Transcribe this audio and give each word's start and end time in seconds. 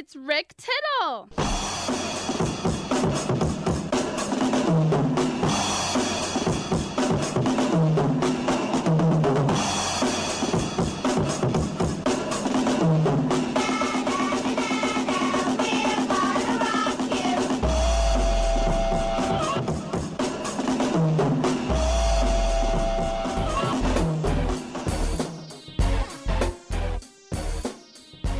it's 0.00 0.16
Rick 0.16 0.54
Tittle. 0.56 1.28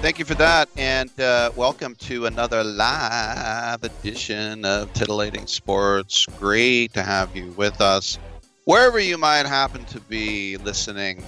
Thank 0.01 0.19
you 0.19 0.25
for 0.25 0.34
that, 0.37 0.70
and 0.79 1.11
uh, 1.20 1.51
welcome 1.56 1.95
to 1.97 2.25
another 2.25 2.65
live 2.65 3.84
edition 3.84 4.65
of 4.65 4.91
Titillating 4.95 5.47
Sports. 5.47 6.25
Great 6.39 6.95
to 6.95 7.03
have 7.03 7.37
you 7.37 7.51
with 7.51 7.83
us, 7.83 8.19
wherever 8.65 8.98
you 8.98 9.19
might 9.19 9.45
happen 9.45 9.84
to 9.84 10.01
be 10.01 10.56
listening. 10.56 11.23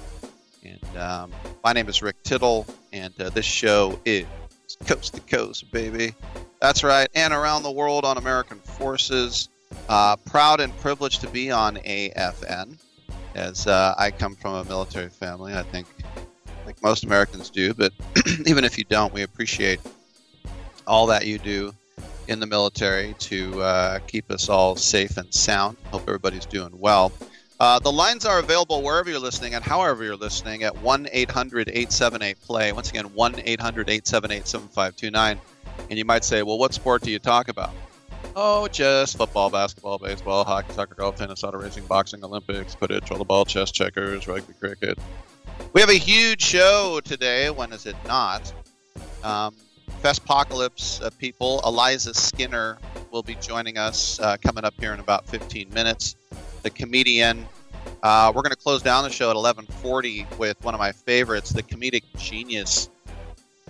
And 0.64 0.96
um, 0.96 1.32
my 1.62 1.74
name 1.74 1.86
is 1.86 2.00
Rick 2.00 2.22
Tittle, 2.22 2.66
and 2.94 3.12
uh, 3.20 3.28
this 3.28 3.44
show 3.44 4.00
is 4.06 4.24
Coast 4.86 5.14
to 5.16 5.20
Coast, 5.20 5.70
baby. 5.70 6.14
That's 6.62 6.82
right, 6.82 7.10
and 7.14 7.34
around 7.34 7.64
the 7.64 7.72
world 7.72 8.06
on 8.06 8.16
American 8.16 8.58
Forces. 8.58 9.50
Uh, 9.90 10.16
proud 10.16 10.60
and 10.60 10.74
privileged 10.78 11.20
to 11.20 11.28
be 11.28 11.50
on 11.50 11.76
AFN, 11.76 12.78
as 13.34 13.66
uh, 13.66 13.94
I 13.98 14.12
come 14.12 14.34
from 14.34 14.54
a 14.54 14.64
military 14.64 15.10
family. 15.10 15.52
I 15.52 15.62
think 15.62 15.86
like 16.66 16.82
most 16.82 17.04
Americans 17.04 17.50
do, 17.50 17.74
but 17.74 17.92
even 18.46 18.64
if 18.64 18.78
you 18.78 18.84
don't, 18.84 19.12
we 19.12 19.22
appreciate 19.22 19.80
all 20.86 21.06
that 21.06 21.26
you 21.26 21.38
do 21.38 21.74
in 22.28 22.40
the 22.40 22.46
military 22.46 23.14
to 23.18 23.60
uh, 23.62 23.98
keep 24.06 24.30
us 24.30 24.48
all 24.48 24.76
safe 24.76 25.16
and 25.16 25.32
sound. 25.32 25.76
Hope 25.90 26.02
everybody's 26.02 26.46
doing 26.46 26.70
well. 26.78 27.12
Uh, 27.60 27.78
the 27.78 27.92
lines 27.92 28.24
are 28.24 28.40
available 28.40 28.82
wherever 28.82 29.08
you're 29.08 29.20
listening 29.20 29.54
and 29.54 29.62
however 29.62 30.02
you're 30.02 30.16
listening 30.16 30.64
at 30.64 30.76
1 30.82 31.08
800 31.12 31.68
878 31.68 32.40
play. 32.42 32.72
Once 32.72 32.90
again, 32.90 33.04
1 33.14 33.34
800 33.44 33.88
878 33.88 34.46
7529. 34.48 35.40
And 35.88 35.98
you 35.98 36.04
might 36.04 36.24
say, 36.24 36.42
well, 36.42 36.58
what 36.58 36.74
sport 36.74 37.02
do 37.02 37.10
you 37.10 37.18
talk 37.18 37.48
about? 37.48 37.70
Oh, 38.34 38.66
just 38.66 39.16
football, 39.16 39.50
basketball, 39.50 39.98
baseball, 39.98 40.44
hockey, 40.44 40.72
soccer, 40.72 40.94
golf, 40.94 41.16
tennis, 41.16 41.44
auto 41.44 41.58
racing, 41.58 41.84
boxing, 41.84 42.24
Olympics, 42.24 42.74
Quidditch, 42.74 43.26
ball, 43.26 43.44
chess, 43.44 43.70
checkers, 43.70 44.26
rugby, 44.26 44.54
cricket, 44.58 44.98
we 45.72 45.80
have 45.80 45.90
a 45.90 45.94
huge 45.94 46.42
show 46.42 47.00
today. 47.02 47.50
When 47.50 47.72
is 47.72 47.86
it 47.86 47.96
not? 48.06 48.52
Um, 49.24 49.54
Festpocalypse 50.02 51.02
uh, 51.02 51.10
people, 51.18 51.60
Eliza 51.64 52.12
Skinner 52.12 52.78
will 53.10 53.22
be 53.22 53.36
joining 53.36 53.78
us 53.78 54.18
uh, 54.20 54.36
coming 54.38 54.64
up 54.64 54.74
here 54.80 54.92
in 54.92 55.00
about 55.00 55.26
15 55.28 55.72
minutes. 55.72 56.16
The 56.62 56.70
comedian. 56.70 57.46
Uh, 58.02 58.32
we're 58.34 58.42
going 58.42 58.50
to 58.50 58.56
close 58.56 58.82
down 58.82 59.04
the 59.04 59.10
show 59.10 59.30
at 59.30 59.36
11:40 59.36 60.38
with 60.38 60.62
one 60.64 60.74
of 60.74 60.80
my 60.80 60.92
favorites, 60.92 61.50
the 61.50 61.62
comedic 61.62 62.02
genius 62.16 62.90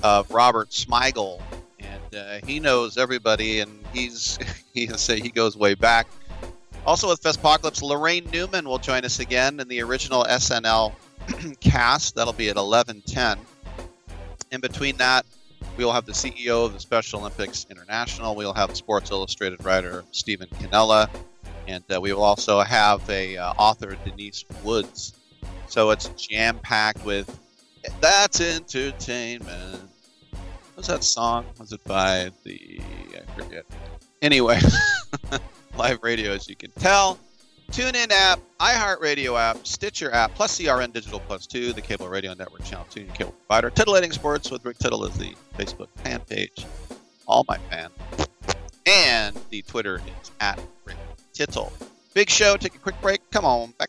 of 0.02 0.30
Robert 0.30 0.70
Smigel, 0.70 1.40
and 1.78 2.14
uh, 2.14 2.46
he 2.46 2.60
knows 2.60 2.98
everybody, 2.98 3.60
and 3.60 3.84
he's 3.92 4.38
he 4.74 4.86
say 4.88 5.20
he 5.20 5.30
goes 5.30 5.56
way 5.56 5.74
back. 5.74 6.06
Also 6.84 7.08
with 7.08 7.22
Festpocalypse, 7.22 7.82
Laraine 7.82 8.30
Newman 8.32 8.68
will 8.68 8.78
join 8.78 9.04
us 9.04 9.20
again 9.20 9.60
in 9.60 9.68
the 9.68 9.80
original 9.82 10.24
SNL 10.24 10.92
cast. 11.60 12.14
That'll 12.14 12.32
be 12.32 12.48
at 12.48 12.56
11:10. 12.56 13.38
In 14.50 14.60
between 14.60 14.96
that, 14.98 15.24
we 15.76 15.84
will 15.84 15.92
have 15.92 16.06
the 16.06 16.12
CEO 16.12 16.66
of 16.66 16.72
the 16.72 16.80
Special 16.80 17.20
Olympics 17.20 17.66
International. 17.70 18.34
We 18.34 18.44
will 18.44 18.52
have 18.54 18.76
Sports 18.76 19.10
Illustrated 19.10 19.64
writer 19.64 20.04
Stephen 20.12 20.48
Cannella, 20.48 21.08
and 21.66 21.84
uh, 21.94 22.00
we 22.00 22.12
will 22.12 22.22
also 22.22 22.60
have 22.60 23.08
a 23.08 23.36
uh, 23.36 23.52
author 23.58 23.96
Denise 24.04 24.44
Woods. 24.62 25.14
So 25.68 25.90
it's 25.90 26.08
jam 26.08 26.58
packed 26.58 27.04
with 27.04 27.38
that's 28.00 28.40
entertainment. 28.40 29.82
What's 30.74 30.88
that 30.88 31.04
song? 31.04 31.46
Was 31.58 31.72
it 31.72 31.82
by 31.84 32.30
the 32.44 32.80
I 33.14 33.40
forget. 33.40 33.64
Anyway, 34.20 34.60
live 35.76 36.02
radio, 36.02 36.32
as 36.32 36.48
you 36.48 36.56
can 36.56 36.70
tell. 36.72 37.18
TuneIn 37.72 38.10
app, 38.10 38.38
iHeartRadio 38.60 39.40
app, 39.40 39.66
Stitcher 39.66 40.12
app, 40.12 40.34
plus 40.34 40.58
CRN 40.58 40.92
Digital 40.92 41.20
Plus 41.20 41.46
2, 41.46 41.72
the 41.72 41.80
cable 41.80 42.06
radio 42.06 42.34
network 42.34 42.62
channel 42.64 42.86
2, 42.90 43.00
and 43.00 43.14
cable 43.14 43.34
provider. 43.46 43.70
Titillating 43.70 44.12
Sports 44.12 44.50
with 44.50 44.62
Rick 44.62 44.76
Tittle 44.76 45.06
is 45.06 45.14
the 45.16 45.34
Facebook 45.56 45.88
fan 46.04 46.20
page. 46.28 46.66
All 47.26 47.46
my 47.48 47.56
fan. 47.70 47.88
And 48.84 49.34
the 49.48 49.62
Twitter 49.62 50.02
is 50.20 50.30
at 50.40 50.60
Rick 50.84 50.98
Tittle. 51.32 51.72
Big 52.12 52.28
show. 52.28 52.58
Take 52.58 52.74
a 52.74 52.78
quick 52.78 53.00
break. 53.00 53.22
Come 53.30 53.46
on, 53.46 53.72
back. 53.78 53.88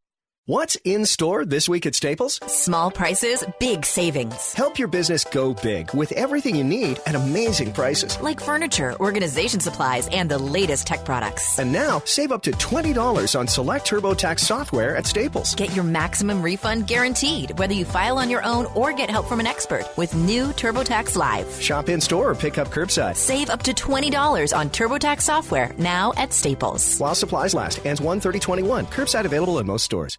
What's 0.47 0.75
in 0.85 1.05
store 1.05 1.45
this 1.45 1.69
week 1.69 1.85
at 1.85 1.93
Staples? 1.93 2.39
Small 2.47 2.89
prices, 2.89 3.43
big 3.59 3.85
savings. 3.85 4.53
Help 4.53 4.79
your 4.79 4.87
business 4.87 5.23
go 5.23 5.53
big 5.53 5.93
with 5.93 6.11
everything 6.13 6.55
you 6.55 6.63
need 6.63 6.99
at 7.05 7.13
amazing 7.13 7.71
prices. 7.71 8.19
Like 8.19 8.41
furniture, 8.41 8.95
organization 8.99 9.59
supplies, 9.59 10.07
and 10.07 10.31
the 10.31 10.39
latest 10.39 10.87
tech 10.87 11.05
products. 11.05 11.59
And 11.59 11.71
now, 11.71 12.01
save 12.05 12.31
up 12.31 12.41
to 12.41 12.51
$20 12.53 13.39
on 13.39 13.47
select 13.47 13.87
TurboTax 13.87 14.39
software 14.39 14.97
at 14.97 15.05
Staples. 15.05 15.53
Get 15.53 15.75
your 15.75 15.85
maximum 15.85 16.41
refund 16.41 16.87
guaranteed, 16.87 17.57
whether 17.59 17.75
you 17.75 17.85
file 17.85 18.17
on 18.17 18.27
your 18.27 18.43
own 18.43 18.65
or 18.73 18.93
get 18.93 19.11
help 19.11 19.27
from 19.27 19.39
an 19.39 19.47
expert 19.47 19.85
with 19.95 20.15
new 20.15 20.47
TurboTax 20.47 21.15
Live. 21.15 21.61
Shop 21.61 21.87
in 21.87 22.01
store 22.01 22.31
or 22.31 22.35
pick 22.35 22.57
up 22.57 22.69
curbside. 22.69 23.15
Save 23.15 23.51
up 23.51 23.61
to 23.61 23.73
$20 23.73 24.57
on 24.57 24.71
TurboTax 24.71 25.21
software 25.21 25.71
now 25.77 26.13
at 26.17 26.33
Staples. 26.33 26.97
While 26.97 27.13
supplies 27.13 27.53
last, 27.53 27.85
ends 27.85 28.01
1 28.01 28.19
21 28.19 28.85
Curbside 28.87 29.25
available 29.25 29.59
in 29.59 29.67
most 29.67 29.85
stores. 29.85 30.17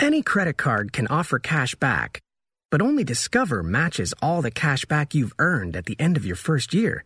Any 0.00 0.22
credit 0.22 0.56
card 0.56 0.92
can 0.92 1.06
offer 1.06 1.38
cash 1.38 1.74
back, 1.76 2.20
but 2.70 2.82
only 2.82 3.04
Discover 3.04 3.62
matches 3.62 4.12
all 4.20 4.42
the 4.42 4.50
cash 4.50 4.84
back 4.84 5.14
you've 5.14 5.34
earned 5.38 5.76
at 5.76 5.86
the 5.86 5.98
end 6.00 6.16
of 6.16 6.26
your 6.26 6.36
first 6.36 6.74
year. 6.74 7.04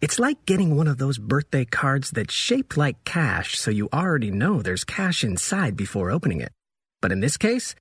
It's 0.00 0.18
like 0.18 0.46
getting 0.46 0.74
one 0.74 0.88
of 0.88 0.98
those 0.98 1.18
birthday 1.18 1.64
cards 1.64 2.10
that's 2.10 2.34
shaped 2.34 2.76
like 2.76 3.04
cash 3.04 3.58
so 3.58 3.70
you 3.70 3.88
already 3.92 4.30
know 4.30 4.62
there's 4.62 4.82
cash 4.84 5.22
inside 5.22 5.76
before 5.76 6.10
opening 6.10 6.40
it. 6.40 6.52
But 7.02 7.12
in 7.12 7.20
this 7.20 7.36
case, 7.36 7.74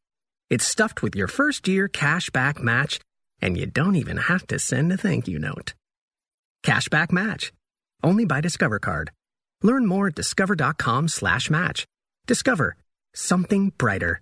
it's 0.50 0.66
stuffed 0.68 1.02
with 1.02 1.16
your 1.16 1.28
first 1.28 1.68
year 1.68 1.88
cash 1.88 2.30
back 2.30 2.62
match, 2.62 3.00
and 3.42 3.58
you 3.58 3.66
don't 3.66 3.96
even 3.96 4.18
have 4.18 4.46
to 4.48 4.60
send 4.60 4.92
a 4.92 4.98
thank 4.98 5.28
you 5.28 5.40
note. 5.40 5.74
Cashback 6.64 7.12
match. 7.12 7.54
Only 8.04 8.26
by 8.26 8.42
Discover 8.42 8.80
Card. 8.80 9.12
Learn 9.64 9.86
more 9.86 10.08
at 10.08 10.16
discover.com 10.16 11.08
slash 11.08 11.50
match. 11.50 11.86
Discover. 12.28 12.76
Something 13.14 13.72
brighter. 13.78 14.22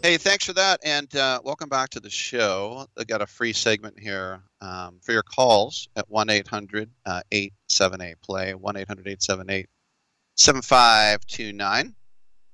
Hey, 0.00 0.16
thanks 0.16 0.44
for 0.44 0.52
that, 0.52 0.78
and 0.84 1.12
uh, 1.16 1.40
welcome 1.42 1.68
back 1.68 1.90
to 1.90 2.00
the 2.00 2.08
show. 2.08 2.86
I 2.96 3.02
got 3.02 3.20
a 3.20 3.26
free 3.26 3.52
segment 3.52 3.98
here 3.98 4.40
um, 4.60 5.00
for 5.02 5.10
your 5.10 5.24
calls 5.24 5.88
at 5.96 6.08
1 6.08 6.30
800 6.30 6.88
878 7.04 8.20
play, 8.20 8.54
1 8.54 8.76
800 8.76 9.00
878 9.08 9.66
7529. 10.36 11.96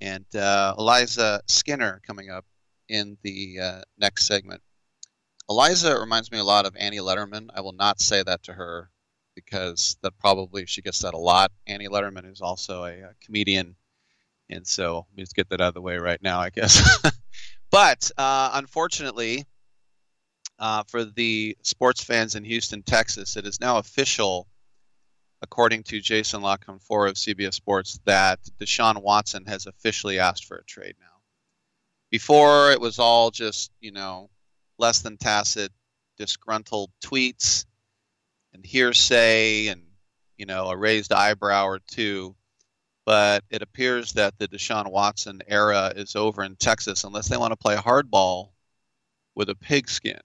And 0.01 0.25
uh, 0.35 0.75
Eliza 0.79 1.43
Skinner 1.47 2.01
coming 2.07 2.31
up 2.31 2.47
in 2.89 3.19
the 3.23 3.59
uh, 3.61 3.83
next 3.99 4.25
segment. 4.27 4.63
Eliza 5.51 6.01
reminds 6.01 6.33
me 6.33 6.39
a 6.39 6.45
lot 6.45 6.65
of 6.65 6.75
Annie 6.79 6.97
Lederman. 6.97 7.51
I 7.55 7.61
will 7.61 7.73
not 7.73 8.01
say 8.01 8.23
that 8.23 8.43
to 8.45 8.55
her 8.55 8.89
because 9.35 9.99
that 10.03 10.19
probably 10.19 10.65
she 10.65 10.81
gets 10.81 11.01
that 11.01 11.13
a 11.13 11.19
lot. 11.19 11.53
Annie 11.67 11.89
Lederman 11.89 12.33
is 12.33 12.41
also 12.41 12.85
a, 12.85 13.01
a 13.01 13.15
comedian, 13.23 13.77
and 14.49 14.67
so 14.67 15.07
let 15.11 15.17
me 15.19 15.23
just 15.23 15.37
get 15.37 15.51
that 15.51 15.61
out 15.61 15.69
of 15.69 15.75
the 15.75 15.83
way 15.83 15.99
right 15.99 16.23
now, 16.23 16.41
I 16.41 16.49
guess. 16.49 16.81
but 17.75 18.13
uh, 18.17 18.51
unfortunately, 18.55 19.45
uh, 20.61 20.85
for 20.87 21.05
the 21.05 21.57
sports 21.63 22.05
fans 22.05 22.37
in 22.37 22.45
Houston, 22.45 22.85
Texas, 22.85 23.37
it 23.37 23.45
is 23.49 23.61
now 23.61 23.79
official, 23.79 24.47
according 25.43 25.83
to 25.83 26.01
Jason 26.01 26.41
La 26.41 26.57
Canfora 26.57 27.09
of 27.09 27.17
CBS 27.17 27.55
Sports, 27.55 27.99
that 28.05 28.39
Deshaun 28.61 29.03
Watson 29.03 29.47
has 29.47 29.67
officially 29.67 30.21
asked 30.21 30.45
for 30.45 30.57
a 30.57 30.65
trade 30.65 30.95
now. 31.01 31.17
Before, 32.13 32.71
it 32.71 32.81
was 32.81 33.01
all 33.01 33.33
just, 33.33 33.73
you 33.81 33.91
know, 33.91 34.31
less 34.79 35.01
than 35.01 35.17
tacit, 35.17 35.73
disgruntled 36.17 36.93
tweets 37.05 37.65
and 38.53 38.65
hearsay 38.65 39.67
and, 39.67 39.83
you 40.37 40.47
know, 40.47 40.69
a 40.69 40.77
raised 40.77 41.13
eyebrow 41.13 41.67
or 41.67 41.81
two. 41.81 42.37
But 43.07 43.45
it 43.51 43.63
appears 43.63 44.15
that 44.15 44.39
the 44.39 44.49
Deshaun 44.49 44.91
Watson 44.91 45.43
era 45.47 45.93
is 45.95 46.17
over 46.17 46.43
in 46.43 46.57
Texas 46.57 47.05
unless 47.05 47.29
they 47.29 47.37
want 47.37 47.53
to 47.53 47.57
play 47.57 47.77
hardball 47.77 48.51
with 49.35 49.51
a 49.51 49.55
pigskin. 49.55 50.21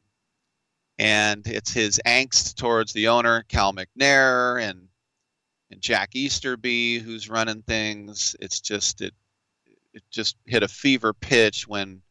And 0.97 1.45
it's 1.45 1.71
his 1.71 1.99
angst 2.05 2.55
towards 2.55 2.93
the 2.93 3.07
owner, 3.07 3.43
Cal 3.47 3.73
McNair, 3.73 4.61
and 4.61 4.87
and 5.71 5.81
Jack 5.81 6.15
Easterby, 6.15 6.99
who's 6.99 7.29
running 7.29 7.61
things. 7.61 8.35
It's 8.39 8.59
just 8.59 9.01
it 9.01 9.13
it 9.93 10.03
just 10.11 10.35
hit 10.45 10.63
a 10.63 10.67
fever 10.67 11.13
pitch 11.13 11.67
when 11.67 12.01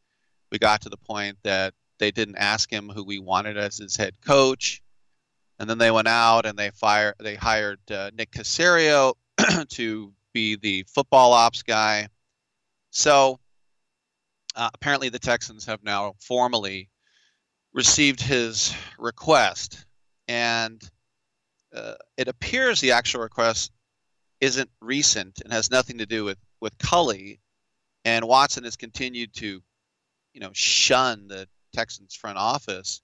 we 0.51 0.59
got 0.59 0.81
to 0.81 0.89
the 0.89 0.97
point 0.97 1.37
that 1.43 1.73
they 1.97 2.11
didn't 2.11 2.37
ask 2.37 2.71
him 2.71 2.89
who 2.89 3.03
we 3.03 3.19
wanted 3.19 3.57
as 3.57 3.77
his 3.77 3.95
head 3.95 4.15
coach, 4.25 4.81
and 5.59 5.69
then 5.69 5.77
they 5.77 5.91
went 5.91 6.07
out 6.07 6.45
and 6.45 6.57
they 6.57 6.71
fired 6.71 7.15
they 7.19 7.35
hired 7.35 7.79
uh, 7.91 8.11
Nick 8.13 8.31
Caserio 8.31 9.13
to 9.69 10.13
be 10.39 10.55
the 10.55 10.85
football 10.87 11.33
ops 11.33 11.63
guy. 11.63 12.07
So 12.91 13.39
uh, 14.55 14.69
apparently 14.73 15.09
the 15.09 15.19
Texans 15.19 15.65
have 15.65 15.83
now 15.83 16.15
formally 16.19 16.89
received 17.73 18.21
his 18.21 18.73
request, 18.97 19.85
and 20.27 20.81
uh, 21.75 21.95
it 22.17 22.27
appears 22.27 22.79
the 22.79 22.93
actual 22.93 23.21
request 23.21 23.71
isn't 24.39 24.69
recent 24.81 25.41
and 25.43 25.51
has 25.51 25.69
nothing 25.69 25.97
to 25.97 26.05
do 26.05 26.23
with 26.23 26.37
with 26.61 26.77
Culley. 26.77 27.39
And 28.05 28.25
Watson 28.25 28.63
has 28.63 28.77
continued 28.77 29.33
to, 29.35 29.61
you 30.33 30.39
know, 30.39 30.51
shun 30.53 31.27
the 31.27 31.47
Texans 31.73 32.15
front 32.15 32.37
office. 32.37 33.01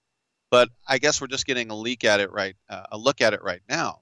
But 0.50 0.70
I 0.88 1.00
guess 1.00 1.20
we're 1.20 1.28
just 1.28 1.46
getting 1.46 1.70
a 1.70 1.76
leak 1.76 2.06
at 2.06 2.22
it 2.22 2.32
right, 2.32 2.56
uh, 2.70 2.86
a 2.92 2.98
look 2.98 3.20
at 3.20 3.34
it 3.34 3.44
right 3.44 3.62
now. 3.68 4.00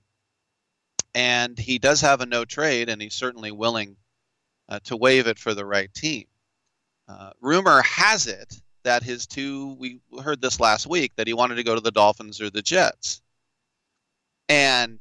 And 1.15 1.58
he 1.60 1.77
does 1.79 2.01
have 2.01 2.22
a 2.22 2.25
no 2.25 2.46
trade, 2.46 2.89
and 2.89 3.01
he's 3.01 3.13
certainly 3.13 3.51
willing 3.51 3.96
uh, 4.70 4.79
to 4.86 4.98
waive 4.98 5.27
it 5.27 5.38
for 5.38 5.53
the 5.53 5.65
right 5.65 5.93
team. 5.93 6.25
Uh, 7.08 7.32
rumor 7.41 7.82
has 7.84 8.27
it 8.27 8.62
that 8.84 9.03
his 9.03 9.27
two, 9.27 9.75
we 9.79 10.00
heard 10.24 10.41
this 10.41 10.60
last 10.60 10.88
week, 10.88 11.13
that 11.15 11.27
he 11.27 11.34
wanted 11.34 11.55
to 11.55 11.63
go 11.63 11.75
to 11.75 11.82
the 11.82 11.91
Dolphins 11.91 12.41
or 12.41 12.50
the 12.50 12.62
Jets. 12.62 13.22
And 14.50 15.00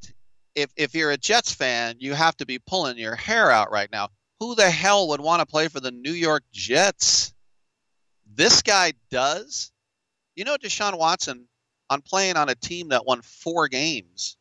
if, 0.55 0.71
if 0.77 0.95
you're 0.95 1.11
a 1.11 1.17
Jets 1.17 1.53
fan, 1.53 1.97
you 1.99 2.15
have 2.15 2.37
to 2.37 2.47
be 2.47 2.59
pulling 2.59 2.99
your 2.99 3.17
hair 3.17 3.51
out 3.51 3.71
right 3.71 3.91
now. 3.91 4.09
Who 4.41 4.55
the 4.55 4.71
hell 4.71 5.09
would 5.09 5.21
want 5.21 5.41
to 5.41 5.47
play 5.47 5.69
for 5.69 5.81
the 5.81 5.91
New 5.91 6.13
York 6.13 6.43
Jets? 6.53 7.33
This 8.35 8.63
guy 8.63 8.93
does. 9.11 9.73
You 10.35 10.45
know, 10.45 10.57
Deshaun 10.57 10.99
Watson, 10.99 11.47
on 11.91 12.01
playing 12.01 12.37
on 12.37 12.49
a 12.49 12.55
team 12.55 12.89
that 12.89 13.05
won 13.05 13.23
four 13.23 13.69
games, 13.69 14.37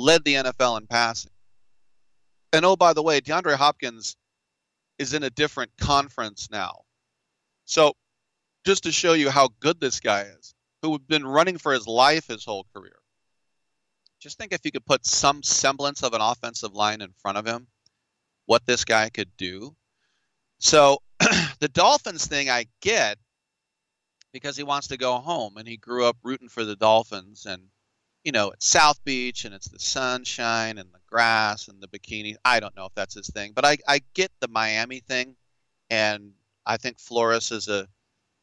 led 0.00 0.24
the 0.24 0.34
NFL 0.34 0.80
in 0.80 0.86
passing. 0.86 1.30
And 2.52 2.64
oh, 2.64 2.76
by 2.76 2.92
the 2.92 3.02
way, 3.02 3.20
DeAndre 3.20 3.54
Hopkins 3.54 4.16
is 4.98 5.14
in 5.14 5.22
a 5.22 5.30
different 5.30 5.70
conference 5.78 6.48
now. 6.50 6.82
So, 7.64 7.94
just 8.66 8.82
to 8.82 8.92
show 8.92 9.12
you 9.12 9.30
how 9.30 9.48
good 9.60 9.80
this 9.80 10.00
guy 10.00 10.22
is, 10.22 10.54
who 10.82 10.92
had 10.92 11.06
been 11.06 11.26
running 11.26 11.58
for 11.58 11.72
his 11.72 11.86
life 11.86 12.26
his 12.26 12.44
whole 12.44 12.66
career. 12.74 12.96
Just 14.20 14.36
think 14.36 14.52
if 14.52 14.60
you 14.64 14.72
could 14.72 14.84
put 14.84 15.06
some 15.06 15.42
semblance 15.42 16.02
of 16.02 16.12
an 16.12 16.20
offensive 16.20 16.74
line 16.74 17.00
in 17.00 17.12
front 17.22 17.38
of 17.38 17.46
him, 17.46 17.68
what 18.46 18.66
this 18.66 18.84
guy 18.84 19.08
could 19.08 19.30
do. 19.36 19.74
So, 20.58 20.98
the 21.60 21.68
Dolphins 21.68 22.26
thing 22.26 22.50
I 22.50 22.66
get 22.82 23.18
because 24.32 24.56
he 24.56 24.62
wants 24.62 24.88
to 24.88 24.96
go 24.96 25.18
home 25.18 25.56
and 25.56 25.66
he 25.66 25.76
grew 25.76 26.04
up 26.04 26.16
rooting 26.22 26.48
for 26.48 26.64
the 26.64 26.76
Dolphins 26.76 27.46
and 27.46 27.62
you 28.24 28.32
know, 28.32 28.50
it's 28.50 28.66
South 28.66 29.02
Beach 29.04 29.44
and 29.44 29.54
it's 29.54 29.68
the 29.68 29.78
sunshine 29.78 30.78
and 30.78 30.92
the 30.92 31.00
grass 31.08 31.68
and 31.68 31.80
the 31.80 31.88
bikini. 31.88 32.36
I 32.44 32.60
don't 32.60 32.76
know 32.76 32.86
if 32.86 32.94
that's 32.94 33.14
his 33.14 33.28
thing, 33.28 33.52
but 33.54 33.64
I, 33.64 33.78
I 33.88 34.00
get 34.14 34.30
the 34.40 34.48
Miami 34.48 35.00
thing. 35.00 35.36
And 35.88 36.32
I 36.66 36.76
think 36.76 36.98
Flores 36.98 37.50
is 37.50 37.68
a, 37.68 37.88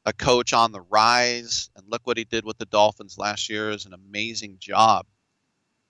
a 0.05 0.13
coach 0.13 0.53
on 0.53 0.71
the 0.71 0.81
rise. 0.81 1.69
And 1.75 1.85
look 1.89 2.05
what 2.05 2.17
he 2.17 2.23
did 2.23 2.43
with 2.43 2.57
the 2.57 2.65
Dolphins 2.65 3.17
last 3.17 3.49
year 3.49 3.69
is 3.69 3.85
an 3.85 3.93
amazing 3.93 4.57
job. 4.59 5.05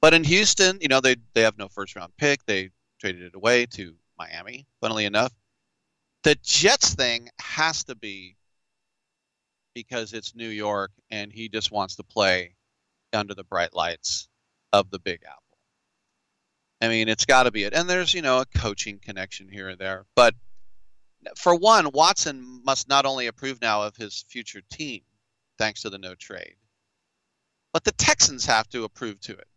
But 0.02 0.14
in 0.14 0.24
Houston, 0.24 0.78
you 0.82 0.90
know, 0.90 1.02
they, 1.02 1.16
they 1.34 1.42
have 1.42 1.58
no 1.58 1.68
first 1.68 1.96
round 1.96 2.12
pick. 2.18 2.46
They 2.46 2.70
traded 3.00 3.24
it 3.24 3.36
away 3.36 3.66
to 3.68 3.96
Miami, 4.20 4.68
funnily 4.82 5.06
enough. 5.06 5.34
The 6.24 6.36
Jets 6.44 6.94
thing 6.94 7.30
has 7.40 7.86
to 7.86 7.96
be 7.96 8.36
because 9.74 10.14
it's 10.14 10.36
New 10.36 10.50
York 10.50 10.92
and 11.10 11.32
he 11.32 11.48
just 11.48 11.72
wants 11.72 11.96
to 11.96 12.04
play 12.04 12.57
under 13.18 13.34
the 13.34 13.44
bright 13.44 13.74
lights 13.74 14.30
of 14.72 14.90
the 14.90 15.00
Big 15.00 15.22
Apple. 15.26 15.42
I 16.82 16.88
mean, 16.88 17.10
it's 17.10 17.26
got 17.26 17.44
to 17.44 17.52
be 17.52 17.64
it. 17.64 17.74
And 17.74 17.90
there's, 17.90 18.14
you 18.14 18.22
know, 18.22 18.40
a 18.40 18.46
coaching 18.46 19.00
connection 19.00 19.50
here 19.50 19.68
and 19.68 19.80
there. 19.80 20.06
But 20.16 20.36
for 21.36 21.56
one, 21.56 21.92
Watson 21.92 22.62
must 22.64 22.88
not 22.88 23.06
only 23.06 23.28
approve 23.28 23.60
now 23.62 23.84
of 23.84 23.96
his 23.96 24.24
future 24.30 24.62
team, 24.72 25.02
thanks 25.58 25.82
to 25.82 25.90
the 25.90 25.98
no 25.98 26.16
trade, 26.16 26.56
but 27.74 27.84
the 27.84 27.92
Texans 27.94 28.46
have 28.46 28.70
to 28.70 28.84
approve 28.84 29.20
to 29.22 29.34
it 29.34 29.48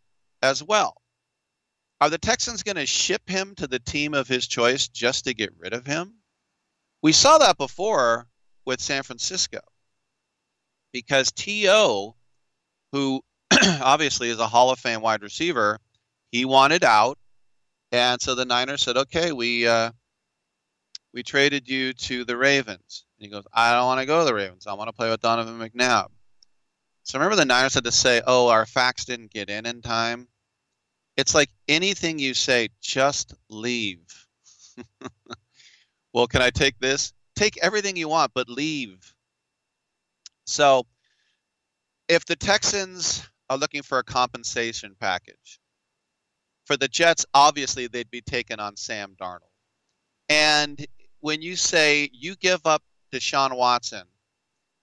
as 0.41 0.63
well. 0.63 1.01
Are 2.01 2.09
the 2.09 2.17
Texans 2.17 2.63
going 2.63 2.77
to 2.77 2.85
ship 2.87 3.29
him 3.29 3.53
to 3.55 3.67
the 3.67 3.79
team 3.79 4.15
of 4.15 4.27
his 4.27 4.47
choice 4.47 4.87
just 4.87 5.25
to 5.25 5.35
get 5.35 5.53
rid 5.57 5.73
of 5.73 5.85
him? 5.85 6.15
We 7.03 7.11
saw 7.11 7.37
that 7.37 7.57
before 7.57 8.27
with 8.65 8.81
San 8.81 9.03
Francisco 9.03 9.59
because 10.91 11.31
T.O., 11.31 12.15
who 12.91 13.21
obviously 13.81 14.29
is 14.29 14.39
a 14.39 14.47
Hall 14.47 14.71
of 14.71 14.79
Fame 14.79 15.01
wide 15.01 15.21
receiver. 15.21 15.79
He 16.31 16.45
wanted 16.45 16.83
out, 16.83 17.17
and 17.91 18.21
so 18.21 18.35
the 18.35 18.45
Niners 18.45 18.81
said, 18.81 18.97
"Okay, 18.97 19.31
we 19.31 19.67
uh, 19.67 19.91
we 21.13 21.23
traded 21.23 21.67
you 21.67 21.93
to 21.93 22.23
the 22.23 22.37
Ravens." 22.37 23.05
And 23.17 23.25
he 23.25 23.31
goes, 23.31 23.43
"I 23.53 23.73
don't 23.73 23.85
want 23.85 23.99
to 23.99 24.05
go 24.05 24.19
to 24.19 24.25
the 24.25 24.33
Ravens. 24.33 24.67
I 24.67 24.73
want 24.73 24.87
to 24.87 24.93
play 24.93 25.09
with 25.09 25.21
Donovan 25.21 25.59
McNabb." 25.59 26.07
So 27.03 27.19
remember, 27.19 27.35
the 27.35 27.45
Niners 27.45 27.73
had 27.73 27.83
to 27.83 27.91
say, 27.91 28.21
"Oh, 28.25 28.47
our 28.47 28.65
fax 28.65 29.05
didn't 29.05 29.31
get 29.31 29.49
in 29.49 29.65
in 29.65 29.81
time." 29.81 30.27
It's 31.17 31.35
like 31.35 31.49
anything 31.67 32.19
you 32.19 32.33
say, 32.33 32.69
just 32.81 33.33
leave. 33.49 34.27
well, 36.13 36.27
can 36.27 36.41
I 36.41 36.49
take 36.49 36.79
this? 36.79 37.11
Take 37.35 37.57
everything 37.61 37.97
you 37.97 38.07
want, 38.07 38.31
but 38.33 38.49
leave. 38.49 39.13
So, 40.45 40.85
if 42.07 42.25
the 42.25 42.35
Texans 42.37 43.27
are 43.51 43.57
looking 43.57 43.83
for 43.83 43.99
a 43.99 44.03
compensation 44.03 44.95
package. 44.97 45.59
For 46.65 46.77
the 46.77 46.87
Jets, 46.87 47.25
obviously, 47.33 47.87
they'd 47.87 48.09
be 48.09 48.21
taking 48.21 48.61
on 48.61 48.77
Sam 48.77 49.13
Darnold. 49.21 49.51
And 50.29 50.87
when 51.19 51.41
you 51.41 51.57
say 51.57 52.09
you 52.13 52.37
give 52.37 52.65
up 52.65 52.81
Deshaun 53.13 53.57
Watson 53.57 54.03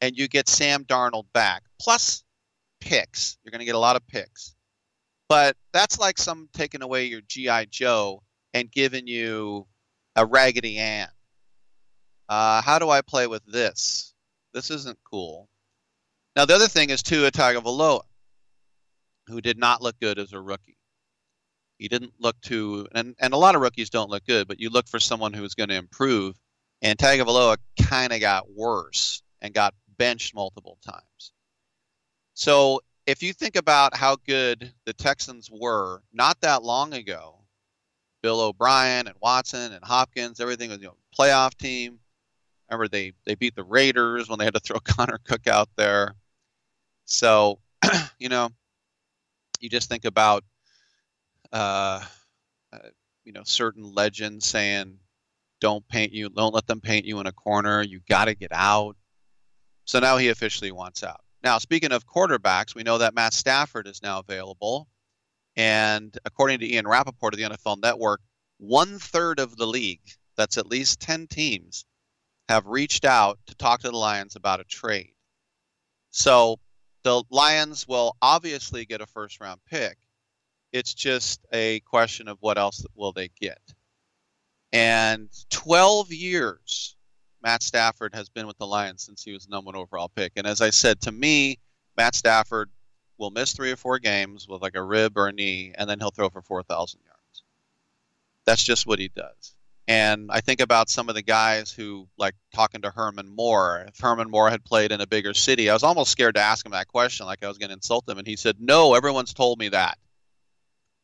and 0.02 0.18
you 0.18 0.28
get 0.28 0.50
Sam 0.50 0.84
Darnold 0.84 1.24
back, 1.32 1.62
plus 1.80 2.24
picks, 2.78 3.38
you're 3.42 3.52
going 3.52 3.60
to 3.60 3.64
get 3.64 3.74
a 3.74 3.78
lot 3.78 3.96
of 3.96 4.06
picks. 4.06 4.54
But 5.30 5.56
that's 5.72 5.98
like 5.98 6.18
some 6.18 6.50
taking 6.52 6.82
away 6.82 7.06
your 7.06 7.22
G.I. 7.22 7.66
Joe 7.70 8.22
and 8.52 8.70
giving 8.70 9.06
you 9.06 9.66
a 10.14 10.26
Raggedy 10.26 10.76
Ann. 10.76 11.08
Uh, 12.28 12.60
how 12.60 12.78
do 12.78 12.90
I 12.90 13.00
play 13.00 13.28
with 13.28 13.46
this? 13.46 14.12
This 14.52 14.70
isn't 14.70 14.98
cool. 15.10 15.48
Now, 16.36 16.44
the 16.44 16.54
other 16.54 16.68
thing 16.68 16.90
is 16.90 17.02
Tua 17.02 17.30
Tagovailoa 17.30 18.02
who 19.28 19.40
did 19.40 19.58
not 19.58 19.82
look 19.82 19.98
good 20.00 20.18
as 20.18 20.32
a 20.32 20.40
rookie. 20.40 20.78
He 21.78 21.88
didn't 21.88 22.14
look 22.18 22.40
too, 22.40 22.88
and, 22.92 23.14
and 23.20 23.32
a 23.32 23.36
lot 23.36 23.54
of 23.54 23.60
rookies 23.60 23.90
don't 23.90 24.10
look 24.10 24.24
good, 24.24 24.48
but 24.48 24.58
you 24.58 24.68
look 24.68 24.88
for 24.88 24.98
someone 24.98 25.32
who 25.32 25.44
is 25.44 25.54
going 25.54 25.68
to 25.68 25.76
improve. 25.76 26.36
And 26.82 26.98
Tagovailoa 26.98 27.56
kind 27.80 28.12
of 28.12 28.20
got 28.20 28.50
worse 28.50 29.22
and 29.40 29.54
got 29.54 29.74
benched 29.96 30.34
multiple 30.34 30.78
times. 30.84 31.32
So 32.34 32.80
if 33.06 33.22
you 33.22 33.32
think 33.32 33.56
about 33.56 33.96
how 33.96 34.16
good 34.26 34.72
the 34.84 34.92
Texans 34.92 35.50
were 35.50 36.02
not 36.12 36.40
that 36.42 36.62
long 36.62 36.94
ago, 36.94 37.38
Bill 38.22 38.40
O'Brien 38.40 39.06
and 39.06 39.16
Watson 39.20 39.72
and 39.72 39.84
Hopkins, 39.84 40.40
everything 40.40 40.70
was 40.70 40.78
you 40.78 40.88
know 40.88 40.96
playoff 41.18 41.56
team. 41.56 41.98
Remember 42.68 42.86
they 42.86 43.12
they 43.24 43.34
beat 43.34 43.54
the 43.54 43.64
Raiders 43.64 44.28
when 44.28 44.38
they 44.38 44.44
had 44.44 44.54
to 44.54 44.60
throw 44.60 44.78
Connor 44.84 45.18
Cook 45.24 45.46
out 45.46 45.68
there. 45.76 46.14
So 47.06 47.60
you 48.18 48.28
know 48.28 48.50
you 49.60 49.68
just 49.68 49.88
think 49.88 50.04
about 50.04 50.44
uh, 51.52 52.04
uh, 52.72 52.78
you 53.24 53.32
know 53.32 53.42
certain 53.44 53.82
legends 53.82 54.46
saying 54.46 54.98
don't 55.60 55.86
paint 55.88 56.12
you 56.12 56.28
don't 56.28 56.54
let 56.54 56.66
them 56.66 56.80
paint 56.80 57.04
you 57.04 57.20
in 57.20 57.26
a 57.26 57.32
corner. 57.32 57.82
You 57.82 58.00
got 58.08 58.26
to 58.26 58.34
get 58.34 58.52
out. 58.52 58.96
So 59.84 60.00
now 60.00 60.16
he 60.18 60.28
officially 60.28 60.72
wants 60.72 61.02
out. 61.02 61.20
Now 61.42 61.58
speaking 61.58 61.92
of 61.92 62.06
quarterbacks 62.06 62.74
we 62.74 62.82
know 62.82 62.98
that 62.98 63.14
matt 63.14 63.32
stafford 63.32 63.86
is 63.86 64.02
now 64.02 64.20
available. 64.20 64.88
And 65.56 66.16
according 66.24 66.60
to 66.60 66.72
ian 66.72 66.86
rapoport 66.86 67.34
of 67.34 67.38
the 67.38 67.44
nfl 67.44 67.80
network 67.80 68.20
one 68.58 68.98
third 68.98 69.38
of 69.38 69.56
the 69.56 69.66
league 69.66 70.02
that's 70.36 70.58
at 70.58 70.66
least 70.66 71.00
10 71.00 71.26
teams 71.28 71.84
have 72.48 72.66
reached 72.66 73.04
out 73.04 73.38
to 73.46 73.54
talk 73.54 73.80
to 73.80 73.90
the 73.90 73.96
lions 73.96 74.36
about 74.36 74.60
a 74.60 74.64
trade. 74.64 75.12
So 76.10 76.58
the 77.02 77.22
Lions 77.30 77.86
will 77.86 78.16
obviously 78.20 78.84
get 78.84 79.00
a 79.00 79.06
first 79.06 79.40
round 79.40 79.60
pick. 79.70 79.98
It's 80.72 80.94
just 80.94 81.40
a 81.52 81.80
question 81.80 82.28
of 82.28 82.38
what 82.40 82.58
else 82.58 82.84
will 82.94 83.12
they 83.12 83.30
get. 83.40 83.60
And 84.72 85.28
12 85.50 86.12
years 86.12 86.96
Matt 87.42 87.62
Stafford 87.62 88.14
has 88.14 88.28
been 88.28 88.46
with 88.46 88.58
the 88.58 88.66
Lions 88.66 89.02
since 89.02 89.22
he 89.22 89.32
was 89.32 89.46
the 89.46 89.50
number 89.50 89.68
one 89.68 89.76
overall 89.76 90.08
pick. 90.08 90.32
And 90.36 90.46
as 90.46 90.60
I 90.60 90.70
said, 90.70 91.00
to 91.02 91.12
me, 91.12 91.58
Matt 91.96 92.14
Stafford 92.14 92.70
will 93.16 93.30
miss 93.30 93.52
three 93.52 93.70
or 93.70 93.76
four 93.76 93.98
games 93.98 94.46
with 94.48 94.62
like 94.62 94.74
a 94.74 94.82
rib 94.82 95.16
or 95.16 95.28
a 95.28 95.32
knee, 95.32 95.72
and 95.76 95.88
then 95.88 95.98
he'll 95.98 96.10
throw 96.10 96.28
for 96.28 96.42
4,000 96.42 97.00
yards. 97.04 97.42
That's 98.44 98.62
just 98.62 98.86
what 98.86 98.98
he 98.98 99.08
does. 99.08 99.54
And 99.88 100.28
I 100.30 100.42
think 100.42 100.60
about 100.60 100.90
some 100.90 101.08
of 101.08 101.14
the 101.14 101.22
guys 101.22 101.72
who, 101.72 102.06
like 102.18 102.34
talking 102.54 102.82
to 102.82 102.90
Herman 102.90 103.34
Moore, 103.34 103.86
if 103.88 103.98
Herman 103.98 104.30
Moore 104.30 104.50
had 104.50 104.62
played 104.62 104.92
in 104.92 105.00
a 105.00 105.06
bigger 105.06 105.32
city, 105.32 105.70
I 105.70 105.72
was 105.72 105.82
almost 105.82 106.10
scared 106.10 106.34
to 106.34 106.42
ask 106.42 106.66
him 106.66 106.72
that 106.72 106.88
question, 106.88 107.24
like 107.24 107.42
I 107.42 107.48
was 107.48 107.56
going 107.56 107.70
to 107.70 107.74
insult 107.74 108.06
him. 108.06 108.18
And 108.18 108.26
he 108.26 108.36
said, 108.36 108.56
No, 108.60 108.92
everyone's 108.92 109.32
told 109.32 109.58
me 109.58 109.70
that. 109.70 109.96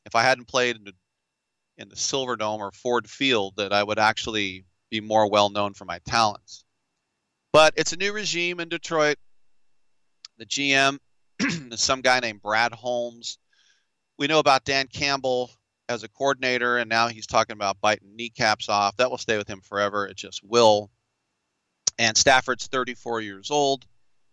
If 0.04 0.14
I 0.14 0.22
hadn't 0.22 0.48
played 0.48 0.76
in 0.76 0.84
the, 0.84 0.92
in 1.78 1.88
the 1.88 1.96
Silverdome 1.96 2.58
or 2.58 2.72
Ford 2.72 3.08
Field, 3.08 3.54
that 3.56 3.72
I 3.72 3.82
would 3.82 3.98
actually 3.98 4.66
be 4.90 5.00
more 5.00 5.30
well 5.30 5.48
known 5.48 5.72
for 5.72 5.86
my 5.86 5.98
talents. 6.06 6.66
But 7.54 7.72
it's 7.78 7.94
a 7.94 7.96
new 7.96 8.12
regime 8.12 8.60
in 8.60 8.68
Detroit. 8.68 9.16
The 10.36 10.44
GM 10.44 10.98
is 11.40 11.80
some 11.80 12.02
guy 12.02 12.20
named 12.20 12.42
Brad 12.42 12.72
Holmes. 12.72 13.38
We 14.18 14.26
know 14.26 14.40
about 14.40 14.64
Dan 14.64 14.88
Campbell 14.88 15.50
as 15.88 16.02
a 16.02 16.08
coordinator, 16.08 16.78
and 16.78 16.88
now 16.88 17.08
he's 17.08 17.26
talking 17.26 17.54
about 17.54 17.80
biting 17.80 18.16
kneecaps 18.16 18.68
off. 18.68 18.96
That 18.96 19.10
will 19.10 19.18
stay 19.18 19.36
with 19.36 19.48
him 19.48 19.60
forever. 19.60 20.06
It 20.06 20.16
just 20.16 20.42
will. 20.42 20.90
And 21.98 22.16
Stafford's 22.16 22.66
34 22.66 23.20
years 23.20 23.50
old, 23.50 23.86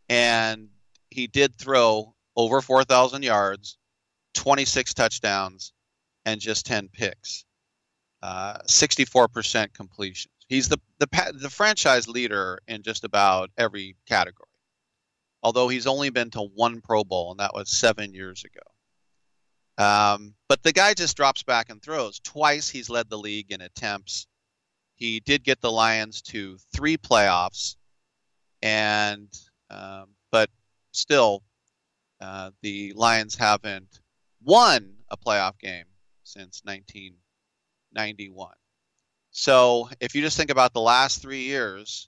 and 0.10 0.70
he 1.10 1.27
did 1.27 1.55
throw 1.55 2.15
over 2.36 2.62
4,000 2.62 3.24
yards, 3.24 3.77
26 4.34 4.93
touchdowns, 4.93 5.74
and 6.25 6.39
just 6.41 6.65
10 6.65 6.89
picks. 6.89 7.46
Uh, 8.24 8.60
64% 8.67 9.74
completion. 9.74 10.31
He's 10.48 10.67
the, 10.67 10.79
the 11.00 11.08
the 11.34 11.50
franchise 11.50 12.08
leader 12.10 12.60
in 12.67 12.84
just 12.84 13.05
about 13.05 13.50
every 13.58 13.96
category. 14.05 14.50
Although 15.43 15.70
he's 15.70 15.88
only 15.88 16.10
been 16.10 16.29
to 16.31 16.41
one 16.41 16.81
Pro 16.81 17.03
Bowl, 17.03 17.31
and 17.31 17.39
that 17.39 17.53
was 17.53 17.70
seven 17.70 18.13
years 18.13 18.43
ago. 18.43 18.62
Um, 19.81 20.35
but 20.47 20.61
the 20.61 20.73
guy 20.73 20.93
just 20.93 21.17
drops 21.17 21.41
back 21.41 21.69
and 21.71 21.81
throws. 21.81 22.19
Twice 22.19 22.69
he's 22.69 22.89
led 22.89 23.09
the 23.09 23.17
league 23.17 23.51
in 23.51 23.61
attempts. 23.61 24.27
He 24.95 25.19
did 25.19 25.43
get 25.43 25.59
the 25.59 25.71
Lions 25.71 26.21
to 26.23 26.59
three 26.75 26.97
playoffs, 26.97 27.77
and 28.61 29.27
um, 29.71 30.09
but 30.31 30.51
still, 30.91 31.41
uh, 32.19 32.51
the 32.61 32.93
Lions 32.93 33.35
haven't 33.35 34.01
won 34.43 34.93
a 35.09 35.17
playoff 35.17 35.57
game 35.57 35.85
since 36.23 36.61
1991. 36.63 38.53
So 39.31 39.89
if 40.00 40.13
you 40.13 40.21
just 40.21 40.38
think 40.38 40.51
about 40.51 40.73
the 40.73 40.81
last 40.81 41.23
three 41.23 41.45
years, 41.45 42.07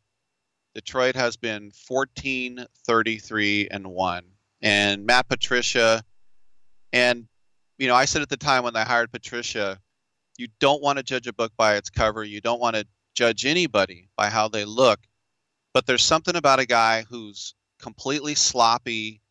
Detroit 0.76 1.16
has 1.16 1.38
been 1.38 1.72
14, 1.72 2.68
33, 2.86 3.70
and 3.72 3.88
1. 3.88 4.24
And 4.62 5.06
Matt 5.08 5.28
Patricia, 5.28 6.04
and, 6.92 7.28
you 7.78 7.88
know, 7.88 7.96
I 7.96 8.06
said 8.06 8.22
at 8.22 8.30
the 8.30 8.38
time 8.38 8.64
when 8.64 8.74
they 8.74 8.84
hired 8.84 9.12
Patricia, 9.12 9.80
you 10.38 10.48
don't 10.60 10.82
want 10.82 10.98
to 10.98 11.04
judge 11.04 11.28
a 11.28 11.34
book 11.34 11.52
by 11.58 11.76
its 11.76 11.90
cover. 11.90 12.24
You 12.24 12.42
don't 12.42 12.60
want 12.60 12.76
to 12.76 12.86
judge 13.16 13.46
anybody 13.46 14.10
by 14.16 14.30
how 14.30 14.48
they 14.48 14.66
look. 14.66 15.00
But 15.74 15.86
there's 15.86 16.04
something 16.04 16.36
about 16.36 16.60
a 16.60 16.66
guy 16.66 17.06
who's 17.10 17.56
completely 17.80 18.36
sloppy. 18.36 19.22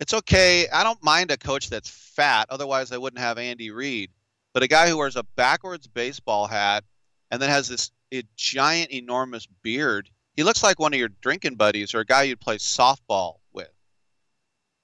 It's 0.00 0.14
okay. 0.14 0.66
I 0.68 0.82
don't 0.82 1.02
mind 1.02 1.30
a 1.30 1.36
coach 1.36 1.70
that's 1.70 1.88
fat. 1.88 2.46
Otherwise, 2.50 2.90
I 2.92 2.98
wouldn't 2.98 3.20
have 3.20 3.38
Andy 3.38 3.70
Reid. 3.70 4.10
But 4.52 4.62
a 4.62 4.68
guy 4.68 4.88
who 4.88 4.98
wears 4.98 5.16
a 5.16 5.24
backwards 5.36 5.86
baseball 5.86 6.46
hat 6.46 6.84
and 7.30 7.40
then 7.40 7.50
has 7.50 7.68
this 7.68 7.90
giant, 8.36 8.92
enormous 8.92 9.46
beard. 9.62 10.08
He 10.36 10.42
looks 10.42 10.62
like 10.62 10.78
one 10.78 10.92
of 10.94 10.98
your 10.98 11.10
drinking 11.20 11.56
buddies 11.56 11.94
or 11.94 12.00
a 12.00 12.06
guy 12.06 12.24
you'd 12.24 12.40
play 12.40 12.58
softball 12.58 13.38
with. 13.52 13.70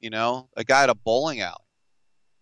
You 0.01 0.11
know, 0.11 0.49
a 0.57 0.65
guy 0.65 0.85
at 0.85 0.91
a 0.91 0.95
bowling 0.95 1.41
alley. 1.41 1.57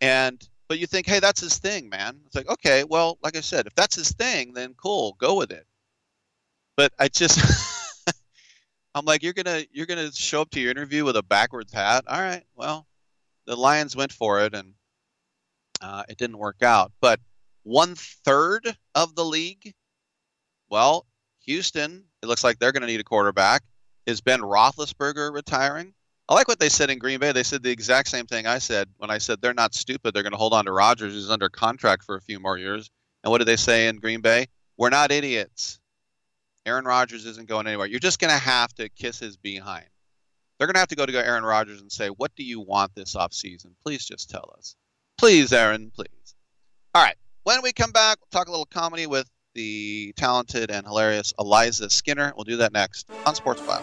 And 0.00 0.46
but 0.68 0.78
you 0.78 0.86
think, 0.86 1.06
hey, 1.06 1.18
that's 1.18 1.40
his 1.40 1.58
thing, 1.58 1.88
man. 1.88 2.20
It's 2.26 2.34
like, 2.34 2.48
okay, 2.48 2.84
well, 2.84 3.18
like 3.22 3.36
I 3.36 3.40
said, 3.40 3.66
if 3.66 3.74
that's 3.74 3.96
his 3.96 4.12
thing, 4.12 4.52
then 4.52 4.74
cool, 4.74 5.16
go 5.18 5.34
with 5.34 5.50
it. 5.50 5.66
But 6.76 6.92
I 6.98 7.08
just 7.08 7.40
I'm 8.94 9.04
like, 9.04 9.22
you're 9.22 9.32
gonna 9.32 9.64
you're 9.72 9.86
gonna 9.86 10.12
show 10.12 10.42
up 10.42 10.50
to 10.50 10.60
your 10.60 10.70
interview 10.70 11.04
with 11.04 11.16
a 11.16 11.22
backwards 11.22 11.72
hat. 11.72 12.04
All 12.06 12.20
right, 12.20 12.44
well, 12.54 12.86
the 13.46 13.56
Lions 13.56 13.96
went 13.96 14.12
for 14.12 14.40
it 14.40 14.54
and 14.54 14.74
uh, 15.80 16.04
it 16.08 16.18
didn't 16.18 16.38
work 16.38 16.62
out. 16.62 16.92
But 17.00 17.20
one 17.62 17.94
third 17.96 18.76
of 18.94 19.14
the 19.14 19.24
league, 19.24 19.74
well, 20.70 21.06
Houston, 21.44 22.04
it 22.22 22.26
looks 22.26 22.44
like 22.44 22.58
they're 22.58 22.72
to 22.72 22.80
need 22.80 23.00
a 23.00 23.04
quarterback. 23.04 23.62
Is 24.06 24.20
Ben 24.20 24.40
Roethlisberger 24.40 25.32
retiring? 25.32 25.94
I 26.28 26.34
like 26.34 26.46
what 26.46 26.60
they 26.60 26.68
said 26.68 26.90
in 26.90 26.98
Green 26.98 27.20
Bay. 27.20 27.32
They 27.32 27.42
said 27.42 27.62
the 27.62 27.70
exact 27.70 28.08
same 28.08 28.26
thing 28.26 28.46
I 28.46 28.58
said 28.58 28.88
when 28.98 29.10
I 29.10 29.16
said 29.16 29.40
they're 29.40 29.54
not 29.54 29.74
stupid. 29.74 30.12
They're 30.12 30.22
going 30.22 30.32
to 30.32 30.38
hold 30.38 30.52
on 30.52 30.66
to 30.66 30.72
Rodgers, 30.72 31.14
who's 31.14 31.30
under 31.30 31.48
contract 31.48 32.04
for 32.04 32.16
a 32.16 32.20
few 32.20 32.38
more 32.38 32.58
years. 32.58 32.90
And 33.24 33.30
what 33.30 33.38
did 33.38 33.48
they 33.48 33.56
say 33.56 33.88
in 33.88 33.96
Green 33.96 34.20
Bay? 34.20 34.46
We're 34.76 34.90
not 34.90 35.10
idiots. 35.10 35.80
Aaron 36.66 36.84
Rodgers 36.84 37.24
isn't 37.24 37.48
going 37.48 37.66
anywhere. 37.66 37.86
You're 37.86 37.98
just 37.98 38.20
going 38.20 38.32
to 38.32 38.38
have 38.38 38.74
to 38.74 38.90
kiss 38.90 39.18
his 39.18 39.38
behind. 39.38 39.86
They're 40.58 40.66
going 40.66 40.74
to 40.74 40.80
have 40.80 40.88
to 40.88 40.96
go 40.96 41.06
to 41.06 41.12
go 41.12 41.18
Aaron 41.18 41.44
Rodgers 41.44 41.80
and 41.80 41.90
say, 41.90 42.08
What 42.08 42.34
do 42.36 42.42
you 42.42 42.60
want 42.60 42.94
this 42.94 43.14
offseason? 43.14 43.72
Please 43.82 44.04
just 44.04 44.28
tell 44.28 44.54
us. 44.58 44.76
Please, 45.16 45.52
Aaron, 45.52 45.90
please. 45.94 46.34
All 46.94 47.02
right. 47.02 47.16
When 47.44 47.62
we 47.62 47.72
come 47.72 47.92
back, 47.92 48.18
we'll 48.20 48.28
talk 48.38 48.48
a 48.48 48.50
little 48.50 48.66
comedy 48.66 49.06
with 49.06 49.28
the 49.54 50.12
talented 50.16 50.70
and 50.70 50.86
hilarious 50.86 51.32
Eliza 51.38 51.88
Skinner. 51.88 52.32
We'll 52.36 52.44
do 52.44 52.58
that 52.58 52.72
next 52.72 53.08
on 53.24 53.34
Sports 53.34 53.62
Bio. 53.62 53.82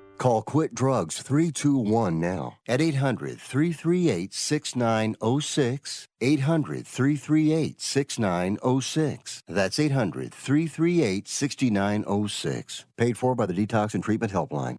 Call 0.21 0.43
Quit 0.43 0.75
Drugs 0.75 1.19
321 1.23 2.19
now 2.19 2.59
at 2.67 2.79
800 2.79 3.41
338 3.41 4.31
6906. 4.31 6.07
800 6.21 6.85
338 6.85 7.81
6906. 7.81 9.43
That's 9.47 9.79
800 9.79 10.31
338 10.31 11.27
6906. 11.27 12.85
Paid 12.97 13.17
for 13.17 13.33
by 13.33 13.47
the 13.47 13.53
Detox 13.53 13.95
and 13.95 14.03
Treatment 14.03 14.31
Helpline. 14.31 14.77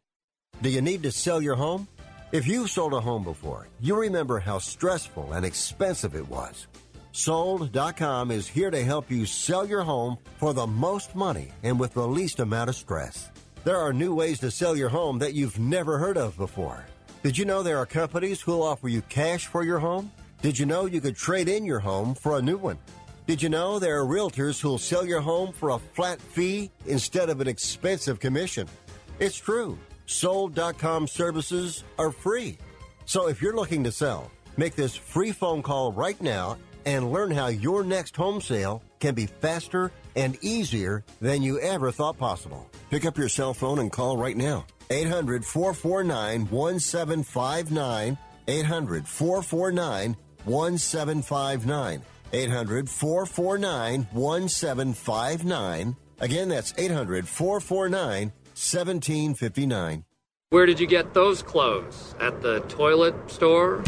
Do 0.63 0.71
you 0.71 0.81
need 0.81 1.03
to 1.03 1.11
sell 1.11 1.43
your 1.43 1.57
home? 1.57 1.89
If 2.31 2.47
you've 2.47 2.71
sold 2.71 2.93
a 2.93 3.01
home 3.01 3.25
before, 3.25 3.67
you 3.81 3.97
remember 3.97 4.39
how 4.39 4.59
stressful 4.61 5.33
and 5.33 5.45
expensive 5.45 6.15
it 6.15 6.29
was. 6.29 6.69
Sold.com 7.11 8.31
is 8.31 8.47
here 8.47 8.71
to 8.71 8.85
help 8.85 9.11
you 9.11 9.27
sell 9.27 9.67
your 9.67 9.83
home 9.83 10.19
for 10.37 10.55
the 10.55 10.69
most 10.69 11.17
money 11.17 11.51
and 11.65 11.81
with 11.81 11.95
the 11.95 12.07
least 12.07 12.39
amount 12.39 12.71
of 12.71 12.77
stress. 12.77 13.32
There 13.65 13.79
are 13.79 13.93
new 13.93 14.13
ways 14.13 14.41
to 14.41 14.51
sell 14.51 14.77
your 14.77 14.89
home 14.89 15.21
that 15.21 15.35
you've 15.35 15.61
never 15.61 15.97
heard 15.97 16.17
of 16.17 16.37
before. 16.37 16.85
Did 17.23 17.39
you 17.39 17.45
know 17.45 17.63
there 17.63 17.79
are 17.79 17.87
companies 17.87 18.41
who'll 18.41 18.65
offer 18.65 18.89
you 18.89 19.03
cash 19.03 19.47
for 19.47 19.63
your 19.63 19.79
home? 19.79 20.11
Did 20.41 20.59
you 20.59 20.67
know 20.67 20.87
you 20.87 21.01
could 21.01 21.15
trade 21.15 21.49
in 21.49 21.65
your 21.65 21.79
home 21.79 22.17
for 22.17 22.37
a 22.37 22.43
new 22.43 22.57
one? 22.57 22.77
Did 23.29 23.41
you 23.41 23.49
know 23.49 23.79
there 23.79 24.01
are 24.01 24.05
realtors 24.05 24.61
who'll 24.61 24.79
sell 24.79 25.07
your 25.07 25.21
home 25.21 25.53
for 25.53 25.71
a 25.71 25.79
flat 25.79 26.21
fee 26.21 26.73
instead 26.87 27.31
of 27.31 27.41
an 27.41 27.47
expensive 27.47 28.19
commission? 28.19 28.67
It's 29.21 29.37
true. 29.37 29.79
Sold.com 30.07 31.07
services 31.07 31.85
are 32.01 32.11
free. 32.11 32.59
So 33.05 33.29
if 33.29 33.41
you're 33.41 33.55
looking 33.55 33.85
to 33.85 33.93
sell, 33.93 34.33
make 34.57 34.75
this 34.75 34.97
free 34.97 35.31
phone 35.31 35.63
call 35.63 35.93
right 35.93 36.21
now 36.21 36.59
and 36.85 37.13
learn 37.13 37.31
how 37.31 37.47
your 37.47 37.85
next 37.85 38.17
home 38.17 38.41
sale 38.41 38.83
can 38.99 39.15
be 39.15 39.27
faster 39.27 39.93
and 40.17 40.37
easier 40.43 41.05
than 41.21 41.43
you 41.43 41.59
ever 41.61 41.91
thought 41.91 42.19
possible. 42.19 42.71
Pick 42.91 43.05
up 43.05 43.17
your 43.19 43.29
cell 43.29 43.55
phone 43.55 43.79
and 43.79 43.91
call 43.91 44.17
right 44.17 44.37
now. 44.37 44.67
800 44.91 45.45
449 45.45 46.47
1759. 46.47 48.19
800 48.49 49.09
449 49.09 50.17
1759. 50.45 52.03
800 52.33 52.89
449 52.89 54.07
1759. 54.13 55.97
Again, 56.21 56.49
that's 56.49 56.75
800 56.79 57.29
449 57.29 58.33
1759. 58.55 60.05
Where 60.51 60.67
did 60.67 60.79
you 60.79 60.87
get 60.87 61.15
those 61.15 61.43
clothes? 61.43 62.15
At 62.21 62.43
the 62.43 62.61
toilet 62.69 63.31
store? 63.31 63.83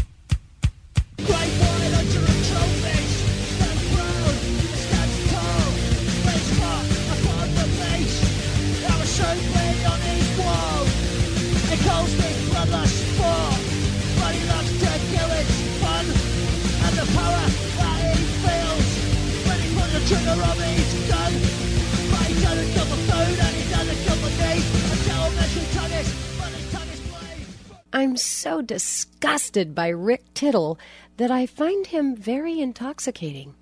I'm 27.94 28.16
so 28.16 28.60
disgusted 28.60 29.72
by 29.72 29.86
Rick 29.86 30.34
Tittle 30.34 30.80
that 31.16 31.30
I 31.30 31.46
find 31.46 31.86
him 31.86 32.16
very 32.16 32.58
intoxicating. 32.58 33.54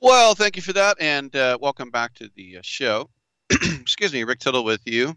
Well, 0.00 0.36
thank 0.36 0.54
you 0.54 0.62
for 0.62 0.72
that, 0.74 0.98
and 1.00 1.34
uh, 1.34 1.58
welcome 1.60 1.90
back 1.90 2.14
to 2.14 2.30
the 2.36 2.58
uh, 2.58 2.60
show. 2.62 3.10
Excuse 3.50 4.12
me, 4.12 4.22
Rick 4.22 4.38
Tittle 4.38 4.62
with 4.62 4.82
you. 4.84 5.16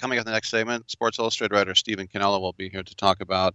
Coming 0.00 0.18
up 0.18 0.22
in 0.22 0.26
the 0.26 0.32
next 0.32 0.50
segment, 0.50 0.90
Sports 0.90 1.20
Illustrated 1.20 1.54
writer 1.54 1.76
Stephen 1.76 2.08
Cannella 2.08 2.40
will 2.40 2.52
be 2.54 2.68
here 2.68 2.82
to 2.82 2.96
talk 2.96 3.20
about 3.20 3.54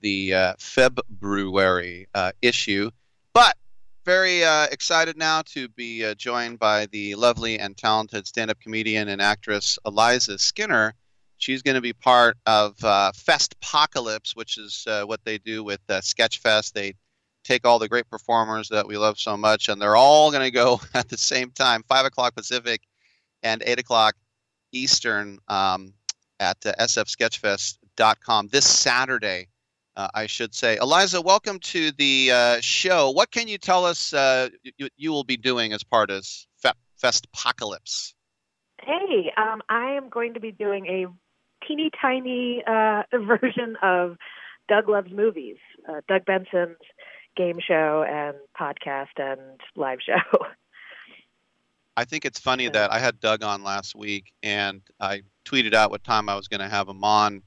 the 0.00 0.34
uh, 0.34 0.54
February 0.58 2.08
uh, 2.16 2.32
issue. 2.42 2.90
But 3.32 3.56
very 4.04 4.42
uh, 4.42 4.66
excited 4.72 5.16
now 5.16 5.42
to 5.42 5.68
be 5.68 6.04
uh, 6.04 6.14
joined 6.16 6.58
by 6.58 6.86
the 6.86 7.14
lovely 7.14 7.60
and 7.60 7.76
talented 7.76 8.26
stand-up 8.26 8.58
comedian 8.58 9.06
and 9.06 9.22
actress 9.22 9.78
Eliza 9.86 10.36
Skinner. 10.36 10.96
She's 11.38 11.62
going 11.62 11.74
to 11.74 11.80
be 11.80 11.92
part 11.92 12.36
of 12.46 12.82
uh, 12.84 13.12
Fest 13.12 13.54
Apocalypse, 13.62 14.34
which 14.34 14.58
is 14.58 14.84
uh, 14.86 15.04
what 15.04 15.24
they 15.24 15.38
do 15.38 15.62
with 15.62 15.80
uh, 15.88 16.00
Sketchfest. 16.00 16.72
They 16.72 16.94
take 17.44 17.66
all 17.66 17.78
the 17.78 17.88
great 17.88 18.08
performers 18.08 18.68
that 18.68 18.86
we 18.86 18.96
love 18.96 19.18
so 19.18 19.36
much, 19.36 19.68
and 19.68 19.80
they're 19.80 19.96
all 19.96 20.30
going 20.30 20.44
to 20.44 20.50
go 20.50 20.80
at 20.94 21.08
the 21.08 21.18
same 21.18 21.50
time, 21.50 21.82
five 21.88 22.06
o'clock 22.06 22.34
Pacific 22.34 22.82
and 23.42 23.62
eight 23.66 23.78
o'clock 23.78 24.14
Eastern, 24.72 25.38
um, 25.48 25.92
at 26.40 26.56
uh, 26.66 26.72
sfsketchfest.com 26.80 28.48
this 28.48 28.66
Saturday 28.66 29.48
uh, 29.96 30.08
I 30.14 30.26
should 30.26 30.54
say. 30.54 30.76
Eliza, 30.76 31.20
welcome 31.20 31.58
to 31.60 31.92
the 31.92 32.30
uh, 32.32 32.60
show. 32.60 33.10
What 33.10 33.30
can 33.30 33.48
you 33.48 33.58
tell 33.58 33.84
us 33.84 34.12
uh, 34.12 34.48
you, 34.62 34.88
you, 34.96 35.10
will 35.12 35.24
be 35.24 35.36
doing 35.36 35.72
as 35.72 35.82
part 35.84 36.10
of 36.10 36.26
Fe- 36.56 36.72
Fest 36.96 37.26
Apocalypse? 37.32 38.14
Hey, 38.80 39.32
um, 39.36 39.62
I 39.68 39.92
am 39.92 40.08
going 40.08 40.34
to 40.34 40.40
be 40.40 40.52
doing 40.52 40.86
a 40.86 41.06
teeny 41.66 41.90
tiny 42.00 42.62
uh, 42.66 43.02
version 43.12 43.76
of 43.82 44.16
Doug 44.68 44.88
Loves 44.88 45.12
Movies, 45.12 45.56
uh, 45.88 46.00
Doug 46.08 46.24
Benson's 46.24 46.78
game 47.36 47.58
show 47.66 48.04
and 48.08 48.36
podcast 48.58 49.18
and 49.18 49.60
live 49.76 49.98
show. 50.04 50.38
I 51.96 52.04
think 52.04 52.24
it's 52.24 52.40
funny 52.40 52.68
that 52.68 52.92
I 52.92 52.98
had 52.98 53.20
Doug 53.20 53.44
on 53.44 53.62
last 53.62 53.94
week 53.94 54.32
and 54.42 54.82
I 54.98 55.22
tweeted 55.44 55.74
out 55.74 55.90
what 55.90 56.02
time 56.02 56.28
I 56.28 56.34
was 56.34 56.48
going 56.48 56.60
to 56.60 56.68
have 56.68 56.88
him 56.88 57.04
on 57.04 57.42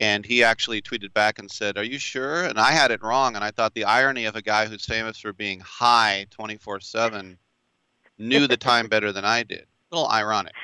and 0.00 0.24
he 0.24 0.42
actually 0.42 0.80
tweeted 0.80 1.12
back 1.12 1.38
and 1.38 1.50
said, 1.50 1.76
"Are 1.76 1.84
you 1.84 1.98
sure?" 1.98 2.44
And 2.44 2.58
I 2.58 2.72
had 2.72 2.90
it 2.90 3.02
wrong, 3.02 3.36
and 3.36 3.44
I 3.44 3.50
thought 3.50 3.74
the 3.74 3.84
irony 3.84 4.24
of 4.24 4.34
a 4.34 4.42
guy 4.42 4.66
who's 4.66 4.86
famous 4.86 5.18
for 5.18 5.32
being 5.32 5.60
high 5.60 6.26
24/7 6.30 7.36
knew 8.18 8.46
the 8.46 8.56
time 8.56 8.88
better 8.88 9.12
than 9.12 9.24
I 9.24 9.42
did. 9.42 9.66
A 9.92 9.94
little 9.96 10.10
ironic. 10.10 10.54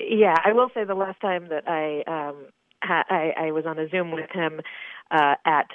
Yeah, 0.00 0.36
I 0.44 0.52
will 0.52 0.70
say 0.74 0.84
the 0.84 0.94
last 0.94 1.20
time 1.20 1.48
that 1.48 1.68
I 1.68 2.02
um, 2.06 2.46
ha- 2.82 3.04
I, 3.08 3.32
I 3.36 3.52
was 3.52 3.66
on 3.66 3.78
a 3.78 3.88
Zoom 3.88 4.12
with 4.12 4.30
him 4.30 4.60
uh, 5.10 5.34
at 5.44 5.68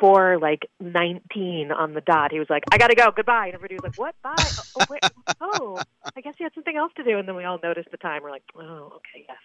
four 0.00 0.38
like 0.38 0.68
19 0.80 1.72
on 1.72 1.94
the 1.94 2.00
dot. 2.00 2.32
He 2.32 2.38
was 2.38 2.50
like, 2.50 2.64
"I 2.72 2.78
gotta 2.78 2.94
go, 2.94 3.10
goodbye," 3.14 3.46
and 3.46 3.54
everybody 3.54 3.76
was 3.76 3.84
like, 3.84 3.98
"What? 3.98 4.14
Bye? 4.22 4.34
oh, 4.76 4.84
wait, 4.90 5.02
oh, 5.40 5.80
I 6.16 6.20
guess 6.20 6.34
he 6.38 6.44
had 6.44 6.54
something 6.54 6.76
else 6.76 6.92
to 6.96 7.04
do." 7.04 7.18
And 7.18 7.28
then 7.28 7.36
we 7.36 7.44
all 7.44 7.60
noticed 7.62 7.90
the 7.90 7.96
time. 7.96 8.22
We're 8.22 8.30
like, 8.30 8.44
"Oh, 8.56 8.92
okay, 8.96 9.24
yes, 9.28 9.38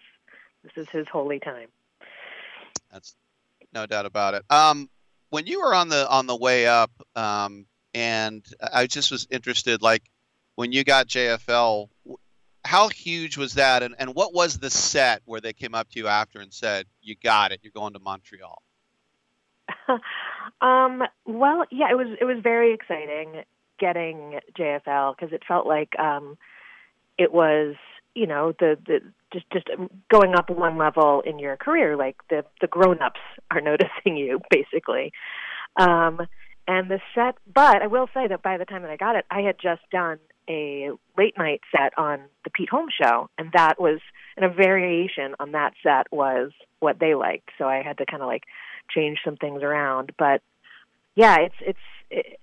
this 0.62 0.72
is 0.76 0.88
his 0.90 1.06
holy 1.08 1.40
time." 1.40 1.68
That's 2.92 3.14
no 3.72 3.86
doubt 3.86 4.06
about 4.06 4.34
it. 4.34 4.44
Um, 4.50 4.88
when 5.30 5.46
you 5.46 5.60
were 5.60 5.74
on 5.74 5.88
the 5.88 6.08
on 6.08 6.26
the 6.26 6.36
way 6.36 6.66
up, 6.66 6.90
um, 7.16 7.66
and 7.92 8.44
I 8.72 8.86
just 8.86 9.10
was 9.10 9.26
interested, 9.30 9.82
like 9.82 10.02
when 10.54 10.72
you 10.72 10.84
got 10.84 11.08
JFL, 11.08 11.88
how 12.64 12.88
huge 12.88 13.36
was 13.36 13.54
that, 13.54 13.82
and, 13.82 13.94
and 13.98 14.14
what 14.14 14.32
was 14.32 14.58
the 14.58 14.70
set 14.70 15.22
where 15.24 15.40
they 15.40 15.52
came 15.52 15.74
up 15.74 15.90
to 15.90 15.98
you 15.98 16.08
after 16.08 16.40
and 16.40 16.52
said, 16.52 16.86
"You 17.02 17.14
got 17.22 17.52
it, 17.52 17.60
you're 17.62 17.72
going 17.72 17.92
to 17.92 17.98
Montreal"? 17.98 18.62
um, 20.60 21.02
well, 21.26 21.64
yeah, 21.70 21.90
it 21.90 21.96
was 21.96 22.16
it 22.20 22.24
was 22.24 22.38
very 22.42 22.72
exciting 22.72 23.42
getting 23.78 24.38
JFL 24.58 25.16
because 25.16 25.32
it 25.32 25.42
felt 25.46 25.66
like 25.66 25.98
um, 25.98 26.38
it 27.18 27.32
was 27.32 27.74
you 28.14 28.26
know 28.26 28.52
the 28.58 28.78
the 28.86 29.00
just 29.32 29.46
just 29.52 29.66
going 30.10 30.34
up 30.34 30.48
one 30.48 30.78
level 30.78 31.22
in 31.26 31.38
your 31.38 31.56
career 31.56 31.96
like 31.96 32.16
the 32.30 32.44
the 32.60 32.66
grown-ups 32.66 33.20
are 33.50 33.60
noticing 33.60 34.16
you 34.16 34.40
basically. 34.50 35.12
Um 35.76 36.26
and 36.66 36.90
the 36.90 36.98
set 37.14 37.34
but 37.52 37.82
i 37.82 37.86
will 37.86 38.08
say 38.14 38.26
that 38.26 38.42
by 38.42 38.56
the 38.56 38.64
time 38.64 38.80
that 38.80 38.90
i 38.90 38.96
got 38.96 39.16
it 39.16 39.26
i 39.30 39.40
had 39.40 39.56
just 39.60 39.82
done 39.90 40.18
a 40.48 40.90
late 41.16 41.36
night 41.38 41.60
set 41.74 41.96
on 41.96 42.20
the 42.44 42.50
pete 42.50 42.68
holmes 42.68 42.92
show 43.00 43.28
and 43.38 43.50
that 43.52 43.80
was 43.80 44.00
and 44.36 44.44
a 44.44 44.48
variation 44.48 45.34
on 45.38 45.52
that 45.52 45.74
set 45.82 46.06
was 46.12 46.52
what 46.80 46.98
they 46.98 47.14
liked 47.14 47.50
so 47.58 47.64
i 47.64 47.82
had 47.82 47.98
to 47.98 48.06
kind 48.06 48.22
of 48.22 48.28
like 48.28 48.44
change 48.94 49.18
some 49.24 49.36
things 49.36 49.62
around 49.62 50.12
but 50.18 50.42
yeah 51.14 51.36
it's 51.40 51.54
it's 51.60 51.78
it, 52.10 52.38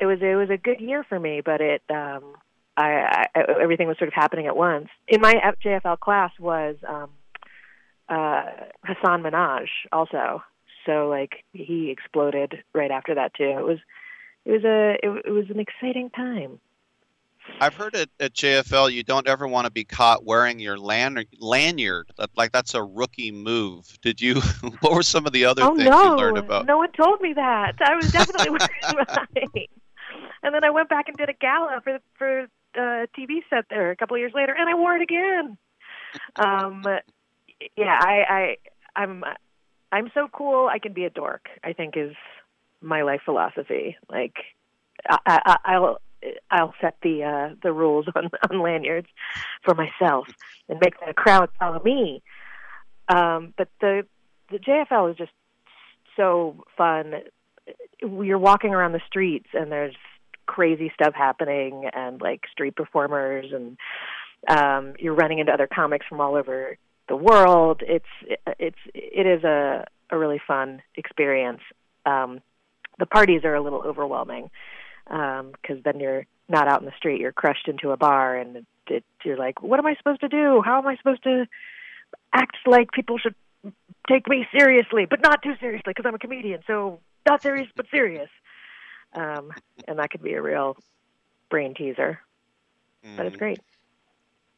it 0.00 0.06
was 0.06 0.18
it 0.20 0.34
was 0.34 0.50
a 0.50 0.56
good 0.56 0.80
year 0.80 1.04
for 1.08 1.18
me 1.18 1.40
but 1.44 1.60
it 1.60 1.82
um 1.90 2.34
I, 2.76 3.26
I 3.34 3.40
everything 3.62 3.86
was 3.86 3.98
sort 3.98 4.08
of 4.08 4.14
happening 4.14 4.46
at 4.46 4.56
once. 4.56 4.88
In 5.06 5.20
my 5.20 5.34
JFL 5.64 6.00
class 6.00 6.32
was 6.40 6.76
um, 6.88 7.10
uh, 8.08 8.50
Hasan 8.84 9.22
Minhaj 9.22 9.66
also. 9.92 10.42
So 10.86 11.08
like 11.08 11.44
he 11.52 11.90
exploded 11.90 12.62
right 12.74 12.90
after 12.90 13.14
that 13.14 13.34
too. 13.34 13.44
It 13.44 13.64
was 13.64 13.78
it 14.44 14.50
was 14.50 14.64
a 14.64 14.96
it, 15.02 15.22
it 15.26 15.30
was 15.30 15.46
an 15.50 15.60
exciting 15.60 16.10
time. 16.10 16.60
I've 17.60 17.74
heard 17.74 17.94
at, 17.94 18.08
at 18.20 18.34
JFL 18.34 18.92
you 18.92 19.02
don't 19.02 19.26
ever 19.28 19.46
want 19.46 19.66
to 19.66 19.70
be 19.70 19.84
caught 19.84 20.24
wearing 20.24 20.58
your 20.58 20.78
lanyard. 20.78 21.28
lanyard. 21.38 22.10
Like 22.36 22.52
that's 22.52 22.74
a 22.74 22.82
rookie 22.82 23.30
move. 23.30 23.98
Did 24.02 24.20
you? 24.20 24.40
What 24.80 24.92
were 24.92 25.02
some 25.02 25.26
of 25.26 25.32
the 25.32 25.44
other 25.44 25.62
oh, 25.62 25.76
things 25.76 25.88
no. 25.88 26.02
you 26.02 26.16
learned 26.16 26.38
about? 26.38 26.66
No 26.66 26.78
one 26.78 26.92
told 26.92 27.20
me 27.20 27.32
that. 27.34 27.74
I 27.80 27.94
was 27.94 28.10
definitely 28.12 28.50
wearing 28.50 29.06
mine. 29.08 29.66
And 30.42 30.54
then 30.54 30.64
I 30.64 30.70
went 30.70 30.88
back 30.88 31.08
and 31.08 31.16
did 31.16 31.28
a 31.28 31.32
gala 31.32 31.80
for 31.82 31.98
for 32.18 32.46
uh, 32.76 33.06
TV 33.16 33.40
set 33.48 33.66
there 33.70 33.90
a 33.90 33.96
couple 33.96 34.16
of 34.16 34.20
years 34.20 34.32
later, 34.34 34.54
and 34.56 34.68
I 34.68 34.74
wore 34.74 34.96
it 34.96 35.02
again. 35.02 35.56
Um, 36.36 36.82
yeah, 37.76 37.98
I, 38.00 38.24
I, 38.28 38.56
I'm, 38.96 39.24
I'm 39.92 40.10
so 40.14 40.28
cool. 40.32 40.68
I 40.68 40.78
can 40.78 40.92
be 40.92 41.04
a 41.04 41.10
dork. 41.10 41.48
I 41.62 41.72
think 41.72 41.96
is 41.96 42.14
my 42.80 43.02
life 43.02 43.22
philosophy. 43.24 43.96
Like, 44.10 44.34
I, 45.08 45.18
I, 45.46 45.56
I'll, 45.64 45.98
I'll 46.50 46.74
set 46.80 46.96
the 47.02 47.24
uh, 47.24 47.54
the 47.62 47.72
rules 47.72 48.06
on, 48.14 48.30
on 48.50 48.62
lanyards 48.62 49.08
for 49.64 49.74
myself 49.74 50.28
and 50.68 50.78
make 50.80 50.94
the 51.04 51.14
crowd 51.14 51.50
follow 51.58 51.82
me. 51.82 52.22
Um, 53.08 53.54
but 53.56 53.68
the 53.80 54.06
the 54.50 54.58
JFL 54.58 55.10
is 55.12 55.16
just 55.16 55.32
so 56.16 56.64
fun. 56.76 57.14
You're 58.00 58.38
walking 58.38 58.74
around 58.74 58.92
the 58.92 59.00
streets 59.06 59.48
and 59.54 59.72
there's 59.72 59.94
crazy 60.46 60.92
stuff 60.94 61.14
happening 61.14 61.88
and 61.94 62.20
like 62.20 62.42
street 62.52 62.76
performers 62.76 63.46
and 63.52 63.78
um 64.46 64.94
you're 64.98 65.14
running 65.14 65.38
into 65.38 65.50
other 65.50 65.66
comics 65.66 66.04
from 66.06 66.20
all 66.20 66.34
over 66.34 66.76
the 67.08 67.16
world 67.16 67.82
it's 67.86 68.04
it's 68.58 68.76
it 68.94 69.26
is 69.26 69.42
a 69.42 69.86
a 70.10 70.18
really 70.18 70.40
fun 70.46 70.82
experience 70.96 71.60
um 72.04 72.40
the 72.98 73.06
parties 73.06 73.42
are 73.44 73.54
a 73.54 73.62
little 73.62 73.82
overwhelming 73.82 74.50
um 75.08 75.52
because 75.52 75.82
then 75.82 76.00
you're 76.00 76.26
not 76.48 76.68
out 76.68 76.80
in 76.80 76.86
the 76.86 76.96
street 76.96 77.20
you're 77.20 77.32
crushed 77.32 77.68
into 77.68 77.90
a 77.90 77.96
bar 77.96 78.36
and 78.36 78.56
it, 78.56 78.66
it, 78.88 79.04
you're 79.24 79.36
like 79.36 79.62
what 79.62 79.78
am 79.78 79.86
i 79.86 79.94
supposed 79.96 80.20
to 80.20 80.28
do 80.28 80.62
how 80.64 80.78
am 80.78 80.86
i 80.86 80.96
supposed 80.96 81.22
to 81.22 81.46
act 82.32 82.56
like 82.66 82.90
people 82.92 83.18
should 83.18 83.34
take 84.08 84.28
me 84.28 84.46
seriously 84.56 85.06
but 85.06 85.20
not 85.22 85.42
too 85.42 85.54
seriously 85.60 85.92
because 85.94 86.06
i'm 86.06 86.14
a 86.14 86.18
comedian 86.18 86.60
so 86.66 87.00
not 87.26 87.40
serious 87.40 87.68
but 87.76 87.86
serious 87.90 88.28
um, 89.14 89.52
and 89.86 89.98
that 89.98 90.10
could 90.10 90.22
be 90.22 90.34
a 90.34 90.42
real 90.42 90.76
brain 91.48 91.74
teaser. 91.74 92.20
Mm. 93.06 93.16
But 93.16 93.26
it's 93.26 93.36
great. 93.36 93.60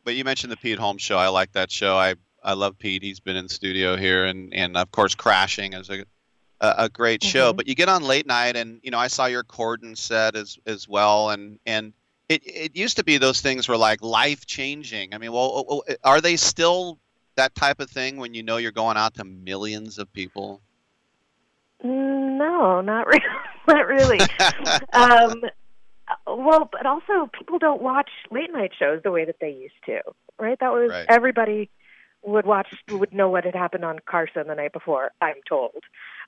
But 0.05 0.15
you 0.15 0.25
mentioned 0.25 0.53
the 0.53 0.57
Pete 0.57 0.79
Holmes 0.79 1.03
show. 1.03 1.19
I 1.19 1.29
like 1.29 1.53
that 1.53 1.71
show. 1.71 1.97
I 1.97 2.15
I 2.43 2.55
love 2.55 2.79
Pete. 2.79 3.03
He's 3.03 3.21
been 3.21 3.37
in 3.37 3.49
studio 3.49 3.97
here, 3.97 4.25
and 4.25 4.55
and 4.55 4.77
of 4.77 4.91
course, 4.93 5.15
Crashing 5.15 5.75
as 5.75 5.91
a 5.91 6.05
a, 6.61 6.75
a 6.79 6.89
great 6.89 7.23
show. 7.23 7.53
Mhm. 7.53 7.57
But 7.57 7.67
you 7.69 7.75
get 7.75 7.89
on 7.89 8.03
late 8.03 8.27
night, 8.27 8.57
and 8.57 8.81
you 8.83 8.91
know 8.91 8.99
I 8.99 9.09
saw 9.09 9.27
your 9.27 9.45
Corden 9.45 9.97
set 9.97 10.37
as 10.37 10.59
as 10.67 10.89
well, 10.89 11.31
and 11.31 11.59
and 11.67 11.93
it 12.29 12.43
it 12.45 12.77
used 12.77 12.97
to 12.97 13.05
be 13.05 13.19
those 13.19 13.41
things 13.41 13.69
were 13.69 13.77
like 13.77 14.03
life 14.03 14.47
changing. 14.47 15.15
I 15.15 15.19
mean, 15.19 15.33
well, 15.33 15.65
oh, 15.69 15.83
oh, 15.89 15.95
are 16.05 16.21
they 16.21 16.37
still 16.37 16.99
that 17.37 17.55
type 17.55 17.81
of 17.81 17.91
thing 17.91 18.17
when 18.17 18.33
you 18.35 18.43
know 18.43 18.57
you're 18.57 18.73
going 18.73 18.97
out 18.97 19.15
to 19.15 19.25
millions 19.25 19.99
of 19.99 20.13
people? 20.13 20.61
No, 21.83 22.81
not 22.81 23.07
really. 23.07 23.25
not 23.69 23.87
really. 23.87 24.21
um, 24.93 25.43
well, 26.27 26.69
but 26.73 26.87
also 26.87 27.29
people 27.33 27.59
don't 27.59 27.83
watch 27.83 28.11
late 28.31 28.53
night 28.53 28.73
shows 28.79 29.03
the 29.03 29.11
way 29.11 29.25
that 29.25 29.37
they 29.41 29.51
used 29.51 29.75
to, 29.87 30.01
right? 30.39 30.59
That 30.61 30.73
was 30.73 30.91
Right. 30.91 31.07
everybody 31.09 31.69
would 32.23 32.47
watch 32.47 32.69
would 32.91 33.13
know 33.13 33.29
what 33.29 33.45
had 33.45 33.55
happened 33.55 33.85
on 33.85 33.99
Carson 34.01 34.49
the 34.49 34.55
night 34.55 34.73
before. 34.73 35.13
I'm 35.21 35.37
told, 35.49 35.85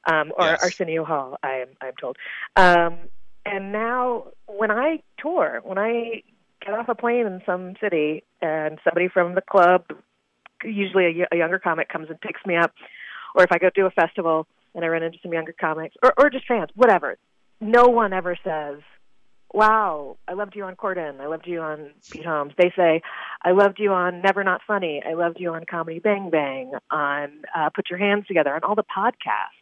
um, 0.07 0.33
or 0.37 0.47
Yes. 0.47 0.63
Arsenio 0.63 1.05
Hall. 1.05 1.39
I'm 1.43 1.69
I'm 1.81 1.95
told. 2.01 2.17
Um, 2.57 2.99
and 3.47 3.73
now 3.73 4.29
when 4.47 4.71
I 4.71 5.01
tour, 5.19 5.61
when 5.65 5.79
I 5.79 6.23
get 6.65 6.75
off 6.75 6.89
a 6.89 6.95
plane 6.95 7.27
in 7.27 7.41
some 7.47 7.75
city 7.81 8.25
and 8.43 8.79
somebody 8.85 9.09
from 9.09 9.35
the 9.35 9.41
club, 9.41 9.85
usually 10.65 11.25
a 11.33 11.37
younger 11.37 11.59
comic, 11.59 11.89
comes 11.89 12.09
and 12.11 12.21
picks 12.21 12.45
me 12.45 12.57
up, 12.57 12.73
or 13.35 13.45
if 13.45 13.53
I 13.53 13.59
go 13.59 13.71
to 13.71 13.87
a 13.87 13.91
festival 13.91 14.47
and 14.75 14.85
I 14.85 14.89
run 14.89 15.03
into 15.03 15.19
some 15.23 15.33
younger 15.33 15.55
comics, 15.59 15.97
or, 16.03 16.13
or 16.19 16.31
just 16.31 16.47
fans, 16.47 16.71
whatever, 16.75 17.17
no 17.61 17.87
one 17.87 18.13
ever 18.13 18.37
says, 18.45 18.81
Wow, 19.55 20.19
I 20.29 20.35
loved 20.35 20.55
you 20.55 20.65
on 20.65 20.77
Corden. 20.77 21.21
I 21.23 21.27
loved 21.27 21.47
you 21.47 21.63
on 21.63 21.91
Pete 22.11 22.27
Holmes. 22.27 22.53
They 22.59 22.71
say, 22.77 23.01
I 23.43 23.53
loved 23.53 23.79
you 23.79 23.93
on 23.93 24.21
Never 24.21 24.45
Not 24.45 24.61
Funny. 24.67 25.03
I 25.09 25.15
loved 25.15 25.41
you 25.41 25.55
on 25.55 25.65
Comedy 25.65 26.01
Bang 26.01 26.29
Bang, 26.29 26.73
on 26.91 27.31
uh, 27.57 27.71
Put 27.75 27.89
Your 27.89 27.99
Hands 27.99 28.27
Together, 28.27 28.55
on 28.55 28.63
all 28.63 28.75
the 28.75 28.85
podcasts 28.85 29.58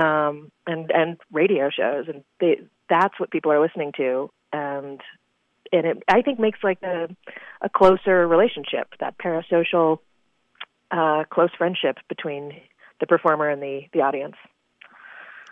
um, 0.00 0.50
and 0.66 0.90
and 0.90 1.18
radio 1.30 1.68
shows, 1.70 2.06
and 2.08 2.24
they, 2.40 2.60
that's 2.88 3.20
what 3.20 3.30
people 3.30 3.52
are 3.52 3.60
listening 3.60 3.92
to, 3.98 4.30
and 4.52 5.00
and 5.72 5.86
it 5.86 6.02
I 6.08 6.22
think 6.22 6.38
makes 6.38 6.60
like 6.62 6.82
a 6.82 7.08
a 7.60 7.68
closer 7.68 8.26
relationship, 8.26 8.88
that 9.00 9.18
parasocial, 9.18 9.98
uh, 10.90 11.24
close 11.30 11.50
friendship 11.56 11.98
between 12.08 12.52
the 13.00 13.06
performer 13.06 13.48
and 13.50 13.62
the 13.62 13.82
the 13.92 14.00
audience. 14.00 14.36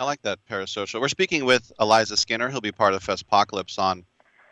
I 0.01 0.05
like 0.05 0.23
that 0.23 0.39
parasocial. 0.49 1.01
We're 1.01 1.09
speaking 1.09 1.45
with 1.45 1.71
Eliza 1.81 2.17
Skinner, 2.17 2.49
who'll 2.49 2.61
be 2.61 2.73
part 2.73 2.95
of 2.95 3.05
Festpocalypse 3.05 3.79
on 3.79 4.05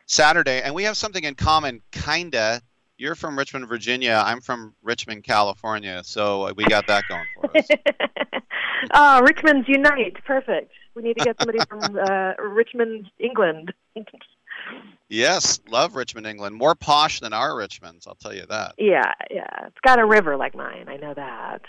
Saturday, 0.06 0.60
and 0.60 0.74
we 0.74 0.82
have 0.84 0.96
something 0.96 1.24
in 1.24 1.36
common, 1.36 1.80
kinda. 1.90 2.60
You're 2.98 3.14
from 3.14 3.36
Richmond, 3.38 3.68
Virginia. 3.68 4.22
I'm 4.24 4.40
from 4.40 4.74
Richmond, 4.82 5.24
California, 5.24 6.02
so 6.04 6.52
we 6.54 6.64
got 6.64 6.86
that 6.86 7.04
going 7.08 7.26
for 7.34 7.56
us. 7.56 7.68
oh, 8.94 9.20
Richmond's 9.26 9.68
unite! 9.68 10.16
Perfect. 10.24 10.72
We 10.94 11.02
need 11.02 11.18
to 11.18 11.24
get 11.24 11.36
somebody 11.38 11.58
from 11.68 11.80
uh, 12.08 12.32
Richmond, 12.42 13.10
England. 13.18 13.74
Yes, 15.10 15.60
love 15.68 15.94
Richmond, 15.94 16.26
England. 16.26 16.56
More 16.56 16.74
posh 16.74 17.20
than 17.20 17.34
our 17.34 17.50
Richmonds, 17.50 18.08
I'll 18.08 18.14
tell 18.14 18.34
you 18.34 18.46
that. 18.48 18.74
yeah, 18.78 19.12
yeah. 19.30 19.66
It's 19.66 19.80
got 19.84 19.98
a 19.98 20.06
river 20.06 20.36
like 20.38 20.54
mine. 20.54 20.86
I 20.88 20.96
know 20.96 21.12
that. 21.14 21.60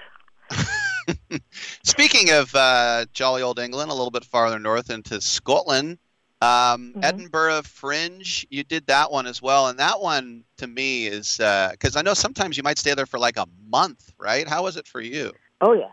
Speaking 1.83 2.31
of 2.31 2.55
uh, 2.55 3.05
jolly 3.11 3.41
old 3.41 3.59
England, 3.59 3.91
a 3.91 3.93
little 3.93 4.11
bit 4.11 4.23
farther 4.23 4.59
north 4.59 4.89
into 4.89 5.19
Scotland, 5.19 5.97
um, 6.41 6.93
Mhm. 6.95 7.03
Edinburgh 7.03 7.63
Fringe, 7.63 8.45
you 8.49 8.63
did 8.63 8.85
that 8.87 9.11
one 9.11 9.25
as 9.25 9.41
well, 9.41 9.67
and 9.67 9.79
that 9.79 9.99
one 9.99 10.43
to 10.57 10.67
me 10.67 11.07
is 11.07 11.37
because 11.37 11.95
I 11.95 12.01
know 12.01 12.13
sometimes 12.13 12.57
you 12.57 12.63
might 12.63 12.77
stay 12.77 12.93
there 12.93 13.05
for 13.05 13.19
like 13.19 13.37
a 13.37 13.47
month, 13.67 14.13
right? 14.19 14.47
How 14.47 14.63
was 14.63 14.77
it 14.77 14.87
for 14.87 15.01
you? 15.01 15.33
Oh 15.61 15.73
yeah. 15.73 15.91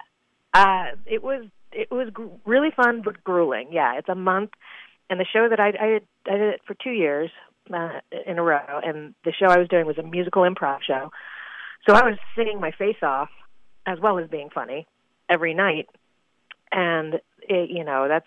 Uh, 0.53 0.97
it 1.07 1.23
was 1.23 1.47
it 1.73 1.91
was 1.91 2.11
gr- 2.11 2.27
really 2.45 2.71
fun 2.71 3.03
but 3.03 3.25
grueling. 3.25 3.69
Yeah, 3.73 3.97
it's 3.97 4.09
a 4.09 4.15
month, 4.15 4.51
and 5.09 5.19
the 5.19 5.25
show 5.25 5.49
that 5.49 5.61
I 5.61 5.69
I 5.69 5.87
did, 5.87 6.07
I 6.27 6.37
did 6.37 6.55
it 6.55 6.61
for 6.67 6.75
two 6.75 6.93
years 6.93 7.31
uh, 7.73 8.01
in 8.27 8.39
a 8.39 8.43
row, 8.43 8.81
and 8.85 9.15
the 9.25 9.33
show 9.33 9.47
I 9.47 9.59
was 9.59 9.69
doing 9.69 9.87
was 9.87 9.99
a 9.99 10.03
musical 10.03 10.43
improv 10.43 10.83
show. 10.83 11.11
So 11.87 11.95
I 11.95 12.05
was 12.05 12.19
singing 12.37 12.61
my 12.61 12.71
face 12.71 13.03
off 13.03 13.31
as 13.87 13.99
well 14.01 14.19
as 14.19 14.29
being 14.29 14.51
funny 14.51 14.87
every 15.29 15.55
night, 15.55 15.89
and 16.71 17.15
it, 17.41 17.71
you 17.71 17.85
know 17.85 18.09
that's 18.09 18.27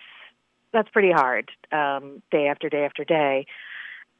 that's 0.74 0.90
pretty 0.90 1.12
hard 1.12 1.50
um, 1.72 2.22
day 2.32 2.48
after 2.48 2.70
day 2.70 2.86
after 2.86 3.04
day, 3.04 3.46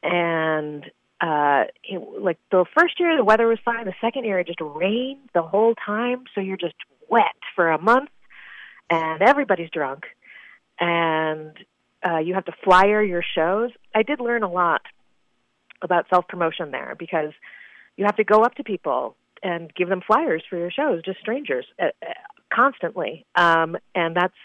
and 0.04 0.86
uh 1.20 1.64
it, 1.84 2.00
like 2.22 2.38
the 2.52 2.64
first 2.78 3.00
year 3.00 3.18
the 3.18 3.24
weather 3.24 3.48
was 3.48 3.58
fine 3.66 3.86
the 3.86 3.94
second 4.00 4.24
year 4.24 4.38
it 4.38 4.46
just 4.46 4.62
rained 4.62 5.28
the 5.34 5.42
whole 5.42 5.74
time 5.84 6.26
so 6.36 6.42
you're 6.42 6.56
just 6.58 6.76
wet 7.10 7.34
for 7.56 7.72
a 7.72 7.82
month 7.82 8.10
and 8.90 9.22
everybody's 9.22 9.70
drunk. 9.70 10.04
And 10.80 11.58
uh 12.06 12.20
you 12.20 12.34
have 12.36 12.46
to 12.46 12.54
flyer 12.64 13.02
your 13.02 13.24
shows. 13.36 13.72
I 13.94 14.04
did 14.04 14.20
learn 14.20 14.44
a 14.44 14.52
lot 14.52 14.82
about 15.82 16.06
self 16.10 16.28
promotion 16.28 16.72
there 16.72 16.96
because 16.98 17.34
you 17.96 18.06
have 18.06 18.18
to 18.18 18.24
go 18.24 18.44
up 18.44 18.56
to 18.56 18.64
people 18.64 19.16
and 19.44 19.74
give 19.74 19.90
them 19.90 20.02
flyers 20.06 20.44
for 20.50 20.58
your 20.58 20.72
shows 20.72 21.04
just 21.04 21.20
strangers 21.20 21.66
uh, 21.82 21.88
uh, 22.06 22.14
constantly. 22.54 23.26
Um 23.36 23.78
and 23.96 24.16
that's 24.16 24.38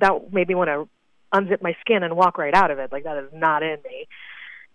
that 0.00 0.32
made 0.32 0.48
me 0.48 0.54
want 0.54 0.68
to 0.68 0.88
unzip 1.38 1.62
my 1.62 1.76
skin 1.80 2.02
and 2.02 2.16
walk 2.16 2.38
right 2.38 2.54
out 2.54 2.70
of 2.70 2.78
it 2.78 2.90
like 2.92 3.04
that 3.04 3.16
is 3.16 3.30
not 3.32 3.62
in 3.62 3.76
me 3.84 4.06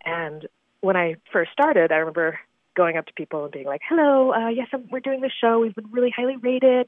and 0.06 0.48
when 0.82 0.98
I 0.98 1.16
first 1.32 1.52
started, 1.52 1.92
I 1.92 1.98
remember 1.98 2.40
going 2.76 2.98
up 2.98 3.06
to 3.06 3.14
people 3.14 3.44
and 3.44 3.52
being 3.52 3.66
like, 3.66 3.82
"Hello, 3.88 4.34
uh, 4.34 4.50
yes, 4.50 4.68
I'm, 4.74 4.88
we're 4.92 5.00
doing 5.00 5.22
this 5.22 5.32
show. 5.40 5.60
We've 5.60 5.76
been 5.76 5.92
really 5.92 6.14
highly 6.16 6.38
rated. 6.38 6.88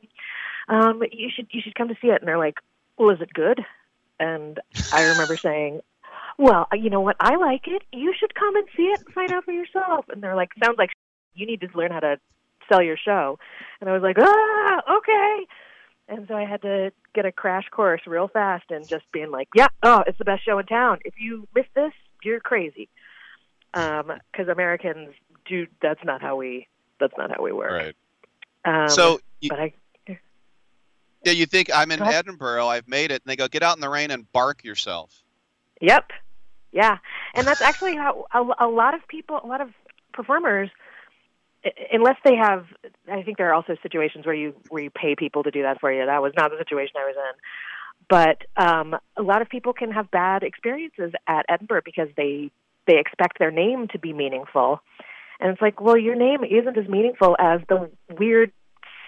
Um, 0.68 1.04
you 1.12 1.30
should 1.34 1.48
you 1.52 1.62
should 1.62 1.76
come 1.76 1.90
to 1.90 1.96
see 2.02 2.08
it." 2.08 2.22
And 2.22 2.28
they're 2.28 2.38
like, 2.38 2.56
"Well, 2.98 3.12
is 3.12 3.22
it 3.22 3.34
good?" 3.34 3.62
And 4.20 4.60
I 4.92 5.04
remember 5.04 5.38
saying, 5.42 5.82
"Well, 6.38 6.68
you 6.74 6.90
know 6.90 7.02
what? 7.02 7.16
I 7.20 7.36
like 7.36 7.68
it. 7.68 7.84
You 7.92 8.14
should 8.20 8.36
come 8.36 8.56
and 8.56 8.68
see 8.76 8.84
it 8.84 9.02
and 9.06 9.14
find 9.14 9.32
out 9.32 9.46
for 9.46 9.52
yourself." 9.52 10.06
And 10.10 10.22
they're 10.22 10.36
like, 10.36 10.50
"Sounds 10.64 10.78
like 10.78 10.90
you 11.36 11.46
need 11.46 11.62
to 11.62 11.68
learn 11.76 11.92
how 11.92 12.00
to 12.00 12.20
sell 12.70 12.82
your 12.82 12.98
show." 12.98 13.38
And 13.80 13.90
I 13.90 13.94
was 13.94 14.02
like, 14.02 14.18
"Ah, 14.20 14.98
okay." 14.98 15.46
And 16.08 16.28
so 16.28 16.36
I 16.36 16.44
had 16.46 16.62
to 16.64 16.92
get 17.16 17.26
a 17.26 17.32
crash 17.32 17.70
course 17.70 18.02
real 18.06 18.28
fast 18.28 18.66
and 18.70 18.88
just 18.88 19.10
being 19.12 19.32
like, 19.32 19.48
"Yeah, 19.56 19.68
oh, 19.84 20.04
it's 20.06 20.18
the 20.18 20.26
best 20.26 20.44
show 20.44 20.60
in 20.60 20.66
town. 20.66 21.00
If 21.06 21.14
you 21.20 21.48
miss 21.56 21.66
this, 21.76 21.94
you're 22.24 22.40
crazy." 22.40 22.90
because 23.74 24.48
Americans 24.50 25.16
do. 25.46 25.66
That's 25.82 26.04
not 26.04 26.22
how 26.22 26.36
we. 26.36 26.68
That's 27.00 27.14
not 27.18 27.32
how 27.36 27.42
we 27.42 27.52
work. 27.52 27.72
Right. 27.72 27.96
Um, 28.66 28.90
So 28.90 29.20
you- 29.42 29.50
but 29.50 29.60
I. 29.60 29.74
Yeah, 31.24 31.32
you 31.32 31.46
think 31.46 31.70
I'm 31.74 31.90
in 31.92 32.02
Edinburgh, 32.02 32.68
I've 32.68 32.88
made 32.88 33.10
it, 33.10 33.22
and 33.24 33.32
they 33.32 33.38
go, 33.38 33.48
get 33.48 33.64
out 33.64 33.78
in 33.78 33.82
the 33.82 33.90
rain 33.90 34.12
and 34.12 34.30
bark 34.34 34.64
yourself. 34.64 35.24
Yep. 35.80 36.12
Yeah, 36.74 36.98
and 37.34 37.48
that's 37.48 37.62
actually 37.62 37.96
how 37.96 38.26
a, 38.34 38.66
a 38.66 38.68
lot 38.68 38.94
of 38.94 39.08
people, 39.08 39.40
a 39.42 39.48
lot 39.48 39.62
of 39.62 39.70
performers, 40.12 40.70
unless 41.92 42.18
they 42.24 42.36
have, 42.36 42.66
I 43.12 43.24
think 43.24 43.38
there 43.38 43.50
are 43.50 43.54
also 43.54 43.76
situations 43.82 44.26
where 44.26 44.36
you 44.36 44.54
where 44.70 44.84
you 44.84 44.90
pay 44.90 45.16
people 45.16 45.44
to 45.44 45.52
do 45.52 45.64
that 45.64 45.80
for 45.80 45.92
you. 45.92 46.06
That 46.06 46.22
was 46.22 46.34
not 46.36 46.52
the 46.52 46.58
situation 46.58 46.94
I 46.98 47.06
was 47.06 47.16
in. 47.16 47.40
But 48.10 48.62
um, 48.62 48.96
a 49.18 49.22
lot 49.22 49.42
of 49.42 49.50
people 49.50 49.74
can 49.74 49.92
have 49.92 50.12
bad 50.12 50.44
experiences 50.44 51.14
at 51.28 51.46
Edinburgh 51.50 51.84
because 51.86 52.10
they 52.18 52.52
they 52.86 53.00
expect 53.00 53.40
their 53.40 53.52
name 53.52 53.88
to 53.94 54.00
be 54.00 54.12
meaningful, 54.12 54.82
and 55.40 55.52
it's 55.52 55.62
like, 55.62 55.80
well, 55.80 55.98
your 55.98 56.16
name 56.16 56.44
isn't 56.44 56.78
as 56.78 56.88
meaningful 56.88 57.36
as 57.40 57.62
the 57.70 57.90
weird 58.18 58.52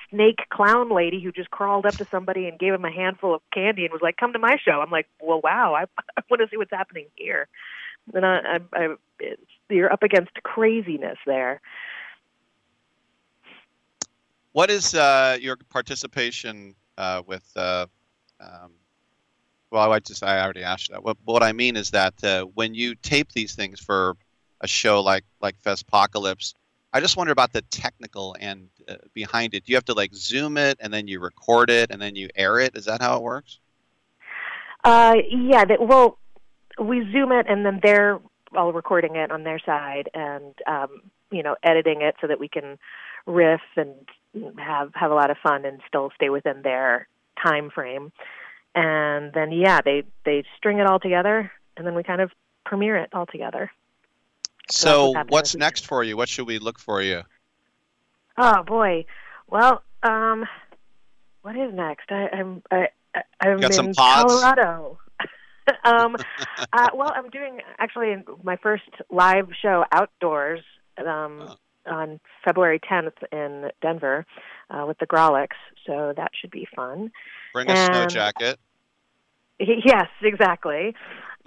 snake 0.09 0.39
clown 0.49 0.89
lady 0.89 1.21
who 1.21 1.31
just 1.31 1.51
crawled 1.51 1.85
up 1.85 1.97
to 1.97 2.07
somebody 2.09 2.47
and 2.47 2.59
gave 2.59 2.73
him 2.73 2.85
a 2.85 2.91
handful 2.91 3.35
of 3.35 3.41
candy 3.53 3.83
and 3.83 3.91
was 3.91 4.01
like, 4.01 4.17
"Come 4.17 4.33
to 4.33 4.39
my 4.39 4.55
show." 4.63 4.81
I'm 4.81 4.91
like, 4.91 5.07
"Well, 5.21 5.41
wow, 5.43 5.73
I, 5.75 5.83
I 6.17 6.21
want 6.29 6.41
to 6.41 6.47
see 6.49 6.57
what's 6.57 6.71
happening 6.71 7.07
here." 7.15 7.47
And 8.13 8.25
I, 8.25 8.59
I, 8.73 8.83
I 8.83 8.95
you're 9.69 9.91
up 9.91 10.03
against 10.03 10.31
craziness 10.43 11.17
there. 11.25 11.59
What 14.55 14.71
is 14.71 14.95
uh, 14.95 15.37
your 15.41 15.57
participation 15.69 16.75
uh, 16.97 17.23
with? 17.27 17.43
Uh, 17.57 17.87
um, 18.39 18.71
well, 19.69 19.91
I 19.91 19.99
just 19.99 20.23
I 20.23 20.41
already 20.41 20.63
asked 20.63 20.91
that. 20.91 21.03
What, 21.03 21.17
what 21.25 21.43
I 21.43 21.51
mean 21.51 21.75
is 21.75 21.91
that 21.91 22.23
uh, 22.23 22.45
when 22.53 22.73
you 22.73 22.95
tape 22.95 23.33
these 23.33 23.53
things 23.53 23.81
for 23.81 24.15
a 24.61 24.67
show 24.67 25.01
like 25.01 25.25
like 25.41 25.61
Festpocalypse, 25.61 26.53
I 26.93 27.01
just 27.01 27.17
wonder 27.17 27.33
about 27.33 27.51
the 27.51 27.63
technical 27.63 28.33
end 28.39 28.69
uh, 28.87 28.95
behind 29.13 29.55
it. 29.55 29.65
Do 29.65 29.73
you 29.73 29.75
have 29.75 29.83
to 29.85 29.93
like 29.93 30.15
zoom 30.15 30.55
it 30.55 30.77
and 30.79 30.93
then 30.93 31.05
you 31.05 31.19
record 31.19 31.69
it 31.69 31.91
and 31.91 32.01
then 32.01 32.15
you 32.15 32.29
air 32.33 32.57
it? 32.57 32.77
Is 32.77 32.85
that 32.85 33.01
how 33.01 33.17
it 33.17 33.23
works? 33.23 33.59
Uh, 34.85 35.15
yeah, 35.29 35.65
they, 35.65 35.75
well, 35.81 36.17
we 36.79 37.01
zoom 37.11 37.33
it 37.33 37.45
and 37.49 37.65
then 37.65 37.81
they're 37.83 38.21
all 38.55 38.71
recording 38.71 39.17
it 39.17 39.31
on 39.31 39.43
their 39.43 39.59
side 39.59 40.09
and 40.13 40.53
um, 40.65 41.11
you 41.29 41.43
know 41.43 41.57
editing 41.61 42.01
it 42.01 42.15
so 42.21 42.27
that 42.27 42.39
we 42.39 42.47
can 42.47 42.77
riff 43.25 43.59
and 43.75 43.93
have 44.57 44.91
have 44.93 45.11
a 45.11 45.15
lot 45.15 45.31
of 45.31 45.37
fun 45.37 45.65
and 45.65 45.81
still 45.87 46.11
stay 46.15 46.29
within 46.29 46.61
their 46.61 47.07
time 47.41 47.69
frame. 47.69 48.11
And 48.73 49.31
then 49.33 49.51
yeah, 49.51 49.81
they 49.83 50.03
they 50.25 50.43
string 50.57 50.79
it 50.79 50.87
all 50.87 50.99
together 50.99 51.51
and 51.77 51.85
then 51.85 51.95
we 51.95 52.03
kind 52.03 52.21
of 52.21 52.31
premiere 52.65 52.97
it 52.97 53.09
all 53.13 53.25
together. 53.25 53.71
So 54.69 55.13
happening 55.13 55.31
what's 55.31 55.53
this 55.53 55.59
next 55.59 55.85
for 55.85 56.03
you? 56.03 56.17
What 56.17 56.29
should 56.29 56.47
we 56.47 56.59
look 56.59 56.79
for 56.79 57.01
you? 57.01 57.23
Oh 58.37 58.63
boy. 58.63 59.05
Well, 59.47 59.83
um, 60.03 60.45
what 61.41 61.55
is 61.55 61.73
next? 61.73 62.11
I, 62.11 62.29
I'm 62.33 62.63
I, 62.71 62.87
I'm 63.39 63.59
Got 63.59 63.71
in 63.71 63.93
some? 63.93 63.93
Colorado. 63.93 64.97
um, 65.83 66.15
uh, 66.73 66.89
well, 66.93 67.11
I'm 67.15 67.29
doing 67.29 67.61
actually 67.79 68.15
my 68.43 68.57
first 68.57 68.89
live 69.09 69.49
show 69.61 69.85
outdoors 69.91 70.61
um, 70.97 71.55
on 71.87 72.19
February 72.43 72.79
10th 72.79 73.13
in 73.31 73.71
Denver 73.81 74.25
uh, 74.69 74.85
with 74.87 74.97
the 74.99 75.07
Grawlix, 75.07 75.49
so 75.85 76.13
that 76.15 76.31
should 76.39 76.51
be 76.51 76.67
fun. 76.75 77.11
Bring 77.53 77.69
a 77.69 77.85
snow 77.85 78.05
jacket. 78.07 78.59
Yes, 79.57 80.09
exactly. 80.21 80.93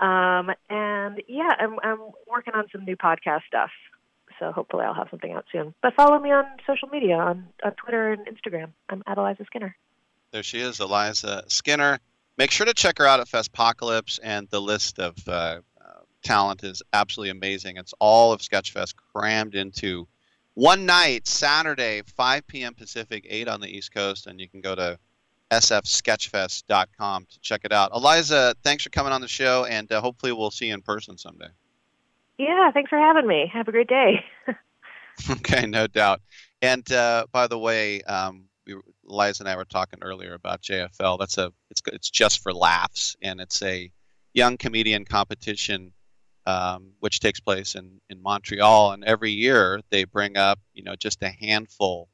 Um, 0.01 0.51
and 0.71 1.23
yeah, 1.29 1.51
I'm, 1.59 1.77
I'm 1.83 1.99
working 2.27 2.55
on 2.55 2.65
some 2.73 2.87
new 2.87 2.97
podcast 2.97 3.43
stuff. 3.47 3.69
So 4.39 4.53
hopefully 4.53 4.85
I'll 4.85 4.95
have 4.95 5.09
something 5.11 5.33
out 5.33 5.45
soon. 5.53 5.75
But 5.83 5.95
follow 5.95 6.19
me 6.19 6.31
on 6.31 6.45
social 6.67 6.89
media 6.89 7.17
on, 7.17 7.49
on 7.65 7.73
Twitter 7.73 8.13
and 8.13 8.27
Instagram. 8.27 8.71
I'm 8.89 9.03
at 9.07 9.19
Eliza 9.19 9.45
Skinner. 9.45 9.77
There 10.31 10.43
she 10.43 10.61
is, 10.61 10.81
Eliza 10.81 11.45
Skinner. 11.49 11.99
Make 12.37 12.51
sure 12.51 12.67
to 12.67 12.75
check 12.75 12.99
her 12.99 13.07
out 13.07 13.19
at 13.19 13.27
Festpocalypse, 13.27 14.21
and 14.23 14.49
the 14.49 14.61
list 14.61 15.01
of 15.01 15.17
uh, 15.27 15.33
uh, 15.33 15.61
talent 16.23 16.63
is 16.63 16.83
absolutely 16.93 17.31
amazing. 17.31 17.79
It's 17.79 17.95
all 17.99 18.33
of 18.33 18.41
Sketchfest 18.41 18.95
crammed 19.13 19.57
into 19.57 20.07
one 20.59 20.87
night, 20.87 21.29
Saturday, 21.29 22.03
5 22.03 22.47
p.m. 22.49 22.75
Pacific, 22.75 23.25
8 23.31 23.47
on 23.47 23.61
the 23.61 23.69
East 23.69 23.95
Coast, 23.95 24.27
and 24.27 24.41
you 24.41 24.49
can 24.49 24.61
go 24.61 24.75
to 24.75 24.99
sfsketchfest.com 25.53 27.27
to 27.31 27.41
check 27.41 27.61
it 27.63 27.73
out. 27.73 27.93
Eliza, 27.95 28.57
thanks 28.65 28.83
for 28.83 28.91
coming 28.91 29.13
on 29.13 29.21
the 29.21 29.29
show, 29.29 29.67
and 29.67 29.91
uh, 29.93 30.01
hopefully 30.01 30.33
we'll 30.33 30.51
see 30.51 30.67
you 30.67 30.75
in 30.75 30.83
person 30.83 31.17
someday. 31.17 31.47
Yeah, 32.39 32.73
thanks 32.73 32.89
for 32.91 32.99
having 32.99 33.29
me. 33.29 33.49
Have 33.53 33.69
a 33.69 33.73
great 33.73 33.89
day. 33.89 34.25
Okay, 35.29 35.67
no 35.67 35.89
doubt. 35.89 36.21
And 36.63 36.89
uh, 36.93 37.27
by 37.33 37.49
the 37.49 37.59
way, 37.59 38.03
um, 38.03 38.45
we, 38.65 38.75
were- 38.77 38.85
Liza 39.03 39.43
and 39.43 39.49
I 39.49 39.57
were 39.57 39.65
talking 39.65 39.99
earlier 40.01 40.35
about 40.35 40.63
JFL. 40.63 41.19
That's 41.19 41.39
a 41.39 41.53
it's 41.73 41.83
it's 41.89 42.09
just 42.09 42.41
for 42.41 42.55
laughs, 42.55 43.17
and 43.21 43.41
it's 43.41 43.61
a 43.63 43.91
young 44.33 44.57
comedian 44.57 45.05
competition 45.05 45.91
um, 46.49 46.93
which 47.01 47.21
takes 47.21 47.41
place 47.41 47.75
in 47.75 48.01
in 48.09 48.23
Montreal. 48.23 48.93
And 48.93 49.05
every 49.05 49.31
year 49.31 49.81
they 49.91 50.05
bring 50.05 50.37
up 50.37 50.59
you 50.73 50.83
know 50.83 50.97
just 50.97 51.23
a 51.23 51.29
handful, 51.29 52.09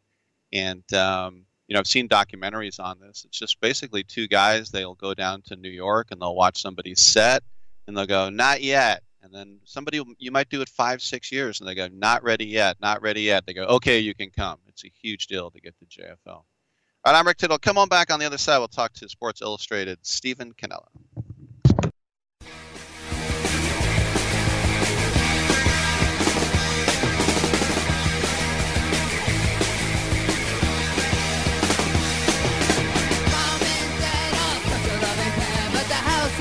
and 0.53 0.83
um, 0.93 1.45
you 1.69 1.75
know 1.75 1.81
I've 1.81 1.87
seen 1.87 2.09
documentaries 2.09 2.81
on 2.81 2.99
this. 2.99 3.25
It's 3.25 3.39
just 3.39 3.61
basically 3.61 4.03
two 4.03 4.27
guys. 4.27 4.71
They'll 4.71 4.97
go 4.97 5.15
down 5.15 5.43
to 5.43 5.57
New 5.57 5.71
York 5.71 6.09
and 6.11 6.21
they'll 6.21 6.35
watch 6.35 6.61
somebody's 6.61 7.01
set, 7.01 7.45
and 7.87 7.97
they'll 7.97 8.07
go 8.07 8.29
not 8.29 8.61
yet. 8.61 9.03
And 9.23 9.33
then 9.33 9.61
somebody 9.65 10.03
you 10.19 10.33
might 10.33 10.51
do 10.51 10.61
it 10.61 10.69
five, 10.69 11.01
six 11.01 11.31
years, 11.31 11.61
and 11.61 11.69
they 11.69 11.77
go, 11.77 11.89
"Not 11.93 12.25
ready 12.25 12.45
yet, 12.45 12.77
not 12.81 13.03
ready 13.03 13.23
yet." 13.23 13.47
They 13.47 13.55
go, 13.55 13.65
"Okay, 13.65 14.01
you 14.01 14.15
can 14.15 14.31
come." 14.31 14.59
It's 14.67 14.85
a 14.85 14.91
huge 15.01 15.29
deal 15.29 15.51
to 15.53 15.61
get 15.61 15.75
to 15.79 15.87
JFL. 15.87 16.17
All 16.27 17.13
right, 17.13 17.19
I'm 17.19 17.27
Rick 17.27 17.39
Tittle. 17.39 17.59
Come 17.59 17.79
on 17.79 17.89
back 17.89 18.13
on 18.13 18.19
the 18.19 18.27
other 18.27 18.39
side. 18.39 18.59
We'll 18.59 18.69
talk 18.69 18.95
to 18.95 19.09
Sports 19.09 19.43
Illustrated 19.43 19.99
Stephen 20.03 20.53
Cannella. 20.55 20.89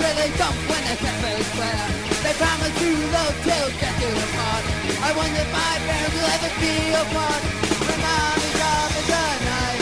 The 0.04 0.12
they 0.20 0.32
jump 0.38 0.56
when 0.70 0.84
the 0.84 0.96
cafe 1.00 1.34
square. 1.50 1.88
They 2.24 2.34
promise 2.36 2.76
to 2.80 2.90
love 3.16 3.36
till 3.48 3.68
death 3.80 3.98
do 4.02 4.10
them 4.20 4.32
part. 4.36 4.64
I 5.08 5.10
wonder 5.16 5.40
if 5.40 5.50
my 5.52 5.74
parents 5.88 6.16
will 6.16 6.30
ever 6.36 6.52
be 6.60 6.76
apart. 7.04 7.42
My 7.88 7.98
mom 8.04 8.38
is 8.48 8.60
up 8.74 8.92
in 9.00 9.06
the 9.12 9.26
night. 9.48 9.82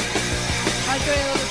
I 0.93 0.95
thrill 1.05 1.33
to 1.41 1.50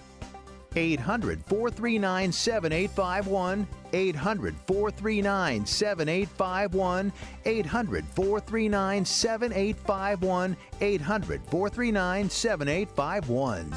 800 0.75 1.43
439 1.45 2.31
7851. 2.31 3.67
800 3.93 4.55
439 4.67 5.65
7851. 5.65 7.13
800 7.45 8.05
439 8.05 9.05
7851. 9.05 10.57
800 10.79 11.41
439 11.43 12.29
7851. 12.29 13.73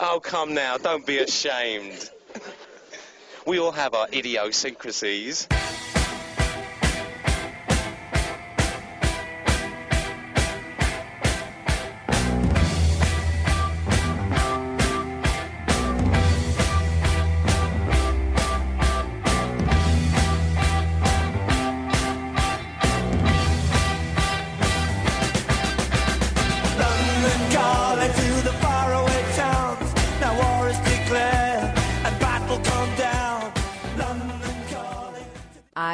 Oh, 0.00 0.20
come 0.20 0.54
now, 0.54 0.76
don't 0.76 1.04
be 1.06 1.18
ashamed. 1.18 2.10
We 3.46 3.58
all 3.58 3.72
have 3.72 3.94
our 3.94 4.06
idiosyncrasies. 4.12 5.48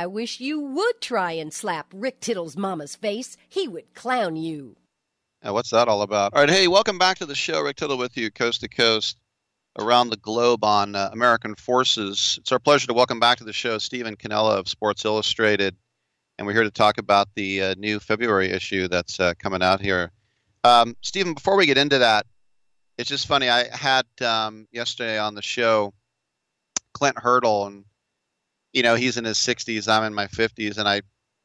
I 0.04 0.06
wish 0.06 0.38
you 0.38 0.60
would 0.60 1.00
try 1.00 1.32
and 1.32 1.50
slap 1.50 1.86
Rick 1.94 2.20
Tittle's 2.20 2.58
mama's 2.58 2.94
face. 2.94 3.38
He 3.48 3.66
would 3.66 3.94
clown 3.94 4.36
you. 4.36 4.76
Yeah, 5.42 5.52
what's 5.52 5.70
that 5.70 5.88
all 5.88 6.02
about? 6.02 6.34
All 6.34 6.40
right, 6.42 6.50
hey, 6.50 6.68
welcome 6.68 6.98
back 6.98 7.16
to 7.20 7.24
the 7.24 7.34
show. 7.34 7.62
Rick 7.62 7.76
Tittle 7.76 7.96
with 7.96 8.14
you, 8.18 8.30
coast 8.30 8.60
to 8.60 8.68
coast, 8.68 9.16
around 9.78 10.10
the 10.10 10.18
globe 10.18 10.62
on 10.62 10.94
uh, 10.94 11.08
American 11.10 11.54
Forces. 11.54 12.38
It's 12.38 12.52
our 12.52 12.58
pleasure 12.58 12.86
to 12.88 12.92
welcome 12.92 13.18
back 13.18 13.38
to 13.38 13.44
the 13.44 13.52
show 13.54 13.78
Stephen 13.78 14.14
Cannella 14.14 14.58
of 14.58 14.68
Sports 14.68 15.06
Illustrated, 15.06 15.74
and 16.36 16.46
we're 16.46 16.52
here 16.52 16.64
to 16.64 16.70
talk 16.70 16.98
about 16.98 17.28
the 17.34 17.62
uh, 17.62 17.74
new 17.78 17.98
February 17.98 18.50
issue 18.50 18.88
that's 18.88 19.18
uh, 19.18 19.32
coming 19.38 19.62
out 19.62 19.80
here. 19.80 20.12
Um, 20.64 20.98
Stephen, 21.00 21.32
before 21.32 21.56
we 21.56 21.64
get 21.64 21.78
into 21.78 21.96
that, 22.00 22.26
it's 22.98 23.08
just 23.08 23.26
funny. 23.26 23.48
I 23.48 23.74
had 23.74 24.04
um, 24.20 24.68
yesterday 24.70 25.18
on 25.18 25.34
the 25.34 25.40
show 25.40 25.94
Clint 26.92 27.18
Hurdle, 27.18 27.64
and 27.68 27.86
you 28.74 28.82
know 28.82 28.96
he's 28.96 29.16
in 29.16 29.24
his 29.24 29.38
60s. 29.38 29.88
I'm 29.88 30.04
in 30.04 30.12
my 30.12 30.26
50s, 30.26 30.76
and 30.76 30.86
I 30.86 31.00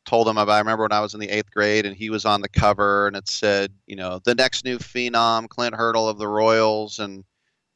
told 0.06 0.28
him 0.28 0.38
about. 0.38 0.54
I 0.54 0.60
remember 0.60 0.84
when 0.84 0.92
I 0.92 1.00
was 1.00 1.14
in 1.14 1.20
the 1.22 1.30
eighth 1.30 1.52
grade, 1.52 1.86
and 1.86 1.96
he 1.96 2.10
was 2.10 2.26
on 2.26 2.42
the 2.42 2.50
cover, 2.50 3.08
and 3.08 3.16
it 3.16 3.30
said, 3.30 3.72
you 3.86 3.96
know, 3.96 4.20
the 4.26 4.36
next 4.36 4.66
new 4.66 4.80
phenom, 4.80 5.48
Clint 5.48 5.76
Hurdle 5.76 6.10
of 6.10 6.18
the 6.18 6.28
Royals, 6.28 7.00
and 7.00 7.24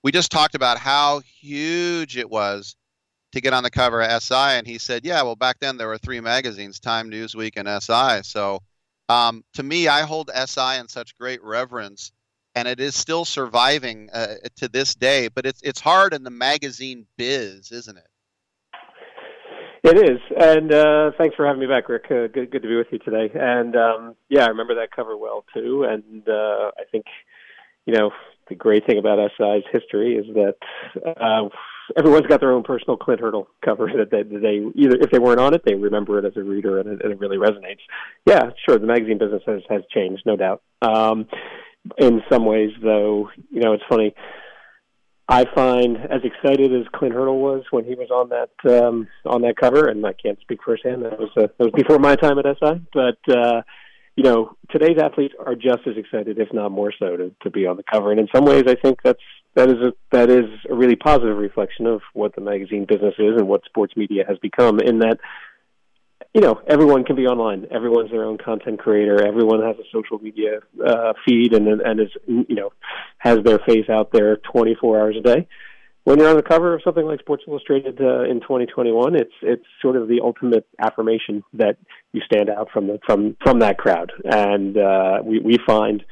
we 0.04 0.12
just 0.12 0.32
talked 0.32 0.56
about 0.56 0.78
how 0.78 1.20
huge 1.20 2.18
it 2.18 2.30
was 2.30 2.76
to 3.32 3.42
get 3.42 3.54
on 3.54 3.64
the 3.64 3.72
cover 3.72 4.02
of 4.02 4.24
SI, 4.24 4.36
and 4.36 4.68
he 4.68 4.78
said, 4.78 5.06
yeah, 5.06 5.22
well, 5.22 5.36
back 5.36 5.60
then 5.60 5.78
there 5.78 5.88
were 5.88 5.98
three 5.98 6.20
magazines, 6.20 6.80
Time, 6.80 7.10
Newsweek, 7.10 7.54
and 7.56 7.68
SI. 7.82 8.28
So, 8.28 8.60
um, 9.10 9.44
to 9.54 9.64
me, 9.64 9.88
I 9.88 10.02
hold 10.02 10.30
SI 10.34 10.78
in 10.80 10.88
such 10.88 11.18
great 11.18 11.44
reverence, 11.44 12.12
and 12.56 12.68
it 12.68 12.80
is 12.80 12.96
still 12.96 13.26
surviving 13.26 14.10
uh, 14.12 14.36
to 14.58 14.68
this 14.68 14.96
day. 14.96 15.28
But 15.28 15.46
it's 15.46 15.62
it's 15.62 15.80
hard 15.80 16.14
in 16.14 16.24
the 16.24 16.30
magazine 16.30 17.06
biz, 17.18 17.72
isn't 17.72 17.98
it? 17.98 18.08
It 19.84 19.98
is, 19.98 20.20
and 20.40 20.72
uh, 20.74 21.12
thanks 21.18 21.36
for 21.36 21.46
having 21.46 21.60
me 21.60 21.68
back, 21.68 21.90
Rick. 21.90 22.06
Uh, 22.06 22.28
good, 22.28 22.52
good 22.52 22.62
to 22.62 22.70
be 22.70 22.78
with 22.78 22.88
you 22.92 23.00
today. 23.00 23.30
And 23.36 23.76
um, 23.76 24.16
yeah, 24.30 24.46
I 24.46 24.48
remember 24.48 24.76
that 24.76 24.96
cover 24.96 25.18
well 25.18 25.44
too. 25.54 25.84
And 25.84 26.26
uh, 26.26 26.72
I 26.80 26.84
think, 26.90 27.04
you 27.86 27.94
know, 27.94 28.12
the 28.48 28.56
great 28.56 28.86
thing 28.86 28.98
about 28.98 29.20
SI's 29.38 29.64
history 29.74 30.16
is 30.16 30.26
that 30.36 30.56
uh, 31.06 31.50
everyone's 31.98 32.28
got 32.28 32.40
their 32.40 32.54
own 32.54 32.64
personal 32.64 32.96
Clint 32.96 33.20
Hurdle 33.20 33.50
cover 33.64 33.90
that 33.98 34.10
they, 34.10 34.24
that 34.24 34.42
they 34.42 34.82
either 34.82 34.96
if 35.02 35.12
they 35.12 35.20
weren't 35.20 35.42
on 35.42 35.54
it, 35.54 35.64
they 35.66 35.76
remember 35.76 36.18
it 36.18 36.24
as 36.24 36.38
a 36.38 36.44
reader, 36.44 36.80
and 36.80 36.88
it, 36.88 37.02
and 37.04 37.12
it 37.12 37.20
really 37.20 37.38
resonates. 37.38 37.82
Yeah, 38.26 38.52
sure, 38.66 38.80
the 38.80 38.88
magazine 38.88 39.18
business 39.18 39.44
has 39.46 39.64
has 39.70 39.82
changed, 39.94 40.24
no 40.26 40.38
doubt. 40.38 40.62
Um, 40.82 41.28
in 41.98 42.22
some 42.32 42.46
ways, 42.46 42.72
though, 42.82 43.30
you 43.50 43.60
know, 43.60 43.74
it's 43.74 43.84
funny. 43.90 44.16
I 45.30 45.46
find 45.56 45.98
as 45.98 46.22
excited 46.24 46.74
as 46.74 46.86
Clint 46.94 47.14
Hurdle 47.14 47.40
was 47.40 47.64
when 47.72 47.86
he 47.86 47.96
was 47.96 48.10
on 48.12 48.30
that 48.30 48.84
um, 48.84 49.08
on 49.26 49.42
that 49.44 49.56
cover, 49.56 49.88
and 49.88 50.06
I 50.06 50.14
can't 50.14 50.40
speak 50.42 50.60
firsthand. 50.66 51.04
That 51.04 51.18
was 51.18 51.30
uh, 51.38 51.48
that 51.58 51.60
was 51.60 51.72
before 51.74 51.98
my 51.98 52.16
time 52.16 52.38
at 52.40 52.46
SI, 52.46 52.82
but 52.94 53.18
uh, 53.34 53.62
you 54.18 54.24
know 54.24 54.58
today's 54.70 54.98
athletes 55.02 55.34
are 55.40 55.56
just 55.56 55.88
as 55.88 55.96
excited, 55.96 56.40
if 56.40 56.52
not 56.52 56.72
more 56.72 56.92
so, 57.00 57.16
to, 57.16 57.32
to 57.42 57.50
be 57.50 57.66
on 57.66 57.78
the 57.78 57.84
cover. 57.84 58.12
And 58.12 58.20
in 58.20 58.28
some 58.36 58.44
ways, 58.44 58.66
I 58.68 58.76
think 58.76 59.00
that's 59.02 59.22
that 59.56 59.70
is 59.70 59.76
a 59.76 59.94
that 60.12 60.30
is 60.30 60.46
a 60.70 60.76
really 60.76 60.98
positive 60.98 61.38
reflection 61.38 61.88
of 61.88 62.02
what 62.14 62.36
the 62.36 62.42
magazine 62.42 62.86
business 62.86 63.16
is 63.18 63.38
and 63.38 63.48
what 63.48 63.64
sports 63.64 63.96
media 63.96 64.26
has 64.28 64.38
become. 64.40 64.82
In 64.82 65.00
that 65.00 65.20
you 66.34 66.42
know, 66.42 66.60
everyone 66.68 67.04
can 67.04 67.16
be 67.16 67.28
online. 67.28 67.68
Everyone's 67.70 68.10
their 68.10 68.24
own 68.24 68.40
content 68.40 68.80
creator. 68.80 69.24
Everyone 69.24 69.62
has 69.62 69.76
a 69.78 69.84
social 69.92 70.18
media 70.18 70.60
uh, 70.84 71.14
feed 71.26 71.54
and 71.54 71.68
and 71.68 72.00
is 72.00 72.10
you 72.28 72.56
know 72.56 72.74
has 73.20 73.40
their 73.44 73.60
face 73.60 73.88
out 73.90 74.12
there 74.12 74.38
24 74.38 75.00
hours 75.00 75.16
a 75.18 75.22
day. 75.22 75.48
When 76.06 76.20
you're 76.20 76.30
on 76.30 76.36
the 76.36 76.44
cover 76.44 76.74
of 76.74 76.82
something 76.84 77.06
like 77.06 77.20
Sports 77.22 77.44
Illustrated 77.48 78.02
uh, 78.02 78.24
in 78.24 78.42
2021, 78.42 79.16
it's 79.16 79.32
it's 79.42 79.64
sort 79.82 79.96
of 79.96 80.08
the 80.08 80.22
ultimate 80.22 80.68
affirmation 80.80 81.44
that 81.54 81.78
you 82.12 82.22
stand 82.26 82.50
out 82.50 82.70
from 82.74 82.88
the 82.88 83.00
from 83.06 83.38
from 83.44 83.60
that 83.60 83.78
crowd. 83.78 84.12
And 84.26 84.76
uh, 84.76 85.20
we 85.24 85.40
we 85.40 85.60
find 85.66 86.04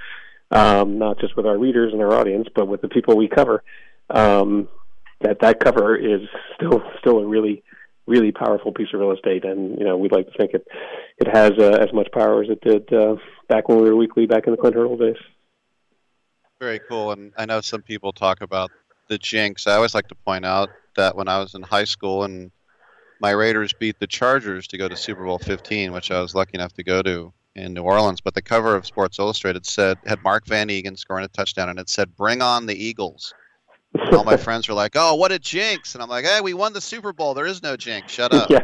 um, 0.52 1.00
not 1.00 1.20
just 1.20 1.36
with 1.36 1.48
our 1.48 1.58
readers 1.58 1.94
and 1.94 2.02
our 2.02 2.14
audience, 2.14 2.48
but 2.54 2.68
with 2.68 2.82
the 2.82 2.90
people 2.90 3.18
we 3.18 3.28
cover, 3.28 3.64
um, 4.12 4.70
that 5.22 5.40
that 5.42 5.60
cover 5.60 5.98
is 5.98 6.22
still 6.56 6.84
still 7.00 7.18
a 7.18 7.26
really 7.26 7.64
really 8.06 8.32
powerful 8.32 8.72
piece 8.72 8.88
of 8.94 9.00
real 9.00 9.12
estate, 9.12 9.46
and 9.46 9.78
you 9.78 9.86
know 9.86 9.98
we'd 9.98 10.12
like 10.12 10.32
to 10.32 10.38
think 10.38 10.54
it 10.54 10.68
it 11.18 11.28
has 11.28 11.52
uh, 11.58 11.78
as 11.82 11.94
much 11.94 12.08
power 12.12 12.44
as 12.44 12.50
it 12.50 12.62
did 12.62 12.92
uh, 12.94 13.16
back 13.48 13.70
when 13.70 13.80
we 13.80 13.90
were 13.90 13.96
weekly 13.96 14.26
back 14.26 14.48
in 14.48 14.52
the 14.52 14.58
Clint 14.58 14.76
Hurdle 14.76 14.98
days. 14.98 15.18
Very 16.60 16.80
cool. 16.88 17.12
And 17.12 17.34
I 17.38 17.46
know 17.46 17.60
some 17.62 17.82
people 17.82 18.14
talk 18.14 18.42
about 18.42 18.70
the 19.08 19.18
jinx. 19.18 19.66
I 19.66 19.76
always 19.76 19.96
like 19.96 20.08
to 20.10 20.16
point 20.16 20.46
out 20.46 20.70
that 20.96 21.16
when 21.16 21.28
I 21.28 21.40
was 21.40 21.56
in 21.56 21.64
high 21.64 21.86
school 21.86 22.24
and 22.24 22.52
my 23.20 23.32
Raiders 23.32 23.74
beat 23.74 24.00
the 24.00 24.08
Chargers 24.08 24.68
to 24.68 24.78
go 24.78 24.88
to 24.88 24.96
Super 24.96 25.26
Bowl 25.26 25.40
15, 25.40 25.92
which 25.92 26.12
I 26.12 26.22
was 26.22 26.36
lucky 26.36 26.52
enough 26.56 26.74
to 26.74 26.84
go 26.84 27.02
to 27.02 27.34
in 27.56 27.74
New 27.74 27.84
Orleans. 27.84 28.22
But 28.22 28.36
the 28.36 28.42
cover 28.42 28.76
of 28.76 28.86
Sports 28.86 29.20
Illustrated 29.20 29.66
said 29.66 29.98
had 30.06 30.24
Mark 30.24 30.46
van 30.46 30.70
Eeghen 30.70 30.98
scoring 30.98 31.26
a 31.26 31.30
touchdown, 31.30 31.70
and 31.70 31.80
it 31.80 31.90
said 31.90 32.16
"Bring 32.16 32.42
on 32.42 32.66
the 32.66 32.76
Eagles." 32.76 33.34
All 34.12 34.24
my 34.24 34.38
friends 34.38 34.68
were 34.68 34.74
like, 34.74 34.94
"Oh, 34.96 35.16
what 35.16 35.32
a 35.32 35.40
jinx!" 35.40 35.96
And 35.96 36.04
I'm 36.04 36.10
like, 36.10 36.26
"Hey, 36.26 36.40
we 36.42 36.54
won 36.54 36.74
the 36.74 36.82
Super 36.82 37.12
Bowl. 37.12 37.34
There 37.34 37.46
is 37.46 37.62
no 37.62 37.76
jinx. 37.76 38.12
Shut 38.12 38.34
up." 38.34 38.50
yeah. 38.50 38.62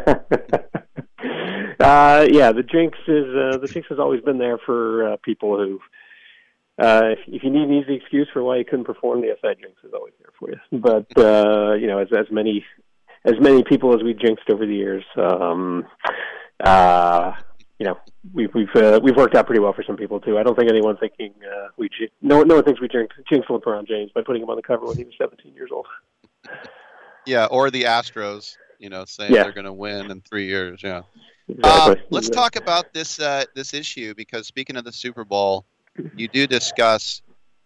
uh, 1.80 2.28
yeah, 2.30 2.52
the 2.52 2.64
jinx 2.64 2.98
is 3.08 3.26
uh, 3.36 3.58
the 3.58 3.70
jinx 3.72 3.88
has 3.90 4.00
always 4.00 4.22
been 4.22 4.38
there 4.38 4.58
for 4.58 5.14
uh, 5.14 5.18
people 5.24 5.58
who, 5.58 5.80
uh, 6.82 7.02
if, 7.12 7.20
if 7.28 7.44
you 7.44 7.50
need 7.50 7.64
an 7.64 7.74
easy 7.74 7.96
excuse 7.96 8.30
for 8.32 8.42
why 8.42 8.58
you 8.58 8.66
couldn't 8.66 8.86
perform, 8.86 9.22
the 9.22 9.36
SI 9.42 9.62
jinx 9.62 9.76
is 9.84 9.94
always 9.94 10.14
there 10.20 10.32
for 10.40 10.50
you. 10.50 10.80
But 10.80 11.08
uh, 11.18 11.74
you 11.74 11.88
know, 11.88 12.00
as 12.00 12.08
as 12.18 12.28
many 12.32 12.66
as 13.26 13.36
many 13.40 13.64
people 13.64 13.94
as 13.94 14.04
we 14.04 14.14
jinxed 14.14 14.50
over 14.50 14.66
the 14.66 14.76
years, 14.76 15.04
um, 15.18 15.86
uh, 16.64 17.34
you 17.80 17.86
know, 17.86 17.98
we've 18.34 18.54
we've 18.54 18.76
uh, 18.76 19.00
we've 19.04 19.16
worked 19.16 19.36
out 19.36 19.46
pretty 19.46 19.60
well 19.60 19.74
for 19.74 19.84
some 19.84 19.96
people 19.98 20.20
too. 20.20 20.38
I 20.38 20.44
don't 20.44 20.56
think 20.58 20.70
anyone's 20.70 21.00
thinking 21.00 21.34
uh, 21.44 21.68
we 21.78 21.90
no 22.22 22.42
no 22.44 22.56
one 22.56 22.64
thinks 22.64 22.82
we 22.82 22.88
jinxed, 22.88 23.20
jinxed 23.30 23.50
LeBron 23.50 23.88
James 23.88 24.12
by 24.14 24.22
putting 24.22 24.42
him 24.42 24.50
on 24.50 24.56
the 24.56 24.62
cover 24.64 24.86
when 24.86 24.98
he 24.98 25.04
was 25.04 25.14
17 25.20 25.54
years 25.54 25.70
old. 25.72 25.86
Yeah, 27.26 27.46
or 27.46 27.70
the 27.70 27.84
Astros, 27.84 28.56
you 28.80 28.90
know, 28.90 29.06
saying 29.06 29.34
Yeah. 29.34 29.44
they're 29.44 29.52
going 29.52 29.66
to 29.66 29.74
win 29.74 30.10
in 30.10 30.22
three 30.22 30.46
years. 30.48 30.82
Yeah. 30.82 31.02
Exactly. 31.50 31.96
Uh, 31.96 31.96
let's 32.10 32.30
talk 32.30 32.56
about 32.56 32.94
this 32.94 33.20
uh, 33.20 33.46
this 33.54 33.74
issue 33.74 34.14
because 34.16 34.48
speaking 34.48 34.76
of 34.76 34.84
the 34.84 34.92
Super 34.92 35.24
Bowl, 35.24 35.66
you 36.16 36.28
do 36.28 36.48
discuss 36.48 37.22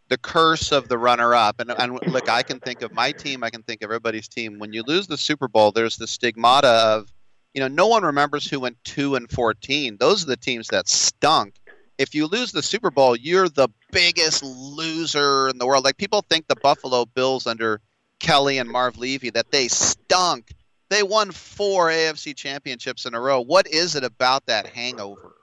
the 0.09 0.17
curse 0.17 0.73
of 0.73 0.89
the 0.89 0.97
runner-up, 0.97 1.61
and, 1.61 1.71
and 1.71 1.97
look, 2.07 2.27
I 2.27 2.43
can 2.43 2.59
think 2.59 2.81
of 2.81 2.93
my 2.93 3.13
team, 3.13 3.45
I 3.45 3.49
can 3.49 3.63
think 3.63 3.81
of 3.81 3.85
everybody's 3.85 4.27
team. 4.27 4.59
When 4.59 4.73
you 4.73 4.83
lose 4.85 5.07
the 5.07 5.17
Super 5.17 5.47
Bowl, 5.47 5.71
there's 5.71 5.95
the 5.95 6.05
stigmata 6.05 6.67
of, 6.67 7.13
you 7.53 7.61
know, 7.61 7.67
no 7.67 7.87
one 7.87 8.03
remembers 8.03 8.47
who 8.47 8.59
went 8.59 8.83
two 8.83 9.15
and 9.15 9.29
fourteen. 9.29 9.97
Those 9.99 10.23
are 10.23 10.27
the 10.27 10.37
teams 10.37 10.67
that 10.69 10.87
stunk. 10.87 11.55
If 11.97 12.15
you 12.15 12.27
lose 12.27 12.51
the 12.51 12.63
Super 12.63 12.89
Bowl, 12.89 13.15
you're 13.15 13.49
the 13.49 13.69
biggest 13.91 14.43
loser 14.43 15.49
in 15.49 15.57
the 15.57 15.67
world. 15.67 15.83
Like 15.83 15.97
people 15.97 16.23
think 16.29 16.47
the 16.47 16.55
Buffalo 16.55 17.05
Bills 17.05 17.45
under 17.45 17.81
Kelly 18.19 18.57
and 18.57 18.69
Marv 18.69 18.97
Levy 18.97 19.29
that 19.31 19.51
they 19.51 19.67
stunk. 19.67 20.53
They 20.89 21.03
won 21.03 21.31
four 21.31 21.89
AFC 21.89 22.35
championships 22.35 23.05
in 23.05 23.13
a 23.13 23.19
row. 23.19 23.41
What 23.41 23.67
is 23.67 23.95
it 23.95 24.03
about 24.03 24.45
that 24.47 24.67
hangover? 24.67 25.35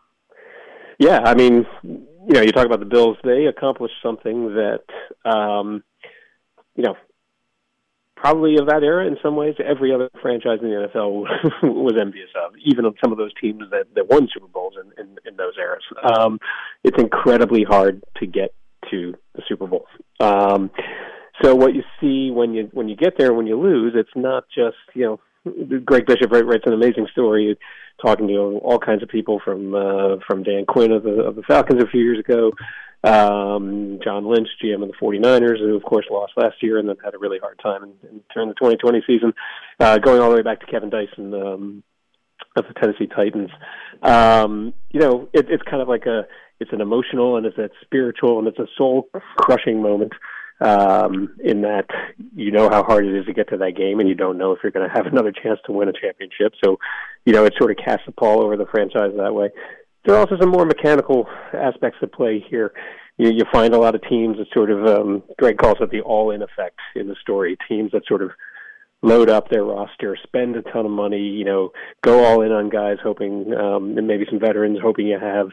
Yeah, 0.99 1.21
I 1.25 1.35
mean, 1.35 1.65
you 1.83 2.35
know, 2.35 2.41
you 2.41 2.53
talk 2.53 2.67
about 2.67 2.81
the 2.81 2.87
Bills. 2.87 3.17
They 3.23 3.47
accomplished 3.47 3.95
something 4.03 4.55
that, 4.55 4.83
um, 5.25 5.85
you 6.75 6.83
know, 6.83 6.97
probably 8.21 8.57
of 8.59 8.67
that 8.67 8.83
era 8.83 9.07
in 9.07 9.17
some 9.23 9.37
ways, 9.37 9.55
every 9.65 9.95
other 9.95 10.11
franchise 10.21 10.59
in 10.63 10.69
the 10.69 10.89
NFL 10.89 11.25
was 11.63 11.95
envious 12.01 12.31
of. 12.45 12.53
Even 12.65 12.85
of 12.85 12.95
some 13.03 13.13
of 13.13 13.19
those 13.19 13.33
teams 13.41 13.63
that, 13.71 13.87
that 13.95 14.09
won 14.09 14.29
Super 14.33 14.49
Bowls 14.49 14.75
in, 14.83 15.05
in, 15.05 15.17
in 15.25 15.37
those 15.37 15.55
eras. 15.59 15.85
Um, 16.03 16.39
it's 16.85 17.01
incredibly 17.01 17.65
hard 17.65 18.03
to 18.19 18.27
get 18.27 18.55
to 18.91 19.15
the 19.35 19.43
Super 19.49 19.67
Bowl. 19.67 19.87
Um, 20.21 20.71
So 21.43 21.55
what 21.55 21.75
you 21.75 21.83
see 22.01 22.31
when 22.31 22.53
you 22.53 22.69
when 22.73 22.89
you 22.89 22.97
get 22.97 23.15
there 23.17 23.29
and 23.29 23.37
when 23.37 23.47
you 23.47 23.61
lose, 23.61 23.95
it's 23.95 24.11
not 24.17 24.45
just 24.55 24.77
you 24.95 25.05
know 25.05 25.21
Greg 25.85 26.07
Bishop 26.07 26.31
writes 26.33 26.65
an 26.67 26.73
amazing 26.73 27.07
story 27.13 27.57
talking 28.05 28.29
to 28.29 28.61
all 28.63 28.79
kinds 28.79 29.03
of 29.03 29.09
people 29.09 29.41
from 29.45 29.75
uh, 29.75 30.17
from 30.27 30.43
Dan 30.43 30.65
Quinn 30.67 30.91
of 30.93 31.05
the 31.05 31.23
of 31.23 31.37
the 31.37 31.43
Falcons 31.43 31.83
a 31.83 31.87
few 31.87 32.03
years 32.03 32.19
ago, 32.19 32.53
um, 33.05 34.01
John 34.03 34.27
Lynch, 34.27 34.49
GM 34.63 34.83
of 34.83 34.89
the 34.89 34.95
49ers, 35.01 35.59
who 35.59 35.77
of 35.77 35.83
course 35.83 36.07
lost 36.11 36.33
last 36.37 36.63
year 36.63 36.79
and 36.79 36.89
then 36.89 36.97
had 37.03 37.15
a 37.15 37.19
really 37.19 37.39
hard 37.39 37.59
time 37.63 37.85
in 37.85 38.21
during 38.35 38.49
the 38.49 38.55
2020 38.55 39.03
season, 39.07 39.33
uh, 39.81 39.99
going 39.99 40.21
all 40.21 40.31
the 40.31 40.37
way 40.37 40.43
back 40.43 40.61
to 40.61 40.67
Kevin 40.67 40.91
Dyson 40.91 41.35
um, 41.35 41.83
of 42.57 42.65
the 42.67 42.75
Tennessee 42.75 43.07
Titans. 43.07 43.51
Um, 44.03 44.75
you 44.91 45.01
know, 45.01 45.29
it, 45.33 45.47
it's 45.49 45.63
kind 45.63 45.83
of 45.83 45.89
like 45.89 46.07
a 46.07 46.27
it's 46.61 46.73
an 46.73 46.81
emotional 46.81 47.37
and 47.37 47.47
it's 47.47 47.59
a 47.59 47.71
spiritual 47.83 48.39
and 48.41 48.49
it's 48.49 48.59
a 48.59 48.67
soul 48.77 49.09
crushing 49.37 49.81
moment 49.81 50.13
um, 50.61 51.37
in 51.43 51.63
that 51.63 51.87
you 52.35 52.51
know 52.51 52.69
how 52.69 52.83
hard 52.83 53.07
it 53.07 53.15
is 53.15 53.27
to 53.27 53.33
get 53.33 53.49
to 53.51 53.57
that 53.59 53.77
game, 53.77 54.01
and 54.01 54.09
you 54.09 54.15
don't 54.15 54.39
know 54.39 54.53
if 54.53 54.59
you're 54.63 54.73
going 54.73 54.89
to 54.89 54.95
have 54.95 55.07
another 55.13 55.33
chance 55.33 55.61
to 55.67 55.73
win 55.73 55.89
a 55.89 55.93
championship. 55.93 56.53
So, 56.65 56.79
you 57.25 57.33
know, 57.33 57.45
it 57.45 57.55
sort 57.59 57.71
of 57.71 57.77
casts 57.77 58.07
a 58.09 58.13
pall 58.13 58.43
over 58.43 58.57
the 58.57 58.67
franchise 58.67 59.13
that 59.17 59.35
way. 59.35 59.51
There 60.05 60.15
are 60.15 60.21
also 60.21 60.37
some 60.41 60.51
more 60.51 60.65
mechanical 60.65 61.27
aspects 61.53 61.99
at 62.03 62.13
play 62.13 62.45
here. 62.49 62.73
You, 63.17 63.31
you 63.31 63.45
find 63.53 63.75
a 63.75 63.79
lot 63.79 63.95
of 63.95 64.03
teams 64.09 64.39
that 64.39 64.47
sort 64.55 64.71
of, 64.71 64.87
um, 64.87 65.23
Greg 65.39 65.59
calls 65.59 65.79
it 65.81 65.91
the 65.91 66.01
all-in 66.01 66.43
effect 66.43 66.79
in 66.95 67.09
the 67.09 67.17
story. 67.21 67.57
Teams 67.69 67.93
that 67.93 68.07
sort 68.07 68.23
of 68.23 68.31
load 69.03 69.31
up 69.31 69.49
their 69.49 69.65
roster, 69.65 70.17
spend 70.23 70.57
a 70.57 70.63
ton 70.63 70.87
of 70.87 70.91
money, 70.91 71.21
you 71.21 71.45
know, 71.45 71.71
go 72.03 72.25
all 72.25 72.43
in 72.43 72.53
on 72.53 72.69
guys, 72.69 72.97
hoping, 73.03 73.53
um, 73.55 73.97
and 73.97 74.07
maybe 74.07 74.25
some 74.29 74.41
veterans, 74.41 74.79
hoping 74.83 75.07
you 75.07 75.19
have 75.19 75.51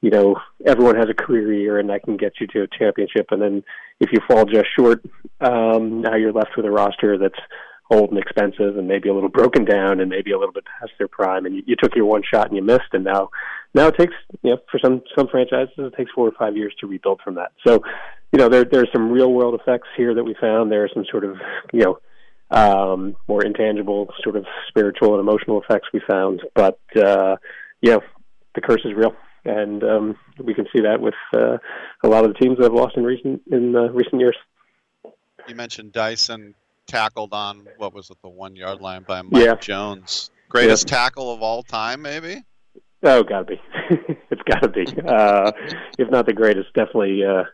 you 0.00 0.10
know 0.10 0.36
everyone 0.66 0.96
has 0.96 1.08
a 1.08 1.14
career 1.14 1.52
year 1.52 1.78
and 1.78 1.90
that 1.90 2.02
can 2.02 2.16
get 2.16 2.34
you 2.40 2.46
to 2.46 2.62
a 2.62 2.78
championship 2.78 3.26
and 3.30 3.42
then 3.42 3.62
if 4.00 4.10
you 4.12 4.20
fall 4.28 4.44
just 4.44 4.66
short 4.78 5.04
um 5.40 6.00
now 6.00 6.14
you're 6.14 6.32
left 6.32 6.56
with 6.56 6.66
a 6.66 6.70
roster 6.70 7.18
that's 7.18 7.38
old 7.90 8.10
and 8.10 8.18
expensive 8.18 8.76
and 8.76 8.86
maybe 8.86 9.08
a 9.08 9.14
little 9.14 9.28
broken 9.40 9.64
down 9.64 10.00
and 10.00 10.10
maybe 10.10 10.32
a 10.32 10.38
little 10.38 10.52
bit 10.52 10.64
past 10.80 10.92
their 10.98 11.08
prime 11.08 11.46
and 11.46 11.56
you, 11.56 11.62
you 11.66 11.76
took 11.76 11.96
your 11.96 12.04
one 12.04 12.22
shot 12.22 12.46
and 12.46 12.56
you 12.56 12.62
missed 12.62 12.92
and 12.92 13.04
now 13.04 13.28
now 13.74 13.86
it 13.88 13.96
takes 13.98 14.14
you 14.42 14.50
know 14.50 14.58
for 14.70 14.78
some 14.82 15.02
some 15.16 15.28
franchises 15.28 15.72
it 15.78 15.94
takes 15.96 16.10
four 16.12 16.26
or 16.28 16.32
five 16.38 16.56
years 16.56 16.74
to 16.80 16.86
rebuild 16.86 17.20
from 17.22 17.34
that 17.34 17.52
so 17.66 17.82
you 18.32 18.38
know 18.38 18.48
there 18.48 18.64
there 18.64 18.82
are 18.82 18.88
some 18.92 19.10
real 19.10 19.32
world 19.32 19.58
effects 19.60 19.88
here 19.96 20.14
that 20.14 20.24
we 20.24 20.34
found 20.40 20.70
there 20.72 20.84
are 20.84 20.90
some 20.92 21.04
sort 21.10 21.24
of 21.24 21.36
you 21.72 21.80
know 21.84 21.98
um 22.50 23.14
more 23.28 23.44
intangible 23.44 24.08
sort 24.22 24.36
of 24.36 24.46
spiritual 24.68 25.12
and 25.12 25.20
emotional 25.20 25.60
effects 25.62 25.88
we 25.92 26.00
found 26.08 26.40
but 26.54 26.78
uh 26.96 27.36
know 27.82 28.00
the 28.54 28.60
curse 28.60 28.80
is 28.84 28.92
real 28.94 29.14
and 29.44 29.82
um, 29.84 30.16
we 30.42 30.52
can 30.52 30.66
see 30.74 30.82
that 30.82 31.00
with 31.00 31.14
uh, 31.32 31.56
a 32.02 32.08
lot 32.08 32.24
of 32.24 32.32
the 32.34 32.38
teams 32.38 32.58
that 32.58 32.64
have 32.64 32.72
lost 32.74 32.96
in 32.96 33.04
recent 33.04 33.40
in 33.50 33.74
uh, 33.74 33.82
recent 33.92 34.20
years. 34.20 34.36
You 35.46 35.54
mentioned 35.54 35.92
Dyson 35.92 36.54
tackled 36.86 37.32
on 37.32 37.66
what 37.78 37.94
was 37.94 38.10
it 38.10 38.18
the 38.20 38.28
one 38.28 38.56
yard 38.56 38.80
line 38.82 39.04
by 39.04 39.22
Mike 39.22 39.44
Yeah. 39.44 39.54
Jones, 39.54 40.30
greatest 40.50 40.90
Yeah. 40.90 40.96
tackle 40.98 41.32
of 41.32 41.40
all 41.40 41.62
time, 41.62 42.02
maybe. 42.02 42.42
Oh, 43.02 43.22
gotta 43.22 43.44
be. 43.44 43.60
it's 44.30 44.42
gotta 44.42 44.68
be. 44.68 44.86
Uh, 45.06 45.52
if 45.98 46.10
not 46.10 46.26
the 46.26 46.32
greatest, 46.32 46.72
definitely 46.74 47.24
uh, 47.24 47.44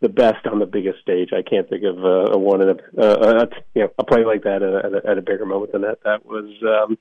the 0.00 0.08
best 0.08 0.46
on 0.46 0.58
the 0.58 0.66
biggest 0.66 1.00
stage. 1.00 1.30
I 1.32 1.42
can't 1.42 1.68
think 1.68 1.84
of 1.84 1.98
uh, 2.04 2.32
a 2.32 2.38
one 2.38 2.62
in 2.62 2.68
a, 2.70 3.02
uh, 3.02 3.44
a 3.44 3.48
you 3.74 3.82
know 3.82 3.90
a 3.98 4.04
play 4.04 4.24
like 4.24 4.44
that 4.44 4.62
at 4.62 4.92
a, 4.92 5.10
at 5.10 5.18
a, 5.18 5.22
bigger 5.22 5.44
moment 5.44 5.72
than 5.72 5.82
that. 5.82 6.02
That 6.04 6.24
was. 6.24 6.50
Um, 6.62 6.98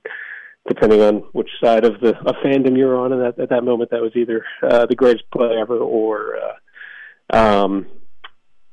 Depending 0.67 1.01
on 1.01 1.15
which 1.32 1.49
side 1.63 1.86
of 1.86 2.01
the 2.01 2.09
of 2.19 2.36
fandom 2.43 2.77
you're 2.77 2.95
on, 2.95 3.13
and 3.13 3.21
that, 3.21 3.39
at 3.39 3.49
that 3.49 3.63
moment, 3.63 3.89
that 3.91 4.01
was 4.01 4.11
either 4.13 4.45
uh, 4.61 4.86
the 4.86 4.93
greatest 4.93 5.23
play 5.32 5.55
ever, 5.59 5.77
or 5.77 6.36
uh, 7.32 7.36
um, 7.36 7.88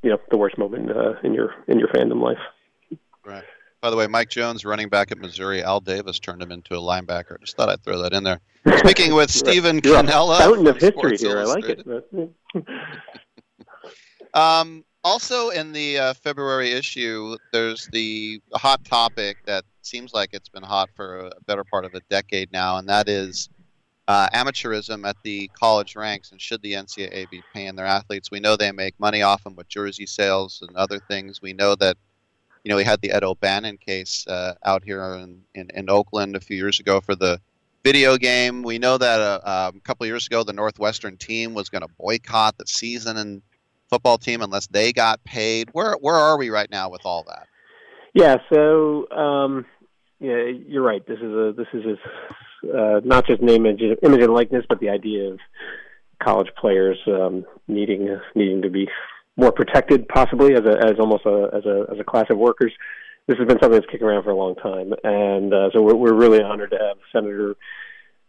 you 0.02 0.10
know, 0.10 0.18
the 0.30 0.36
worst 0.36 0.58
moment 0.58 0.90
uh, 0.90 1.14
in 1.22 1.32
your 1.32 1.54
in 1.68 1.78
your 1.78 1.88
fandom 1.88 2.20
life. 2.20 2.98
Right. 3.24 3.44
By 3.80 3.90
the 3.90 3.96
way, 3.96 4.06
Mike 4.06 4.30
Jones, 4.30 4.64
running 4.64 4.88
back 4.88 5.12
at 5.12 5.18
Missouri, 5.18 5.62
Al 5.62 5.80
Davis 5.80 6.18
turned 6.18 6.42
him 6.42 6.50
into 6.50 6.74
a 6.74 6.80
linebacker. 6.80 7.38
Just 7.40 7.56
thought 7.56 7.68
I'd 7.68 7.82
throw 7.82 8.02
that 8.02 8.12
in 8.12 8.24
there. 8.24 8.40
Speaking 8.78 9.14
with 9.14 9.30
Stephen 9.30 9.80
You're 9.84 10.02
Cannella, 10.02 10.38
fountain 10.38 10.66
of 10.66 10.76
history 10.76 11.18
Sports 11.18 11.22
here. 11.22 11.38
I 11.38 11.44
like 11.44 11.64
it. 11.64 11.86
Um, 14.34 14.84
also, 15.02 15.48
in 15.48 15.72
the 15.72 15.98
uh, 15.98 16.14
February 16.14 16.72
issue, 16.72 17.38
there's 17.52 17.88
the 17.92 18.42
hot 18.52 18.84
topic 18.84 19.38
that 19.46 19.64
seems 19.80 20.12
like 20.12 20.30
it's 20.34 20.50
been 20.50 20.62
hot 20.62 20.90
for 20.94 21.20
a 21.20 21.30
better 21.46 21.64
part 21.64 21.86
of 21.86 21.94
a 21.94 22.00
decade 22.10 22.52
now, 22.52 22.76
and 22.76 22.86
that 22.88 23.08
is 23.08 23.48
uh, 24.08 24.28
amateurism 24.34 25.08
at 25.08 25.16
the 25.24 25.50
college 25.58 25.96
ranks. 25.96 26.32
And 26.32 26.40
should 26.40 26.60
the 26.60 26.74
NCAA 26.74 27.30
be 27.30 27.42
paying 27.54 27.76
their 27.76 27.86
athletes? 27.86 28.30
We 28.30 28.40
know 28.40 28.56
they 28.56 28.72
make 28.72 28.98
money 29.00 29.22
off 29.22 29.42
them 29.44 29.56
with 29.56 29.68
jersey 29.68 30.06
sales 30.06 30.62
and 30.66 30.76
other 30.76 30.98
things. 30.98 31.40
We 31.40 31.54
know 31.54 31.74
that, 31.76 31.96
you 32.66 32.70
know, 32.70 32.76
we 32.76 32.82
had 32.82 33.00
the 33.00 33.12
Ed 33.12 33.22
O'Bannon 33.22 33.78
case 33.78 34.26
uh, 34.26 34.54
out 34.64 34.82
here 34.82 35.00
in, 35.14 35.40
in, 35.54 35.70
in 35.72 35.88
Oakland 35.88 36.34
a 36.34 36.40
few 36.40 36.56
years 36.56 36.80
ago 36.80 37.00
for 37.00 37.14
the 37.14 37.40
video 37.84 38.16
game. 38.16 38.64
We 38.64 38.80
know 38.80 38.98
that 38.98 39.20
uh, 39.20 39.68
um, 39.68 39.76
a 39.76 39.80
couple 39.84 40.04
years 40.04 40.26
ago, 40.26 40.42
the 40.42 40.52
Northwestern 40.52 41.16
team 41.16 41.54
was 41.54 41.68
going 41.68 41.82
to 41.82 41.88
boycott 41.96 42.58
the 42.58 42.66
season 42.66 43.18
and 43.18 43.40
football 43.88 44.18
team 44.18 44.42
unless 44.42 44.66
they 44.66 44.92
got 44.92 45.22
paid. 45.22 45.68
Where 45.74 45.94
where 46.00 46.16
are 46.16 46.36
we 46.36 46.50
right 46.50 46.68
now 46.68 46.90
with 46.90 47.02
all 47.04 47.24
that? 47.28 47.46
Yeah, 48.14 48.38
so 48.52 49.08
um, 49.12 49.64
yeah, 50.18 50.46
you're 50.46 50.82
right. 50.82 51.06
This 51.06 51.18
is 51.18 51.32
a 51.32 51.54
this 51.56 51.68
is 51.72 51.84
a, 51.84 52.76
uh, 52.76 53.00
not 53.04 53.28
just 53.28 53.40
name 53.42 53.64
image, 53.64 53.80
image 54.02 54.22
and 54.22 54.34
likeness, 54.34 54.64
but 54.68 54.80
the 54.80 54.88
idea 54.88 55.30
of 55.30 55.38
college 56.20 56.48
players 56.58 56.98
um, 57.06 57.46
needing 57.68 58.18
needing 58.34 58.62
to 58.62 58.70
be 58.70 58.88
more 59.36 59.52
protected, 59.52 60.08
possibly 60.08 60.54
as 60.54 60.64
a 60.64 60.76
as 60.78 60.94
almost 60.98 61.26
a 61.26 61.50
as 61.54 61.64
a 61.64 61.86
as 61.92 62.00
a 62.00 62.04
class 62.04 62.26
of 62.30 62.38
workers. 62.38 62.72
This 63.26 63.38
has 63.38 63.46
been 63.48 63.58
something 63.60 63.78
that's 63.78 63.90
kicking 63.90 64.06
around 64.06 64.22
for 64.22 64.30
a 64.30 64.36
long 64.36 64.54
time, 64.56 64.92
and 65.02 65.52
uh, 65.52 65.70
so 65.72 65.82
we're 65.82 65.96
we're 65.96 66.14
really 66.14 66.42
honored 66.42 66.70
to 66.70 66.78
have 66.78 66.96
Senator 67.12 67.56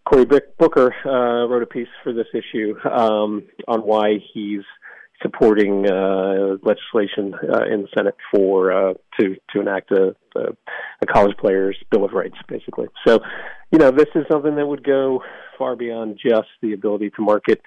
Cory 0.06 0.26
Booker 0.26 0.94
uh, 1.06 1.48
wrote 1.48 1.64
a 1.64 1.68
piece 1.68 1.88
for 2.04 2.14
this 2.14 2.28
issue 2.34 2.76
um, 2.88 3.44
on 3.68 3.82
why 3.82 4.20
he's 4.34 4.64
supporting 5.22 5.90
uh, 5.90 6.58
legislation 6.62 7.34
uh, 7.36 7.66
in 7.66 7.82
the 7.82 7.88
Senate 7.96 8.16
for 8.34 8.72
uh, 8.72 8.94
to 9.20 9.36
to 9.52 9.60
enact 9.60 9.92
a, 9.92 10.16
a, 10.36 10.42
a 11.02 11.06
college 11.06 11.36
players' 11.38 11.78
bill 11.92 12.06
of 12.06 12.12
rights, 12.12 12.38
basically. 12.48 12.88
So, 13.06 13.20
you 13.72 13.80
know, 13.80 13.92
this 13.92 14.08
is 14.16 14.26
something 14.32 14.56
that 14.56 14.66
would 14.66 14.84
go 14.84 15.24
far 15.58 15.76
beyond 15.76 16.20
just 16.24 16.50
the 16.62 16.74
ability 16.74 17.12
to 17.12 17.22
market 17.22 17.62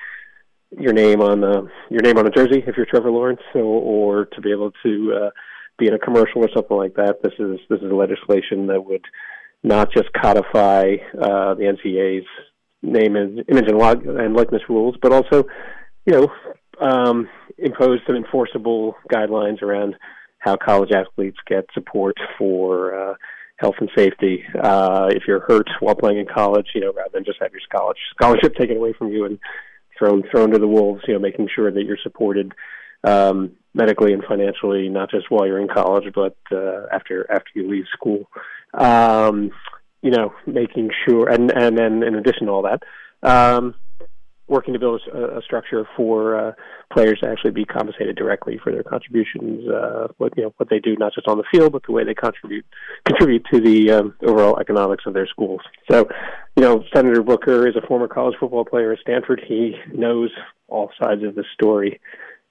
your 0.79 0.93
name 0.93 1.21
on 1.21 1.43
uh, 1.43 1.63
your 1.91 2.03
name 2.03 2.19
on 2.19 2.27
a 2.27 2.31
jersey 2.31 2.63
if 2.67 2.77
you're 2.77 2.87
Trevor 2.87 3.11
Lawrence, 3.11 3.41
or, 3.55 3.63
or 3.63 4.25
to 4.27 4.41
be 4.41 4.53
able 4.53 4.73
to 4.83 5.13
uh, 5.15 5.31
be 5.79 5.87
in 5.87 5.95
a 5.95 5.99
commercial 5.99 6.45
or 6.45 6.49
something 6.55 6.77
like 6.77 6.95
that. 6.95 7.23
This 7.23 7.33
is 7.39 7.59
this 7.69 7.81
is 7.81 7.93
legislation 7.93 8.67
that 8.69 8.85
would 8.85 9.05
not 9.63 9.93
just 9.93 10.13
codify 10.13 10.95
uh, 11.21 11.55
the 11.55 11.77
NCAA's 11.85 12.27
name 12.83 13.17
and 13.17 13.45
image 13.49 13.69
and, 13.69 13.79
log- 13.79 14.07
and 14.07 14.35
likeness 14.35 14.63
rules, 14.69 14.97
but 15.03 15.13
also, 15.13 15.45
you 16.07 16.15
know, 16.15 16.29
um, 16.81 17.29
impose 17.59 17.99
some 18.07 18.17
enforceable 18.17 18.95
guidelines 19.13 19.61
around 19.63 19.95
how 20.39 20.57
college 20.57 20.91
athletes 20.93 21.37
get 21.47 21.67
support 21.75 22.17
for 22.39 22.95
uh, 22.95 23.15
health 23.59 23.75
and 23.81 23.91
safety. 23.95 24.43
Uh, 24.63 25.09
if 25.11 25.25
you're 25.27 25.41
hurt 25.41 25.69
while 25.81 25.95
playing 25.95 26.19
in 26.19 26.27
college, 26.27 26.69
you 26.75 26.81
know, 26.81 26.93
rather 26.95 27.11
than 27.13 27.25
just 27.25 27.39
have 27.43 27.53
your 27.53 27.95
scholarship 28.15 28.55
taken 28.55 28.79
away 28.79 28.95
from 28.95 29.09
you 29.09 29.27
and 29.27 29.39
thrown 30.01 30.25
thrown 30.33 30.51
to 30.51 30.59
the 30.59 30.67
wolves, 30.67 31.03
you 31.07 31.15
know, 31.15 31.21
making 31.21 31.49
sure 31.55 31.71
that 31.71 31.85
you're 31.85 31.99
supported 32.03 32.53
um, 33.05 33.53
medically 33.75 34.13
and 34.13 34.25
financially, 34.25 34.89
not 34.89 35.11
just 35.11 35.31
while 35.31 35.47
you're 35.47 35.61
in 35.61 35.69
college, 35.69 36.13
but 36.13 36.37
uh, 36.51 36.87
after 36.93 37.31
after 37.31 37.51
you 37.55 37.71
leave 37.71 37.85
school. 37.93 38.29
Um, 38.75 39.53
you 40.03 40.11
know, 40.11 40.33
making 40.47 40.91
sure, 41.07 41.29
and 41.29 41.53
and 41.53 41.79
then 41.79 42.03
in 42.03 42.15
addition 42.17 42.47
to 42.47 42.53
all 42.53 42.63
that, 42.63 42.83
um, 43.23 43.75
working 44.51 44.75
to 44.75 44.81
build 44.81 45.01
a, 45.15 45.39
a 45.39 45.43
structure 45.43 45.87
for 45.97 46.37
uh, 46.37 46.53
players 46.93 47.21
to 47.21 47.29
actually 47.29 47.53
be 47.53 47.65
compensated 47.65 48.17
directly 48.17 48.59
for 48.63 48.73
their 48.73 48.83
contributions, 48.83 49.67
uh, 49.69 50.09
what 50.19 50.37
you 50.37 50.43
know 50.43 50.55
what 50.57 50.69
they 50.69 50.81
do, 50.81 50.97
not 50.97 51.15
just 51.15 51.29
on 51.29 51.39
the 51.39 51.45
field, 51.51 51.73
but 51.73 51.83
the 51.87 51.93
way 51.93 52.05
they 52.05 52.15
contribute 52.15 52.67
contribute 53.07 53.47
to 53.53 53.61
the 53.61 53.91
um, 53.93 54.15
overall 54.23 54.59
economics 54.59 55.05
of 55.07 55.15
their 55.15 55.27
schools. 55.27 55.61
So, 55.91 56.09
you 56.57 56.63
know, 56.63 56.85
Senator 56.93 57.23
Booker 57.23 57.69
is 57.69 57.77
a 57.77 57.87
former 57.87 58.09
college 58.09 58.35
football 58.39 58.65
player 58.65 58.93
at 58.93 58.99
Stanford. 58.99 59.41
He 59.47 59.77
knows 59.93 60.31
all 60.69 60.91
sides 61.01 61.23
of 61.23 61.35
the 61.35 61.45
story 61.55 62.01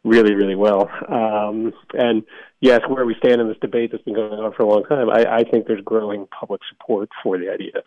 really, 0.06 0.34
really 0.34 0.56
well. 0.56 0.89
Um, 1.10 1.74
and 1.93 2.24
yes, 2.62 2.80
where 2.88 3.06
we 3.06 3.16
stand 3.16 3.41
in 3.41 3.50
this 3.50 3.58
debate 3.60 3.91
that's 3.91 4.04
been 4.04 4.16
going 4.16 4.39
on 4.39 4.54
for 4.54 4.64
a 4.64 4.70
long 4.70 4.86
time, 4.86 5.10
I, 5.10 5.39
I 5.39 5.43
think 5.43 5.68
there's 5.68 5.84
growing 5.84 6.26
public 6.28 6.62
support 6.70 7.10
for 7.22 7.38
the 7.38 7.52
idea 7.52 7.72
of 7.76 7.84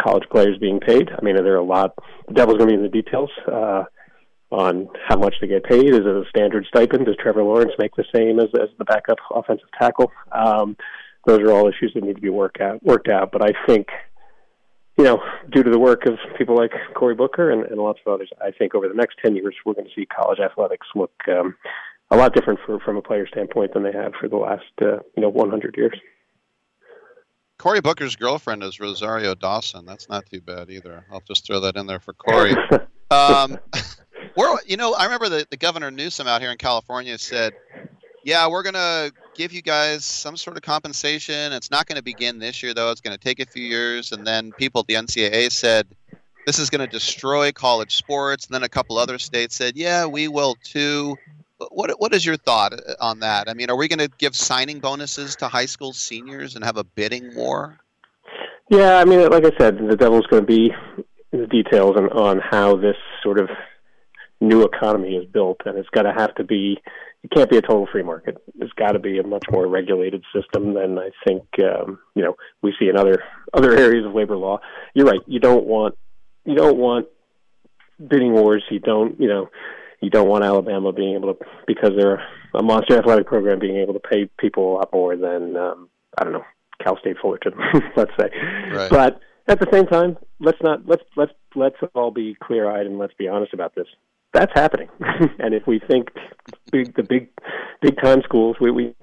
college 0.00 0.24
players 0.30 0.58
being 0.58 0.80
paid. 0.80 1.10
I 1.10 1.22
mean, 1.22 1.36
there 1.36 1.54
are 1.54 1.56
a 1.56 1.64
lot. 1.64 1.94
The 2.28 2.34
devil's 2.34 2.58
going 2.58 2.70
to 2.70 2.76
be 2.76 2.82
in 2.82 2.82
the 2.82 3.02
details 3.02 3.30
uh, 3.46 3.84
on 4.50 4.88
how 5.08 5.18
much 5.18 5.34
they 5.40 5.46
get 5.46 5.64
paid. 5.64 5.86
Is 5.86 6.00
it 6.00 6.06
a 6.06 6.24
standard 6.28 6.66
stipend? 6.68 7.06
Does 7.06 7.16
Trevor 7.16 7.42
Lawrence 7.42 7.72
make 7.78 7.94
the 7.96 8.04
same 8.14 8.38
as, 8.38 8.48
as 8.60 8.68
the 8.78 8.84
backup 8.84 9.18
offensive 9.34 9.68
tackle? 9.78 10.10
Um, 10.32 10.76
those 11.26 11.40
are 11.40 11.50
all 11.50 11.68
issues 11.68 11.92
that 11.94 12.04
need 12.04 12.16
to 12.16 12.20
be 12.20 12.28
worked 12.28 12.60
out. 12.60 12.82
Worked 12.82 13.08
out. 13.08 13.30
But 13.32 13.42
I 13.42 13.52
think, 13.66 13.88
you 14.98 15.04
know, 15.04 15.20
due 15.52 15.62
to 15.62 15.70
the 15.70 15.78
work 15.78 16.06
of 16.06 16.14
people 16.36 16.56
like 16.56 16.72
Cory 16.94 17.14
Booker 17.14 17.50
and, 17.50 17.64
and 17.64 17.80
lots 17.80 18.00
of 18.04 18.12
others, 18.12 18.30
I 18.40 18.50
think 18.50 18.74
over 18.74 18.88
the 18.88 18.94
next 18.94 19.16
ten 19.24 19.34
years 19.34 19.54
we're 19.64 19.74
going 19.74 19.86
to 19.86 19.94
see 19.94 20.06
college 20.06 20.38
athletics 20.38 20.86
look 20.94 21.12
um, 21.28 21.54
a 22.10 22.16
lot 22.16 22.34
different 22.34 22.60
for, 22.66 22.78
from 22.80 22.96
a 22.96 23.02
player 23.02 23.26
standpoint 23.26 23.72
than 23.72 23.82
they 23.82 23.92
have 23.92 24.12
for 24.20 24.28
the 24.28 24.36
last 24.36 24.64
uh, 24.82 24.98
you 25.16 25.22
know 25.22 25.30
100 25.30 25.74
years. 25.76 25.98
Cory 27.64 27.80
Booker's 27.80 28.14
girlfriend 28.14 28.62
is 28.62 28.78
Rosario 28.78 29.34
Dawson. 29.34 29.86
That's 29.86 30.06
not 30.10 30.26
too 30.26 30.42
bad 30.42 30.68
either. 30.68 31.02
I'll 31.10 31.22
just 31.26 31.46
throw 31.46 31.60
that 31.60 31.76
in 31.76 31.86
there 31.86 31.98
for 31.98 32.12
Cory. 32.12 32.54
um, 33.10 33.58
we're, 34.36 34.54
you 34.66 34.76
know, 34.76 34.92
I 34.92 35.04
remember 35.04 35.30
the, 35.30 35.46
the 35.48 35.56
governor 35.56 35.90
Newsom 35.90 36.26
out 36.26 36.42
here 36.42 36.50
in 36.50 36.58
California 36.58 37.16
said, 37.16 37.54
"Yeah, 38.22 38.48
we're 38.48 38.64
gonna 38.64 39.12
give 39.34 39.50
you 39.50 39.62
guys 39.62 40.04
some 40.04 40.36
sort 40.36 40.58
of 40.58 40.62
compensation. 40.62 41.54
It's 41.54 41.70
not 41.70 41.86
going 41.86 41.96
to 41.96 42.02
begin 42.02 42.38
this 42.38 42.62
year, 42.62 42.74
though. 42.74 42.90
It's 42.90 43.00
going 43.00 43.16
to 43.16 43.24
take 43.24 43.40
a 43.40 43.46
few 43.46 43.64
years." 43.64 44.12
And 44.12 44.26
then 44.26 44.52
people 44.52 44.82
at 44.82 44.86
the 44.86 44.96
NCAA 44.96 45.50
said, 45.50 45.86
"This 46.44 46.58
is 46.58 46.68
going 46.68 46.82
to 46.82 46.86
destroy 46.86 47.50
college 47.50 47.96
sports." 47.96 48.44
And 48.44 48.54
then 48.54 48.62
a 48.62 48.68
couple 48.68 48.98
other 48.98 49.18
states 49.18 49.56
said, 49.56 49.74
"Yeah, 49.74 50.04
we 50.04 50.28
will 50.28 50.54
too." 50.62 51.16
What 51.70 51.90
what 52.00 52.14
is 52.14 52.24
your 52.24 52.36
thought 52.36 52.72
uh, 52.72 52.94
on 53.00 53.20
that? 53.20 53.48
I 53.48 53.54
mean, 53.54 53.70
are 53.70 53.76
we 53.76 53.88
going 53.88 53.98
to 53.98 54.10
give 54.18 54.34
signing 54.34 54.80
bonuses 54.80 55.36
to 55.36 55.48
high 55.48 55.66
school 55.66 55.92
seniors 55.92 56.56
and 56.56 56.64
have 56.64 56.76
a 56.76 56.84
bidding 56.84 57.34
war? 57.34 57.78
Yeah, 58.70 58.96
I 58.96 59.04
mean, 59.04 59.28
like 59.28 59.44
I 59.44 59.50
said, 59.58 59.78
the 59.78 59.96
devil's 59.96 60.26
going 60.26 60.42
to 60.42 60.46
be 60.46 60.72
in 61.32 61.40
the 61.40 61.46
details 61.46 61.96
on, 61.96 62.08
on 62.10 62.38
how 62.38 62.76
this 62.76 62.96
sort 63.22 63.38
of 63.38 63.50
new 64.40 64.62
economy 64.62 65.16
is 65.16 65.26
built, 65.26 65.60
and 65.66 65.78
it's 65.78 65.88
got 65.90 66.02
to 66.02 66.12
have 66.12 66.34
to 66.36 66.44
be. 66.44 66.80
It 67.22 67.30
can't 67.30 67.48
be 67.48 67.56
a 67.56 67.62
total 67.62 67.88
free 67.90 68.02
market. 68.02 68.36
It's 68.60 68.72
got 68.74 68.92
to 68.92 68.98
be 68.98 69.18
a 69.18 69.22
much 69.22 69.44
more 69.50 69.66
regulated 69.66 70.22
system 70.34 70.74
than 70.74 70.98
I 70.98 71.10
think 71.26 71.44
um, 71.60 71.98
you 72.14 72.22
know 72.22 72.36
we 72.62 72.74
see 72.78 72.88
in 72.88 72.96
other 72.96 73.22
other 73.52 73.76
areas 73.76 74.06
of 74.06 74.14
labor 74.14 74.36
law. 74.36 74.60
You're 74.94 75.06
right. 75.06 75.20
You 75.26 75.40
don't 75.40 75.64
want 75.64 75.96
you 76.44 76.54
don't 76.54 76.76
want 76.76 77.06
bidding 78.06 78.32
wars. 78.32 78.64
You 78.70 78.80
don't 78.80 79.18
you 79.20 79.28
know 79.28 79.50
you 80.04 80.10
don't 80.10 80.28
want 80.28 80.44
Alabama 80.44 80.92
being 80.92 81.14
able 81.14 81.34
to 81.34 81.44
because 81.66 81.90
they're 81.96 82.22
a 82.54 82.62
monster 82.62 82.98
athletic 82.98 83.26
program 83.26 83.58
being 83.58 83.78
able 83.78 83.94
to 83.94 84.00
pay 84.00 84.28
people 84.38 84.72
a 84.72 84.74
lot 84.74 84.92
more 84.92 85.16
than 85.16 85.56
um, 85.56 85.88
I 86.18 86.24
don't 86.24 86.32
know 86.32 86.44
Cal 86.82 86.98
State 86.98 87.16
Fullerton, 87.20 87.52
let's 87.96 88.10
say. 88.20 88.30
Right. 88.72 88.90
But 88.90 89.20
at 89.48 89.60
the 89.60 89.66
same 89.72 89.86
time, 89.86 90.16
let's 90.40 90.58
not 90.62 90.86
let's 90.86 91.02
let's 91.16 91.32
let's 91.54 91.76
all 91.94 92.10
be 92.10 92.36
clear 92.42 92.70
eyed 92.70 92.86
and 92.86 92.98
let's 92.98 93.14
be 93.14 93.28
honest 93.28 93.54
about 93.54 93.74
this. 93.74 93.86
That's 94.32 94.52
happening, 94.54 94.88
and 95.38 95.54
if 95.54 95.66
we 95.66 95.80
think 95.88 96.08
big 96.70 96.94
the 96.96 97.02
big 97.02 97.28
big 97.80 97.96
time 98.02 98.22
schools, 98.22 98.56
we, 98.60 98.70
we 98.70 98.94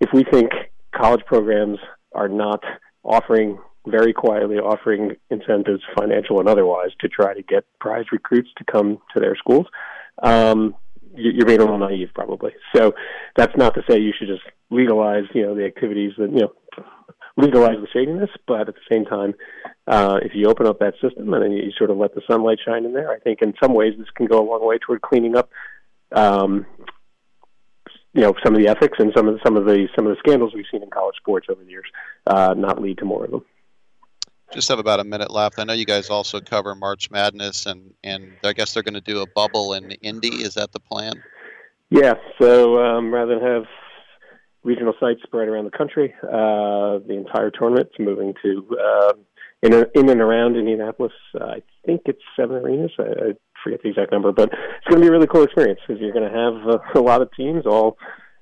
if 0.00 0.10
we 0.12 0.24
think 0.24 0.50
college 0.94 1.24
programs 1.26 1.78
are 2.14 2.28
not 2.28 2.62
offering 3.04 3.58
very 3.86 4.12
quietly 4.12 4.56
offering 4.56 5.16
incentives, 5.30 5.82
financial 5.98 6.40
and 6.40 6.48
otherwise, 6.48 6.90
to 7.00 7.08
try 7.08 7.34
to 7.34 7.42
get 7.42 7.64
prize 7.80 8.06
recruits 8.12 8.48
to 8.58 8.64
come 8.70 8.98
to 9.14 9.20
their 9.20 9.36
schools, 9.36 9.66
um, 10.22 10.74
you're 11.14 11.46
being 11.46 11.60
a 11.60 11.64
little 11.64 11.78
naive, 11.78 12.10
probably. 12.14 12.52
So 12.74 12.94
that's 13.36 13.56
not 13.56 13.74
to 13.74 13.82
say 13.88 13.98
you 13.98 14.12
should 14.18 14.28
just 14.28 14.42
legalize, 14.70 15.24
you 15.34 15.42
know, 15.42 15.54
the 15.54 15.64
activities 15.64 16.12
that 16.18 16.30
you 16.30 16.40
know 16.40 16.52
legalize 17.36 17.76
the 17.80 17.86
shadiness, 17.92 18.30
but 18.46 18.68
at 18.68 18.74
the 18.74 18.80
same 18.90 19.04
time, 19.04 19.32
uh, 19.86 20.18
if 20.22 20.32
you 20.34 20.48
open 20.48 20.66
up 20.66 20.80
that 20.80 20.94
system 21.00 21.32
and 21.32 21.42
then 21.42 21.52
you 21.52 21.70
sort 21.78 21.90
of 21.90 21.96
let 21.96 22.14
the 22.14 22.22
sunlight 22.28 22.58
shine 22.64 22.84
in 22.84 22.92
there, 22.92 23.10
I 23.10 23.18
think 23.20 23.42
in 23.42 23.54
some 23.62 23.74
ways 23.74 23.94
this 23.96 24.08
can 24.16 24.26
go 24.26 24.40
a 24.40 24.48
long 24.48 24.66
way 24.66 24.78
toward 24.78 25.02
cleaning 25.02 25.36
up, 25.36 25.48
um, 26.12 26.66
you 28.12 28.22
know, 28.22 28.34
some 28.44 28.54
of 28.54 28.60
the 28.60 28.68
ethics 28.68 28.98
and 28.98 29.12
some 29.16 29.28
of 29.28 29.34
the, 29.34 29.40
some 29.44 29.56
of 29.56 29.64
the 29.64 29.86
some 29.94 30.06
of 30.06 30.10
the 30.10 30.18
scandals 30.18 30.52
we've 30.54 30.64
seen 30.70 30.82
in 30.82 30.90
college 30.90 31.16
sports 31.16 31.46
over 31.48 31.62
the 31.62 31.70
years, 31.70 31.86
uh, 32.26 32.54
not 32.56 32.82
lead 32.82 32.98
to 32.98 33.04
more 33.04 33.24
of 33.24 33.30
them. 33.30 33.44
Just 34.52 34.68
have 34.68 34.78
about 34.78 35.00
a 35.00 35.04
minute 35.04 35.30
left. 35.30 35.58
I 35.58 35.64
know 35.64 35.74
you 35.74 35.84
guys 35.84 36.08
also 36.08 36.40
cover 36.40 36.74
March 36.74 37.10
Madness, 37.10 37.66
and 37.66 37.92
and 38.02 38.32
I 38.44 38.52
guess 38.52 38.72
they're 38.72 38.82
going 38.82 38.94
to 38.94 39.00
do 39.00 39.20
a 39.20 39.26
bubble 39.26 39.74
in 39.74 39.90
Indy. 39.90 40.42
Is 40.42 40.54
that 40.54 40.72
the 40.72 40.80
plan? 40.80 41.22
Yeah. 41.90 42.14
So 42.40 42.78
um, 42.78 43.12
rather 43.12 43.38
than 43.38 43.44
have 43.44 43.64
regional 44.62 44.94
sites 45.00 45.20
spread 45.22 45.48
around 45.48 45.64
the 45.64 45.76
country, 45.76 46.14
uh, 46.22 46.98
the 47.06 47.14
entire 47.14 47.50
tournament's 47.50 47.94
moving 47.98 48.34
to 48.42 48.76
uh, 48.82 49.12
in, 49.62 49.72
in 49.94 50.08
and 50.08 50.20
around 50.20 50.56
Indianapolis. 50.56 51.12
Uh, 51.38 51.44
I 51.44 51.62
think 51.84 52.02
it's 52.06 52.22
seven 52.36 52.56
arenas. 52.56 52.92
I, 52.98 53.02
I 53.02 53.32
forget 53.62 53.82
the 53.82 53.90
exact 53.90 54.12
number, 54.12 54.32
but 54.32 54.50
it's 54.52 54.86
going 54.88 55.00
to 55.00 55.02
be 55.02 55.08
a 55.08 55.12
really 55.12 55.26
cool 55.26 55.42
experience 55.42 55.80
because 55.86 56.00
you're 56.00 56.12
going 56.12 56.30
to 56.30 56.36
have 56.36 56.74
uh, 56.74 57.00
a 57.00 57.02
lot 57.02 57.22
of 57.22 57.30
teams 57.34 57.66
all 57.66 57.98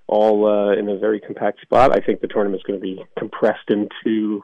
all 0.09 0.47
uh, 0.47 0.73
in 0.73 0.89
a 0.89 0.99
very 0.99 1.21
compact 1.21 1.61
spot. 1.63 1.97
I 1.97 2.01
think 2.01 2.21
the 2.21 2.29
tournament's 2.29 2.65
going 2.65 2.79
to 2.79 2.83
be 2.83 3.05
compressed 3.19 3.71
into 3.71 4.43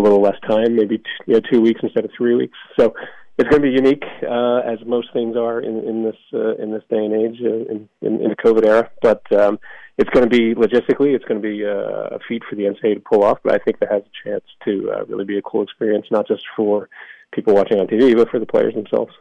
a 0.00 0.02
little 0.02 0.20
less 0.20 0.38
time, 0.46 0.76
maybe 0.76 0.98
t- 0.98 1.04
you 1.26 1.34
know, 1.34 1.40
two 1.40 1.60
weeks 1.60 1.80
instead 1.82 2.04
of 2.04 2.10
three 2.16 2.34
weeks. 2.34 2.56
So 2.78 2.94
it's 3.38 3.48
going 3.48 3.62
to 3.62 3.68
be 3.68 3.74
unique, 3.74 4.04
uh, 4.28 4.58
as 4.58 4.78
most 4.86 5.12
things 5.12 5.36
are 5.36 5.60
in, 5.60 5.78
in 5.88 6.04
this 6.04 6.16
uh, 6.34 6.56
in 6.56 6.72
this 6.72 6.82
day 6.90 6.98
and 6.98 7.14
age, 7.14 7.40
uh, 7.42 7.72
in, 7.72 7.88
in, 8.02 8.20
in 8.20 8.30
the 8.30 8.36
COVID 8.36 8.66
era. 8.66 8.90
But 9.00 9.22
um, 9.32 9.58
it's 9.96 10.10
going 10.10 10.28
to 10.28 10.30
be 10.30 10.54
logistically, 10.54 11.14
it's 11.14 11.24
going 11.24 11.40
to 11.40 11.48
be 11.48 11.64
uh, 11.64 12.16
a 12.16 12.18
feat 12.28 12.42
for 12.48 12.56
the 12.56 12.64
NCAA 12.64 12.94
to 12.94 13.00
pull 13.00 13.24
off. 13.24 13.38
But 13.42 13.54
I 13.54 13.58
think 13.58 13.78
that 13.80 13.90
has 13.90 14.02
a 14.02 14.28
chance 14.28 14.44
to 14.64 14.92
uh, 14.92 15.04
really 15.06 15.24
be 15.24 15.38
a 15.38 15.42
cool 15.42 15.62
experience, 15.62 16.06
not 16.10 16.28
just 16.28 16.44
for 16.56 16.88
people 17.32 17.54
watching 17.54 17.78
on 17.78 17.86
TV, 17.86 18.14
but 18.14 18.28
for 18.28 18.40
the 18.40 18.46
players 18.46 18.74
themselves. 18.74 19.12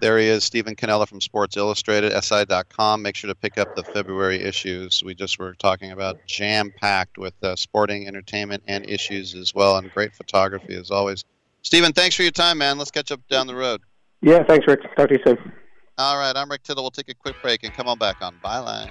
There 0.00 0.18
he 0.18 0.26
is, 0.26 0.44
Stephen 0.44 0.76
Cannella 0.76 1.08
from 1.08 1.20
Sports 1.20 1.56
Illustrated, 1.56 2.12
SI.com. 2.22 3.02
Make 3.02 3.16
sure 3.16 3.28
to 3.28 3.34
pick 3.34 3.58
up 3.58 3.74
the 3.74 3.82
February 3.82 4.40
issues. 4.40 5.02
We 5.02 5.14
just 5.14 5.40
were 5.40 5.54
talking 5.54 5.90
about 5.90 6.18
jam 6.26 6.72
packed 6.76 7.18
with 7.18 7.34
uh, 7.42 7.56
sporting, 7.56 8.06
entertainment, 8.06 8.62
and 8.68 8.88
issues 8.88 9.34
as 9.34 9.54
well, 9.54 9.76
and 9.76 9.90
great 9.90 10.14
photography 10.14 10.76
as 10.76 10.92
always. 10.92 11.24
Stephen, 11.62 11.92
thanks 11.92 12.14
for 12.14 12.22
your 12.22 12.30
time, 12.30 12.58
man. 12.58 12.78
Let's 12.78 12.92
catch 12.92 13.10
up 13.10 13.20
down 13.28 13.48
the 13.48 13.56
road. 13.56 13.80
Yeah, 14.22 14.44
thanks, 14.44 14.66
Rick. 14.68 14.82
Talk 14.94 15.08
to 15.08 15.14
you 15.14 15.20
soon. 15.24 15.52
All 15.98 16.16
right, 16.16 16.36
I'm 16.36 16.48
Rick 16.48 16.62
Tittle. 16.62 16.84
We'll 16.84 16.92
take 16.92 17.08
a 17.08 17.14
quick 17.14 17.34
break 17.42 17.64
and 17.64 17.72
come 17.72 17.88
on 17.88 17.98
back 17.98 18.22
on 18.22 18.36
Byline. 18.44 18.90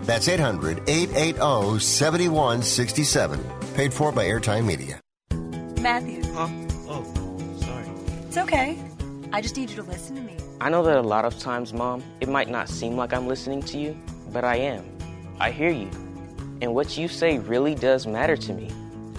That's 0.11 0.27
800 0.27 0.89
880 0.89 1.79
7167. 1.79 3.39
Paid 3.75 3.93
for 3.93 4.11
by 4.11 4.25
Airtime 4.25 4.65
Media. 4.65 4.99
Matthew. 5.81 6.21
Huh? 6.33 6.49
Oh, 6.89 7.55
sorry. 7.61 7.87
It's 8.27 8.35
okay. 8.35 8.77
I 9.31 9.39
just 9.39 9.55
need 9.55 9.69
you 9.69 9.77
to 9.77 9.83
listen 9.83 10.17
to 10.17 10.21
me. 10.21 10.35
I 10.59 10.67
know 10.67 10.83
that 10.83 10.97
a 10.97 11.01
lot 11.01 11.23
of 11.23 11.39
times, 11.39 11.71
Mom, 11.71 12.03
it 12.19 12.27
might 12.27 12.49
not 12.49 12.67
seem 12.67 12.97
like 12.97 13.13
I'm 13.13 13.25
listening 13.25 13.61
to 13.61 13.77
you, 13.77 13.97
but 14.33 14.43
I 14.43 14.57
am. 14.57 14.83
I 15.39 15.49
hear 15.49 15.69
you. 15.69 15.89
And 16.61 16.75
what 16.75 16.97
you 16.97 17.07
say 17.07 17.39
really 17.39 17.73
does 17.73 18.05
matter 18.05 18.35
to 18.35 18.51
me. 18.51 18.69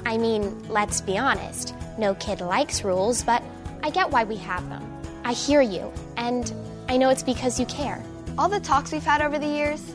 I 0.04 0.18
mean, 0.18 0.62
let's 0.68 1.00
be 1.00 1.16
honest. 1.16 1.74
No 1.96 2.14
kid 2.16 2.42
likes 2.42 2.84
rules, 2.84 3.22
but 3.22 3.42
I 3.82 3.88
get 3.88 4.10
why 4.10 4.24
we 4.24 4.36
have 4.36 4.68
them. 4.68 4.86
I 5.24 5.32
hear 5.32 5.62
you, 5.62 5.90
and 6.18 6.52
I 6.90 6.98
know 6.98 7.08
it's 7.08 7.22
because 7.22 7.58
you 7.58 7.64
care. 7.64 8.04
All 8.36 8.50
the 8.50 8.60
talks 8.60 8.92
we've 8.92 9.02
had 9.02 9.22
over 9.22 9.38
the 9.38 9.48
years, 9.48 9.94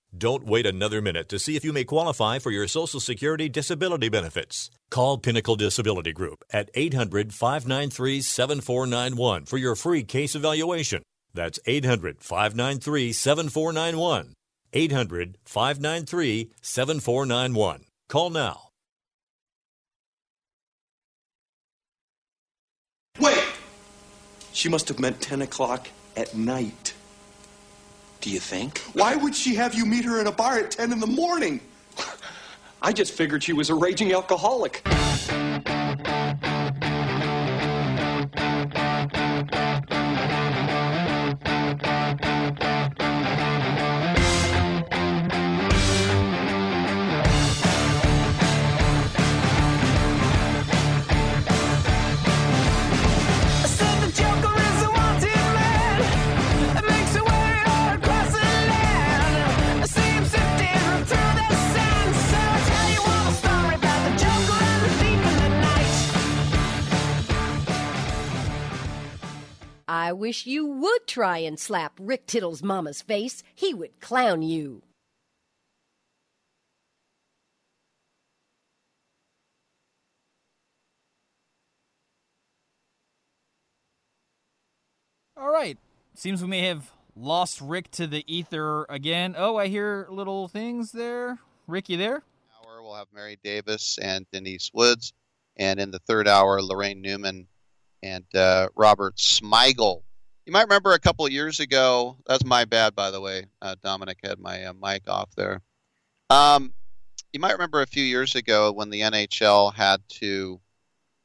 Don't 0.15 0.45
wait 0.45 0.65
another 0.65 1.01
minute 1.01 1.29
to 1.29 1.39
see 1.39 1.55
if 1.55 1.63
you 1.63 1.71
may 1.71 1.85
qualify 1.85 2.37
for 2.37 2.51
your 2.51 2.67
Social 2.67 2.99
Security 2.99 3.47
disability 3.47 4.09
benefits. 4.09 4.69
Call 4.89 5.17
Pinnacle 5.17 5.55
Disability 5.55 6.11
Group 6.11 6.43
at 6.51 6.69
800 6.73 7.33
593 7.33 8.21
7491 8.21 9.45
for 9.45 9.57
your 9.57 9.73
free 9.73 10.03
case 10.03 10.35
evaluation. 10.35 11.01
That's 11.33 11.59
800 11.65 12.21
593 12.21 13.13
7491. 13.13 14.33
800 14.73 15.37
593 15.45 16.51
7491. 16.61 17.85
Call 18.09 18.29
now. 18.31 18.67
Wait! 23.17 23.45
She 24.51 24.67
must 24.67 24.89
have 24.89 24.99
meant 24.99 25.21
10 25.21 25.41
o'clock 25.43 25.87
at 26.17 26.35
night. 26.35 26.93
Do 28.21 28.29
you 28.29 28.39
think? 28.39 28.77
Why 28.93 29.15
would 29.15 29.35
she 29.35 29.55
have 29.55 29.73
you 29.73 29.83
meet 29.83 30.05
her 30.05 30.21
in 30.21 30.27
a 30.27 30.31
bar 30.31 30.59
at 30.59 30.69
10 30.69 30.93
in 30.93 30.99
the 30.99 31.07
morning? 31.07 31.59
I 32.81 32.93
just 32.93 33.13
figured 33.13 33.43
she 33.43 33.51
was 33.51 33.71
a 33.71 33.75
raging 33.75 34.13
alcoholic. 34.13 34.83
I 70.01 70.13
wish 70.13 70.47
you 70.47 70.65
would 70.65 71.05
try 71.05 71.37
and 71.37 71.59
slap 71.59 71.93
Rick 71.99 72.25
Tittle's 72.25 72.63
mama's 72.63 73.03
face. 73.03 73.43
He 73.53 73.71
would 73.71 73.99
clown 73.99 74.41
you. 74.41 74.81
All 85.37 85.51
right. 85.51 85.77
Seems 86.15 86.41
we 86.41 86.47
may 86.47 86.61
have 86.61 86.89
lost 87.15 87.61
Rick 87.61 87.91
to 87.91 88.07
the 88.07 88.23
ether 88.25 88.85
again. 88.89 89.35
Oh, 89.37 89.57
I 89.57 89.67
hear 89.67 90.07
little 90.09 90.47
things 90.47 90.91
there. 90.91 91.37
Rick, 91.67 91.89
you 91.89 91.97
there? 91.97 92.23
Hour 92.65 92.81
we'll 92.81 92.95
have 92.95 93.13
Mary 93.13 93.37
Davis 93.43 93.99
and 94.01 94.25
Denise 94.31 94.71
Woods, 94.73 95.13
and 95.57 95.79
in 95.79 95.91
the 95.91 95.99
third 95.99 96.27
hour, 96.27 96.59
Laraine 96.59 97.01
Newman 97.01 97.47
and 98.03 98.25
uh, 98.35 98.67
Robert 98.75 99.15
Smigel. 99.15 100.01
You 100.45 100.53
might 100.53 100.63
remember 100.63 100.93
a 100.93 100.99
couple 100.99 101.25
of 101.25 101.31
years 101.31 101.59
ago. 101.59 102.17
That's 102.25 102.43
my 102.43 102.65
bad, 102.65 102.95
by 102.95 103.11
the 103.11 103.21
way. 103.21 103.45
Uh, 103.61 103.75
Dominic 103.83 104.17
had 104.23 104.39
my 104.39 104.65
uh, 104.65 104.73
mic 104.73 105.09
off 105.09 105.29
there. 105.35 105.61
Um, 106.29 106.73
you 107.31 107.39
might 107.39 107.53
remember 107.53 107.81
a 107.81 107.87
few 107.87 108.03
years 108.03 108.35
ago 108.35 108.71
when 108.71 108.89
the 108.89 109.01
NHL 109.01 109.73
had 109.73 110.01
to 110.09 110.59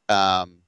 um, 0.08 0.58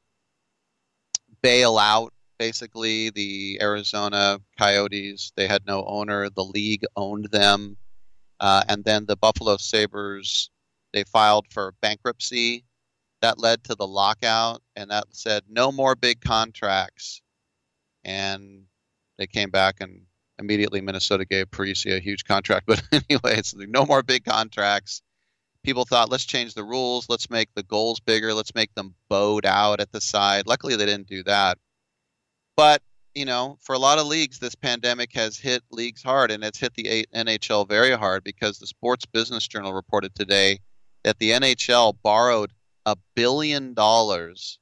bail 1.42 1.78
out 1.78 2.12
basically 2.38 3.10
the 3.10 3.58
Arizona 3.60 4.40
Coyotes. 4.56 5.32
They 5.36 5.46
had 5.46 5.66
no 5.66 5.84
owner. 5.84 6.30
The 6.30 6.44
league 6.44 6.84
owned 6.96 7.26
them, 7.26 7.76
uh, 8.40 8.64
and 8.68 8.84
then 8.84 9.06
the 9.06 9.16
Buffalo 9.16 9.56
Sabres. 9.56 10.50
They 10.92 11.04
filed 11.04 11.46
for 11.50 11.74
bankruptcy 11.82 12.64
that 13.20 13.38
led 13.38 13.64
to 13.64 13.74
the 13.74 13.86
lockout, 13.86 14.62
and 14.76 14.90
that 14.90 15.04
said 15.10 15.44
no 15.48 15.72
more 15.72 15.94
big 15.94 16.20
contracts. 16.20 17.20
And 18.04 18.64
they 19.18 19.26
came 19.26 19.50
back, 19.50 19.76
and 19.80 20.02
immediately 20.38 20.80
Minnesota 20.80 21.24
gave 21.24 21.50
Parise 21.50 21.96
a 21.96 22.00
huge 22.00 22.24
contract. 22.24 22.66
But 22.68 22.82
anyway, 22.92 23.38
it's 23.38 23.54
no 23.54 23.84
more 23.84 24.02
big 24.02 24.24
contracts. 24.24 25.02
People 25.64 25.84
thought, 25.84 26.10
let's 26.10 26.24
change 26.24 26.54
the 26.54 26.64
rules. 26.64 27.08
Let's 27.08 27.28
make 27.28 27.48
the 27.54 27.64
goals 27.64 28.00
bigger. 28.00 28.32
Let's 28.32 28.54
make 28.54 28.74
them 28.74 28.94
bowed 29.08 29.44
out 29.44 29.80
at 29.80 29.90
the 29.92 30.00
side. 30.00 30.46
Luckily, 30.46 30.76
they 30.76 30.86
didn't 30.86 31.08
do 31.08 31.22
that. 31.24 31.58
But 32.56 32.82
you 33.14 33.24
know, 33.24 33.58
for 33.60 33.74
a 33.74 33.78
lot 33.78 33.98
of 33.98 34.06
leagues, 34.06 34.38
this 34.38 34.54
pandemic 34.54 35.12
has 35.14 35.36
hit 35.36 35.64
leagues 35.72 36.02
hard, 36.04 36.30
and 36.30 36.44
it's 36.44 36.58
hit 36.58 36.74
the 36.74 37.04
NHL 37.12 37.68
very 37.68 37.90
hard 37.96 38.22
because 38.22 38.58
the 38.58 38.66
Sports 38.66 39.06
Business 39.06 39.48
Journal 39.48 39.72
reported 39.72 40.14
today 40.14 40.60
that 41.02 41.18
the 41.18 41.30
NHL 41.30 41.96
borrowed 42.02 42.52
a 42.88 42.96
billion 43.14 43.74
dollars 43.74 44.58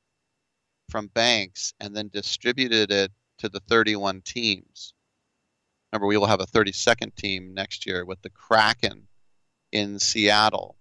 from 0.91 1.07
banks 1.09 1.75
and 1.79 1.97
then 1.97 2.09
distributed 2.13 2.91
it 2.91 3.13
to 3.39 3.49
the 3.49 3.61
31 3.61 4.21
teams. 4.23 4.95
Remember, 5.93 6.09
we 6.09 6.17
will 6.17 6.27
have 6.27 6.41
a 6.41 6.47
32nd 6.47 7.15
team 7.15 7.55
next 7.55 7.87
year 7.87 8.05
with 8.05 8.21
the 8.23 8.31
Kraken 8.31 9.07
in 9.71 10.01
Seattle. 10.01 10.77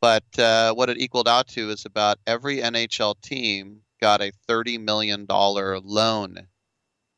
But 0.00 0.38
uh, 0.38 0.72
what 0.72 0.88
it 0.88 0.98
equaled 0.98 1.28
out 1.28 1.48
to 1.48 1.68
is 1.70 1.84
about 1.84 2.18
every 2.26 2.58
NHL 2.58 3.20
team 3.20 3.82
got 4.00 4.22
a 4.22 4.32
$30 4.48 4.80
million 4.80 5.26
loan. 5.28 6.48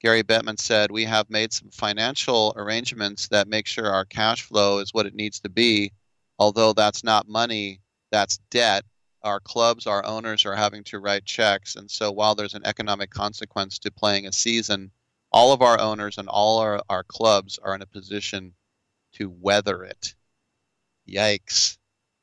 Gary 0.03 0.25
Bettman 0.25 0.59
said, 0.59 0.91
We 0.91 1.05
have 1.05 1.31
made 1.31 1.53
some 1.53 1.71
financial 1.71 2.53
arrangements 2.57 3.29
that 3.29 3.49
make 3.49 3.67
sure 3.69 3.87
our 3.87 4.05
cash 4.05 4.43
flow 4.43 4.79
is 4.79 4.93
what 4.93 5.07
it 5.07 5.15
needs 5.15 5.39
to 5.41 5.49
be. 5.49 5.93
Although 6.39 6.73
that's 6.73 7.05
not 7.05 7.29
money, 7.29 7.81
that's 8.11 8.39
debt 8.51 8.85
our 9.27 9.41
clubs, 9.41 9.87
our 9.87 10.05
owners 10.07 10.47
are 10.47 10.55
having 10.55 10.85
to 10.85 11.01
write 11.01 11.27
checks. 11.27 11.77
And 11.77 11.91
so 11.91 12.13
while 12.13 12.35
there's 12.35 12.55
an 12.55 12.65
economic 12.65 13.11
consequence 13.11 13.79
to 13.81 13.91
playing 13.91 14.27
a 14.27 14.33
season, 14.33 14.91
all 15.33 15.53
of 15.53 15.61
our 15.61 15.79
owners 15.79 16.17
and 16.17 16.29
all 16.29 16.59
our, 16.59 16.81
our 16.89 17.03
clubs 17.03 17.59
are 17.59 17.75
in 17.75 17.83
a 17.83 17.87
position 17.87 18.55
to 19.15 19.29
weather 19.29 19.83
it. 19.85 20.15
Yikes. 21.09 21.77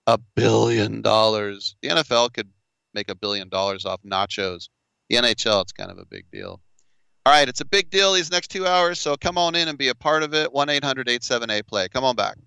A 0.08 0.18
billion 0.18 1.02
dollars. 1.02 1.76
The 1.82 1.90
NFL 1.90 2.34
could 2.34 2.50
make 2.94 3.10
a 3.10 3.16
billion 3.16 3.50
dollars 3.50 3.86
off 3.86 4.02
nachos. 4.04 4.70
The 5.10 5.18
NHL, 5.18 5.62
it's 5.62 5.72
kind 5.74 5.92
of 5.92 5.98
a 5.98 6.06
big 6.06 6.26
deal. 6.32 6.62
All 7.26 7.34
right, 7.34 7.48
it's 7.48 7.62
a 7.62 7.66
big 7.66 7.90
deal 7.90 8.14
these 8.14 8.32
next 8.32 8.50
two 8.50 8.68
hours, 8.68 9.00
so 9.00 9.16
come 9.16 9.38
on 9.38 9.56
in 9.56 9.70
and 9.70 9.78
be 9.78 9.88
a 9.88 9.96
part 9.96 10.24
of 10.24 10.34
it. 10.34 10.52
1 10.52 10.70
800 10.70 11.08
878 11.08 11.68
play. 11.68 11.88
Come 11.90 12.04
on 12.04 12.16
back. 12.16 12.38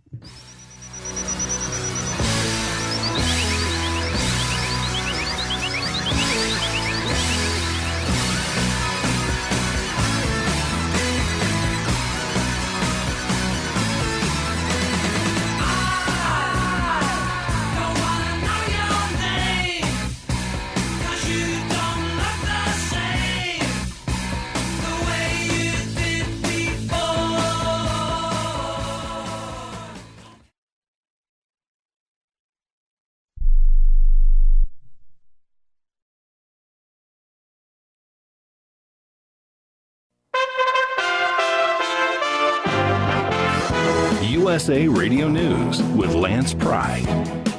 USA 44.57 44.89
Radio 44.89 45.29
News 45.29 45.83
with 45.83 46.15
Lance 46.15 46.55
Pry. 46.55 47.01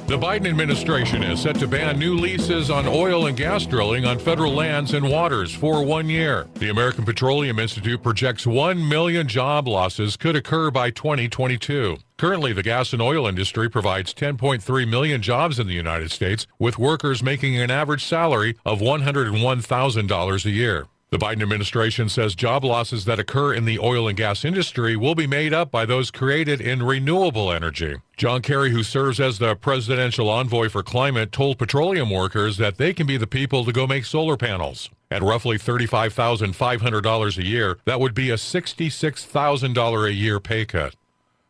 The 0.08 0.18
Biden 0.18 0.48
administration 0.48 1.22
is 1.22 1.40
set 1.40 1.60
to 1.60 1.68
ban 1.68 2.00
new 2.00 2.16
leases 2.16 2.72
on 2.72 2.88
oil 2.88 3.28
and 3.28 3.38
gas 3.38 3.68
drilling 3.68 4.04
on 4.06 4.18
federal 4.18 4.52
lands 4.52 4.96
and 4.96 5.08
waters 5.08 5.54
for 5.54 5.86
one 5.86 6.10
year. 6.10 6.48
The 6.56 6.70
American 6.70 7.06
Petroleum 7.06 7.60
Institute 7.60 8.02
projects 8.02 8.48
1 8.48 8.90
million 8.90 9.28
job 9.28 9.68
losses 9.68 10.18
could 10.18 10.36
occur 10.36 10.72
by 10.72 10.90
2022. 10.90 11.98
Currently, 12.18 12.54
the 12.54 12.64
gas 12.64 12.94
and 12.94 13.02
oil 13.04 13.28
industry 13.28 13.70
provides 13.70 14.12
10.3 14.16 14.90
million 14.90 15.22
jobs 15.22 15.60
in 15.60 15.68
the 15.68 15.74
United 15.74 16.10
States, 16.10 16.48
with 16.58 16.80
workers 16.80 17.22
making 17.22 17.60
an 17.60 17.70
average 17.70 18.06
salary 18.06 18.58
of 18.66 18.80
$101,000 18.80 20.46
a 20.46 20.50
year. 20.50 20.88
The 21.10 21.18
Biden 21.18 21.42
administration 21.42 22.10
says 22.10 22.36
job 22.36 22.66
losses 22.66 23.06
that 23.06 23.18
occur 23.18 23.54
in 23.54 23.64
the 23.64 23.80
oil 23.80 24.10
and 24.10 24.18
gas 24.18 24.44
industry 24.44 24.98
will 24.98 25.16
be 25.16 25.26
made 25.26 25.54
up 25.54 25.72
by 25.72 25.86
those 25.86 26.12
created 26.12 26.60
in 26.60 26.84
renewable 26.84 27.50
energy. 27.50 27.96
John 28.18 28.42
Kerry, 28.42 28.72
who 28.72 28.84
serves 28.84 29.22
as 29.22 29.40
the 29.40 29.56
presidential 29.56 30.30
envoy 30.30 30.68
for 30.68 30.84
climate, 30.84 31.32
told 31.32 31.60
petroleum 31.60 32.10
workers 32.10 32.58
that 32.58 32.76
they 32.76 32.94
can 32.94 33.08
be 33.08 33.16
the 33.16 33.26
people 33.26 33.64
to 33.64 33.72
go 33.72 33.88
make 33.88 34.04
solar 34.04 34.36
panels. 34.36 34.90
At 35.10 35.24
roughly 35.24 35.58
$35,500 35.58 37.38
a 37.38 37.46
year, 37.46 37.78
that 37.86 38.02
would 38.02 38.14
be 38.14 38.30
a 38.30 38.36
$66,000 38.36 40.06
a 40.06 40.14
year 40.14 40.42
pay 40.42 40.66
cut. 40.66 40.94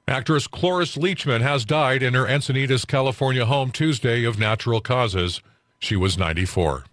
Actress 0.08 0.46
Cloris 0.46 0.98
Leachman 0.98 1.42
has 1.42 1.66
died 1.66 2.04
in 2.04 2.14
her 2.14 2.28
Encinitas, 2.28 2.86
California 2.86 3.48
home 3.48 3.72
Tuesday 3.72 4.24
of 4.24 4.38
natural 4.38 4.82
causes. 4.82 5.42
She 5.80 5.96
was 5.96 6.16
94. 6.16 6.84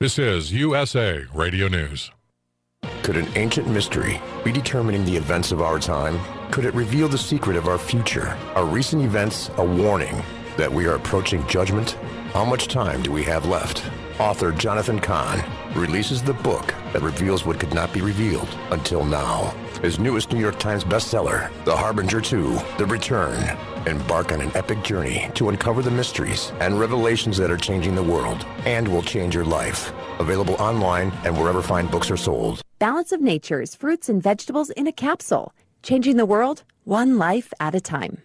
This 0.00 0.16
is 0.16 0.52
USA 0.52 1.24
Radio 1.34 1.66
News. 1.66 2.12
Could 3.02 3.16
an 3.16 3.26
ancient 3.34 3.66
mystery 3.66 4.22
be 4.44 4.52
determining 4.52 5.04
the 5.04 5.16
events 5.16 5.50
of 5.50 5.60
our 5.60 5.80
time? 5.80 6.20
Could 6.52 6.66
it 6.66 6.74
reveal 6.74 7.08
the 7.08 7.18
secret 7.18 7.56
of 7.56 7.66
our 7.66 7.78
future? 7.78 8.28
Are 8.54 8.64
recent 8.64 9.02
events 9.02 9.50
a 9.56 9.64
warning 9.64 10.22
that 10.56 10.72
we 10.72 10.86
are 10.86 10.94
approaching 10.94 11.44
judgment? 11.48 11.98
How 12.32 12.44
much 12.44 12.68
time 12.68 13.02
do 13.02 13.10
we 13.10 13.24
have 13.24 13.46
left? 13.46 13.90
Author 14.18 14.50
Jonathan 14.50 14.98
Cahn 14.98 15.44
releases 15.76 16.20
the 16.20 16.32
book 16.32 16.74
that 16.92 17.02
reveals 17.02 17.46
what 17.46 17.60
could 17.60 17.72
not 17.72 17.92
be 17.92 18.00
revealed 18.00 18.48
until 18.72 19.04
now. 19.04 19.54
His 19.80 20.00
newest 20.00 20.32
New 20.32 20.40
York 20.40 20.58
Times 20.58 20.82
bestseller, 20.82 21.52
The 21.64 21.76
Harbinger 21.76 22.20
2, 22.20 22.58
The 22.78 22.86
Return. 22.86 23.56
Embark 23.86 24.32
on 24.32 24.40
an 24.40 24.50
epic 24.56 24.82
journey 24.82 25.30
to 25.34 25.50
uncover 25.50 25.82
the 25.82 25.92
mysteries 25.92 26.52
and 26.58 26.80
revelations 26.80 27.36
that 27.36 27.52
are 27.52 27.56
changing 27.56 27.94
the 27.94 28.02
world 28.02 28.44
and 28.66 28.88
will 28.88 29.02
change 29.02 29.36
your 29.36 29.44
life. 29.44 29.92
Available 30.18 30.54
online 30.54 31.12
and 31.24 31.38
wherever 31.38 31.62
fine 31.62 31.86
books 31.86 32.10
are 32.10 32.16
sold. 32.16 32.60
Balance 32.80 33.12
of 33.12 33.20
Nature's 33.20 33.76
fruits 33.76 34.08
and 34.08 34.20
vegetables 34.20 34.70
in 34.70 34.88
a 34.88 34.92
capsule, 34.92 35.54
changing 35.84 36.16
the 36.16 36.26
world 36.26 36.64
one 36.82 37.18
life 37.18 37.52
at 37.60 37.76
a 37.76 37.80
time. 37.80 38.20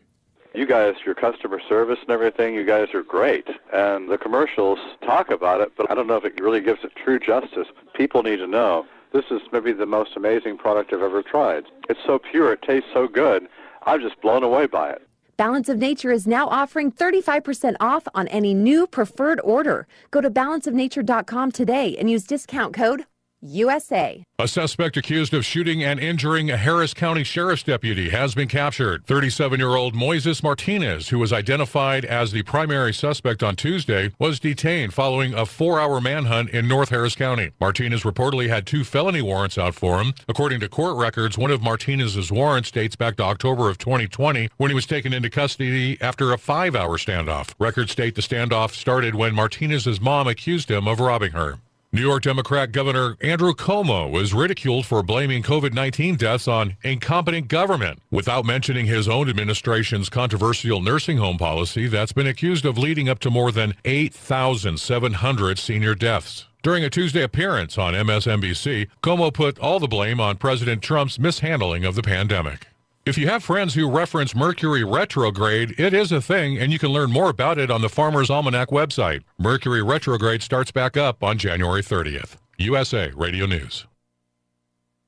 You 0.55 0.67
guys, 0.67 0.93
your 1.03 1.15
customer 1.15 1.59
service 1.67 1.97
and 2.01 2.11
everything, 2.11 2.53
you 2.53 2.63
guys 2.63 2.93
are 2.93 3.01
great. 3.01 3.47
And 3.73 4.07
the 4.07 4.19
commercials 4.19 4.77
talk 5.03 5.31
about 5.31 5.61
it, 5.61 5.71
but 5.75 5.89
I 5.89 5.95
don't 5.95 6.05
know 6.05 6.17
if 6.17 6.25
it 6.25 6.39
really 6.39 6.61
gives 6.61 6.83
it 6.83 6.91
true 6.95 7.19
justice. 7.19 7.67
People 7.95 8.21
need 8.21 8.37
to 8.37 8.45
know 8.45 8.85
this 9.13 9.25
is 9.31 9.41
maybe 9.51 9.73
the 9.73 9.87
most 9.87 10.15
amazing 10.15 10.59
product 10.59 10.93
I've 10.93 11.01
ever 11.01 11.23
tried. 11.23 11.63
It's 11.89 11.99
so 12.05 12.19
pure, 12.19 12.53
it 12.53 12.61
tastes 12.61 12.89
so 12.93 13.07
good. 13.07 13.47
I'm 13.87 13.99
just 13.99 14.21
blown 14.21 14.43
away 14.43 14.67
by 14.67 14.91
it. 14.91 15.01
Balance 15.37 15.69
of 15.69 15.79
Nature 15.79 16.11
is 16.11 16.27
now 16.27 16.47
offering 16.47 16.91
35% 16.91 17.75
off 17.79 18.07
on 18.13 18.27
any 18.27 18.53
new 18.53 18.85
preferred 18.85 19.41
order. 19.43 19.87
Go 20.11 20.21
to 20.21 20.29
balanceofnature.com 20.29 21.51
today 21.51 21.97
and 21.97 22.11
use 22.11 22.25
discount 22.25 22.75
code 22.75 23.05
USA. 23.43 24.23
A 24.39 24.47
suspect 24.47 24.97
accused 24.97 25.33
of 25.33 25.45
shooting 25.45 25.83
and 25.83 25.99
injuring 25.99 26.49
a 26.49 26.57
Harris 26.57 26.93
County 26.93 27.23
Sheriff's 27.23 27.63
deputy 27.63 28.09
has 28.09 28.33
been 28.33 28.47
captured. 28.47 29.05
37 29.05 29.59
year 29.59 29.75
old 29.75 29.93
Moises 29.93 30.41
Martinez, 30.41 31.09
who 31.09 31.19
was 31.19 31.31
identified 31.31 32.05
as 32.05 32.31
the 32.31 32.43
primary 32.43 32.93
suspect 32.93 33.43
on 33.43 33.55
Tuesday, 33.55 34.11
was 34.17 34.39
detained 34.39 34.93
following 34.93 35.33
a 35.33 35.45
four 35.45 35.79
hour 35.79 36.01
manhunt 36.01 36.49
in 36.49 36.67
North 36.67 36.89
Harris 36.89 37.15
County. 37.15 37.51
Martinez 37.59 38.03
reportedly 38.03 38.49
had 38.49 38.65
two 38.65 38.83
felony 38.83 39.21
warrants 39.21 39.57
out 39.57 39.75
for 39.75 40.01
him. 40.01 40.13
According 40.27 40.59
to 40.61 40.69
court 40.69 40.97
records, 40.97 41.37
one 41.37 41.51
of 41.51 41.61
Martinez's 41.61 42.31
warrants 42.31 42.71
dates 42.71 42.95
back 42.95 43.17
to 43.17 43.23
October 43.23 43.69
of 43.69 43.77
2020 43.77 44.49
when 44.57 44.71
he 44.71 44.75
was 44.75 44.85
taken 44.85 45.13
into 45.13 45.29
custody 45.29 45.97
after 46.01 46.31
a 46.31 46.37
five 46.37 46.75
hour 46.75 46.97
standoff. 46.97 47.53
Records 47.59 47.91
state 47.91 48.15
the 48.15 48.21
standoff 48.21 48.71
started 48.71 49.15
when 49.15 49.35
Martinez's 49.35 50.01
mom 50.01 50.27
accused 50.27 50.71
him 50.71 50.87
of 50.87 50.99
robbing 50.99 51.33
her. 51.33 51.59
New 51.95 52.01
York 52.01 52.23
Democrat 52.23 52.71
Governor 52.71 53.17
Andrew 53.21 53.53
Cuomo 53.53 54.09
was 54.09 54.33
ridiculed 54.33 54.87
for 54.87 55.03
blaming 55.03 55.43
COVID 55.43 55.73
19 55.73 56.15
deaths 56.15 56.47
on 56.47 56.75
incompetent 56.81 57.49
government 57.49 58.01
without 58.09 58.45
mentioning 58.45 58.87
his 58.87 59.07
own 59.07 59.29
administration's 59.29 60.09
controversial 60.09 60.81
nursing 60.81 61.17
home 61.17 61.37
policy 61.37 61.85
that's 61.85 62.11
been 62.11 62.25
accused 62.25 62.65
of 62.65 62.79
leading 62.79 63.09
up 63.09 63.19
to 63.19 63.29
more 63.29 63.51
than 63.51 63.75
8,700 63.85 65.59
senior 65.59 65.93
deaths. 65.93 66.47
During 66.63 66.83
a 66.83 66.89
Tuesday 66.89 67.21
appearance 67.21 67.77
on 67.77 67.93
MSNBC, 67.93 68.87
Cuomo 69.03 69.31
put 69.31 69.59
all 69.59 69.79
the 69.79 69.87
blame 69.87 70.19
on 70.19 70.37
President 70.37 70.81
Trump's 70.81 71.19
mishandling 71.19 71.85
of 71.85 71.93
the 71.93 72.01
pandemic. 72.01 72.72
If 73.05 73.17
you 73.17 73.27
have 73.27 73.43
friends 73.43 73.73
who 73.73 73.89
reference 73.91 74.33
Mercury 74.33 74.85
retrograde, 74.85 75.77
it 75.77 75.93
is 75.93 76.13
a 76.13 76.21
thing, 76.21 76.57
and 76.57 76.71
you 76.71 76.79
can 76.79 76.87
learn 76.87 77.11
more 77.11 77.29
about 77.29 77.57
it 77.57 77.69
on 77.69 77.81
the 77.81 77.89
Farmer's 77.89 78.29
Almanac 78.29 78.69
website. 78.69 79.23
Mercury 79.37 79.83
retrograde 79.83 80.41
starts 80.41 80.71
back 80.71 80.95
up 80.95 81.21
on 81.21 81.37
January 81.37 81.81
30th. 81.81 82.37
USA 82.57 83.11
Radio 83.13 83.45
News. 83.45 83.87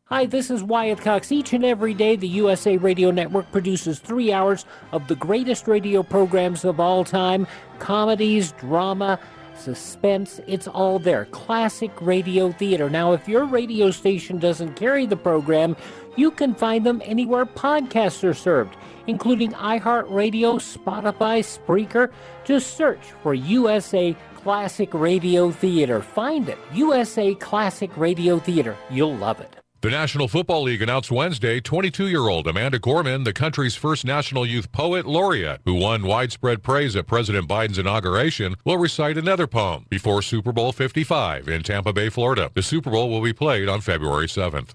Hi, 0.08 0.26
this 0.26 0.52
is 0.52 0.62
Wyatt 0.62 1.00
Cox. 1.00 1.32
Each 1.32 1.54
and 1.54 1.64
every 1.64 1.94
day, 1.94 2.18
the 2.18 2.28
USA 2.28 2.76
Radio 2.76 3.12
Network 3.12 3.50
produces 3.54 4.00
three 4.00 4.34
hours 4.34 4.66
of 4.92 5.08
the 5.08 5.16
greatest 5.16 5.66
radio 5.66 6.04
programs 6.04 6.66
of 6.66 6.82
all 6.82 7.06
time 7.06 7.48
comedies, 7.80 8.52
drama, 8.52 9.18
suspense. 9.58 10.40
It's 10.48 10.68
all 10.68 11.00
there. 11.00 11.26
Classic 11.26 11.92
radio 12.02 12.52
theater. 12.52 12.90
Now, 12.90 13.14
if 13.14 13.28
your 13.28 13.46
radio 13.46 13.92
station 13.92 14.38
doesn't 14.38 14.76
carry 14.76 15.06
the 15.06 15.18
program, 15.18 15.76
you 16.16 16.32
can 16.32 16.56
find 16.56 16.86
them 16.86 17.02
anywhere 17.06 17.46
podcasts 17.46 18.24
are 18.24 18.34
served, 18.34 18.78
including 19.08 19.52
iHeartRadio, 19.52 20.60
Spotify, 20.60 21.44
Spreaker. 21.44 22.12
Just 22.44 22.78
search 22.78 23.02
for 23.22 23.34
USA 23.34 24.16
Classic 24.36 24.94
Radio 24.94 25.52
Theater. 25.52 26.02
Find 26.02 26.50
it. 26.50 26.58
USA 26.74 27.34
Classic 27.36 27.96
Radio 27.98 28.40
Theater. 28.40 28.76
You'll 28.90 29.16
love 29.16 29.40
it. 29.40 29.56
The 29.82 29.92
National 29.92 30.28
Football 30.28 30.64
League 30.64 30.82
announced 30.82 31.12
Wednesday 31.12 31.60
22 31.60 32.08
year 32.08 32.28
old 32.28 32.48
Amanda 32.48 32.80
Gorman, 32.80 33.24
the 33.24 33.34
country's 33.34 33.76
first 33.76 34.04
National 34.04 34.44
Youth 34.44 34.72
Poet 34.72 35.06
Laureate, 35.06 35.62
who 35.64 35.76
won 35.76 36.08
widespread 36.08 36.64
praise 36.64 36.96
at 36.96 37.06
President 37.06 37.48
Biden's 37.48 37.78
inauguration, 37.78 38.56
will 38.66 38.80
recite 38.80 39.16
another 39.16 39.46
poem 39.46 39.86
before 39.90 40.24
Super 40.24 40.52
Bowl 40.52 40.72
55 40.72 41.48
in 41.48 41.62
Tampa 41.62 41.94
Bay, 41.94 42.10
Florida. 42.10 42.50
The 42.56 42.64
Super 42.64 42.90
Bowl 42.90 43.12
will 43.12 43.22
be 43.22 43.34
played 43.34 43.70
on 43.70 43.80
February 43.80 44.26
7th. 44.28 44.72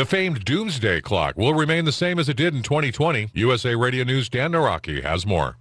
The 0.00 0.06
famed 0.06 0.46
Doomsday 0.46 1.02
Clock 1.02 1.36
will 1.36 1.52
remain 1.52 1.84
the 1.84 1.92
same 1.92 2.18
as 2.18 2.30
it 2.30 2.38
did 2.38 2.54
in 2.54 2.62
2020. 2.62 3.28
USA 3.34 3.74
Radio 3.74 4.02
News' 4.02 4.30
Dan 4.30 4.52
Naraki 4.52 5.02
has 5.02 5.26
more. 5.26 5.58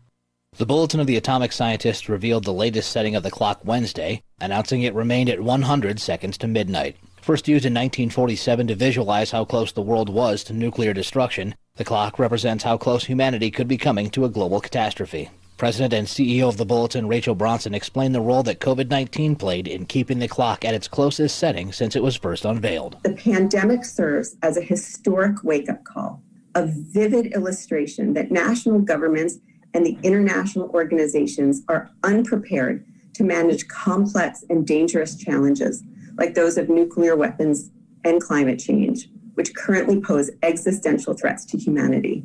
The 0.56 0.66
Bulletin 0.66 1.02
of 1.02 1.08
the 1.08 1.18
Atomic 1.18 1.52
Scientist 1.52 2.08
revealed 2.08 2.46
the 2.46 2.54
latest 2.54 2.90
setting 2.90 3.18
of 3.18 3.24
the 3.24 3.32
clock 3.32 3.60
Wednesday, 3.66 4.24
announcing 4.40 4.82
it 4.82 4.94
remained 4.94 5.30
at 5.30 5.42
100 5.42 6.00
seconds 6.00 6.38
to 6.38 6.48
midnight. 6.48 6.96
First 7.20 7.50
used 7.50 7.66
in 7.66 7.74
1947 7.74 8.68
to 8.68 8.76
visualize 8.76 9.32
how 9.32 9.44
close 9.44 9.74
the 9.74 9.82
world 9.82 10.08
was 10.08 10.46
to 10.46 10.54
nuclear 10.54 10.94
destruction, 10.94 11.54
the 11.76 11.84
clock 11.84 12.18
represents 12.18 12.64
how 12.64 12.78
close 12.78 13.04
humanity 13.04 13.52
could 13.52 13.68
be 13.68 13.78
coming 13.78 14.10
to 14.12 14.24
a 14.24 14.30
global 14.30 14.62
catastrophe. 14.62 15.30
President 15.60 15.94
and 15.94 16.08
CEO 16.08 16.48
of 16.48 16.56
the 16.56 16.66
Bulletin, 16.66 17.06
Rachel 17.06 17.36
Bronson, 17.36 17.76
explained 17.76 18.16
the 18.16 18.22
role 18.22 18.44
that 18.44 18.62
COVID 18.62 18.90
19 18.90 19.36
played 19.36 19.68
in 19.68 19.86
keeping 19.86 20.18
the 20.18 20.28
clock 20.30 20.64
at 20.64 20.74
its 20.74 20.88
closest 20.88 21.38
setting 21.38 21.74
since 21.74 21.98
it 21.98 22.02
was 22.02 22.16
first 22.16 22.46
unveiled. 22.46 22.96
The 23.04 23.12
pandemic 23.12 23.84
serves 23.84 24.38
as 24.42 24.56
a 24.56 24.62
historic 24.62 25.44
wake 25.44 25.70
up 25.70 25.84
call, 25.84 26.24
a 26.56 26.66
vivid 26.66 27.34
illustration 27.34 28.14
that 28.14 28.32
national 28.32 28.80
governments 28.80 29.40
and 29.74 29.86
the 29.86 29.98
international 30.02 30.70
organizations 30.70 31.64
are 31.68 31.92
unprepared 32.06 32.86
to 33.16 33.26
manage 33.26 33.68
complex 33.68 34.46
and 34.50 34.66
dangerous 34.66 35.18
challenges 35.18 35.84
like 36.18 36.36
those 36.36 36.58
of 36.58 36.70
nuclear 36.70 37.18
weapons 37.18 37.70
and 38.06 38.22
climate 38.22 38.60
change, 38.60 39.10
which 39.34 39.54
currently 39.56 40.00
pose 40.00 40.32
existential 40.42 41.14
threats 41.14 41.44
to 41.44 41.58
humanity, 41.58 42.24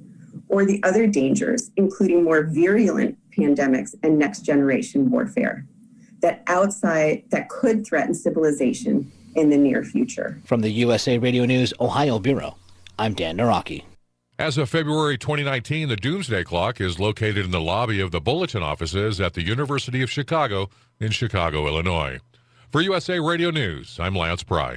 or 0.48 0.64
the 0.64 0.82
other 0.82 1.06
dangers, 1.06 1.70
including 1.76 2.24
more 2.24 2.44
virulent 2.44 3.18
pandemics 3.36 3.94
and 4.02 4.18
next 4.18 4.40
generation 4.40 5.10
warfare 5.10 5.66
that 6.20 6.42
outside 6.46 7.22
that 7.30 7.50
could 7.50 7.86
threaten 7.86 8.14
civilization 8.14 9.12
in 9.34 9.50
the 9.50 9.58
near 9.58 9.84
future. 9.84 10.40
From 10.44 10.62
the 10.62 10.70
USA 10.70 11.18
Radio 11.18 11.44
News 11.44 11.74
Ohio 11.80 12.18
Bureau, 12.18 12.56
I'm 12.98 13.14
Dan 13.14 13.36
Naraki. 13.36 13.84
As 14.38 14.58
of 14.58 14.68
February 14.68 15.16
2019, 15.18 15.88
the 15.88 15.96
Doomsday 15.96 16.42
Clock 16.42 16.80
is 16.80 16.98
located 16.98 17.44
in 17.44 17.50
the 17.50 17.60
lobby 17.60 18.00
of 18.00 18.10
the 18.10 18.20
Bulletin 18.20 18.62
offices 18.62 19.20
at 19.20 19.34
the 19.34 19.42
University 19.42 20.02
of 20.02 20.10
Chicago 20.10 20.70
in 20.98 21.12
Chicago, 21.12 21.66
Illinois. 21.68 22.18
For 22.70 22.80
USA 22.80 23.20
Radio 23.20 23.50
News, 23.50 24.00
I'm 24.00 24.16
Lance 24.16 24.42
Pry. 24.42 24.76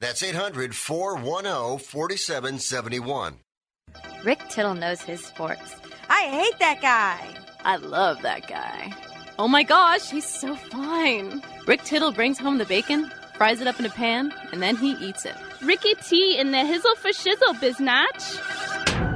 That's 0.00 0.22
800 0.22 0.74
410 0.74 1.78
4771. 1.78 3.36
Rick 4.24 4.48
Tittle 4.48 4.74
knows 4.74 5.00
his 5.00 5.24
sports. 5.24 5.76
I 6.08 6.22
hate 6.28 6.58
that 6.60 6.80
guy. 6.80 7.26
I 7.64 7.76
love 7.76 8.22
that 8.22 8.46
guy. 8.46 8.92
Oh 9.38 9.48
my 9.48 9.62
gosh, 9.62 10.10
he's 10.10 10.26
so 10.26 10.54
fine. 10.54 11.42
Rick 11.66 11.82
Tittle 11.84 12.12
brings 12.12 12.38
home 12.38 12.58
the 12.58 12.64
bacon, 12.64 13.10
fries 13.36 13.60
it 13.60 13.66
up 13.66 13.78
in 13.78 13.86
a 13.86 13.90
pan, 13.90 14.32
and 14.52 14.62
then 14.62 14.76
he 14.76 14.92
eats 14.92 15.24
it. 15.24 15.34
Ricky 15.62 15.94
T 15.96 16.38
in 16.38 16.52
the 16.52 16.58
hizzle 16.58 16.96
for 16.96 17.10
shizzle, 17.10 17.54
biznatch. 17.60 19.07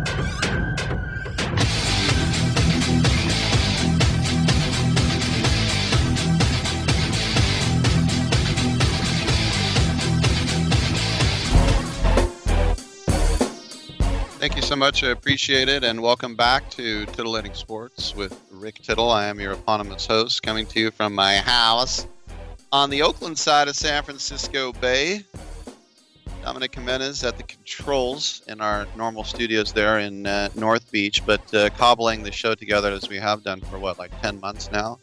Thank 14.43 14.57
you 14.57 14.63
so 14.63 14.75
much. 14.75 15.05
I 15.05 15.11
appreciate 15.11 15.69
it. 15.69 15.85
And 15.85 16.03
welcome 16.03 16.35
back 16.35 16.69
to 16.71 17.07
Titillating 17.07 17.55
Sports 17.55 18.13
with 18.17 18.37
Rick 18.51 18.83
Tittle. 18.83 19.09
I 19.09 19.27
am 19.27 19.39
your 19.39 19.53
eponymous 19.53 20.05
host 20.05 20.43
coming 20.43 20.67
to 20.67 20.81
you 20.81 20.91
from 20.91 21.15
my 21.15 21.37
house 21.37 22.09
on 22.73 22.91
the 22.91 23.03
Oakland 23.03 23.39
side 23.39 23.69
of 23.69 23.77
San 23.77 24.03
Francisco 24.03 24.73
Bay. 24.73 25.23
Dominic 26.43 26.75
Jimenez 26.75 27.23
at 27.23 27.37
the 27.37 27.45
controls 27.45 28.43
in 28.49 28.61
our 28.61 28.89
normal 28.97 29.23
studios 29.23 29.73
there 29.73 30.01
in 30.01 30.27
uh, 30.27 30.49
North 30.57 30.91
Beach, 30.91 31.25
but 31.25 31.55
uh, 31.55 31.71
cobbling 31.79 32.25
the 32.25 32.33
show 32.33 32.57
together 32.57 32.91
as 32.91 33.09
we 33.09 33.19
have 33.19 33.45
done 33.45 33.61
for 33.61 33.79
what, 33.79 33.97
like 34.01 34.11
10 34.23 34.41
months 34.41 34.73
now? 34.73 34.99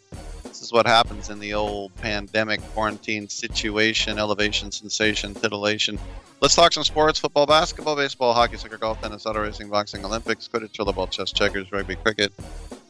This 0.49 0.63
is 0.63 0.73
what 0.73 0.87
happens 0.87 1.29
in 1.29 1.39
the 1.39 1.53
old 1.53 1.95
pandemic 1.97 2.59
quarantine 2.73 3.29
situation, 3.29 4.17
elevation, 4.17 4.71
sensation, 4.71 5.35
titillation. 5.35 5.99
Let's 6.41 6.55
talk 6.55 6.73
some 6.73 6.83
sports 6.83 7.19
football, 7.19 7.45
basketball, 7.45 7.95
baseball, 7.95 8.33
hockey, 8.33 8.57
soccer, 8.57 8.77
golf, 8.77 8.99
tennis, 8.99 9.27
auto 9.27 9.43
racing, 9.43 9.69
boxing, 9.69 10.03
Olympics, 10.03 10.47
Quidditch, 10.47 10.75
rollerball, 10.77 11.11
chess, 11.11 11.31
checkers, 11.31 11.71
rugby, 11.71 11.97
cricket. 11.97 12.33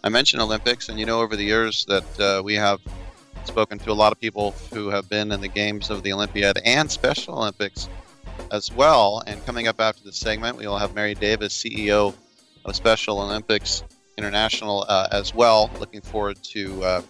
I 0.06 0.10
mentioned 0.10 0.42
Olympics, 0.42 0.88
and 0.88 0.98
you 0.98 1.06
know, 1.06 1.20
over 1.20 1.36
the 1.36 1.44
years 1.44 1.84
that 1.86 2.20
uh, 2.20 2.42
we 2.42 2.56
have 2.56 2.80
spoken 3.44 3.78
to 3.80 3.92
a 3.92 3.94
lot 3.94 4.14
of 4.14 4.22
people 4.22 4.52
who 4.72 4.90
have 4.90 5.10
been 5.10 5.34
in 5.34 5.42
the 5.42 5.50
games 5.50 5.90
of 5.90 6.02
the 6.02 6.14
Olympiad 6.14 6.60
and 6.64 6.90
Special 6.90 7.38
Olympics 7.38 7.90
as 8.54 8.72
well. 8.72 9.22
And 9.28 9.46
coming 9.46 9.68
up 9.68 9.82
after 9.82 10.06
this 10.06 10.16
segment, 10.16 10.56
we 10.56 10.66
will 10.66 10.78
have 10.78 10.96
Mary 10.96 11.14
Davis, 11.14 11.62
CEO 11.62 12.14
of 12.64 12.76
Special 12.76 13.20
Olympics 13.20 13.84
International, 14.18 14.86
uh, 14.88 15.10
as 15.12 15.36
well. 15.36 15.70
Looking 15.78 16.02
forward 16.02 16.42
to 16.44 16.84
uh, 16.84 17.02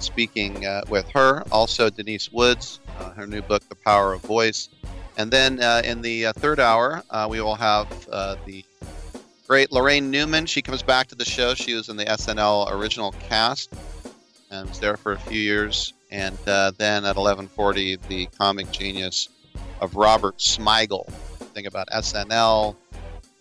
speaking 0.00 0.66
uh, 0.66 0.82
with 0.88 1.08
her. 1.10 1.42
Also, 1.50 1.90
Denise 1.90 2.32
Woods, 2.32 2.80
uh, 2.98 3.10
her 3.10 3.26
new 3.26 3.42
book, 3.42 3.68
The 3.68 3.74
Power 3.74 4.12
of 4.12 4.22
Voice. 4.22 4.68
And 5.16 5.30
then 5.30 5.60
uh, 5.60 5.82
in 5.84 6.02
the 6.02 6.26
uh, 6.26 6.32
third 6.32 6.58
hour, 6.58 7.02
uh, 7.10 7.26
we 7.30 7.40
will 7.40 7.54
have 7.54 7.86
uh, 8.10 8.36
the 8.46 8.64
great 9.46 9.70
Laraine 9.70 10.10
Newman. 10.10 10.46
She 10.46 10.62
comes 10.62 10.82
back 10.82 11.06
to 11.08 11.14
the 11.14 11.24
show. 11.24 11.54
She 11.54 11.74
was 11.74 11.88
in 11.88 11.96
the 11.96 12.04
SNL 12.04 12.72
original 12.72 13.12
cast 13.12 13.72
and 14.50 14.68
was 14.68 14.80
there 14.80 14.96
for 14.96 15.12
a 15.12 15.18
few 15.18 15.40
years. 15.40 15.92
And 16.10 16.36
then 16.44 17.04
at 17.04 17.16
11:40, 17.16 18.00
the 18.08 18.26
comic 18.38 18.70
genius 18.70 19.28
of 19.80 19.96
Robert 19.96 20.38
Smigel. 20.38 21.08
Think 21.54 21.66
about 21.66 21.88
SNL, 21.88 22.76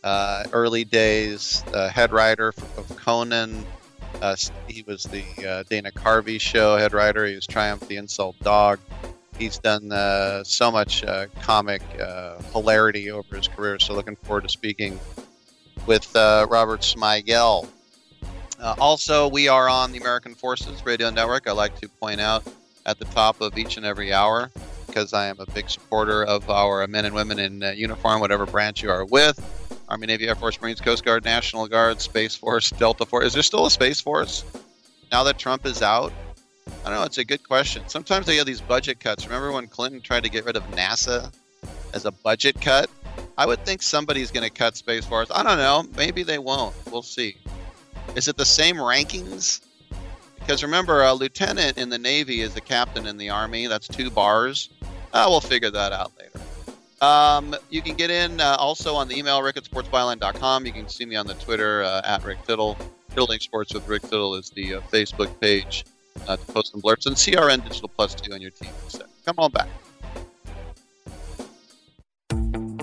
early 0.04 0.84
days, 0.84 1.62
head 1.92 2.12
writer 2.12 2.50
of 2.78 2.96
Conan, 2.98 3.64
uh, 4.22 4.36
he 4.68 4.84
was 4.84 5.04
the 5.04 5.24
uh, 5.48 5.64
Dana 5.70 5.92
Carvey 5.92 6.40
show 6.40 6.78
head 6.78 6.94
writer. 6.94 7.26
He 7.26 7.36
was 7.36 7.48
Triumph 7.48 7.88
the 7.88 7.98
Insult 7.98 8.38
Dog. 8.40 8.80
He's 9.38 9.58
done 9.58 9.92
uh, 9.92 10.44
so 10.44 10.72
much 10.72 11.04
uh, 11.04 11.28
comic 11.42 11.82
uh, 12.00 12.42
hilarity 12.54 13.12
over 13.12 13.36
his 13.36 13.48
career. 13.48 13.80
So 13.80 13.94
looking 13.94 14.16
forward 14.16 14.44
to 14.44 14.50
speaking 14.50 15.00
with 15.88 16.16
uh, 16.16 16.48
Robert 16.50 16.82
Smigel. 16.82 17.68
also, 18.62 19.28
we 19.28 19.48
are 19.48 19.68
on 19.68 19.92
the 19.92 19.98
American 19.98 20.36
Forces 20.36 20.86
Radio 20.86 21.10
Network. 21.10 21.48
I 21.48 21.52
like 21.52 21.80
to 21.82 21.90
point 21.90 22.22
out 22.22 22.44
at 22.86 23.00
the 23.00 23.06
top 23.06 23.42
of 23.42 23.58
each 23.58 23.78
and 23.78 23.86
every 23.86 24.14
hour 24.14 24.52
because 24.94 25.12
I 25.12 25.26
am 25.26 25.38
a 25.40 25.48
big 25.48 25.72
supporter 25.72 26.24
of 26.24 26.48
our 26.52 26.86
men 26.86 27.06
and 27.06 27.16
women 27.16 27.40
in 27.40 27.64
uh, 27.64 27.72
uniform, 27.72 28.22
whatever 28.22 28.46
branch 28.46 28.84
you 28.84 28.92
are 28.92 29.04
with. 29.04 29.40
Army, 29.90 30.06
Navy, 30.06 30.28
Air 30.28 30.36
Force, 30.36 30.62
Marines, 30.62 30.80
Coast 30.80 31.04
Guard, 31.04 31.24
National 31.24 31.68
Guard, 31.68 32.00
Space 32.00 32.36
Force, 32.36 32.70
Delta 32.78 33.04
Force. 33.04 33.26
Is 33.26 33.34
there 33.34 33.42
still 33.42 33.66
a 33.66 33.72
Space 33.72 34.00
Force 34.00 34.46
now 35.12 35.24
that 35.24 35.40
Trump 35.40 35.66
is 35.66 35.82
out? 35.82 36.14
I 36.86 36.90
don't 36.90 37.00
know. 37.00 37.04
It's 37.04 37.18
a 37.18 37.26
good 37.26 37.44
question. 37.44 37.82
Sometimes 37.88 38.28
they 38.28 38.36
have 38.36 38.46
these 38.46 38.62
budget 38.62 39.00
cuts. 39.00 39.26
Remember 39.26 39.52
when 39.52 39.68
Clinton 39.68 40.00
tried 40.00 40.24
to 40.24 40.30
get 40.30 40.46
rid 40.46 40.56
of 40.56 40.64
NASA 40.72 41.34
as 41.96 42.06
a 42.06 42.12
budget 42.12 42.62
cut? 42.62 42.88
I 43.36 43.48
would 43.48 43.66
think 43.66 43.82
somebody's 43.82 44.30
going 44.30 44.48
to 44.48 44.54
cut 44.54 44.78
Space 44.78 45.06
Force. 45.06 45.30
I 45.34 45.42
don't 45.42 45.58
know. 45.58 45.86
Maybe 45.98 46.22
they 46.22 46.38
won't. 46.38 46.76
We'll 46.92 47.02
see. 47.02 47.38
Is 48.16 48.28
it 48.28 48.38
the 48.38 48.46
same 48.46 48.76
rankings? 48.76 49.62
Because 50.44 50.62
remember, 50.62 51.04
a 51.04 51.14
lieutenant 51.14 51.78
in 51.78 51.88
the 51.88 51.98
Navy 51.98 52.42
is 52.42 52.56
a 52.58 52.62
captain 52.62 53.08
in 53.08 53.18
the 53.18 53.30
Army. 53.30 53.68
That's 53.68 53.88
two 53.88 54.10
bars. 54.12 54.70
Uh, 55.14 55.28
we'll 55.30 55.40
figure 55.40 55.70
that 55.70 55.94
out 55.94 56.12
later. 56.20 56.40
Um, 57.02 57.56
you 57.70 57.82
can 57.82 57.96
get 57.96 58.10
in 58.10 58.40
uh, 58.40 58.56
also 58.58 58.96
on 58.96 59.08
the 59.08 59.18
email, 59.18 59.42
rick 59.42 59.58
at 59.58 59.64
sportsbyline.com. 59.64 60.66
You 60.66 60.72
can 60.72 60.90
see 60.90 61.06
me 61.06 61.16
on 61.16 61.28
the 61.28 61.36
Twitter 61.36 61.84
uh, 61.84 62.02
at 62.04 62.24
Rick 62.24 62.46
Tittle. 62.48 62.78
Building 63.14 63.40
Sports 63.40 63.74
with 63.74 63.88
Rick 63.88 64.04
Tittle 64.04 64.36
is 64.36 64.50
the 64.50 64.76
uh, 64.76 64.82
Facebook 64.82 65.40
page 65.40 65.86
uh, 66.28 66.38
to 66.38 66.46
post 66.52 66.72
some 66.72 66.82
blurbs. 66.82 67.06
And 67.06 67.16
CRN 67.16 67.64
Digital 67.64 67.90
Plus 67.90 68.16
2 68.16 68.34
on 68.34 68.42
your 68.42 68.52
TV 68.52 68.72
set. 68.90 69.08
Come 69.26 69.36
on 69.38 69.52
back. 69.52 69.70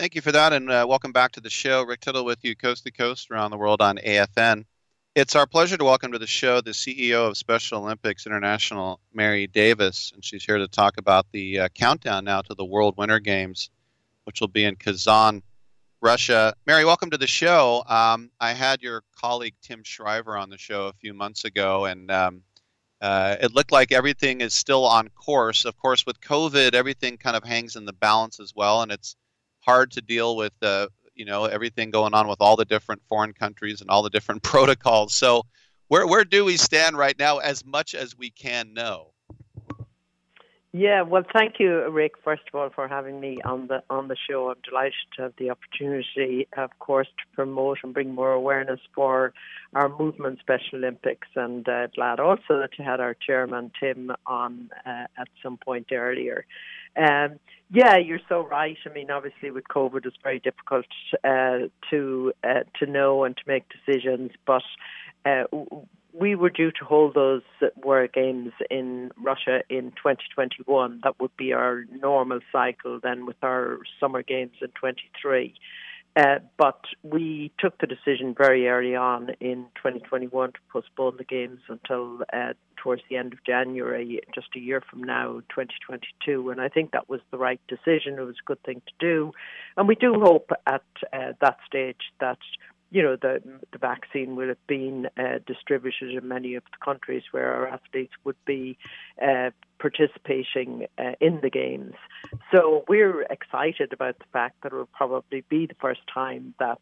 Thank 0.00 0.14
you 0.14 0.22
for 0.22 0.32
that, 0.32 0.54
and 0.54 0.70
uh, 0.70 0.86
welcome 0.88 1.12
back 1.12 1.32
to 1.32 1.42
the 1.42 1.50
show. 1.50 1.82
Rick 1.82 2.00
Tittle 2.00 2.24
with 2.24 2.42
you, 2.42 2.56
coast 2.56 2.84
to 2.84 2.90
coast, 2.90 3.30
around 3.30 3.50
the 3.50 3.58
world 3.58 3.82
on 3.82 3.98
AFN. 3.98 4.64
It's 5.14 5.36
our 5.36 5.46
pleasure 5.46 5.76
to 5.76 5.84
welcome 5.84 6.12
to 6.12 6.18
the 6.18 6.26
show 6.26 6.62
the 6.62 6.70
CEO 6.70 7.28
of 7.28 7.36
Special 7.36 7.82
Olympics 7.82 8.24
International, 8.24 8.98
Mary 9.12 9.46
Davis, 9.46 10.10
and 10.14 10.24
she's 10.24 10.42
here 10.42 10.56
to 10.56 10.68
talk 10.68 10.96
about 10.96 11.26
the 11.32 11.60
uh, 11.60 11.68
countdown 11.74 12.24
now 12.24 12.40
to 12.40 12.54
the 12.54 12.64
World 12.64 12.96
Winter 12.96 13.20
Games, 13.20 13.68
which 14.24 14.40
will 14.40 14.48
be 14.48 14.64
in 14.64 14.76
Kazan, 14.76 15.42
Russia. 16.00 16.54
Mary, 16.66 16.86
welcome 16.86 17.10
to 17.10 17.18
the 17.18 17.26
show. 17.26 17.84
Um, 17.86 18.30
I 18.40 18.54
had 18.54 18.80
your 18.80 19.02
colleague 19.20 19.56
Tim 19.60 19.82
Shriver 19.84 20.34
on 20.34 20.48
the 20.48 20.56
show 20.56 20.86
a 20.86 20.94
few 20.94 21.12
months 21.12 21.44
ago, 21.44 21.84
and 21.84 22.10
um, 22.10 22.42
uh, 23.02 23.36
it 23.38 23.54
looked 23.54 23.70
like 23.70 23.92
everything 23.92 24.40
is 24.40 24.54
still 24.54 24.86
on 24.86 25.08
course. 25.10 25.66
Of 25.66 25.76
course, 25.76 26.06
with 26.06 26.22
COVID, 26.22 26.72
everything 26.72 27.18
kind 27.18 27.36
of 27.36 27.44
hangs 27.44 27.76
in 27.76 27.84
the 27.84 27.92
balance 27.92 28.40
as 28.40 28.54
well, 28.56 28.80
and 28.80 28.90
it's 28.90 29.14
hard 29.60 29.92
to 29.92 30.00
deal 30.00 30.36
with 30.36 30.52
uh, 30.62 30.88
you 31.14 31.24
know 31.24 31.44
everything 31.44 31.90
going 31.90 32.14
on 32.14 32.28
with 32.28 32.40
all 32.40 32.56
the 32.56 32.64
different 32.64 33.02
foreign 33.08 33.32
countries 33.32 33.80
and 33.80 33.90
all 33.90 34.02
the 34.02 34.10
different 34.10 34.42
protocols. 34.52 35.14
So 35.14 35.44
where 35.88 36.06
where 36.06 36.24
do 36.24 36.44
we 36.44 36.56
stand 36.56 36.96
right 36.96 37.18
now 37.18 37.38
as 37.38 37.64
much 37.64 37.94
as 37.94 38.16
we 38.16 38.30
can 38.30 38.74
know? 38.74 39.12
Yeah, 40.72 41.02
well, 41.02 41.24
thank 41.34 41.58
you, 41.58 41.90
Rick. 41.90 42.12
First 42.22 42.42
of 42.52 42.58
all, 42.58 42.70
for 42.70 42.86
having 42.86 43.18
me 43.18 43.38
on 43.44 43.66
the 43.66 43.82
on 43.90 44.06
the 44.06 44.16
show. 44.28 44.50
I'm 44.50 44.56
delighted 44.62 44.94
to 45.16 45.22
have 45.22 45.32
the 45.36 45.50
opportunity, 45.50 46.46
of 46.56 46.70
course, 46.78 47.08
to 47.08 47.34
promote 47.34 47.78
and 47.82 47.92
bring 47.92 48.14
more 48.14 48.30
awareness 48.30 48.78
for 48.94 49.32
our 49.74 49.88
movement, 49.88 50.38
Special 50.38 50.78
Olympics, 50.78 51.26
and 51.34 51.68
uh, 51.68 51.88
glad 51.88 52.20
also 52.20 52.60
that 52.60 52.70
you 52.78 52.84
had 52.84 53.00
our 53.00 53.14
chairman 53.14 53.72
Tim 53.80 54.12
on 54.26 54.70
uh, 54.86 55.06
at 55.18 55.28
some 55.42 55.56
point 55.56 55.88
earlier. 55.90 56.46
Um, 56.96 57.38
yeah, 57.72 57.98
you're 57.98 58.20
so 58.28 58.46
right. 58.46 58.76
I 58.84 58.92
mean, 58.92 59.10
obviously, 59.10 59.50
with 59.50 59.64
COVID, 59.68 60.04
it's 60.04 60.16
very 60.22 60.40
difficult 60.40 60.86
uh, 61.22 61.68
to 61.90 62.32
uh, 62.42 62.64
to 62.78 62.86
know 62.86 63.24
and 63.24 63.36
to 63.36 63.42
make 63.46 63.64
decisions, 63.68 64.32
but. 64.46 64.62
Uh, 65.24 65.44
we 66.12 66.34
were 66.34 66.50
due 66.50 66.72
to 66.72 66.84
hold 66.84 67.14
those 67.14 67.42
World 67.84 68.12
Games 68.12 68.52
in 68.70 69.12
Russia 69.22 69.60
in 69.68 69.92
2021. 69.92 71.00
That 71.04 71.20
would 71.20 71.36
be 71.36 71.52
our 71.52 71.84
normal 72.00 72.40
cycle 72.50 72.98
then 73.00 73.26
with 73.26 73.36
our 73.42 73.78
Summer 74.00 74.22
Games 74.22 74.56
in 74.60 74.68
23. 74.68 75.54
Uh, 76.20 76.38
but 76.58 76.80
we 77.02 77.50
took 77.58 77.78
the 77.78 77.86
decision 77.86 78.34
very 78.36 78.68
early 78.68 78.94
on 78.94 79.30
in 79.40 79.64
2021 79.76 80.52
to 80.52 80.58
postpone 80.70 81.16
the 81.16 81.24
games 81.24 81.60
until 81.68 82.18
uh, 82.34 82.52
towards 82.76 83.00
the 83.08 83.16
end 83.16 83.32
of 83.32 83.42
January, 83.46 84.20
just 84.34 84.48
a 84.54 84.58
year 84.58 84.82
from 84.90 85.02
now, 85.02 85.40
2022. 85.48 86.50
And 86.50 86.60
I 86.60 86.68
think 86.68 86.90
that 86.90 87.08
was 87.08 87.20
the 87.30 87.38
right 87.38 87.60
decision. 87.68 88.18
It 88.18 88.22
was 88.22 88.36
a 88.38 88.46
good 88.46 88.62
thing 88.64 88.82
to 88.86 88.92
do. 88.98 89.32
And 89.78 89.88
we 89.88 89.94
do 89.94 90.20
hope 90.20 90.50
at 90.66 90.82
uh, 91.10 91.32
that 91.40 91.56
stage 91.66 92.12
that 92.20 92.38
you 92.90 93.02
know, 93.02 93.16
the 93.16 93.40
the 93.72 93.78
vaccine 93.78 94.36
will 94.36 94.48
have 94.48 94.66
been 94.66 95.08
uh, 95.16 95.38
distributed 95.46 96.10
in 96.10 96.26
many 96.26 96.54
of 96.56 96.64
the 96.64 96.84
countries 96.84 97.22
where 97.30 97.54
our 97.54 97.68
athletes 97.68 98.12
would 98.24 98.42
be 98.44 98.76
uh, 99.22 99.50
participating 99.78 100.86
uh, 100.98 101.12
in 101.20 101.40
the 101.40 101.50
games. 101.50 101.94
So 102.52 102.84
we're 102.88 103.22
excited 103.22 103.92
about 103.92 104.18
the 104.18 104.24
fact 104.32 104.56
that 104.62 104.72
it 104.72 104.74
will 104.74 104.88
probably 104.92 105.44
be 105.48 105.66
the 105.66 105.76
first 105.80 106.00
time 106.12 106.54
that 106.58 106.80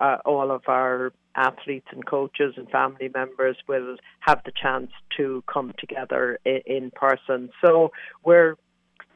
uh, 0.00 0.18
all 0.24 0.50
of 0.50 0.62
our 0.68 1.12
athletes 1.36 1.86
and 1.92 2.04
coaches 2.04 2.54
and 2.56 2.68
family 2.70 3.10
members 3.14 3.56
will 3.68 3.96
have 4.20 4.40
the 4.44 4.52
chance 4.52 4.90
to 5.16 5.42
come 5.52 5.72
together 5.78 6.38
in, 6.44 6.60
in 6.66 6.90
person. 6.90 7.50
So 7.64 7.90
we're 8.24 8.56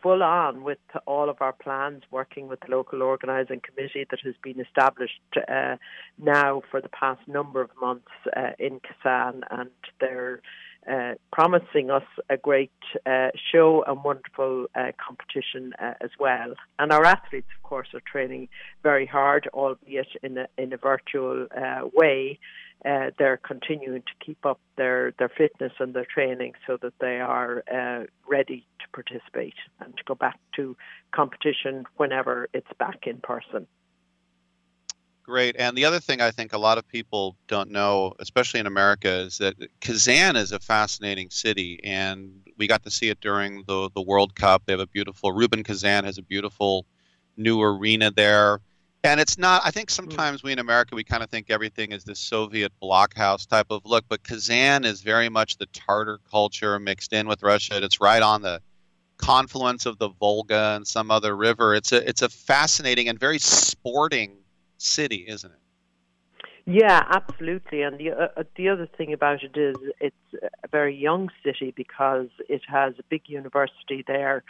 full 0.07 0.23
on 0.23 0.63
with 0.63 0.79
all 1.05 1.29
of 1.29 1.39
our 1.41 1.53
plans, 1.53 2.01
working 2.13 2.47
with 2.47 2.61
the 2.61 2.71
local 2.71 3.03
organising 3.03 3.61
committee 3.61 4.07
that 4.09 4.21
has 4.23 4.37
been 4.41 4.61
established 4.61 5.21
uh, 5.49 5.75
now 6.17 6.63
for 6.71 6.81
the 6.81 6.89
past 6.91 7.21
number 7.27 7.61
of 7.61 7.71
months 7.81 8.13
uh, 8.37 8.51
in 8.57 8.79
Kazan, 8.79 9.43
and 9.51 9.71
they're 10.01 10.41
uh, 10.89 11.15
promising 11.33 11.91
us 11.91 12.05
a 12.31 12.37
great 12.37 12.71
uh, 13.05 13.31
show 13.53 13.83
and 13.85 14.05
wonderful 14.05 14.67
uh, 14.77 14.93
competition 15.05 15.73
uh, 15.83 15.95
as 16.01 16.11
well. 16.21 16.55
And 16.79 16.93
our 16.93 17.05
athletes, 17.05 17.49
of 17.57 17.69
course, 17.69 17.89
are 17.93 18.03
training 18.13 18.49
very 18.85 19.07
hard, 19.07 19.49
albeit 19.53 20.07
in 20.23 20.39
a, 20.39 20.47
in 20.57 20.73
a 20.73 20.77
virtual 20.77 21.49
way. 21.93 22.39
Uh, 22.85 23.11
they're 23.19 23.39
continuing 23.39 24.03
to 24.03 24.25
keep 24.25 24.45
up 24.45 24.61
their, 24.77 25.13
their 25.19 25.31
fitness 25.31 25.73
and 25.81 25.95
their 25.95 26.05
training 26.05 26.53
so 26.67 26.77
that 26.81 26.93
they 27.01 27.21
are 27.21 27.65
uh, 27.73 28.05
ready 28.29 28.67
to 28.79 28.87
participate 28.93 29.55
and 29.81 29.97
to 29.97 30.05
go 30.05 30.15
back 30.15 30.39
to 30.55 30.77
competition 31.13 31.85
whenever 31.97 32.49
it's 32.53 32.71
back 32.79 33.07
in 33.07 33.19
person. 33.19 33.67
Great. 35.27 35.57
And 35.59 35.77
the 35.77 35.85
other 35.85 35.99
thing 35.99 36.21
I 36.21 36.31
think 36.31 36.53
a 36.53 36.59
lot 36.59 36.79
of 36.79 36.87
people 36.87 37.37
don't 37.49 37.73
know, 37.73 38.15
especially 38.21 38.61
in 38.61 38.67
America, 38.67 39.11
is 39.11 39.39
that 39.39 39.57
Kazan 39.81 40.37
is 40.37 40.53
a 40.53 40.61
fascinating 40.61 41.31
city, 41.31 41.81
and 41.83 42.31
we 42.57 42.69
got 42.69 42.85
to 42.85 42.93
see 42.93 43.09
it 43.09 43.21
during 43.21 43.65
the 43.67 43.91
the 43.93 44.03
World 44.03 44.37
Cup. 44.37 44.63
They 44.65 44.73
have 44.73 44.79
a 44.79 44.87
beautiful 44.87 45.33
Rubin 45.33 45.65
Kazan 45.65 46.05
has 46.05 46.17
a 46.17 46.23
beautiful 46.23 46.87
new 47.37 47.61
arena 47.61 48.13
there. 48.13 48.61
And 49.07 49.21
it's 49.21 49.39
not. 49.39 49.63
I 49.65 49.71
think 49.71 49.89
sometimes 49.89 50.43
we 50.43 50.53
in 50.53 50.59
America 50.59 50.97
we 50.97 51.05
kind 51.05 51.23
of 51.23 51.31
think 51.31 51.49
everything 51.49 51.93
is 51.93 52.03
this 52.03 52.19
Soviet 52.19 52.73
blockhouse 52.83 53.47
type 53.47 53.67
of 53.71 53.83
look, 53.85 54.05
but 54.09 54.25
Kazan 54.25 54.85
is 54.85 55.01
very 55.01 55.29
much 55.29 55.59
the 55.59 55.67
Tartar 55.67 56.19
culture 56.29 56.79
mixed 56.81 57.13
in 57.13 57.29
with 57.29 57.43
Russia. 57.43 57.83
It's 57.83 58.01
right 58.01 58.23
on 58.23 58.43
the 58.43 58.61
confluence 59.17 59.87
of 59.87 59.99
the 59.99 60.09
Volga 60.09 60.75
and 60.75 60.87
some 60.87 61.13
other 61.13 61.37
river. 61.37 61.75
It's 61.75 61.93
a 61.93 62.07
it's 62.09 62.23
a 62.23 62.29
fascinating 62.29 63.09
and 63.09 63.19
very 63.19 63.39
sporting 63.39 64.39
city, 64.79 65.25
isn't 65.29 65.53
it? 65.53 65.59
Yeah, 66.67 67.05
absolutely. 67.09 67.83
And 67.83 67.99
the 67.99 68.11
uh, 68.11 68.43
the 68.57 68.69
other 68.71 68.89
thing 68.99 69.13
about 69.13 69.45
it 69.45 69.57
is 69.57 69.77
it's 70.01 70.43
a 70.43 70.69
very 70.69 70.97
young 70.97 71.31
city 71.45 71.73
because 71.77 72.27
it 72.49 72.63
has 72.67 72.95
a 72.99 73.05
big 73.09 73.23
university 73.29 74.03
there, 74.05 74.43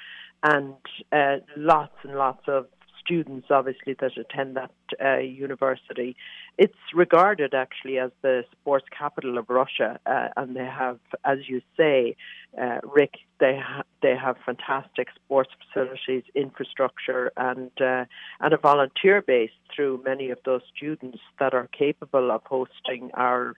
and 0.42 0.74
uh, 1.12 1.36
lots 1.56 1.96
and 2.04 2.16
lots 2.16 2.48
of 2.48 2.66
students, 3.06 3.46
obviously, 3.50 3.94
that 4.00 4.16
attend 4.18 4.56
that 4.56 4.72
uh, 5.02 5.18
university. 5.18 6.16
It's 6.58 6.74
regarded 6.94 7.54
actually 7.54 7.98
as 7.98 8.10
the 8.22 8.44
sports 8.52 8.86
capital 8.96 9.38
of 9.38 9.48
Russia, 9.48 9.98
uh, 10.04 10.28
and 10.36 10.56
they 10.56 10.64
have, 10.64 10.98
as 11.24 11.38
you 11.48 11.62
say, 11.76 12.16
uh, 12.60 12.80
Rick, 12.82 13.14
they 13.38 13.58
ha- 13.62 13.84
they 14.02 14.16
have 14.16 14.36
fantastic 14.44 15.08
sports 15.14 15.50
facilities, 15.72 16.24
infrastructure, 16.34 17.32
and 17.36 17.70
uh, 17.80 18.04
and 18.40 18.52
a 18.52 18.58
volunteer 18.58 19.22
base 19.22 19.50
through 19.74 20.02
many 20.04 20.30
of 20.30 20.38
those 20.44 20.62
students 20.76 21.18
that 21.38 21.54
are 21.54 21.68
capable 21.68 22.30
of 22.30 22.42
hosting 22.44 23.10
our 23.14 23.54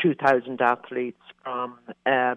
2,000 0.00 0.60
athletes 0.60 1.20
from. 1.42 1.78
Um, 2.06 2.36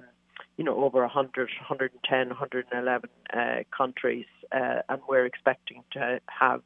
you 0.57 0.63
know, 0.63 0.83
over 0.83 1.01
100, 1.01 1.49
110, 1.69 2.29
111 2.29 3.09
uh, 3.33 3.37
countries, 3.75 4.25
uh, 4.51 4.81
and 4.89 5.01
we're 5.07 5.25
expecting 5.25 5.83
to 5.93 6.19
have 6.27 6.61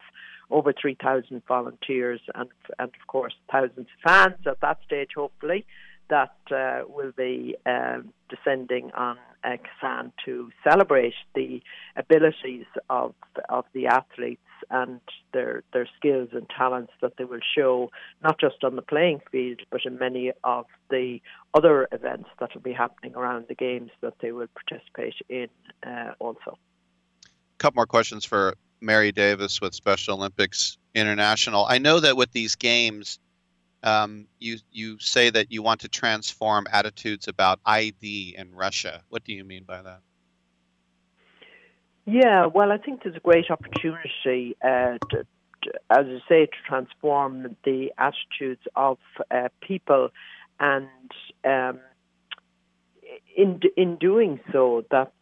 over 0.51 0.73
3,000 0.73 1.41
volunteers 1.47 2.21
and, 2.35 2.49
and 2.79 2.91
of 2.99 3.07
course, 3.07 3.33
thousands 3.51 3.79
of 3.79 3.85
fans 4.03 4.35
at 4.47 4.59
that 4.61 4.77
stage, 4.85 5.09
hopefully, 5.15 5.65
that 6.09 6.35
uh, 6.51 6.81
will 6.87 7.11
be 7.15 7.55
um, 7.65 8.11
descending 8.29 8.91
on 8.97 9.17
uh, 9.43 9.57
Kazan 9.81 10.11
to 10.25 10.49
celebrate 10.67 11.13
the 11.35 11.61
abilities 11.95 12.65
of 12.89 13.13
of 13.47 13.65
the 13.73 13.87
athletes 13.87 14.41
and 14.69 14.99
their 15.33 15.63
their 15.73 15.87
skills 15.97 16.29
and 16.33 16.47
talents 16.49 16.91
that 17.01 17.17
they 17.17 17.23
will 17.23 17.39
show 17.55 17.91
not 18.23 18.39
just 18.39 18.63
on 18.63 18.75
the 18.75 18.81
playing 18.81 19.21
field 19.31 19.61
but 19.71 19.81
in 19.85 19.97
many 19.97 20.31
of 20.43 20.65
the 20.89 21.19
other 21.53 21.87
events 21.91 22.29
that 22.39 22.53
will 22.53 22.61
be 22.61 22.73
happening 22.73 23.15
around 23.15 23.45
the 23.47 23.55
games 23.55 23.91
that 24.01 24.13
they 24.21 24.31
will 24.31 24.47
participate 24.53 25.15
in 25.29 25.47
uh, 25.85 26.11
also. 26.19 26.57
A 27.23 27.57
couple 27.57 27.79
more 27.79 27.85
questions 27.85 28.25
for 28.25 28.55
Mary 28.81 29.11
Davis 29.11 29.59
with 29.61 29.73
Special 29.73 30.15
Olympics 30.15 30.77
International. 30.95 31.65
I 31.65 31.77
know 31.77 31.99
that 31.99 32.15
with 32.15 32.31
these 32.31 32.55
games, 32.55 33.19
um, 33.83 34.27
you 34.39 34.57
you 34.71 34.99
say 34.99 35.29
that 35.29 35.51
you 35.51 35.61
want 35.61 35.81
to 35.81 35.87
transform 35.87 36.67
attitudes 36.71 37.27
about 37.27 37.59
ID 37.65 38.35
in 38.37 38.53
Russia. 38.53 39.01
What 39.09 39.23
do 39.23 39.33
you 39.33 39.43
mean 39.43 39.63
by 39.63 39.81
that? 39.81 40.01
Yeah, 42.11 42.47
well, 42.47 42.71
I 42.71 42.77
think 42.77 43.03
there's 43.03 43.15
a 43.15 43.19
great 43.19 43.51
opportunity, 43.51 44.57
uh, 44.63 44.97
to, 45.11 45.27
to, 45.61 45.71
as 45.91 46.07
I 46.07 46.19
say, 46.27 46.45
to 46.47 46.57
transform 46.67 47.55
the 47.63 47.91
attitudes 47.99 48.61
of 48.75 48.97
uh, 49.29 49.49
people, 49.61 50.09
and 50.59 50.87
um, 51.45 51.79
in 53.37 53.59
in 53.77 53.97
doing 53.97 54.39
so, 54.51 54.85
that 54.89 55.13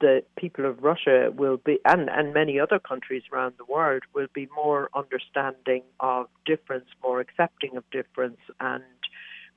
the 0.00 0.24
people 0.36 0.66
of 0.66 0.82
Russia 0.82 1.30
will 1.32 1.58
be, 1.58 1.78
and, 1.84 2.10
and 2.10 2.34
many 2.34 2.58
other 2.58 2.80
countries 2.80 3.22
around 3.32 3.54
the 3.56 3.72
world, 3.72 4.02
will 4.12 4.26
be 4.34 4.48
more 4.56 4.88
understanding 4.92 5.84
of 6.00 6.26
difference, 6.44 6.86
more 7.00 7.20
accepting 7.20 7.76
of 7.76 7.84
difference, 7.92 8.40
and 8.58 8.82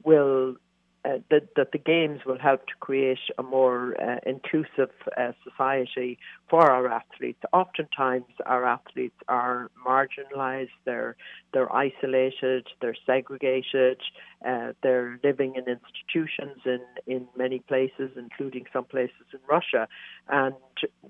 will 0.04 0.58
uh, 1.08 1.20
that, 1.30 1.56
that 1.56 1.72
the 1.72 1.78
games 1.78 2.22
will 2.26 2.40
help 2.40 2.66
to 2.68 2.74
create 2.80 3.20
a 3.38 3.44
more 3.44 3.96
uh, 4.02 4.18
inclusive 4.26 4.92
uh, 5.18 5.32
society 5.44 6.18
for 6.50 6.70
our 6.70 6.88
athletes. 6.88 7.40
Oftentimes, 7.54 8.26
our 8.46 8.66
athletes 8.66 9.16
are 9.28 9.70
marginalised, 9.86 10.70
they're 10.86 11.16
they're 11.54 11.74
isolated, 11.74 12.68
they're 12.82 12.98
segregated, 13.06 14.00
uh, 14.46 14.74
they're 14.84 15.20
living 15.24 15.56
in 15.56 15.64
institutions 15.68 16.60
in 16.66 16.82
in 17.06 17.28
many 17.38 17.60
places, 17.60 18.12
including 18.18 18.66
some 18.74 18.86
places 18.86 19.28
in 19.34 19.40
Russia, 19.50 19.88
and 20.28 20.56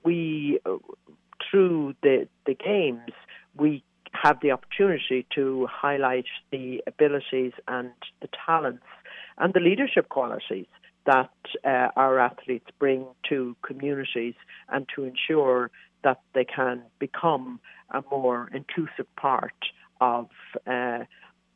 we 0.04 0.60
through 1.50 1.96
the 2.04 2.28
the 2.46 2.54
games 2.54 3.12
we 3.56 3.84
have 4.14 4.40
the 4.42 4.52
opportunity 4.52 5.26
to 5.36 5.68
highlight 5.70 6.26
the 6.52 6.82
abilities 6.88 7.54
and 7.68 7.92
the 8.22 8.30
talents 8.46 8.84
and 9.38 9.54
the 9.54 9.60
leadership 9.60 10.10
qualities 10.10 10.68
that 11.06 11.32
uh, 11.64 11.88
our 11.96 12.20
athletes 12.20 12.68
bring 12.80 13.06
to 13.30 13.56
communities 13.66 14.36
and 14.70 14.86
to 14.96 15.04
ensure 15.04 15.72
that 16.04 16.20
they 16.34 16.46
can 16.46 16.84
become 17.00 17.60
a 17.92 18.04
more 18.12 18.50
inclusive 18.54 19.08
part 19.16 19.54
of, 20.02 20.30
uh, 20.68 21.00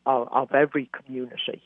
of, 0.05 0.27
of, 0.31 0.51
every 0.53 0.89
community. 0.93 1.61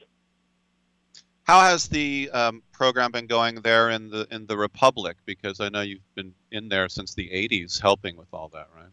How 1.43 1.61
has 1.61 1.87
the 1.87 2.29
um, 2.33 2.63
program 2.71 3.11
been 3.11 3.27
going 3.27 3.55
there 3.61 3.91
in 3.91 4.09
the 4.09 4.27
in 4.31 4.47
the 4.47 4.57
Republic? 4.57 5.15
Because 5.25 5.59
I 5.59 5.69
know 5.69 5.81
you've 5.81 6.15
been 6.15 6.33
in 6.51 6.69
there 6.69 6.89
since 6.89 7.13
the 7.13 7.29
'80s, 7.29 7.79
helping 7.79 8.17
with 8.17 8.29
all 8.33 8.49
that, 8.49 8.67
right? 8.75 8.89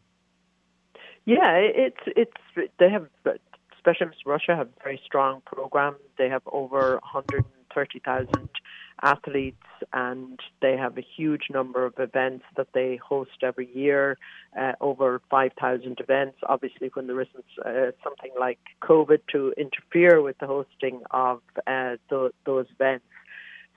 Yeah, 1.25 1.55
it's 1.55 1.97
it's 2.07 2.69
they 2.79 2.91
have 2.91 3.09
Special 3.83 4.05
Olympics 4.05 4.23
Russia 4.25 4.55
have 4.55 4.69
a 4.69 4.83
very 4.85 5.01
strong 5.05 5.43
program. 5.45 5.97
They 6.17 6.29
have 6.29 6.43
over 6.47 7.01
130,000 7.03 8.49
athletes 9.03 9.57
and 9.93 10.39
they 10.61 10.77
have 10.77 10.97
a 10.97 11.03
huge 11.17 11.47
number 11.51 11.85
of 11.85 11.95
events 11.99 12.45
that 12.57 12.69
they 12.75 12.95
host 12.97 13.43
every 13.43 13.69
year, 13.75 14.19
uh, 14.57 14.75
over 14.81 15.21
5,000 15.29 15.99
events. 15.99 16.37
Obviously, 16.49 16.93
when 16.95 17.09
there 17.09 17.21
isn't 17.21 17.45
uh, 17.67 17.91
something 18.05 18.31
like 18.39 18.61
COVID 18.83 19.19
to 19.33 19.53
interfere 19.57 20.23
with 20.23 20.39
the 20.39 20.47
hosting 20.47 21.03
of 21.11 21.41
uh, 21.67 21.97
th- 22.09 22.31
those 22.47 22.67
events. 22.79 23.05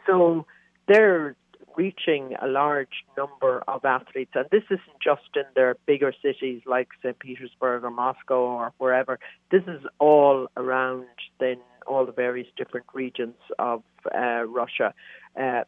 So 0.05 0.45
they're 0.87 1.35
reaching 1.77 2.35
a 2.41 2.47
large 2.47 3.03
number 3.17 3.63
of 3.67 3.85
athletes. 3.85 4.31
And 4.35 4.45
this 4.51 4.63
isn't 4.65 4.99
just 5.03 5.35
in 5.35 5.43
their 5.55 5.75
bigger 5.85 6.13
cities 6.21 6.61
like 6.65 6.89
St. 7.01 7.17
Petersburg 7.19 7.83
or 7.83 7.91
Moscow 7.91 8.39
or 8.39 8.73
wherever. 8.77 9.19
This 9.51 9.63
is 9.67 9.81
all 9.99 10.47
around 10.57 11.05
then 11.39 11.57
all 11.87 12.05
the 12.05 12.11
various 12.11 12.47
different 12.57 12.87
regions 12.93 13.35
of 13.59 13.83
uh, 14.13 14.43
Russia. 14.43 14.93
Uh, 15.39 15.63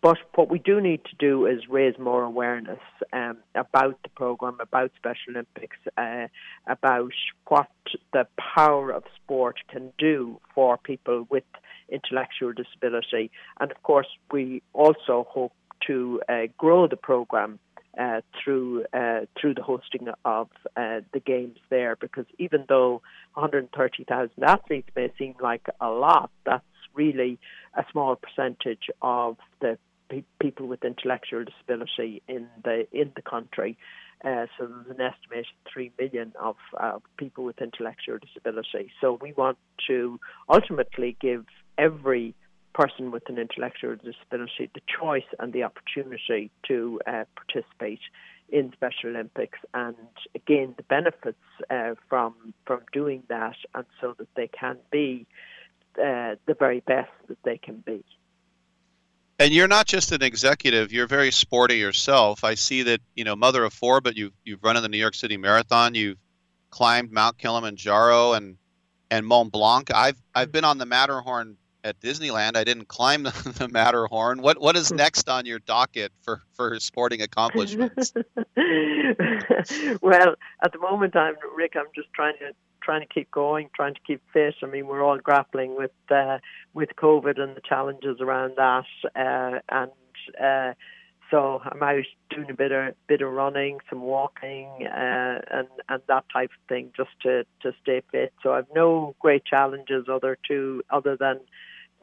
but 0.00 0.18
what 0.34 0.48
we 0.48 0.58
do 0.58 0.80
need 0.80 1.04
to 1.04 1.16
do 1.18 1.46
is 1.46 1.68
raise 1.68 1.98
more 1.98 2.22
awareness 2.22 2.78
um, 3.12 3.38
about 3.54 4.00
the 4.02 4.08
program, 4.10 4.58
about 4.60 4.92
Special 4.96 5.32
Olympics, 5.32 5.76
uh, 5.96 6.28
about 6.66 7.12
what 7.48 7.68
the 8.12 8.26
power 8.38 8.90
of 8.90 9.02
sport 9.16 9.56
can 9.68 9.92
do 9.98 10.40
for 10.54 10.78
people 10.78 11.26
with 11.30 11.44
intellectual 11.88 12.52
disability. 12.52 13.30
And 13.60 13.72
of 13.72 13.82
course, 13.82 14.06
we 14.30 14.62
also 14.72 15.26
hope 15.28 15.52
to 15.86 16.20
uh, 16.28 16.42
grow 16.56 16.86
the 16.86 16.96
program 16.96 17.58
uh, 17.98 18.20
through 18.42 18.84
uh, 18.92 19.20
through 19.40 19.54
the 19.54 19.62
hosting 19.62 20.06
of 20.24 20.48
uh, 20.76 21.00
the 21.12 21.20
games 21.24 21.58
there, 21.70 21.96
because 21.96 22.26
even 22.38 22.64
though 22.68 23.02
130,000 23.34 24.30
athletes 24.44 24.88
may 24.94 25.10
seem 25.18 25.34
like 25.40 25.66
a 25.80 25.88
lot, 25.88 26.30
that's 26.46 26.62
really 26.94 27.38
a 27.76 27.84
small 27.90 28.16
percentage 28.16 28.88
of 29.02 29.36
the 29.60 29.78
pe- 30.08 30.24
people 30.40 30.66
with 30.66 30.84
intellectual 30.84 31.44
disability 31.44 32.22
in 32.28 32.46
the 32.64 32.86
in 32.92 33.12
the 33.16 33.22
country. 33.22 33.76
Uh, 34.24 34.46
so 34.58 34.66
there's 34.66 34.98
an 34.98 35.00
estimated 35.00 35.46
three 35.72 35.92
million 35.98 36.32
of 36.40 36.56
uh, 36.78 36.98
people 37.16 37.44
with 37.44 37.60
intellectual 37.60 38.18
disability. 38.18 38.90
So 39.00 39.18
we 39.20 39.32
want 39.32 39.58
to 39.86 40.18
ultimately 40.48 41.16
give 41.20 41.44
every 41.76 42.34
person 42.74 43.10
with 43.10 43.28
an 43.28 43.38
intellectual 43.38 43.96
disability 43.96 44.70
the 44.74 44.80
choice 45.00 45.28
and 45.38 45.52
the 45.52 45.62
opportunity 45.62 46.50
to 46.66 47.00
uh, 47.06 47.24
participate 47.34 48.00
in 48.50 48.72
Special 48.72 49.10
Olympics 49.10 49.58
and 49.74 49.96
gain 50.46 50.74
the 50.76 50.82
benefits 50.84 51.38
uh, 51.70 51.94
from 52.08 52.34
from 52.66 52.80
doing 52.92 53.22
that, 53.28 53.56
and 53.74 53.84
so 54.00 54.14
that 54.18 54.28
they 54.36 54.48
can 54.48 54.78
be 54.90 55.26
uh, 55.96 56.34
the 56.46 56.54
very 56.58 56.80
best 56.80 57.10
that 57.28 57.38
they 57.44 57.58
can 57.58 57.82
be. 57.84 58.04
And 59.38 59.52
you're 59.52 59.68
not 59.68 59.86
just 59.86 60.12
an 60.12 60.22
executive; 60.22 60.92
you're 60.92 61.06
very 61.06 61.30
sporty 61.30 61.76
yourself. 61.76 62.42
I 62.42 62.54
see 62.54 62.82
that 62.84 63.00
you 63.14 63.24
know, 63.24 63.36
mother 63.36 63.64
of 63.64 63.72
four, 63.72 64.00
but 64.00 64.16
you've 64.16 64.32
you've 64.44 64.62
run 64.64 64.76
in 64.76 64.82
the 64.82 64.88
New 64.88 64.98
York 64.98 65.14
City 65.14 65.36
Marathon. 65.36 65.94
You've 65.94 66.18
climbed 66.70 67.12
Mount 67.12 67.38
Kilimanjaro 67.38 68.32
and 68.32 68.56
and 69.10 69.26
Mont 69.26 69.52
Blanc. 69.52 69.92
I've 69.94 70.20
I've 70.34 70.50
been 70.50 70.64
on 70.64 70.78
the 70.78 70.86
Matterhorn 70.86 71.56
at 71.84 72.00
Disneyland. 72.00 72.56
I 72.56 72.64
didn't 72.64 72.88
climb 72.88 73.22
the, 73.24 73.54
the 73.58 73.68
Matterhorn. 73.68 74.42
What 74.42 74.60
what 74.60 74.76
is 74.76 74.92
next 74.92 75.28
on 75.28 75.46
your 75.46 75.58
docket 75.60 76.12
for 76.22 76.42
for 76.54 76.78
sporting 76.80 77.22
accomplishments? 77.22 78.12
well, 80.02 80.34
at 80.62 80.72
the 80.72 80.78
moment, 80.80 81.16
I'm 81.16 81.34
Rick. 81.56 81.74
I'm 81.76 81.86
just 81.94 82.12
trying 82.12 82.34
to 82.40 82.52
trying 82.88 83.06
to 83.06 83.14
keep 83.14 83.30
going, 83.30 83.68
trying 83.76 83.92
to 83.92 84.00
keep 84.06 84.22
fit. 84.32 84.54
I 84.62 84.66
mean, 84.66 84.86
we're 84.86 85.04
all 85.04 85.18
grappling 85.18 85.76
with 85.76 85.90
uh, 86.10 86.38
with 86.72 86.88
COVID 86.96 87.38
and 87.38 87.54
the 87.54 87.60
challenges 87.60 88.16
around 88.18 88.54
that, 88.56 88.86
uh, 89.14 89.58
and 89.68 89.90
uh, 90.42 90.72
so 91.30 91.60
I'm 91.62 91.82
out 91.82 92.06
doing 92.30 92.50
a 92.50 92.54
bit 92.54 92.72
of 92.72 92.94
bit 93.06 93.20
of 93.20 93.30
running, 93.30 93.80
some 93.90 94.00
walking, 94.00 94.68
uh, 94.86 95.38
and 95.50 95.68
and 95.90 96.02
that 96.08 96.24
type 96.32 96.48
of 96.50 96.68
thing, 96.70 96.90
just 96.96 97.10
to 97.24 97.44
to 97.60 97.72
stay 97.82 98.00
fit. 98.10 98.32
So 98.42 98.54
I've 98.54 98.72
no 98.74 99.14
great 99.20 99.44
challenges 99.44 100.06
other 100.10 100.38
to 100.48 100.82
other 100.88 101.14
than 101.14 101.40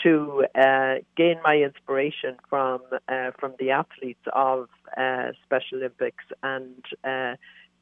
to 0.03 0.45
uh, 0.53 0.95
gain 1.17 1.37
my 1.43 1.55
inspiration 1.55 2.35
from 2.47 2.81
uh, 3.07 3.31
from 3.39 3.55
the 3.57 3.71
athletes 3.71 4.27
of 4.33 4.67
uh, 4.95 5.31
Special 5.45 5.79
Olympics 5.79 6.25
and 6.43 6.85
uh, 7.03 7.33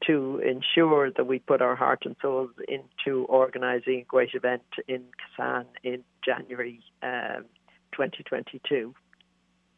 to 0.06 0.40
ensure 0.44 1.10
that 1.10 1.26
we 1.26 1.38
put 1.38 1.62
our 1.62 1.76
heart 1.76 2.02
and 2.04 2.16
souls 2.20 2.50
into 2.68 3.24
organising 3.24 4.00
a 4.00 4.04
great 4.04 4.34
event 4.34 4.62
in 4.88 5.04
Kazan 5.36 5.66
in 5.82 6.04
January 6.24 6.80
um, 7.02 7.44
2022. 7.92 8.94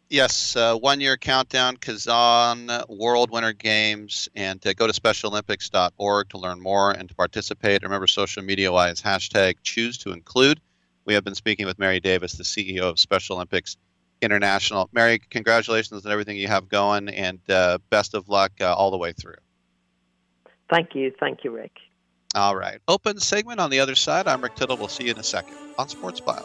Yes, 0.09 0.55
uh, 0.55 0.77
one 0.77 1.01
year 1.01 1.17
countdown, 1.17 1.77
Kazan 1.77 2.71
World 2.89 3.31
Winter 3.33 3.53
Games, 3.53 4.29
and 4.37 4.65
uh, 4.65 4.73
go 4.73 4.87
to 4.87 4.93
SpecialOlympics.org 4.93 6.29
to 6.29 6.39
learn 6.39 6.61
more 6.61 6.93
and 6.93 7.09
to 7.09 7.15
participate. 7.17 7.83
Remember, 7.83 8.07
social 8.07 8.45
media 8.45 8.71
wise, 8.71 9.03
hashtag 9.03 9.57
choose 9.65 9.99
to 9.99 10.13
include. 10.13 10.61
We 11.07 11.15
have 11.15 11.25
been 11.25 11.35
speaking 11.35 11.67
with 11.67 11.81
Mary 11.81 11.99
Davis, 11.99 12.35
the 12.35 12.45
CEO 12.45 12.83
of 12.83 13.01
Special 13.01 13.37
Olympics 13.37 13.77
International. 14.23 14.89
Mary, 14.93 15.19
congratulations 15.19 16.07
on 16.07 16.13
everything 16.13 16.37
you 16.37 16.49
have 16.49 16.69
going, 16.69 17.09
and 17.09 17.41
uh, 17.49 17.79
best 17.91 18.15
of 18.15 18.29
luck 18.29 18.53
uh, 18.61 18.73
all 18.73 18.93
the 18.93 18.99
way 18.99 19.13
through. 19.13 19.35
Thank 20.71 20.95
you. 20.95 21.13
Thank 21.19 21.45
you, 21.45 21.51
Rick. 21.51 21.73
All 22.35 22.57
right. 22.57 22.81
Open 22.89 23.19
segment 23.19 23.61
on 23.61 23.71
the 23.71 23.81
other 23.81 23.95
side. 23.95 24.29
I'm 24.29 24.43
Rick 24.43 24.57
Tittle. 24.57 24.77
We'll 24.77 24.89
see 24.89 25.05
you 25.05 25.13
in 25.13 25.19
a 25.19 25.23
second 25.23 25.57
on 25.79 25.89
Sports 25.89 26.21
Bio. 26.21 26.45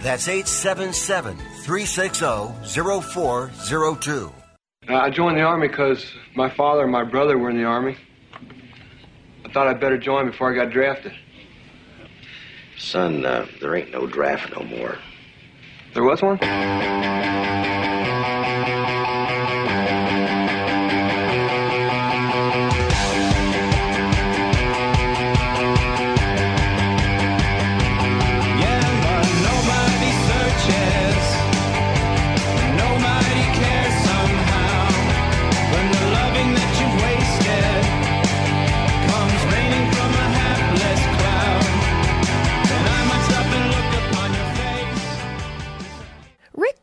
That's 0.00 0.28
877 0.28 1.36
360 1.36 2.24
0402. 3.02 4.32
Uh, 4.88 4.94
I 4.94 5.10
joined 5.10 5.36
the 5.36 5.42
Army 5.42 5.68
because 5.68 6.10
my 6.34 6.48
father 6.48 6.84
and 6.84 6.92
my 6.92 7.04
brother 7.04 7.36
were 7.36 7.50
in 7.50 7.58
the 7.58 7.64
Army. 7.64 7.98
I 9.44 9.52
thought 9.52 9.68
I'd 9.68 9.78
better 9.78 9.98
join 9.98 10.30
before 10.30 10.50
I 10.50 10.54
got 10.54 10.70
drafted. 10.72 11.12
Son, 12.78 13.26
uh, 13.26 13.46
there 13.60 13.76
ain't 13.76 13.90
no 13.90 14.06
draft 14.06 14.50
no 14.56 14.64
more. 14.64 14.96
There 15.92 16.04
was 16.04 16.22
one? 16.22 16.38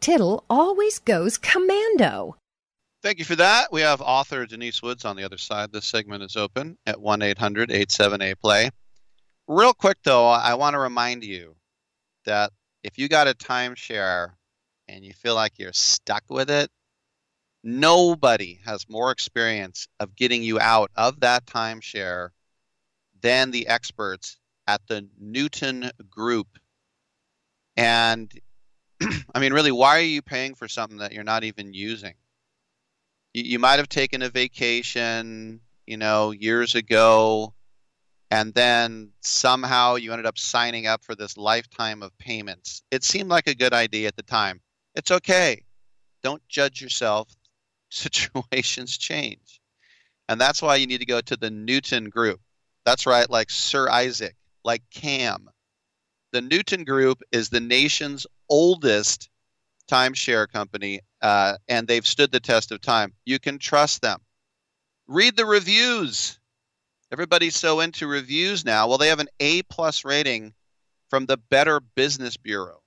Tittle 0.08 0.46
always 0.50 1.00
goes 1.00 1.38
commando. 1.38 2.38
Thank 3.04 3.20
you 3.20 3.26
for 3.26 3.36
that. 3.36 3.74
We 3.74 3.82
have 3.82 4.00
author 4.00 4.46
Denise 4.46 4.82
Woods 4.82 5.04
on 5.04 5.18
the 5.18 5.26
other 5.26 5.38
side. 5.38 5.74
This 5.74 5.86
segment 5.86 6.24
is 6.24 6.38
open 6.38 6.78
at 6.86 7.02
1 7.02 7.22
800 7.22 7.70
87A 7.72 8.40
Play. 8.40 8.70
Real 9.50 9.74
quick, 9.74 9.98
though, 10.04 10.26
I 10.30 10.54
want 10.54 10.76
to 10.76 10.80
remind 10.80 11.26
you 11.26 11.58
that 12.24 12.54
if 12.84 12.98
you 12.98 13.10
got 13.10 13.28
a 13.28 13.34
timeshare 13.34 14.30
and 14.88 15.04
you 15.04 15.12
feel 15.12 15.36
like 15.36 15.60
you're 15.60 15.74
stuck 15.74 16.24
with 16.30 16.50
it, 16.50 16.72
nobody 17.62 18.62
has 18.64 18.88
more 18.88 19.12
experience 19.12 19.90
of 20.00 20.16
getting 20.16 20.42
you 20.42 20.58
out 20.58 20.90
of 20.96 21.20
that 21.20 21.46
timeshare 21.46 22.30
than 23.22 23.52
the 23.52 23.68
experts 23.68 24.38
at 24.68 24.80
the 24.88 25.06
Newton 25.20 25.92
Group. 26.10 26.48
And 27.76 28.32
I 29.36 29.40
mean, 29.40 29.54
really, 29.54 29.72
why 29.72 29.98
are 29.98 30.02
you 30.02 30.22
paying 30.22 30.56
for 30.56 30.68
something 30.68 31.00
that 31.00 31.12
you're 31.12 31.24
not 31.24 31.44
even 31.44 31.74
using? 31.74 32.14
You, 33.34 33.44
you 33.44 33.60
might 33.60 33.78
have 33.78 33.90
taken 33.90 34.22
a 34.22 34.30
vacation, 34.30 35.62
you 35.86 35.98
know, 35.98 36.32
years 36.32 36.76
ago, 36.76 37.54
and 38.32 38.54
then 38.54 39.12
somehow 39.22 39.96
you 39.96 40.12
ended 40.12 40.26
up 40.26 40.38
signing 40.38 40.88
up 40.88 41.04
for 41.04 41.16
this 41.16 41.38
lifetime 41.38 42.04
of 42.04 42.18
payments. 42.18 42.84
It 42.92 43.04
seemed 43.04 43.30
like 43.30 43.48
a 43.48 43.56
good 43.56 43.74
idea 43.74 44.08
at 44.08 44.16
the 44.16 44.24
time. 44.24 44.62
It's 44.96 45.12
okay. 45.12 45.64
Don't 46.24 46.46
judge 46.50 46.82
yourself. 46.82 47.30
Situations 47.90 48.98
change. 48.98 49.62
And 50.28 50.42
that's 50.42 50.62
why 50.62 50.76
you 50.76 50.88
need 50.88 51.00
to 51.00 51.06
go 51.06 51.22
to 51.22 51.38
the 51.38 51.50
Newton 51.50 52.10
Group. 52.10 52.42
That's 52.86 53.06
right, 53.06 53.30
like 53.30 53.50
Sir 53.50 53.90
Isaac, 53.90 54.36
like 54.64 54.82
Cam. 54.92 55.50
The 56.34 56.42
Newton 56.42 56.84
Group 56.84 57.22
is 57.32 57.50
the 57.50 57.62
nation's 57.62 58.28
oldest 58.50 59.30
timeshare 59.90 60.48
company, 60.48 61.02
uh, 61.22 61.58
and 61.68 61.88
they've 61.88 62.06
stood 62.06 62.32
the 62.32 62.40
test 62.40 62.72
of 62.72 62.82
time. 62.82 63.14
You 63.26 63.40
can 63.40 63.60
trust 63.60 64.02
them. 64.02 64.20
Read 65.08 65.36
the 65.38 65.46
reviews. 65.46 66.40
Everybody's 67.12 67.56
so 67.56 67.80
into 67.80 68.08
reviews 68.08 68.66
now. 68.66 68.88
Well, 68.88 68.98
they 68.98 69.08
have 69.08 69.20
an 69.20 69.30
A 69.40 69.62
plus 69.64 70.04
rating 70.04 70.54
from 71.10 71.26
the 71.26 71.38
Better 71.38 71.80
Business 71.80 72.36
Bureau. 72.36 72.82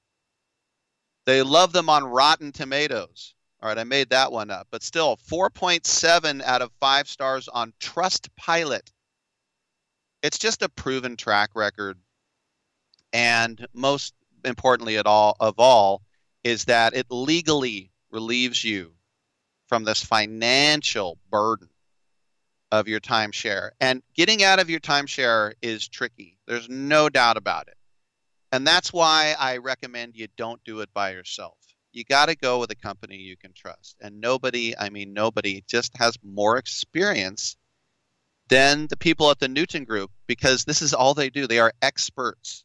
They 1.24 1.42
love 1.42 1.72
them 1.72 1.88
on 1.88 2.04
Rotten 2.04 2.52
Tomatoes. 2.52 3.34
All 3.62 3.68
right, 3.68 3.78
I 3.78 3.84
made 3.84 4.10
that 4.10 4.32
one 4.32 4.50
up, 4.50 4.68
but 4.70 4.82
still 4.82 5.18
4.7 5.28 6.42
out 6.42 6.62
of 6.62 6.70
5 6.80 7.08
stars 7.08 7.48
on 7.48 7.72
Trustpilot. 7.80 8.90
It's 10.22 10.38
just 10.38 10.62
a 10.62 10.68
proven 10.68 11.16
track 11.16 11.50
record. 11.54 11.98
And 13.12 13.66
most 13.74 14.14
importantly 14.44 14.96
at 14.98 15.06
all 15.06 15.36
of 15.40 15.54
all 15.58 16.02
is 16.44 16.66
that 16.66 16.94
it 16.94 17.06
legally 17.10 17.90
relieves 18.10 18.62
you 18.64 18.92
from 19.68 19.84
this 19.84 20.02
financial 20.02 21.18
burden 21.30 21.68
of 22.72 22.88
your 22.88 23.00
timeshare. 23.00 23.70
And 23.80 24.02
getting 24.14 24.42
out 24.42 24.58
of 24.58 24.70
your 24.70 24.80
timeshare 24.80 25.52
is 25.62 25.88
tricky. 25.88 26.38
There's 26.46 26.68
no 26.68 27.08
doubt 27.08 27.36
about 27.36 27.68
it. 27.68 27.76
And 28.52 28.66
that's 28.66 28.92
why 28.92 29.34
I 29.38 29.58
recommend 29.58 30.16
you 30.16 30.28
don't 30.36 30.62
do 30.64 30.80
it 30.80 30.92
by 30.92 31.12
yourself. 31.12 31.56
You 31.92 32.04
got 32.04 32.26
to 32.26 32.36
go 32.36 32.58
with 32.58 32.70
a 32.70 32.76
company 32.76 33.16
you 33.16 33.36
can 33.36 33.52
trust. 33.52 33.96
And 34.00 34.20
nobody, 34.20 34.76
I 34.76 34.90
mean, 34.90 35.12
nobody 35.12 35.62
just 35.68 35.96
has 35.96 36.16
more 36.22 36.56
experience 36.56 37.56
than 38.48 38.86
the 38.88 38.96
people 38.96 39.30
at 39.30 39.38
the 39.38 39.48
Newton 39.48 39.84
Group 39.84 40.10
because 40.26 40.64
this 40.64 40.82
is 40.82 40.94
all 40.94 41.14
they 41.14 41.30
do. 41.30 41.46
They 41.46 41.58
are 41.60 41.72
experts. 41.82 42.64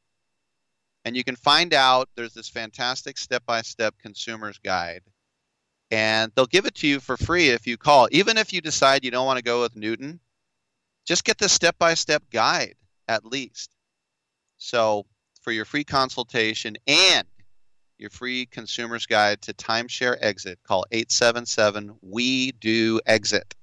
And 1.06 1.16
you 1.16 1.24
can 1.24 1.36
find 1.36 1.74
out 1.74 2.10
there's 2.16 2.34
this 2.34 2.50
fantastic 2.50 3.20
step 3.20 3.46
by 3.46 3.62
step 3.62 3.94
consumer's 4.02 4.58
guide. 4.58 5.04
And 5.92 6.32
they'll 6.36 6.48
give 6.48 6.66
it 6.66 6.74
to 6.76 6.88
you 6.88 7.00
for 7.00 7.16
free 7.16 7.50
if 7.50 7.68
you 7.68 7.78
call. 7.78 8.10
Even 8.12 8.38
if 8.38 8.52
you 8.52 8.60
decide 8.60 9.06
you 9.06 9.12
don't 9.12 9.28
want 9.28 9.38
to 9.38 9.44
go 9.44 9.62
with 9.62 9.76
Newton, 9.76 10.20
just 11.06 11.24
get 11.24 11.38
the 11.38 11.48
step 11.48 11.78
by 11.78 11.94
step 11.94 12.24
guide 12.32 12.74
at 13.08 13.24
least. 13.24 13.70
So, 14.58 15.06
for 15.42 15.52
your 15.52 15.66
free 15.66 15.84
consultation 15.84 16.76
and 16.88 17.28
your 18.00 18.10
free 18.10 18.48
consumer's 18.48 19.06
guide 19.06 19.44
to 19.44 19.54
timeshare 19.54 20.18
exit, 20.20 20.58
call 20.64 20.86
877 20.92 21.96
We 22.02 22.52
Do 22.54 23.00
Exit. 23.06 23.54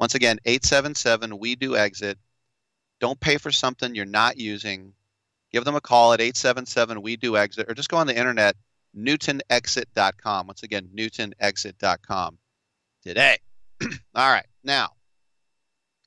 Once 0.00 0.16
again, 0.16 0.38
877 0.44 1.38
We 1.38 1.54
Do 1.54 1.76
Exit. 1.76 2.18
Don't 3.00 3.20
pay 3.20 3.38
for 3.38 3.52
something 3.52 3.94
you're 3.94 4.04
not 4.04 4.38
using 4.38 4.92
give 5.54 5.64
them 5.64 5.76
a 5.76 5.80
call 5.80 6.12
at 6.12 6.20
877 6.20 7.00
we 7.00 7.16
do 7.16 7.36
exit 7.36 7.70
or 7.70 7.74
just 7.74 7.88
go 7.88 7.96
on 7.96 8.08
the 8.08 8.18
internet 8.18 8.56
newtonexit.com 8.98 10.48
once 10.48 10.64
again 10.64 10.88
newtonexit.com 10.96 12.38
today. 13.04 13.38
All 13.82 13.88
right 14.32 14.46
now 14.64 14.90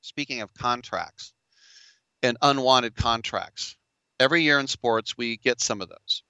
speaking 0.01 0.41
of 0.41 0.53
contracts 0.53 1.31
and 2.21 2.35
unwanted 2.41 2.93
contracts 2.93 3.77
every 4.19 4.43
year 4.43 4.59
in 4.59 4.67
sports 4.67 5.17
we 5.17 5.37
get 5.37 5.61
some 5.61 5.79
of 5.79 5.87
those. 5.87 6.23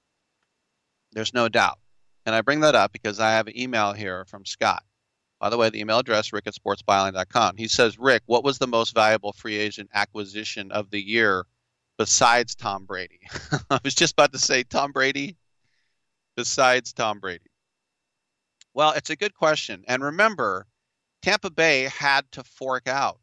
There's 1.10 1.34
no 1.34 1.48
doubt. 1.48 1.80
And 2.24 2.36
i 2.36 2.40
bring 2.40 2.60
that 2.60 2.76
up 2.76 2.92
because 2.92 3.18
i 3.18 3.32
have 3.32 3.48
an 3.48 3.58
email 3.58 3.94
here 3.94 4.26
from 4.26 4.44
scott. 4.44 4.84
By 5.40 5.50
the 5.50 5.56
way 5.56 5.70
the 5.70 5.80
email 5.80 5.98
address 5.98 6.32
rick 6.32 6.46
at 6.46 6.54
sportsbyline.com 6.54 7.56
he 7.56 7.66
says 7.66 7.98
rick 7.98 8.22
what 8.26 8.44
was 8.44 8.58
the 8.58 8.68
most 8.68 8.94
valuable 8.94 9.32
free 9.32 9.56
agent 9.56 9.90
acquisition 9.92 10.70
of 10.70 10.90
the 10.90 11.04
year 11.04 11.46
besides 11.98 12.54
Tom 12.54 12.86
Brady? 12.86 13.20
I 13.70 13.80
was 13.84 13.94
just 13.94 14.14
about 14.14 14.32
to 14.32 14.38
say 14.38 14.62
Tom 14.62 14.92
Brady 14.92 15.36
besides 16.36 16.92
Tom 16.92 17.18
Brady. 17.18 17.50
Well, 18.72 18.92
it's 18.92 19.10
a 19.10 19.16
good 19.16 19.34
question. 19.34 19.84
And 19.88 20.02
remember, 20.02 20.66
Tampa 21.22 21.50
Bay 21.50 21.84
had 21.84 22.30
to 22.32 22.44
fork 22.44 22.86
out. 22.86 23.18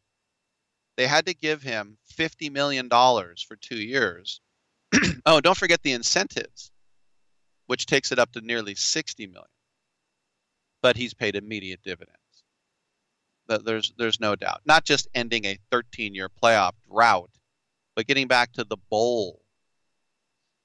They 0.97 1.07
had 1.07 1.25
to 1.27 1.33
give 1.33 1.61
him 1.61 1.97
$50 2.17 2.51
million 2.51 2.89
for 2.89 3.55
two 3.59 3.77
years. 3.77 4.41
oh, 5.25 5.41
don't 5.41 5.57
forget 5.57 5.81
the 5.81 5.93
incentives, 5.93 6.71
which 7.67 7.85
takes 7.85 8.11
it 8.11 8.19
up 8.19 8.31
to 8.33 8.41
nearly 8.41 8.75
60 8.75 9.27
million. 9.27 9.47
But 10.81 10.97
he's 10.97 11.13
paid 11.13 11.35
immediate 11.35 11.81
dividends. 11.83 12.19
There's, 13.47 13.93
there's 13.97 14.19
no 14.19 14.35
doubt. 14.35 14.61
Not 14.65 14.85
just 14.85 15.07
ending 15.13 15.45
a 15.45 15.57
13 15.71 16.15
year 16.15 16.29
playoff 16.29 16.73
drought, 16.89 17.29
but 17.95 18.07
getting 18.07 18.27
back 18.27 18.53
to 18.53 18.63
the 18.63 18.77
bowl, 18.89 19.41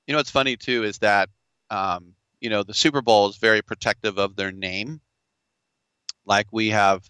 you 0.06 0.12
know 0.12 0.18
what's 0.18 0.30
funny 0.30 0.56
too 0.56 0.84
is 0.84 0.98
that 0.98 1.28
um, 1.70 2.14
you 2.40 2.50
know 2.50 2.62
the 2.62 2.74
Super 2.74 3.00
Bowl 3.02 3.28
is 3.28 3.36
very 3.36 3.62
protective 3.62 4.18
of 4.18 4.36
their 4.36 4.52
name, 4.52 5.00
like 6.24 6.46
we 6.52 6.70
have, 6.70 7.08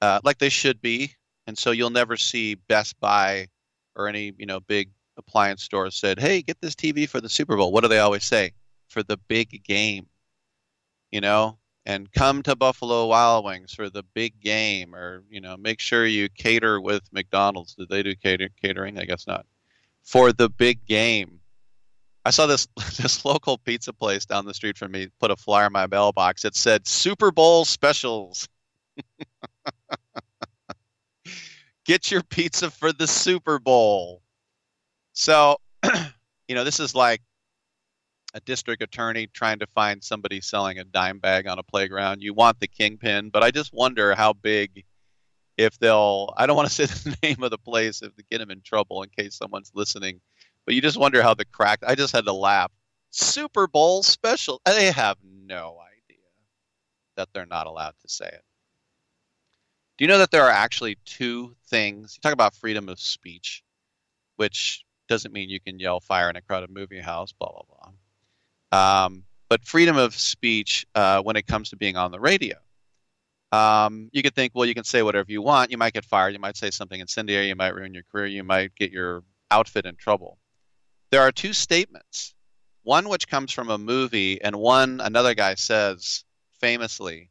uh, 0.00 0.20
like 0.24 0.38
they 0.38 0.48
should 0.48 0.80
be, 0.80 1.14
and 1.46 1.56
so 1.58 1.70
you'll 1.70 1.90
never 1.90 2.16
see 2.16 2.54
Best 2.54 2.98
Buy 3.00 3.48
or 3.94 4.08
any 4.08 4.32
you 4.38 4.46
know 4.46 4.60
big 4.60 4.90
appliance 5.16 5.62
store 5.62 5.90
said, 5.90 6.18
"Hey, 6.18 6.42
get 6.42 6.60
this 6.60 6.74
TV 6.74 7.08
for 7.08 7.20
the 7.20 7.28
Super 7.28 7.56
Bowl." 7.56 7.72
What 7.72 7.82
do 7.82 7.88
they 7.88 7.98
always 7.98 8.24
say? 8.24 8.52
For 8.88 9.02
the 9.02 9.16
big 9.16 9.62
game, 9.64 10.06
you 11.10 11.20
know, 11.20 11.58
and 11.84 12.10
come 12.12 12.42
to 12.44 12.54
Buffalo 12.54 13.06
Wild 13.06 13.44
Wings 13.44 13.74
for 13.74 13.90
the 13.90 14.04
big 14.14 14.40
game, 14.40 14.94
or 14.94 15.24
you 15.30 15.40
know, 15.40 15.56
make 15.56 15.80
sure 15.80 16.06
you 16.06 16.28
cater 16.28 16.80
with 16.80 17.02
McDonald's. 17.12 17.74
Did 17.74 17.88
they 17.88 18.02
do 18.02 18.14
cater- 18.14 18.50
catering? 18.60 18.98
I 18.98 19.04
guess 19.04 19.26
not. 19.26 19.46
For 20.02 20.32
the 20.32 20.48
big 20.48 20.84
game, 20.86 21.40
I 22.24 22.30
saw 22.30 22.46
this 22.46 22.68
this 22.96 23.24
local 23.24 23.58
pizza 23.58 23.92
place 23.92 24.24
down 24.24 24.46
the 24.46 24.54
street 24.54 24.78
from 24.78 24.92
me 24.92 25.08
put 25.20 25.30
a 25.30 25.36
flyer 25.36 25.66
in 25.66 25.72
my 25.72 25.86
mailbox. 25.86 26.44
It 26.44 26.54
said 26.54 26.86
Super 26.86 27.30
Bowl 27.30 27.64
specials. 27.64 28.48
Get 31.84 32.12
your 32.12 32.22
pizza 32.22 32.70
for 32.70 32.92
the 32.92 33.08
Super 33.08 33.58
Bowl. 33.58 34.22
So, 35.14 35.56
you 36.48 36.54
know, 36.54 36.62
this 36.62 36.78
is 36.78 36.94
like 36.94 37.20
a 38.34 38.40
district 38.40 38.82
attorney 38.82 39.26
trying 39.26 39.58
to 39.58 39.66
find 39.66 40.02
somebody 40.02 40.40
selling 40.40 40.78
a 40.78 40.84
dime 40.84 41.18
bag 41.18 41.46
on 41.46 41.58
a 41.58 41.62
playground. 41.62 42.22
You 42.22 42.34
want 42.34 42.60
the 42.60 42.66
kingpin, 42.66 43.30
but 43.30 43.42
I 43.42 43.50
just 43.50 43.72
wonder 43.72 44.14
how 44.14 44.32
big 44.32 44.84
if 45.58 45.78
they'll 45.78 46.32
I 46.36 46.46
don't 46.46 46.56
want 46.56 46.70
to 46.70 46.74
say 46.86 47.10
the 47.10 47.16
name 47.22 47.42
of 47.42 47.50
the 47.50 47.58
place 47.58 48.02
if 48.02 48.14
they 48.16 48.24
get 48.30 48.38
them 48.38 48.50
in 48.50 48.62
trouble 48.62 49.02
in 49.02 49.10
case 49.10 49.36
someone's 49.36 49.72
listening. 49.74 50.20
But 50.64 50.74
you 50.74 50.80
just 50.80 50.98
wonder 50.98 51.22
how 51.22 51.34
the 51.34 51.44
crack 51.44 51.80
I 51.86 51.94
just 51.94 52.14
had 52.14 52.24
to 52.24 52.32
laugh. 52.32 52.70
Super 53.10 53.66
Bowl 53.66 54.02
special. 54.02 54.60
They 54.64 54.90
have 54.90 55.18
no 55.22 55.78
idea 55.80 56.24
that 57.16 57.28
they're 57.34 57.46
not 57.46 57.66
allowed 57.66 57.94
to 58.00 58.08
say 58.08 58.26
it. 58.26 58.42
Do 59.98 60.04
you 60.04 60.08
know 60.08 60.18
that 60.18 60.30
there 60.30 60.44
are 60.44 60.50
actually 60.50 60.96
two 61.04 61.54
things? 61.68 62.16
You 62.16 62.22
talk 62.22 62.32
about 62.32 62.56
freedom 62.56 62.88
of 62.88 62.98
speech, 62.98 63.62
which 64.36 64.84
doesn't 65.08 65.34
mean 65.34 65.50
you 65.50 65.60
can 65.60 65.78
yell 65.78 66.00
fire 66.00 66.30
in 66.30 66.36
a 66.36 66.40
crowded 66.40 66.70
movie 66.70 67.00
house, 67.00 67.32
blah, 67.32 67.50
blah, 67.50 67.62
blah. 67.68 67.92
Um, 68.72 69.24
but 69.48 69.64
freedom 69.64 69.96
of 69.96 70.14
speech 70.14 70.86
uh, 70.94 71.22
when 71.22 71.36
it 71.36 71.46
comes 71.46 71.70
to 71.70 71.76
being 71.76 71.96
on 71.96 72.10
the 72.10 72.18
radio. 72.18 72.56
Um, 73.52 74.08
you 74.12 74.22
could 74.22 74.34
think, 74.34 74.52
well, 74.54 74.64
you 74.64 74.74
can 74.74 74.84
say 74.84 75.02
whatever 75.02 75.30
you 75.30 75.42
want. 75.42 75.70
You 75.70 75.76
might 75.76 75.92
get 75.92 76.06
fired. 76.06 76.32
You 76.32 76.38
might 76.38 76.56
say 76.56 76.70
something 76.70 76.98
incendiary. 76.98 77.48
You 77.48 77.54
might 77.54 77.74
ruin 77.74 77.92
your 77.92 78.04
career. 78.10 78.26
You 78.26 78.44
might 78.44 78.74
get 78.74 78.90
your 78.90 79.24
outfit 79.50 79.84
in 79.84 79.96
trouble. 79.96 80.38
There 81.10 81.20
are 81.20 81.30
two 81.30 81.52
statements 81.52 82.34
one 82.82 83.08
which 83.08 83.28
comes 83.28 83.52
from 83.52 83.70
a 83.70 83.78
movie, 83.78 84.42
and 84.42 84.56
one 84.56 85.00
another 85.00 85.34
guy 85.34 85.54
says 85.54 86.24
famously 86.60 87.30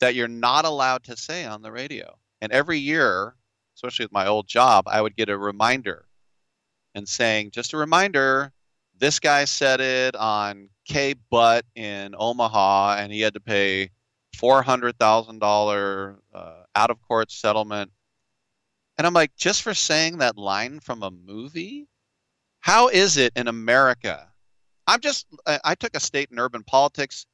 that 0.00 0.14
you're 0.14 0.28
not 0.28 0.64
allowed 0.64 1.04
to 1.04 1.16
say 1.16 1.44
on 1.44 1.62
the 1.62 1.70
radio. 1.72 2.16
And 2.40 2.50
every 2.52 2.78
year, 2.78 3.34
especially 3.76 4.06
with 4.06 4.12
my 4.12 4.26
old 4.26 4.48
job, 4.48 4.84
I 4.88 5.02
would 5.02 5.16
get 5.16 5.28
a 5.28 5.36
reminder 5.36 6.06
and 6.94 7.06
saying, 7.06 7.50
just 7.50 7.74
a 7.74 7.76
reminder, 7.76 8.52
this 9.00 9.18
guy 9.18 9.44
said 9.46 9.80
it 9.80 10.14
on 10.14 10.68
K 10.86 11.14
Butt 11.30 11.64
in 11.74 12.14
Omaha, 12.16 12.96
and 12.98 13.12
he 13.12 13.20
had 13.20 13.34
to 13.34 13.40
pay 13.40 13.90
four 14.36 14.62
hundred 14.62 14.98
thousand 14.98 15.36
uh, 15.42 15.46
dollar 15.46 16.18
out 16.74 16.90
of 16.90 17.00
court 17.02 17.30
settlement. 17.30 17.90
And 18.98 19.06
I'm 19.06 19.14
like, 19.14 19.34
just 19.36 19.62
for 19.62 19.74
saying 19.74 20.18
that 20.18 20.36
line 20.36 20.78
from 20.80 21.02
a 21.02 21.10
movie, 21.10 21.88
how 22.60 22.88
is 22.88 23.16
it 23.16 23.32
in 23.34 23.48
America? 23.48 24.28
I'm 24.86 25.00
just 25.00 25.26
I 25.64 25.74
took 25.74 25.96
a 25.96 26.00
state 26.00 26.30
and 26.30 26.38
urban 26.38 26.62
politics 26.62 27.26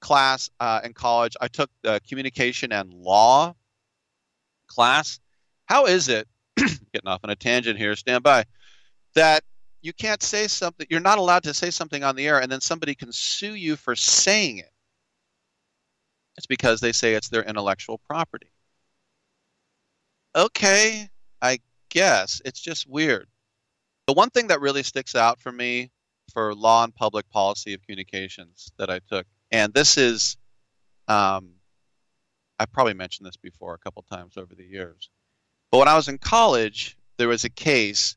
class 0.00 0.48
uh, 0.60 0.80
in 0.82 0.94
college. 0.94 1.36
I 1.40 1.48
took 1.48 1.70
the 1.82 2.00
communication 2.08 2.72
and 2.72 2.92
law 2.92 3.54
class. 4.66 5.20
How 5.66 5.86
is 5.86 6.08
it? 6.08 6.26
getting 6.56 7.06
off 7.06 7.20
on 7.22 7.30
a 7.30 7.36
tangent 7.36 7.78
here. 7.78 7.94
Stand 7.96 8.22
by. 8.22 8.44
That 9.14 9.44
you 9.82 9.92
can't 9.92 10.22
say 10.22 10.46
something, 10.46 10.86
you're 10.90 11.00
not 11.00 11.18
allowed 11.18 11.42
to 11.44 11.54
say 11.54 11.70
something 11.70 12.04
on 12.04 12.16
the 12.16 12.26
air, 12.26 12.40
and 12.40 12.50
then 12.50 12.60
somebody 12.60 12.94
can 12.94 13.12
sue 13.12 13.54
you 13.54 13.76
for 13.76 13.96
saying 13.96 14.58
it. 14.58 14.70
It's 16.36 16.46
because 16.46 16.80
they 16.80 16.92
say 16.92 17.14
it's 17.14 17.28
their 17.28 17.42
intellectual 17.42 17.98
property. 17.98 18.50
Okay, 20.36 21.08
I 21.42 21.58
guess. 21.88 22.40
It's 22.44 22.60
just 22.60 22.88
weird. 22.88 23.28
The 24.06 24.12
one 24.12 24.30
thing 24.30 24.48
that 24.48 24.60
really 24.60 24.82
sticks 24.82 25.14
out 25.14 25.40
for 25.40 25.52
me 25.52 25.90
for 26.32 26.54
law 26.54 26.84
and 26.84 26.94
public 26.94 27.28
policy 27.30 27.74
of 27.74 27.82
communications 27.82 28.72
that 28.78 28.90
I 28.90 29.00
took, 29.10 29.26
and 29.50 29.74
this 29.74 29.98
is, 29.98 30.36
um, 31.08 31.50
I've 32.58 32.72
probably 32.72 32.94
mentioned 32.94 33.26
this 33.26 33.36
before 33.36 33.74
a 33.74 33.78
couple 33.78 34.02
times 34.02 34.36
over 34.36 34.54
the 34.54 34.64
years, 34.64 35.10
but 35.72 35.78
when 35.78 35.88
I 35.88 35.96
was 35.96 36.08
in 36.08 36.18
college, 36.18 36.96
there 37.18 37.28
was 37.28 37.44
a 37.44 37.50
case 37.50 38.16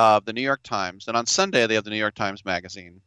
of 0.00 0.24
the 0.24 0.32
New 0.32 0.40
York 0.40 0.62
Times, 0.62 1.08
and 1.08 1.16
on 1.16 1.26
Sunday 1.26 1.66
they 1.66 1.74
have 1.74 1.84
the 1.84 1.90
New 1.90 1.96
York 1.96 2.14
Times 2.14 2.44
Magazine, 2.44 3.00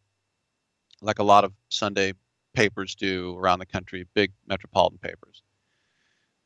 like 1.01 1.19
a 1.19 1.23
lot 1.23 1.43
of 1.43 1.51
Sunday 1.69 2.13
papers 2.53 2.93
do 2.93 3.35
around 3.37 3.59
the 3.59 3.65
country, 3.65 4.05
big 4.13 4.31
metropolitan 4.47 4.99
papers. 4.99 5.41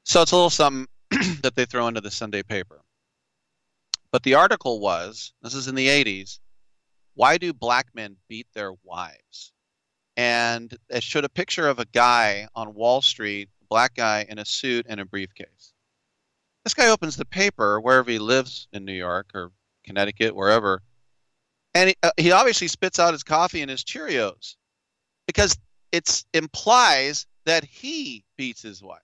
So 0.03 0.21
it's 0.21 0.31
a 0.31 0.35
little 0.35 0.49
something 0.49 0.87
that 1.41 1.53
they 1.55 1.65
throw 1.65 1.87
into 1.87 2.01
the 2.01 2.11
Sunday 2.11 2.43
paper. 2.43 2.81
But 4.11 4.23
the 4.23 4.35
article 4.35 4.79
was 4.79 5.33
this 5.41 5.53
is 5.53 5.67
in 5.67 5.75
the 5.75 5.87
80s 5.87 6.39
why 7.13 7.39
do 7.39 7.51
black 7.51 7.87
men 7.95 8.15
beat 8.29 8.47
their 8.53 8.73
wives? 8.83 9.51
And 10.15 10.75
it 10.87 11.01
showed 11.01 11.25
a 11.25 11.29
picture 11.29 11.67
of 11.67 11.79
a 11.79 11.85
guy 11.85 12.47
on 12.55 12.75
Wall 12.75 13.01
Street, 13.01 13.49
a 13.61 13.65
black 13.65 13.95
guy 13.95 14.25
in 14.29 14.37
a 14.37 14.45
suit 14.45 14.85
and 14.87 14.99
a 14.99 15.05
briefcase. 15.05 15.73
This 16.63 16.75
guy 16.75 16.89
opens 16.89 17.17
the 17.17 17.25
paper 17.25 17.81
wherever 17.81 18.11
he 18.11 18.19
lives 18.19 18.67
in 18.71 18.85
New 18.85 18.93
York 18.93 19.31
or 19.33 19.51
Connecticut, 19.87 20.35
wherever. 20.35 20.81
And 21.73 21.89
he, 21.89 21.95
uh, 22.03 22.11
he 22.17 22.31
obviously 22.31 22.67
spits 22.67 22.99
out 22.99 23.13
his 23.13 23.23
coffee 23.23 23.61
and 23.61 23.71
his 23.71 23.83
Cheerios 23.83 24.55
because 25.25 25.57
it 25.91 26.23
implies 26.33 27.25
that 27.45 27.63
he 27.63 28.23
beats 28.37 28.61
his 28.61 28.81
wife. 28.83 29.01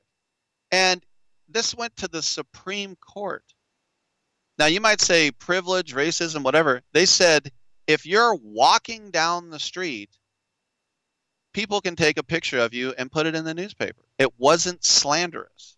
And 0.71 1.03
this 1.47 1.75
went 1.75 1.95
to 1.97 2.07
the 2.07 2.21
Supreme 2.21 2.95
Court. 2.95 3.43
Now, 4.57 4.65
you 4.67 4.81
might 4.81 5.01
say 5.01 5.31
privilege, 5.31 5.93
racism, 5.93 6.43
whatever. 6.43 6.81
They 6.93 7.05
said 7.05 7.51
if 7.87 8.05
you're 8.05 8.35
walking 8.35 9.11
down 9.11 9.49
the 9.49 9.59
street, 9.59 10.09
people 11.53 11.81
can 11.81 11.95
take 11.95 12.17
a 12.17 12.23
picture 12.23 12.59
of 12.59 12.73
you 12.73 12.93
and 12.97 13.11
put 13.11 13.25
it 13.25 13.35
in 13.35 13.45
the 13.45 13.53
newspaper. 13.53 14.03
It 14.17 14.29
wasn't 14.37 14.83
slanderous. 14.83 15.77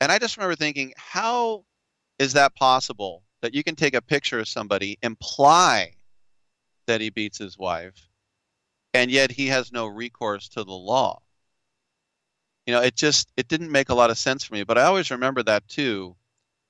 And 0.00 0.10
I 0.10 0.18
just 0.18 0.36
remember 0.36 0.56
thinking, 0.56 0.92
how 0.96 1.64
is 2.18 2.34
that 2.34 2.54
possible 2.54 3.22
that 3.42 3.54
you 3.54 3.62
can 3.62 3.76
take 3.76 3.94
a 3.94 4.02
picture 4.02 4.38
of 4.38 4.48
somebody, 4.48 4.98
imply 5.02 5.92
that 6.86 7.00
he 7.00 7.10
beats 7.10 7.38
his 7.38 7.56
wife, 7.56 8.08
and 8.94 9.10
yet 9.10 9.30
he 9.30 9.46
has 9.46 9.72
no 9.72 9.86
recourse 9.86 10.48
to 10.50 10.64
the 10.64 10.72
law. 10.72 11.20
You 12.66 12.74
know, 12.74 12.82
it 12.82 12.94
just 12.96 13.32
it 13.36 13.48
didn't 13.48 13.72
make 13.72 13.88
a 13.88 13.94
lot 13.94 14.10
of 14.10 14.18
sense 14.18 14.44
for 14.44 14.54
me. 14.54 14.64
But 14.64 14.78
I 14.78 14.84
always 14.84 15.10
remember 15.10 15.42
that 15.44 15.66
too. 15.68 16.16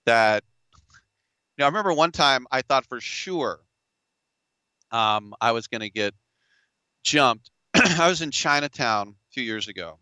That 0.06 0.44
you 0.72 1.62
know, 1.62 1.66
I 1.66 1.68
remember 1.68 1.92
one 1.92 2.12
time 2.12 2.46
I 2.50 2.62
thought 2.62 2.86
for 2.86 3.00
sure 3.00 3.60
um, 4.90 5.34
I 5.40 5.52
was 5.52 5.66
going 5.66 5.82
to 5.82 5.90
get 5.90 6.14
jumped. 7.02 7.50
I 7.74 8.08
was 8.08 8.22
in 8.22 8.30
Chinatown 8.30 9.08
a 9.08 9.32
few 9.32 9.42
years 9.42 9.68
ago, 9.68 9.98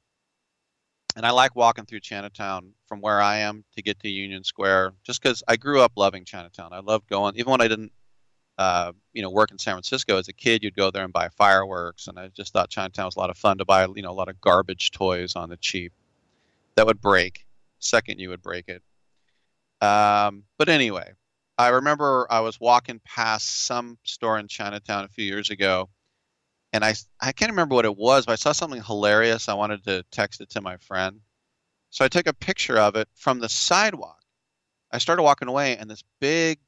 and 1.17 1.27
I 1.27 1.31
like 1.31 1.57
walking 1.57 1.85
through 1.85 2.01
Chinatown 2.01 2.73
from 2.87 3.01
where 3.01 3.21
I 3.21 3.39
am 3.39 3.65
to 3.77 3.83
get 3.83 3.99
to 4.01 4.09
Union 4.09 4.45
Square, 4.45 4.95
just 5.05 5.23
because 5.23 5.43
I 5.49 5.57
grew 5.57 5.81
up 5.81 5.93
loving 5.97 6.25
Chinatown. 6.25 6.73
I 6.73 6.81
loved 6.81 7.09
going, 7.09 7.37
even 7.37 7.51
when 7.51 7.61
I 7.61 7.69
didn't, 7.69 7.93
uh, 8.57 8.93
you 9.13 9.23
know, 9.23 9.31
work 9.31 9.51
in 9.51 9.59
San 9.59 9.75
Francisco 9.75 10.19
as 10.19 10.29
a 10.29 10.33
kid. 10.33 10.63
You'd 10.63 10.77
go 10.77 10.91
there 10.91 11.05
and 11.05 11.13
buy 11.13 11.29
fireworks, 11.29 12.09
and 12.09 12.19
I 12.19 12.29
just 12.29 12.53
thought 12.53 12.71
Chinatown 12.71 13.07
was 13.07 13.17
a 13.17 13.21
lot 13.21 13.31
of 13.31 13.39
fun 13.39 13.59
to 13.59 13.65
buy, 13.65 13.87
you 13.95 14.03
know, 14.03 14.11
a 14.11 14.13
lot 14.13 14.29
of 14.29 14.41
garbage 14.41 14.91
toys 14.91 15.37
on 15.37 15.49
the 15.49 15.57
cheap 15.57 15.93
that 16.77 16.87
would 16.87 17.01
break. 17.01 17.45
Second, 17.81 18.19
you 18.21 18.29
would 18.31 18.43
break 18.43 18.69
it. 18.69 18.83
Um, 19.81 20.45
but 20.57 20.69
anyway, 20.69 21.13
I 21.57 21.69
remember 21.69 22.27
I 22.31 22.41
was 22.41 22.61
walking 22.61 23.01
past 23.05 23.67
some 23.67 23.99
store 24.05 24.39
in 24.39 24.47
Chinatown 24.47 25.05
a 25.05 25.09
few 25.09 25.25
years 25.25 25.51
ago, 25.51 25.89
and 26.73 26.85
I 26.85 26.95
I 27.21 27.33
can't 27.33 27.51
remember 27.51 27.75
what 27.75 27.85
it 27.85 27.97
was, 27.97 28.27
but 28.27 28.33
I 28.33 28.37
saw 28.37 28.53
something 28.53 28.83
hilarious. 28.83 29.49
I 29.49 29.55
wanted 29.55 29.85
to 29.85 30.05
text 30.11 30.41
it 30.41 30.51
to 30.51 30.61
my 30.61 30.77
friend, 30.79 31.21
so 31.91 32.05
I 32.05 32.09
took 32.09 32.27
a 32.27 32.35
picture 32.35 32.79
of 32.79 32.97
it 32.97 33.09
from 33.15 33.39
the 33.39 33.49
sidewalk. 33.49 34.23
I 34.91 34.99
started 34.99 35.23
walking 35.23 35.49
away, 35.49 35.77
and 35.77 35.91
this 35.91 36.03
big 36.21 36.59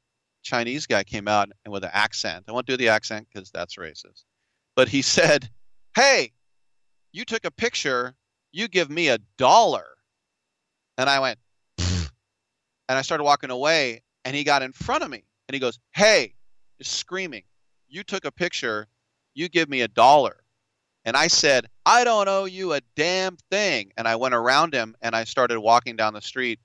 Chinese 0.43 0.87
guy 0.87 1.03
came 1.03 1.27
out 1.27 1.49
and 1.65 1.71
with 1.71 1.83
an 1.83 1.91
accent. 1.93 2.45
I 2.47 2.51
won't 2.51 2.67
do 2.67 2.77
the 2.77 2.89
accent 2.89 3.27
because 3.31 3.51
that's 3.51 3.75
racist, 3.75 4.23
but 4.75 4.87
he 4.89 5.01
said, 5.01 5.49
"Hey, 5.95 6.33
you 7.11 7.25
took 7.25 7.45
a 7.45 7.51
picture. 7.51 8.15
You 8.51 8.67
give 8.67 8.89
me 8.89 9.09
a 9.09 9.19
dollar," 9.37 9.85
and 10.97 11.09
I 11.09 11.19
went, 11.19 11.39
and 11.77 12.09
I 12.89 13.01
started 13.01 13.23
walking 13.23 13.51
away, 13.51 14.03
and 14.25 14.35
he 14.35 14.43
got 14.43 14.63
in 14.63 14.73
front 14.73 15.03
of 15.03 15.09
me, 15.09 15.23
and 15.47 15.53
he 15.53 15.59
goes, 15.59 15.79
"Hey," 15.93 16.33
screaming, 16.81 17.43
"You 17.87 18.03
took 18.03 18.25
a 18.25 18.31
picture 18.31 18.87
you 19.33 19.49
give 19.49 19.69
me 19.69 19.81
a 19.81 19.87
dollar. 19.87 20.37
And 21.03 21.17
I 21.17 21.27
said, 21.27 21.65
I 21.85 22.03
don't 22.03 22.27
owe 22.27 22.45
you 22.45 22.73
a 22.73 22.81
damn 22.95 23.37
thing. 23.49 23.91
And 23.97 24.07
I 24.07 24.15
went 24.15 24.35
around 24.35 24.73
him 24.73 24.95
and 25.01 25.15
I 25.15 25.23
started 25.23 25.59
walking 25.59 25.95
down 25.95 26.13
the 26.13 26.21
street. 26.21 26.59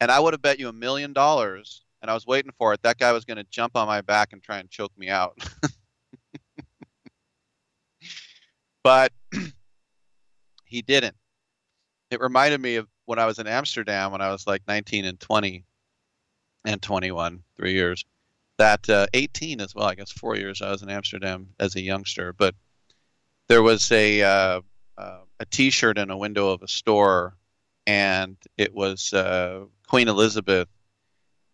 And 0.00 0.10
I 0.10 0.18
would 0.18 0.34
have 0.34 0.42
bet 0.42 0.58
you 0.58 0.68
a 0.68 0.72
million 0.72 1.12
dollars. 1.12 1.84
And 2.02 2.10
I 2.10 2.14
was 2.14 2.26
waiting 2.26 2.52
for 2.58 2.72
it. 2.72 2.82
That 2.82 2.98
guy 2.98 3.12
was 3.12 3.24
going 3.24 3.36
to 3.36 3.44
jump 3.44 3.76
on 3.76 3.86
my 3.86 4.00
back 4.00 4.32
and 4.32 4.42
try 4.42 4.58
and 4.58 4.70
choke 4.70 4.96
me 4.96 5.08
out. 5.08 5.38
but 8.82 9.12
he 10.64 10.82
didn't. 10.82 11.16
It 12.10 12.20
reminded 12.20 12.60
me 12.60 12.76
of 12.76 12.88
when 13.04 13.18
I 13.18 13.26
was 13.26 13.38
in 13.38 13.46
Amsterdam 13.46 14.12
when 14.12 14.20
I 14.20 14.30
was 14.30 14.46
like 14.46 14.62
19 14.66 15.04
and 15.04 15.18
20 15.20 15.64
and 16.64 16.82
21, 16.82 17.42
three 17.56 17.72
years 17.72 18.04
that 18.58 18.88
uh, 18.90 19.06
18 19.14 19.60
as 19.60 19.74
well. 19.74 19.86
I 19.86 19.94
guess 19.94 20.10
four 20.10 20.36
years 20.36 20.62
I 20.62 20.70
was 20.70 20.82
in 20.82 20.90
Amsterdam 20.90 21.48
as 21.58 21.76
a 21.76 21.80
youngster, 21.80 22.32
but 22.32 22.54
there 23.48 23.62
was 23.62 23.90
a 23.92 24.22
uh, 24.22 24.60
uh, 24.98 25.20
a 25.40 25.46
T-shirt 25.46 25.98
in 25.98 26.10
a 26.10 26.16
window 26.16 26.50
of 26.50 26.62
a 26.62 26.68
store, 26.68 27.36
and 27.86 28.36
it 28.56 28.74
was 28.74 29.12
uh, 29.12 29.64
Queen 29.86 30.08
Elizabeth, 30.08 30.68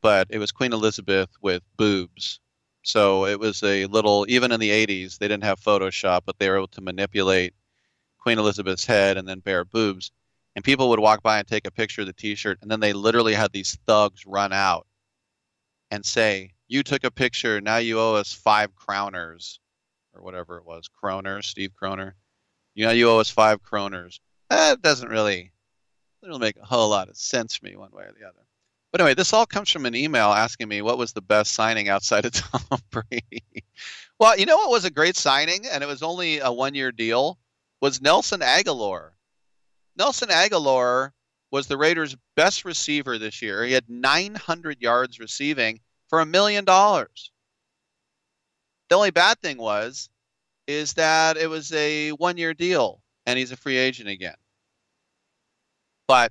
but 0.00 0.28
it 0.30 0.38
was 0.38 0.52
Queen 0.52 0.72
Elizabeth 0.72 1.28
with 1.42 1.62
boobs, 1.76 2.40
So 2.82 3.26
it 3.26 3.38
was 3.38 3.62
a 3.62 3.86
little, 3.86 4.26
even 4.28 4.52
in 4.52 4.60
the 4.60 4.70
80s, 4.70 5.18
they 5.18 5.28
didn't 5.28 5.44
have 5.44 5.60
Photoshop, 5.60 6.22
but 6.26 6.38
they 6.38 6.48
were 6.48 6.56
able 6.56 6.68
to 6.68 6.80
manipulate 6.80 7.54
Queen 8.18 8.38
Elizabeth's 8.38 8.86
head 8.86 9.16
and 9.18 9.28
then 9.28 9.40
bare 9.40 9.64
boobs. 9.64 10.10
And 10.56 10.64
people 10.64 10.88
would 10.90 11.00
walk 11.00 11.22
by 11.22 11.38
and 11.38 11.46
take 11.48 11.66
a 11.66 11.70
picture 11.70 12.02
of 12.02 12.06
the 12.06 12.12
t 12.12 12.34
shirt, 12.34 12.58
and 12.62 12.70
then 12.70 12.80
they 12.80 12.92
literally 12.92 13.34
had 13.34 13.52
these 13.52 13.76
thugs 13.86 14.24
run 14.26 14.52
out 14.52 14.86
and 15.90 16.04
say, 16.04 16.53
You 16.66 16.82
took 16.82 17.04
a 17.04 17.10
picture, 17.10 17.60
now 17.60 17.76
you 17.76 18.00
owe 18.00 18.14
us 18.14 18.32
five 18.32 18.70
crowners, 18.74 19.58
or 20.14 20.22
whatever 20.22 20.56
it 20.58 20.64
was, 20.64 20.88
Kroner, 20.88 21.42
Steve 21.42 21.72
Kroner. 21.74 22.14
You 22.74 22.86
know, 22.86 22.92
you 22.92 23.08
owe 23.08 23.18
us 23.18 23.30
five 23.30 23.62
kroners. 23.62 24.20
That 24.50 24.82
doesn't 24.82 25.08
really, 25.08 25.52
doesn't 26.20 26.30
really 26.30 26.40
make 26.40 26.56
a 26.56 26.66
whole 26.66 26.88
lot 26.88 27.08
of 27.08 27.16
sense 27.16 27.56
for 27.56 27.66
me 27.66 27.76
one 27.76 27.90
way 27.92 28.04
or 28.04 28.12
the 28.18 28.26
other. 28.26 28.44
But 28.90 29.00
anyway, 29.00 29.14
this 29.14 29.32
all 29.32 29.46
comes 29.46 29.70
from 29.70 29.86
an 29.86 29.94
email 29.96 30.28
asking 30.28 30.68
me 30.68 30.80
what 30.80 30.98
was 30.98 31.12
the 31.12 31.20
best 31.20 31.52
signing 31.52 31.88
outside 31.88 32.24
of 32.24 32.32
Tom 32.32 32.78
Brady. 32.90 33.64
well, 34.18 34.38
you 34.38 34.46
know 34.46 34.56
what 34.56 34.70
was 34.70 34.84
a 34.84 34.90
great 34.90 35.16
signing, 35.16 35.66
and 35.66 35.82
it 35.82 35.86
was 35.86 36.02
only 36.02 36.38
a 36.38 36.52
one-year 36.52 36.92
deal, 36.92 37.38
was 37.80 38.00
Nelson 38.00 38.40
Agholor. 38.40 39.10
Nelson 39.96 40.28
Agholor 40.28 41.10
was 41.50 41.66
the 41.66 41.76
Raiders' 41.76 42.16
best 42.36 42.64
receiver 42.64 43.18
this 43.18 43.42
year. 43.42 43.64
He 43.64 43.72
had 43.72 43.88
900 43.88 44.80
yards 44.80 45.20
receiving 45.20 45.80
for 46.14 46.20
a 46.20 46.26
million 46.26 46.64
dollars. 46.64 47.32
The 48.88 48.94
only 48.94 49.10
bad 49.10 49.40
thing 49.40 49.58
was 49.58 50.08
is 50.68 50.92
that 50.92 51.36
it 51.36 51.50
was 51.50 51.72
a 51.72 52.10
one-year 52.10 52.54
deal, 52.54 53.02
and 53.26 53.36
he's 53.36 53.50
a 53.50 53.56
free 53.56 53.76
agent 53.76 54.08
again. 54.08 54.36
But 56.06 56.30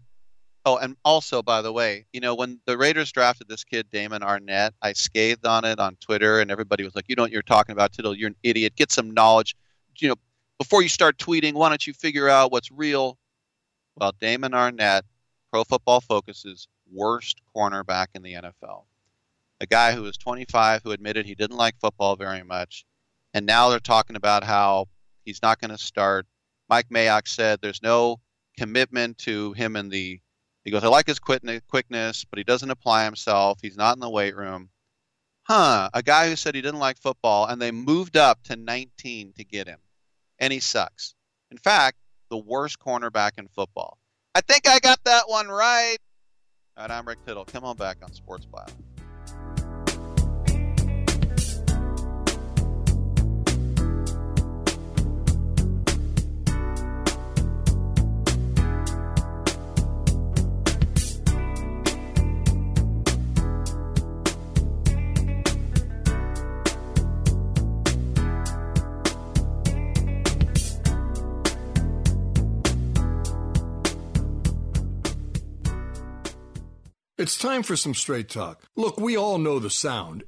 Oh, 0.66 0.78
and 0.78 0.96
also, 1.04 1.42
by 1.42 1.62
the 1.62 1.74
way, 1.74 2.06
you 2.14 2.22
know, 2.22 2.36
when 2.36 2.62
the 2.66 2.78
Raiders 2.78 3.12
drafted 3.12 3.50
this 3.50 3.66
kid, 3.66 3.92
Damon 3.92 4.22
Arnette, 4.22 4.72
I 4.82 4.94
scathed 4.94 5.46
on 5.46 5.66
it 5.66 5.78
on 5.78 5.98
Twitter, 5.98 6.40
and 6.40 6.50
everybody 6.50 6.86
was 6.86 6.96
like, 6.96 7.10
"You 7.10 7.18
know 7.18 7.24
what 7.24 7.34
you're 7.34 7.42
talking 7.42 7.74
about, 7.74 7.92
Tittle? 7.92 8.16
You're 8.16 8.30
an 8.30 8.38
idiot. 8.44 8.78
Get 8.78 8.90
some 8.90 9.12
knowledge. 9.12 9.58
You 10.00 10.08
know, 10.08 10.16
before 10.58 10.82
you 10.82 10.88
start 10.88 11.18
tweeting, 11.18 11.56
why 11.56 11.68
don't 11.68 11.86
you 11.86 11.92
figure 11.92 12.30
out 12.30 12.54
what's 12.54 12.72
real?" 12.72 13.18
Well, 13.98 14.14
Damon 14.22 14.54
Arnette, 14.54 15.02
Pro 15.52 15.66
Football 15.66 16.00
Focus's 16.00 16.70
worst 16.90 17.42
cornerback 17.54 18.08
in 18.16 18.24
the 18.24 18.36
NFL, 18.36 18.86
a 19.62 19.66
guy 19.66 19.94
who 19.94 20.04
was 20.04 20.18
25 20.18 20.82
who 20.84 20.92
admitted 20.92 21.26
he 21.26 21.36
didn't 21.36 21.58
like 21.58 21.80
football 21.80 22.16
very 22.16 22.44
much, 22.44 22.86
and 23.34 23.46
now 23.46 23.70
they're 23.70 23.80
talking 23.80 24.16
about 24.16 24.44
how 24.44 24.88
he's 25.26 25.42
not 25.42 25.60
going 25.60 25.72
to 25.72 25.78
start. 25.78 26.26
Mike 26.70 26.90
Mayock 26.90 27.28
said 27.28 27.60
there's 27.62 27.84
no 27.84 28.20
commitment 28.58 29.18
to 29.20 29.54
him 29.54 29.76
in 29.76 29.90
the 29.90 30.20
he 30.64 30.72
goes, 30.72 30.84
I 30.84 30.88
like 30.88 31.08
his 31.08 31.20
quickness, 31.20 32.26
but 32.26 32.38
he 32.38 32.44
doesn't 32.44 32.72
apply 32.72 33.04
himself. 33.04 33.60
He's 33.62 33.76
not 33.76 33.96
in 33.96 34.00
the 34.00 34.10
weight 34.10 34.36
room. 34.36 34.70
Huh, 35.44 35.90
a 35.94 36.02
guy 36.02 36.30
who 36.30 36.38
said 36.38 36.56
he 36.56 36.62
didn't 36.62 36.80
like 36.80 36.98
football, 36.98 37.48
and 37.48 37.62
they 37.62 37.72
moved 37.72 38.16
up 38.16 38.42
to 38.44 38.56
19 38.56 39.34
to 39.34 39.44
get 39.44 39.68
him. 39.68 39.80
And 40.40 40.54
he 40.54 40.62
sucks. 40.62 41.16
In 41.52 41.58
fact, 41.58 41.98
the 42.30 42.38
worst 42.38 42.80
cornerback 42.80 43.38
in 43.38 43.50
football. 43.50 43.98
I 44.34 44.42
think 44.42 44.68
I 44.68 44.80
got 44.80 45.04
that 45.04 45.28
one 45.28 45.50
right. 45.50 45.98
All 46.78 46.88
right, 46.88 46.92
I'm 46.92 47.06
Rick 47.06 47.26
Tittle. 47.26 47.46
Come 47.46 47.66
on 47.66 47.76
back 47.76 47.98
on 48.02 48.14
Sports 48.14 48.46
Byline. 48.46 48.93
It's 77.24 77.38
time 77.38 77.64
for 77.64 77.78
some 77.78 77.94
straight 77.94 78.28
talk. 78.28 78.62
Look, 78.76 79.00
we 79.00 79.16
all 79.16 79.38
know 79.38 79.58
the 79.58 79.70
sound. 79.70 80.26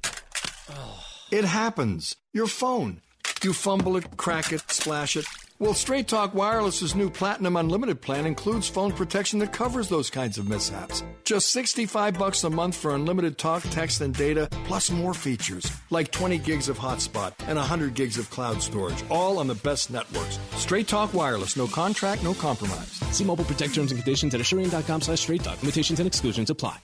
It 1.30 1.44
happens. 1.44 2.16
Your 2.32 2.46
phone. 2.46 3.02
You 3.42 3.52
fumble 3.52 3.98
it, 3.98 4.16
crack 4.16 4.50
it, 4.50 4.70
splash 4.70 5.14
it. 5.14 5.26
Well, 5.58 5.72
Straight 5.72 6.06
Talk 6.06 6.34
Wireless's 6.34 6.94
new 6.94 7.08
Platinum 7.08 7.56
Unlimited 7.56 8.02
plan 8.02 8.26
includes 8.26 8.68
phone 8.68 8.92
protection 8.92 9.38
that 9.38 9.54
covers 9.54 9.88
those 9.88 10.10
kinds 10.10 10.36
of 10.36 10.46
mishaps. 10.46 11.02
Just 11.24 11.48
65 11.48 12.18
bucks 12.18 12.44
a 12.44 12.50
month 12.50 12.76
for 12.76 12.94
unlimited 12.94 13.38
talk, 13.38 13.62
text, 13.70 14.02
and 14.02 14.14
data, 14.14 14.48
plus 14.64 14.90
more 14.90 15.14
features 15.14 15.70
like 15.88 16.12
20 16.12 16.36
gigs 16.38 16.68
of 16.68 16.78
hotspot 16.78 17.32
and 17.46 17.56
100 17.56 17.94
gigs 17.94 18.18
of 18.18 18.28
cloud 18.30 18.60
storage, 18.60 19.02
all 19.08 19.38
on 19.38 19.46
the 19.46 19.54
best 19.54 19.90
networks. 19.90 20.38
Straight 20.56 20.88
Talk 20.88 21.14
Wireless, 21.14 21.56
no 21.56 21.66
contract, 21.66 22.22
no 22.22 22.34
compromise. 22.34 22.92
See 23.12 23.24
mobile 23.24 23.44
protect 23.44 23.74
terms 23.74 23.92
and 23.92 24.02
conditions 24.02 24.34
at 24.34 24.42
asurion.com 24.42 25.00
slash 25.00 25.20
straight 25.20 25.42
talk. 25.42 25.62
Limitations 25.62 26.00
and 26.00 26.06
exclusions 26.06 26.50
apply. 26.50 26.80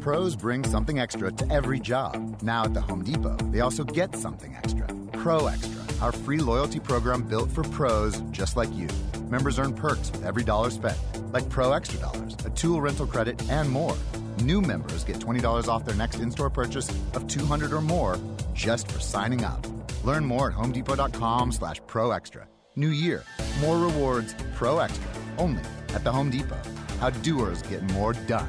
Pros 0.00 0.36
bring 0.36 0.62
something 0.62 1.00
extra 1.00 1.32
to 1.32 1.52
every 1.52 1.80
job. 1.80 2.40
Now 2.40 2.64
at 2.64 2.72
the 2.72 2.80
Home 2.82 3.02
Depot, 3.02 3.36
they 3.50 3.60
also 3.60 3.82
get 3.82 4.14
something 4.14 4.54
extra. 4.54 4.86
Pro 5.12 5.48
Extra 5.48 5.89
our 6.00 6.12
free 6.12 6.38
loyalty 6.38 6.80
program 6.80 7.22
built 7.22 7.50
for 7.50 7.62
pros 7.64 8.20
just 8.30 8.56
like 8.56 8.72
you. 8.74 8.88
Members 9.28 9.58
earn 9.58 9.74
perks 9.74 10.10
with 10.10 10.24
every 10.24 10.44
dollar 10.44 10.70
spent, 10.70 10.98
like 11.32 11.48
Pro 11.48 11.72
Extra 11.72 12.00
Dollars, 12.00 12.36
a 12.44 12.50
tool 12.50 12.80
rental 12.80 13.06
credit, 13.06 13.40
and 13.50 13.70
more. 13.70 13.96
New 14.42 14.60
members 14.60 15.04
get 15.04 15.18
$20 15.18 15.68
off 15.68 15.84
their 15.84 15.94
next 15.94 16.20
in-store 16.20 16.50
purchase 16.50 16.88
of 17.14 17.26
200 17.26 17.72
or 17.72 17.80
more 17.80 18.18
just 18.54 18.90
for 18.90 19.00
signing 19.00 19.44
up. 19.44 19.66
Learn 20.04 20.24
more 20.24 20.50
at 20.50 20.56
homedepot.com 20.56 21.52
slash 21.52 21.80
pro 21.86 22.10
extra. 22.10 22.46
New 22.76 22.90
year, 22.90 23.24
more 23.60 23.78
rewards, 23.78 24.34
pro 24.54 24.78
extra, 24.78 25.10
only 25.38 25.62
at 25.94 26.04
the 26.04 26.12
Home 26.12 26.30
Depot. 26.30 26.60
How 27.00 27.10
doers 27.10 27.62
get 27.62 27.82
more 27.92 28.12
done. 28.12 28.48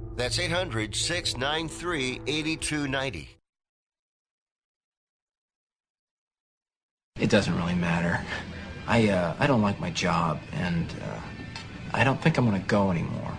That's 0.15 0.39
800 0.39 0.95
693 0.95 2.21
8290. 2.27 3.29
It 7.19 7.29
doesn't 7.29 7.55
really 7.55 7.75
matter. 7.75 8.19
I 8.87 9.09
uh, 9.09 9.35
I 9.39 9.47
don't 9.47 9.61
like 9.61 9.79
my 9.79 9.91
job, 9.91 10.39
and 10.53 10.87
uh, 11.03 11.19
I 11.93 12.03
don't 12.03 12.21
think 12.21 12.37
I'm 12.37 12.45
gonna 12.45 12.59
go 12.59 12.91
anymore. 12.91 13.37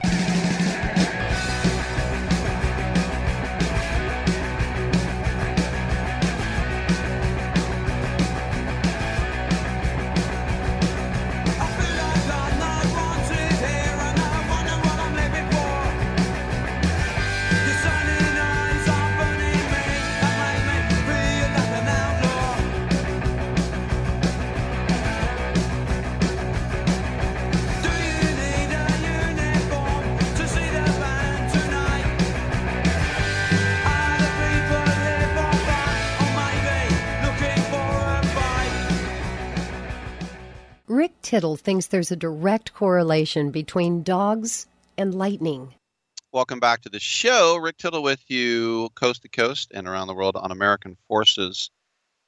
Rick 40.93 41.23
Tittle 41.23 41.57
thinks 41.57 41.87
there's 41.87 42.13
a 42.13 42.17
direct 42.17 42.75
correlation 42.75 43.51
between 43.51 44.03
dogs 44.03 44.67
and 44.99 45.15
lightning. 45.15 45.73
Welcome 46.33 46.61
back 46.61 46.83
to 46.83 46.91
the 46.91 47.01
show. 47.01 47.57
Rick 47.57 47.79
Tittle 47.79 48.03
with 48.03 48.23
you, 48.29 48.91
coast 48.95 49.23
to 49.23 49.31
coast 49.31 49.73
and 49.73 49.89
around 49.89 50.09
the 50.09 50.15
world 50.15 50.37
on 50.37 50.51
American 50.51 50.99
Forces. 51.09 51.71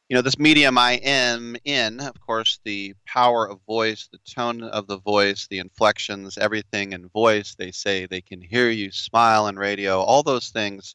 You 0.08 0.16
know, 0.16 0.22
this 0.22 0.38
medium 0.38 0.78
I 0.78 0.92
am 0.92 1.56
in, 1.66 2.00
of 2.00 2.18
course, 2.22 2.58
the 2.64 2.94
power 3.04 3.46
of 3.46 3.60
voice, 3.66 4.08
the 4.10 4.18
tone 4.26 4.62
of 4.62 4.86
the 4.86 4.98
voice, 4.98 5.46
the 5.46 5.58
inflections, 5.58 6.38
everything 6.38 6.94
in 6.94 7.10
voice. 7.10 7.54
They 7.54 7.70
say 7.70 8.06
they 8.06 8.22
can 8.22 8.40
hear 8.40 8.70
you 8.70 8.90
smile 8.92 9.46
in 9.46 9.56
radio. 9.56 10.00
All 10.00 10.22
those 10.22 10.48
things 10.48 10.94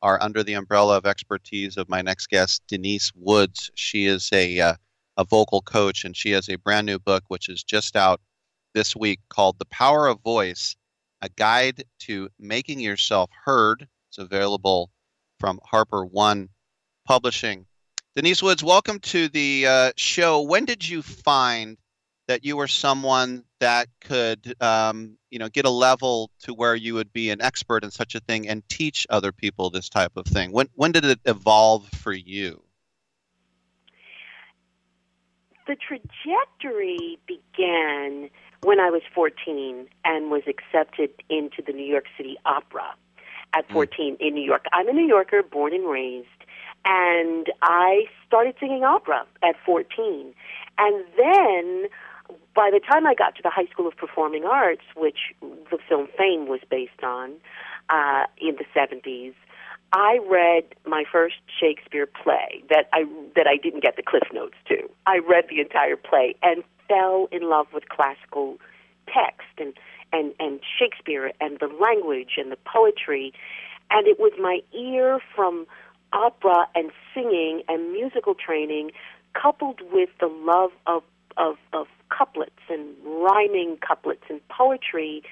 are 0.00 0.22
under 0.22 0.42
the 0.42 0.54
umbrella 0.54 0.96
of 0.96 1.04
expertise 1.04 1.76
of 1.76 1.90
my 1.90 2.00
next 2.00 2.28
guest, 2.28 2.62
Denise 2.68 3.12
Woods. 3.14 3.70
She 3.74 4.06
is 4.06 4.30
a 4.32 4.60
uh, 4.60 4.74
a 5.16 5.24
vocal 5.24 5.62
coach, 5.62 6.04
and 6.04 6.16
she 6.16 6.30
has 6.30 6.48
a 6.48 6.56
brand 6.56 6.86
new 6.86 6.98
book 6.98 7.24
which 7.28 7.48
is 7.48 7.62
just 7.62 7.96
out 7.96 8.20
this 8.74 8.96
week 8.96 9.20
called 9.28 9.58
The 9.58 9.66
Power 9.66 10.06
of 10.06 10.20
Voice 10.22 10.76
A 11.20 11.28
Guide 11.28 11.84
to 12.00 12.28
Making 12.38 12.80
Yourself 12.80 13.30
Heard. 13.44 13.86
It's 14.08 14.18
available 14.18 14.90
from 15.38 15.60
HarperOne 15.72 16.48
Publishing. 17.06 17.66
Denise 18.14 18.42
Woods, 18.42 18.62
welcome 18.62 18.98
to 19.00 19.28
the 19.28 19.66
uh, 19.66 19.92
show. 19.96 20.42
When 20.42 20.64
did 20.64 20.86
you 20.86 21.02
find 21.02 21.78
that 22.28 22.44
you 22.44 22.56
were 22.56 22.68
someone 22.68 23.44
that 23.60 23.88
could, 24.00 24.54
um, 24.60 25.16
you 25.30 25.38
know, 25.38 25.48
get 25.48 25.64
a 25.64 25.70
level 25.70 26.30
to 26.42 26.54
where 26.54 26.74
you 26.74 26.94
would 26.94 27.12
be 27.12 27.30
an 27.30 27.42
expert 27.42 27.84
in 27.84 27.90
such 27.90 28.14
a 28.14 28.20
thing 28.20 28.48
and 28.48 28.66
teach 28.68 29.06
other 29.10 29.32
people 29.32 29.70
this 29.70 29.88
type 29.88 30.12
of 30.16 30.26
thing? 30.26 30.52
When 30.52 30.68
when 30.74 30.92
did 30.92 31.04
it 31.04 31.20
evolve 31.24 31.88
for 31.88 32.12
you? 32.12 32.62
The 35.66 35.76
trajectory 35.76 37.18
began 37.26 38.30
when 38.62 38.80
I 38.80 38.90
was 38.90 39.02
14 39.14 39.88
and 40.04 40.30
was 40.30 40.42
accepted 40.46 41.10
into 41.28 41.62
the 41.66 41.72
New 41.72 41.84
York 41.84 42.04
City 42.16 42.36
Opera 42.44 42.94
at 43.54 43.68
14 43.70 44.16
in 44.20 44.34
New 44.34 44.42
York. 44.42 44.64
I'm 44.72 44.88
a 44.88 44.92
New 44.92 45.06
Yorker, 45.06 45.42
born 45.42 45.74
and 45.74 45.88
raised, 45.88 46.28
and 46.84 47.46
I 47.62 48.04
started 48.26 48.54
singing 48.58 48.84
opera 48.84 49.26
at 49.42 49.56
14. 49.64 50.34
And 50.78 51.04
then 51.16 51.88
by 52.54 52.70
the 52.72 52.80
time 52.80 53.06
I 53.06 53.14
got 53.14 53.34
to 53.36 53.42
the 53.42 53.50
High 53.50 53.66
School 53.66 53.86
of 53.86 53.96
Performing 53.96 54.44
Arts, 54.44 54.82
which 54.96 55.18
the 55.40 55.78
film 55.88 56.08
Fame 56.16 56.48
was 56.48 56.60
based 56.70 57.02
on 57.02 57.34
uh, 57.90 58.24
in 58.38 58.56
the 58.56 58.64
70s, 58.74 59.34
I 59.92 60.18
read 60.28 60.64
my 60.86 61.04
first 61.10 61.36
Shakespeare 61.60 62.06
play 62.06 62.62
that 62.70 62.88
I 62.92 63.04
that 63.36 63.46
I 63.46 63.56
didn't 63.56 63.82
get 63.82 63.96
the 63.96 64.02
cliff 64.02 64.22
notes 64.32 64.56
to. 64.68 64.88
I 65.06 65.18
read 65.18 65.44
the 65.50 65.60
entire 65.60 65.96
play 65.96 66.34
and 66.42 66.64
fell 66.88 67.28
in 67.30 67.48
love 67.48 67.66
with 67.74 67.88
classical 67.88 68.56
text 69.06 69.48
and 69.58 69.74
and 70.12 70.32
and 70.40 70.60
Shakespeare 70.78 71.32
and 71.40 71.58
the 71.60 71.66
language 71.68 72.32
and 72.38 72.50
the 72.50 72.58
poetry 72.64 73.32
and 73.90 74.06
it 74.06 74.18
was 74.18 74.32
my 74.40 74.60
ear 74.74 75.18
from 75.34 75.66
opera 76.12 76.66
and 76.74 76.90
singing 77.14 77.62
and 77.68 77.92
musical 77.92 78.34
training 78.34 78.92
coupled 79.34 79.80
with 79.92 80.08
the 80.20 80.26
love 80.26 80.70
of 80.86 81.02
of 81.36 81.56
of 81.74 81.86
couplets 82.08 82.60
and 82.70 82.94
rhyming 83.04 83.78
couplets 83.86 84.24
and 84.30 84.40
poetry 84.48 85.22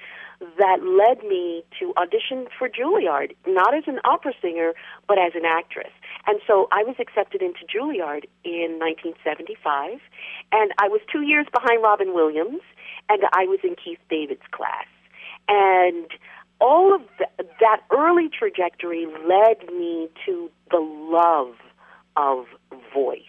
that 0.57 0.79
led 0.81 1.23
me 1.27 1.63
to 1.79 1.93
audition 1.97 2.47
for 2.57 2.67
Juilliard, 2.67 3.35
not 3.45 3.75
as 3.75 3.83
an 3.87 3.99
opera 4.03 4.33
singer, 4.41 4.73
but 5.07 5.17
as 5.19 5.33
an 5.35 5.45
actress. 5.45 5.91
And 6.25 6.39
so 6.47 6.67
I 6.71 6.83
was 6.83 6.95
accepted 6.99 7.41
into 7.41 7.59
Juilliard 7.65 8.25
in 8.43 8.79
1975, 8.81 9.99
and 10.51 10.71
I 10.79 10.87
was 10.87 11.01
two 11.11 11.21
years 11.21 11.45
behind 11.53 11.83
Robin 11.83 12.13
Williams, 12.13 12.61
and 13.09 13.21
I 13.33 13.45
was 13.45 13.59
in 13.63 13.75
Keith 13.75 13.99
David's 14.09 14.45
class. 14.51 14.87
And 15.47 16.07
all 16.59 16.93
of 16.95 17.01
the, 17.17 17.27
that 17.59 17.81
early 17.91 18.29
trajectory 18.29 19.05
led 19.05 19.67
me 19.73 20.09
to 20.25 20.49
the 20.69 20.79
love 20.79 21.55
of 22.15 22.45
voice, 22.93 23.21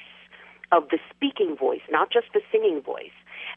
of 0.70 0.88
the 0.90 0.98
speaking 1.14 1.56
voice, 1.56 1.80
not 1.90 2.10
just 2.10 2.26
the 2.34 2.40
singing 2.50 2.80
voice. 2.80 3.10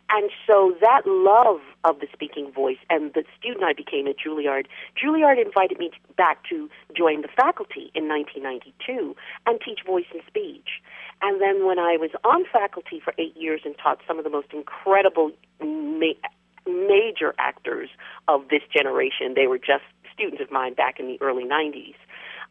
And 0.09 0.29
so 0.45 0.75
that 0.81 1.01
love 1.05 1.61
of 1.83 1.99
the 1.99 2.07
speaking 2.13 2.51
voice 2.51 2.77
and 2.89 3.13
the 3.13 3.23
student 3.39 3.63
I 3.63 3.73
became 3.73 4.07
at 4.07 4.15
Juilliard, 4.17 4.67
Juilliard 5.01 5.43
invited 5.43 5.79
me 5.79 5.91
back 6.15 6.43
to 6.49 6.69
join 6.95 7.21
the 7.21 7.27
faculty 7.27 7.91
in 7.95 8.07
1992 8.07 9.15
and 9.47 9.59
teach 9.59 9.79
voice 9.85 10.05
and 10.13 10.21
speech. 10.27 10.81
And 11.21 11.41
then 11.41 11.65
when 11.65 11.79
I 11.79 11.97
was 11.97 12.11
on 12.23 12.45
faculty 12.51 12.99
for 13.03 13.13
eight 13.17 13.35
years 13.35 13.61
and 13.65 13.75
taught 13.77 13.99
some 14.07 14.17
of 14.17 14.23
the 14.23 14.29
most 14.29 14.53
incredible 14.53 15.31
ma- 15.59 16.21
major 16.67 17.33
actors 17.39 17.89
of 18.27 18.47
this 18.49 18.61
generation, 18.71 19.33
they 19.35 19.47
were 19.47 19.57
just 19.59 19.83
students 20.13 20.41
of 20.41 20.51
mine 20.51 20.73
back 20.73 20.99
in 20.99 21.07
the 21.07 21.17
early 21.21 21.43
90s. 21.43 21.95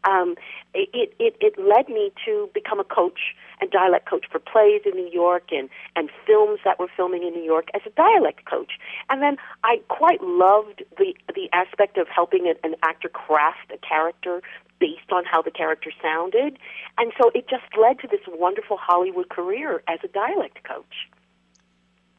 Um, 0.04 0.36
it, 0.74 1.14
it, 1.18 1.36
it 1.40 1.58
led 1.58 1.88
me 1.88 2.12
to 2.24 2.50
become 2.52 2.80
a 2.80 2.84
coach 2.84 3.34
and 3.60 3.70
dialect 3.70 4.08
coach 4.08 4.26
for 4.30 4.38
plays 4.38 4.82
in 4.84 4.92
New 4.92 5.10
York 5.10 5.44
and, 5.52 5.68
and 5.96 6.10
films 6.26 6.60
that 6.64 6.78
were 6.78 6.88
filming 6.96 7.22
in 7.22 7.32
New 7.32 7.42
York 7.42 7.68
as 7.74 7.82
a 7.86 7.90
dialect 7.90 8.44
coach. 8.44 8.72
And 9.08 9.22
then 9.22 9.36
I 9.62 9.80
quite 9.88 10.22
loved 10.22 10.82
the, 10.98 11.14
the 11.34 11.48
aspect 11.52 11.96
of 11.98 12.08
helping 12.08 12.48
an, 12.48 12.56
an 12.64 12.74
actor 12.82 13.08
craft 13.08 13.72
a 13.72 13.78
character 13.78 14.42
based 14.80 15.12
on 15.12 15.24
how 15.24 15.40
the 15.40 15.50
character 15.50 15.90
sounded. 16.02 16.58
And 16.98 17.12
so 17.20 17.30
it 17.34 17.48
just 17.48 17.64
led 17.80 17.98
to 18.00 18.08
this 18.08 18.20
wonderful 18.28 18.76
Hollywood 18.76 19.28
career 19.28 19.82
as 19.88 20.00
a 20.04 20.08
dialect 20.08 20.64
coach. 20.64 21.08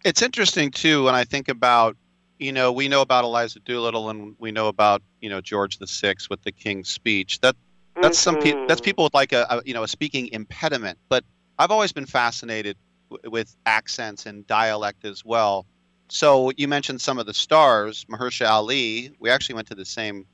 It's 0.03 0.21
interesting 0.21 0.71
too 0.71 1.03
when 1.03 1.15
I 1.15 1.23
think 1.23 1.49
about 1.49 1.97
you 2.37 2.51
know 2.51 2.71
we 2.71 2.87
know 2.87 3.01
about 3.01 3.23
Eliza 3.23 3.59
Doolittle 3.59 4.09
and 4.09 4.35
we 4.39 4.51
know 4.51 4.67
about 4.67 5.01
you 5.21 5.29
know 5.29 5.41
George 5.41 5.79
the 5.79 5.87
Sixth 5.87 6.29
with 6.29 6.43
the 6.43 6.51
King's 6.51 6.89
Speech. 6.89 7.39
That 7.41 7.55
that's 8.01 8.19
some 8.19 8.41
pe- 8.41 8.51
that's 8.67 8.79
mm-hmm. 8.79 8.85
people 8.85 9.03
with 9.05 9.13
like 9.13 9.33
a, 9.33 9.45
a, 9.49 9.61
you 9.65 9.73
know 9.73 9.83
a 9.83 9.87
speaking 9.87 10.29
impediment. 10.31 10.97
But 11.09 11.23
I've 11.59 11.71
always 11.71 11.91
been 11.91 12.05
fascinated 12.05 12.77
w- 13.09 13.29
with 13.29 13.55
accents 13.65 14.25
and 14.25 14.45
dialect 14.47 15.05
as 15.05 15.23
well. 15.23 15.65
So 16.07 16.51
you 16.57 16.67
mentioned 16.67 17.01
some 17.01 17.17
of 17.17 17.25
the 17.25 17.33
stars, 17.33 18.05
Mahershala 18.05 18.49
Ali. 18.49 19.11
We 19.19 19.29
actually 19.29 19.55
went 19.55 19.67
to 19.69 19.75
the 19.75 19.85
same 19.85 20.25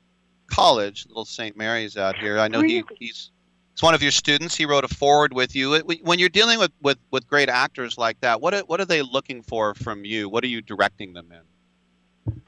college, 0.48 1.06
Little 1.08 1.24
St. 1.24 1.56
Mary's 1.56 1.96
out 1.96 2.16
here. 2.16 2.38
I 2.38 2.48
know 2.48 2.60
he, 2.60 2.84
he's 2.98 3.30
he's 3.72 3.82
one 3.82 3.94
of 3.94 4.02
your 4.02 4.12
students. 4.12 4.54
He 4.54 4.66
wrote 4.66 4.84
a 4.84 4.88
forward 4.88 5.32
with 5.32 5.56
you. 5.56 5.78
When 6.02 6.18
you're 6.18 6.28
dealing 6.28 6.58
with, 6.58 6.72
with, 6.82 6.98
with 7.10 7.26
great 7.26 7.48
actors 7.48 7.96
like 7.96 8.20
that, 8.20 8.40
what 8.40 8.54
are, 8.54 8.60
what 8.60 8.80
are 8.80 8.84
they 8.84 9.02
looking 9.02 9.42
for 9.42 9.74
from 9.74 10.04
you? 10.04 10.28
What 10.28 10.44
are 10.44 10.48
you 10.48 10.60
directing 10.60 11.14
them 11.14 11.32
in? 11.32 12.40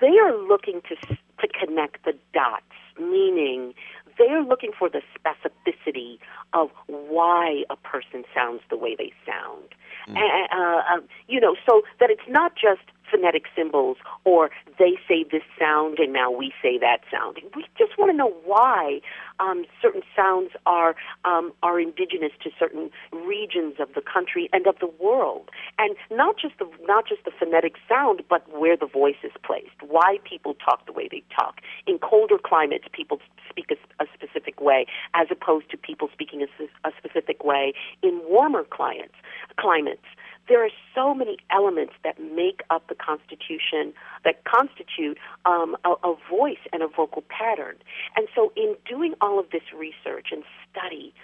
They 0.00 0.18
are 0.18 0.36
looking 0.36 0.80
to 0.88 0.96
to 1.40 1.48
connect 1.48 2.04
the 2.04 2.14
dots, 2.32 2.64
meaning 2.98 3.74
they're 4.20 4.42
looking 4.42 4.70
for 4.78 4.90
the 4.90 5.00
specificity 5.16 6.18
of 6.52 6.68
why 6.86 7.64
a 7.70 7.76
person 7.76 8.24
sounds 8.34 8.60
the 8.68 8.76
way 8.76 8.94
they 8.94 9.12
sound. 9.24 9.74
Mm. 10.08 10.18
And, 10.18 10.48
uh, 10.52 10.82
uh, 10.94 11.00
you 11.26 11.40
know, 11.40 11.56
so 11.68 11.82
that 11.98 12.10
it's 12.10 12.28
not 12.28 12.52
just 12.54 12.84
phonetic 13.10 13.44
symbols 13.56 13.96
or 14.24 14.50
they 14.78 14.96
say 15.08 15.24
this 15.30 15.42
sound 15.58 15.98
and 15.98 16.12
now 16.12 16.30
we 16.30 16.52
say 16.62 16.78
that 16.78 17.00
sound. 17.10 17.38
We 17.54 17.64
just 17.78 17.98
want 17.98 18.10
to 18.10 18.16
know 18.16 18.32
why 18.44 19.00
um, 19.40 19.64
certain 19.80 20.02
sounds 20.14 20.50
are 20.66 20.94
um, 21.24 21.52
are 21.62 21.80
indigenous 21.80 22.32
to 22.42 22.50
certain 22.58 22.90
regions 23.12 23.74
of 23.80 23.88
the 23.94 24.02
country 24.02 24.48
and 24.52 24.66
of 24.66 24.76
the 24.80 24.90
world, 25.00 25.50
and 25.78 25.96
not 26.10 26.36
just 26.38 26.58
the 26.58 26.68
not 26.82 27.08
just 27.08 27.24
the 27.24 27.32
phonetic 27.36 27.74
sound, 27.88 28.22
but 28.28 28.42
where 28.58 28.76
the 28.76 28.86
voice 28.86 29.20
is 29.24 29.32
placed. 29.44 29.80
Why 29.86 30.18
people 30.24 30.54
talk 30.54 30.86
the 30.86 30.92
way 30.92 31.08
they 31.10 31.22
talk. 31.34 31.60
In 31.86 31.98
colder 31.98 32.38
climates, 32.38 32.84
people 32.92 33.18
speak 33.48 33.70
a, 33.70 34.02
a 34.02 34.06
specific 34.14 34.60
way, 34.60 34.86
as 35.14 35.28
opposed 35.30 35.70
to 35.70 35.76
people 35.76 36.08
speaking 36.12 36.42
a, 36.42 36.88
a 36.88 36.92
specific 36.98 37.42
way 37.44 37.72
in 38.02 38.20
warmer 38.28 38.64
climates. 38.64 39.14
Climates 39.58 40.06
there 40.48 40.64
are 40.64 40.70
so 40.94 41.14
many 41.14 41.36
elements 41.50 41.92
that 42.02 42.20
make 42.20 42.62
up 42.70 42.88
the 42.88 42.94
Constitution 42.94 43.92
that 44.24 44.44
constitute 44.44 45.18
um, 45.44 45.76
a, 45.84 45.90
a 46.02 46.14
voice 46.28 46.58
and 46.72 46.82
a 46.82 46.88
vocal 46.88 47.22
pattern. 47.28 47.76
And 48.16 48.26
so, 48.34 48.52
in 48.56 48.76
doing 48.88 49.14
all 49.20 49.38
of 49.38 49.50
this 49.50 49.62
research 49.74 50.28
and 50.32 50.42
study, 50.70 51.14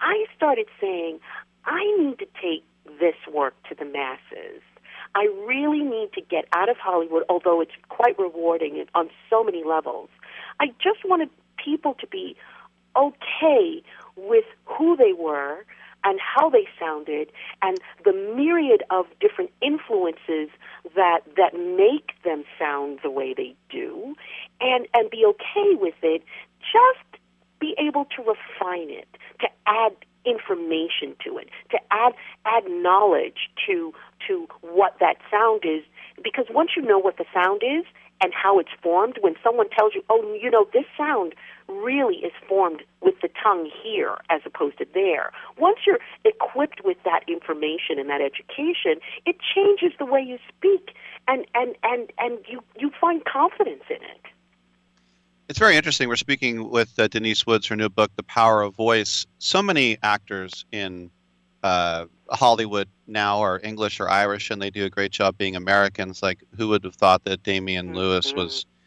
I 0.00 0.24
started 0.34 0.66
saying, 0.80 1.20
I 1.64 1.84
need 1.98 2.18
to 2.20 2.26
take 2.40 2.64
this 2.98 3.16
work 3.32 3.54
to 3.68 3.74
the 3.74 3.84
masses. 3.84 4.62
I 5.14 5.28
really 5.46 5.82
need 5.82 6.12
to 6.14 6.20
get 6.20 6.46
out 6.52 6.68
of 6.68 6.76
Hollywood, 6.76 7.24
although 7.28 7.60
it's 7.60 7.72
quite 7.88 8.18
rewarding 8.18 8.84
on 8.94 9.10
so 9.28 9.42
many 9.42 9.64
levels. 9.64 10.08
I 10.60 10.68
just 10.82 11.04
wanted 11.04 11.30
people 11.62 11.94
to 12.00 12.06
be 12.06 12.36
okay 12.96 13.82
with 14.16 14.44
who 14.64 14.96
they 14.96 15.12
were 15.12 15.64
and 16.04 16.18
how 16.20 16.50
they 16.50 16.66
sounded 16.78 17.30
and 17.62 17.78
the 18.04 18.12
myriad 18.12 18.82
of 18.90 19.06
different 19.20 19.50
influences 19.60 20.48
that 20.94 21.20
that 21.36 21.54
make 21.54 22.12
them 22.24 22.44
sound 22.58 22.98
the 23.02 23.10
way 23.10 23.34
they 23.36 23.54
do 23.70 24.14
and 24.60 24.86
and 24.94 25.10
be 25.10 25.24
okay 25.24 25.74
with 25.74 25.94
it 26.02 26.22
just 26.60 27.20
be 27.60 27.74
able 27.78 28.06
to 28.16 28.22
refine 28.22 28.90
it 28.90 29.08
to 29.40 29.48
add 29.66 29.92
information 30.24 31.16
to 31.24 31.38
it 31.38 31.48
to 31.70 31.78
add 31.90 32.12
add 32.44 32.64
knowledge 32.68 33.48
to 33.66 33.92
to 34.26 34.46
what 34.60 34.94
that 35.00 35.16
sound 35.30 35.62
is. 35.64 35.82
Because 36.22 36.46
once 36.50 36.70
you 36.76 36.82
know 36.82 36.98
what 36.98 37.16
the 37.16 37.24
sound 37.32 37.62
is 37.64 37.84
and 38.22 38.32
how 38.34 38.58
it's 38.58 38.70
formed 38.82 39.16
when 39.20 39.34
someone 39.42 39.68
tells 39.70 39.94
you 39.94 40.02
oh 40.10 40.38
you 40.40 40.50
know 40.50 40.66
this 40.72 40.84
sound 40.96 41.34
really 41.70 42.16
is 42.16 42.32
formed 42.48 42.82
with 43.00 43.14
the 43.22 43.28
tongue 43.42 43.70
here 43.82 44.16
as 44.28 44.40
opposed 44.44 44.78
to 44.78 44.86
there. 44.92 45.32
Once 45.58 45.78
you're 45.86 45.98
equipped 46.24 46.84
with 46.84 46.96
that 47.04 47.20
information 47.28 47.98
and 47.98 48.08
that 48.10 48.20
education, 48.20 49.00
it 49.26 49.36
changes 49.54 49.92
the 49.98 50.04
way 50.04 50.20
you 50.20 50.38
speak 50.48 50.94
and, 51.28 51.46
and, 51.54 51.76
and, 51.82 52.12
and 52.18 52.38
you, 52.48 52.62
you 52.78 52.90
find 53.00 53.24
confidence 53.24 53.84
in 53.88 53.96
it. 53.96 54.26
It's 55.48 55.58
very 55.58 55.76
interesting. 55.76 56.08
We're 56.08 56.16
speaking 56.16 56.70
with 56.70 56.96
uh, 56.98 57.08
Denise 57.08 57.44
Woods, 57.44 57.66
her 57.66 57.76
new 57.76 57.88
book, 57.88 58.12
The 58.14 58.22
Power 58.22 58.62
of 58.62 58.76
Voice. 58.76 59.26
So 59.38 59.60
many 59.60 59.98
actors 60.02 60.64
in 60.70 61.10
uh, 61.64 62.06
Hollywood 62.30 62.88
now 63.08 63.40
are 63.40 63.60
English 63.62 63.98
or 63.98 64.08
Irish, 64.08 64.50
and 64.50 64.62
they 64.62 64.70
do 64.70 64.84
a 64.84 64.90
great 64.90 65.10
job 65.10 65.36
being 65.36 65.56
Americans. 65.56 66.22
Like, 66.22 66.44
who 66.56 66.68
would 66.68 66.84
have 66.84 66.94
thought 66.94 67.24
that 67.24 67.42
Damian 67.42 67.86
mm-hmm. 67.86 67.96
Lewis 67.96 68.32
was 68.32 68.64
uh, 68.64 68.79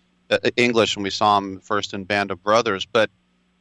English 0.56 0.96
when 0.96 1.04
we 1.04 1.10
saw 1.10 1.38
him 1.38 1.60
first 1.60 1.94
in 1.94 2.04
Band 2.04 2.32
of 2.32 2.44
Brothers. 2.44 2.86
But 2.86 3.10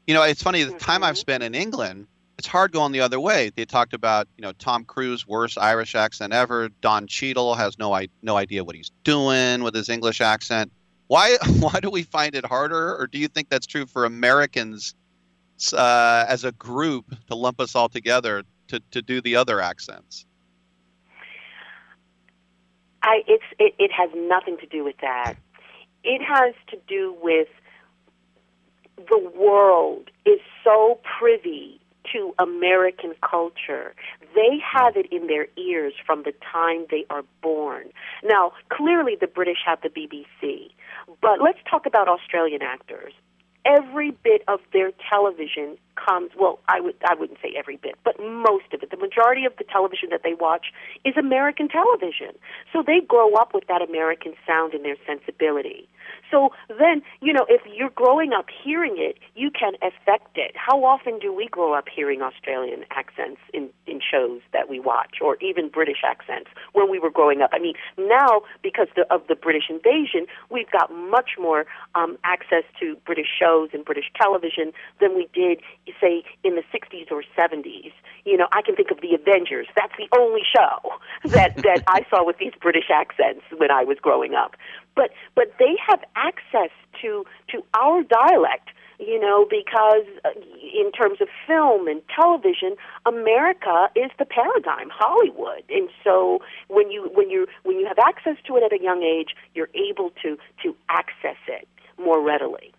you 0.07 0.15
know, 0.15 0.23
it's 0.23 0.43
funny 0.43 0.63
the 0.65 0.73
time 0.73 1.03
I've 1.03 1.15
mm-hmm. 1.15 1.21
spent 1.21 1.43
in 1.43 1.55
England. 1.55 2.07
It's 2.39 2.47
hard 2.49 2.73
going 2.73 2.93
the 2.93 3.01
other 3.01 3.21
way. 3.21 3.51
They 3.55 3.65
talked 3.65 3.95
about 3.95 4.27
you 4.37 4.43
know 4.43 4.53
Tom 4.53 4.85
Cruise 4.85 5.27
worst 5.27 5.59
Irish 5.59 5.95
accent 5.95 6.33
ever. 6.33 6.69
Don 6.81 7.07
Cheadle 7.07 7.55
has 7.55 7.79
no 7.79 7.93
I- 7.93 8.09
no 8.23 8.37
idea 8.37 8.65
what 8.65 8.75
he's 8.75 8.91
doing 9.05 9.63
with 9.63 9.75
his 9.75 9.89
English 9.89 10.21
accent. 10.21 10.73
Why 11.07 11.37
why 11.61 11.79
do 11.81 11.91
we 11.91 12.03
find 12.03 12.35
it 12.35 12.45
harder, 12.45 12.97
or 12.97 13.07
do 13.07 13.19
you 13.19 13.29
think 13.29 13.49
that's 13.49 13.67
true 13.67 13.87
for 13.87 14.05
Americans 14.05 14.95
uh, 15.73 16.25
as 16.29 16.45
a 16.45 16.53
group 16.53 17.15
to 17.29 17.35
lump 17.35 17.61
us 17.61 17.75
all 17.75 17.89
together 17.89 18.43
to, 18.69 18.81
to 18.91 19.03
do 19.03 19.21
the 19.21 19.37
other 19.37 19.61
accents? 19.61 20.27
I, 23.03 23.23
it's 23.27 23.45
it, 23.59 23.75
it 23.79 23.93
has 23.93 24.11
nothing 24.15 24.57
to 24.59 24.67
do 24.67 24.85
with 24.85 24.97
that 25.03 25.37
it 26.05 26.23
has 26.23 26.55
to 26.69 26.77
do 26.89 27.15
with 27.23 27.49
the 28.97 29.33
world 29.37 30.11
is 30.25 30.41
so 30.65 31.01
privy 31.19 31.81
to 32.13 32.35
American 32.39 33.15
culture. 33.29 33.95
They 34.35 34.59
have 34.61 34.97
it 34.97 35.07
in 35.13 35.29
their 35.29 35.47
ears 35.57 35.95
from 36.05 36.25
the 36.25 36.33
time 36.53 36.87
they 36.91 37.07
are 37.11 37.23
born. 37.43 37.91
Now, 38.25 38.53
clearly 38.71 39.17
the 39.21 39.27
British 39.27 39.59
have 39.65 39.81
the 39.83 39.89
BBC, 39.89 40.71
but 41.21 41.41
let's 41.41 41.59
talk 41.71 41.87
about 41.87 42.09
Australian 42.09 42.63
actors 42.63 43.13
every 43.65 44.11
bit 44.11 44.43
of 44.49 44.61
their 44.73 44.91
television 45.09 45.77
comes 45.95 46.31
well 46.39 46.59
i 46.69 46.81
would 46.81 46.97
i 47.05 47.15
wouldn't 47.15 47.39
say 47.41 47.53
every 47.57 47.77
bit 47.77 47.95
but 48.03 48.19
most 48.19 48.65
of 48.73 48.83
it 48.83 48.91
the 48.91 48.97
majority 48.97 49.45
of 49.45 49.53
the 49.59 49.65
television 49.65 50.09
that 50.11 50.23
they 50.25 50.35
watch 50.35 50.67
is 51.05 51.17
american 51.17 51.69
television 51.69 52.35
so 52.73 52.83
they 52.85 53.01
grow 53.07 53.35
up 53.35 53.55
with 53.55 53.65
that 53.69 53.83
american 53.83 54.33
sound 54.47 54.75
in 54.75 54.83
their 54.83 54.97
sensibility 55.07 55.89
so 56.31 56.51
then 56.69 57.03
you 57.21 57.33
know 57.33 57.47
if 57.49 57.63
you're 57.77 57.91
growing 57.91 58.33
up 58.33 58.47
hearing 58.65 58.97
it 58.99 59.19
you 59.35 59.51
can 59.51 59.75
affect 59.77 60.37
it 60.37 60.53
how 60.55 60.85
often 60.85 61.19
do 61.19 61.33
we 61.33 61.47
grow 61.49 61.75
up 61.75 61.87
hearing 61.95 62.23
australian 62.23 62.85
accents 62.91 63.41
in 63.53 63.69
in 63.87 64.01
shows 64.01 64.41
that 64.53 64.69
we 64.69 64.81
watch 64.81 65.17
or 65.21 65.37
even 65.37 65.69
british 65.69 66.03
accents 66.05 66.51
when 66.73 66.91
we 66.91 66.99
were 66.99 67.11
growing 67.11 67.43
up 67.43 67.51
i 67.53 67.59
mean 67.59 67.75
now 67.99 68.43
because 68.63 68.89
the, 68.97 69.03
of 69.13 69.23
the 69.29 69.35
british 69.35 69.65
invasion 69.69 70.27
we've 70.51 70.71
got 70.71 70.93
much 70.93 71.33
more 71.39 71.65
um 71.95 72.19
access 72.25 72.65
to 72.79 72.97
british 73.07 73.29
shows 73.39 73.71
and 73.73 73.85
british 73.85 74.11
television 74.21 74.73
than 75.01 75.15
we 75.15 75.29
did 75.33 75.61
say 76.01 76.25
in 76.45 76.57
the 76.57 76.63
60s 76.75 77.11
or 77.11 77.23
70s. 77.39 77.93
You 78.25 78.37
know, 78.37 78.49
I 78.53 78.63
can 78.63 78.77
think 78.77 78.91
of 78.91 79.01
the 79.01 79.15
Avengers. 79.15 79.69
That's 79.77 79.93
the 79.97 80.09
only 80.19 80.43
show 80.45 80.93
that 81.31 81.57
that 81.63 81.83
I 81.87 82.05
saw 82.11 82.25
with 82.25 82.39
these 82.39 82.53
British 82.61 82.91
accents 82.93 83.43
when 83.57 83.71
I 83.71 83.85
was 83.85 83.99
growing 84.01 84.35
up. 84.35 84.57
But 84.95 85.11
but 85.35 85.53
they 85.59 85.77
have 85.89 86.01
access 86.17 86.71
to 87.01 87.25
to 87.51 87.65
our 87.75 88.03
dialect 88.03 88.71
you 89.07 89.19
know, 89.19 89.47
because 89.49 90.07
uh, 90.25 90.31
in 90.63 90.93
terms 90.93 91.21
of 91.21 91.29
film 91.47 91.89
and 91.89 92.03
television, 92.15 92.77
America 93.05 93.89
is 93.97 94.11
the 94.19 94.25
paradigm, 94.25 94.91
Hollywood, 94.91 95.65
and 95.69 95.89
so 96.05 96.41
when 96.69 96.91
you 96.91 97.11
when 97.15 97.29
you 97.29 97.47
when 97.65 97.79
you 97.79 97.87
have 97.87 97.99
access 97.99 98.37
to 98.47 98.57
it 98.57 98.63
at 98.63 98.73
a 98.73 98.83
young 98.83 99.03
age, 99.03 99.35
you're 99.55 99.71
able 99.75 100.11
to 100.23 100.39
to 100.63 100.77
access 100.89 101.37
it 101.49 101.67
more 101.99 102.23
readily. 102.23 102.73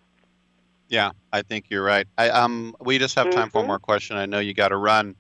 Yeah, 0.88 1.12
I 1.32 1.42
think 1.42 1.66
you're 1.70 1.84
right. 1.84 2.08
I, 2.18 2.30
um, 2.30 2.76
we 2.80 3.00
just 3.00 3.16
have 3.16 3.32
time 3.32 3.44
mm-hmm. 3.44 3.50
for 3.50 3.60
one 3.60 3.68
more 3.68 3.80
question. 3.80 4.16
I 4.16 4.26
know 4.26 4.40
you 4.40 4.54
got 4.54 4.70
to 4.70 4.78
run. 4.78 5.16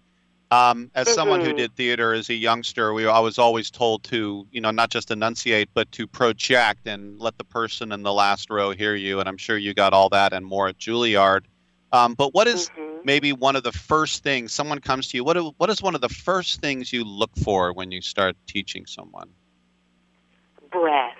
Um, 0.53 0.91
as 0.93 1.07
mm-hmm. 1.07 1.15
someone 1.15 1.41
who 1.41 1.53
did 1.53 1.75
theater 1.75 2.13
as 2.13 2.29
a 2.29 2.35
youngster, 2.35 2.93
we 2.93 3.07
I 3.07 3.19
was 3.19 3.39
always 3.39 3.71
told 3.71 4.03
to, 4.05 4.45
you 4.51 4.61
know, 4.61 4.69
not 4.69 4.91
just 4.91 5.09
enunciate, 5.09 5.69
but 5.73 5.91
to 5.93 6.05
project 6.05 6.85
and 6.85 7.19
let 7.19 7.39
the 7.39 7.43
person 7.43 7.91
in 7.91 8.03
the 8.03 8.13
last 8.13 8.51
row 8.51 8.69
hear 8.69 8.93
you. 8.93 9.19
And 9.19 9.27
I'm 9.27 9.37
sure 9.37 9.57
you 9.57 9.73
got 9.73 9.93
all 9.93 10.09
that 10.09 10.31
and 10.31 10.45
more 10.45 10.67
at 10.67 10.77
Juilliard. 10.77 11.45
Um, 11.91 12.13
but 12.13 12.35
what 12.35 12.47
is 12.47 12.69
mm-hmm. 12.69 12.99
maybe 13.03 13.33
one 13.33 13.55
of 13.55 13.63
the 13.63 13.71
first 13.71 14.21
things 14.21 14.51
someone 14.51 14.79
comes 14.79 15.07
to 15.07 15.17
you? 15.17 15.23
What 15.23 15.37
what 15.57 15.71
is 15.71 15.81
one 15.81 15.95
of 15.95 16.01
the 16.01 16.09
first 16.09 16.61
things 16.61 16.93
you 16.93 17.03
look 17.03 17.31
for 17.43 17.73
when 17.73 17.91
you 17.91 18.01
start 18.01 18.35
teaching 18.45 18.85
someone? 18.85 19.29
Breath. 20.71 21.17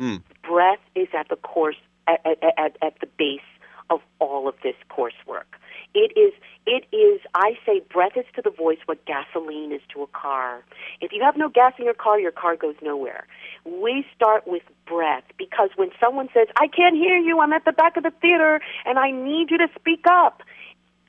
Mm. 0.00 0.22
Breath 0.42 0.80
is 0.96 1.08
at 1.12 1.28
the 1.28 1.36
course 1.36 1.76
at, 2.08 2.26
at, 2.26 2.76
at 2.82 2.98
the 3.00 3.06
base 3.18 3.40
of 3.88 4.00
all 4.18 4.48
of 4.48 4.54
this 4.64 4.76
coursework. 4.90 5.60
It 5.94 6.12
is, 6.16 6.32
it 6.66 6.84
is, 6.94 7.20
I 7.34 7.58
say, 7.66 7.80
breath 7.92 8.16
is 8.16 8.24
to 8.36 8.42
the 8.42 8.50
voice 8.50 8.78
what 8.86 9.04
gasoline 9.06 9.72
is 9.72 9.80
to 9.94 10.02
a 10.02 10.06
car. 10.06 10.62
If 11.00 11.12
you 11.12 11.22
have 11.22 11.36
no 11.36 11.48
gas 11.48 11.74
in 11.78 11.84
your 11.84 11.94
car, 11.94 12.20
your 12.20 12.30
car 12.32 12.56
goes 12.56 12.76
nowhere. 12.82 13.26
We 13.64 14.04
start 14.14 14.46
with 14.46 14.62
breath 14.86 15.24
because 15.36 15.70
when 15.76 15.90
someone 16.00 16.28
says, 16.32 16.46
I 16.56 16.68
can't 16.68 16.94
hear 16.96 17.16
you, 17.18 17.40
I'm 17.40 17.52
at 17.52 17.64
the 17.64 17.72
back 17.72 17.96
of 17.96 18.04
the 18.04 18.12
theater 18.22 18.60
and 18.84 18.98
I 18.98 19.10
need 19.10 19.50
you 19.50 19.58
to 19.58 19.68
speak 19.78 20.04
up, 20.08 20.42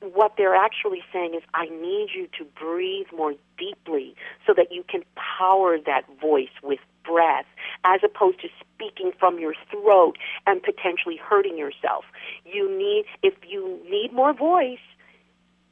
what 0.02 0.34
they're 0.36 0.54
actually 0.54 1.02
saying 1.12 1.34
is, 1.34 1.42
I 1.54 1.66
need 1.66 2.08
you 2.14 2.28
to 2.38 2.44
breathe 2.58 3.06
more 3.16 3.34
deeply 3.58 4.14
so 4.46 4.52
that 4.56 4.72
you 4.72 4.84
can 4.88 5.02
power 5.38 5.78
that 5.86 6.02
voice 6.20 6.54
with 6.62 6.80
breath 7.04 7.46
as 7.84 8.00
opposed 8.04 8.40
to 8.40 8.48
speaking 8.60 9.12
from 9.18 9.38
your 9.38 9.54
throat 9.70 10.16
and 10.46 10.62
potentially 10.62 11.16
hurting 11.16 11.56
yourself. 11.58 12.04
You 12.44 12.70
need, 12.76 13.04
if 13.22 13.34
you 13.48 13.80
need 13.88 14.12
more 14.12 14.32
voice, 14.32 14.78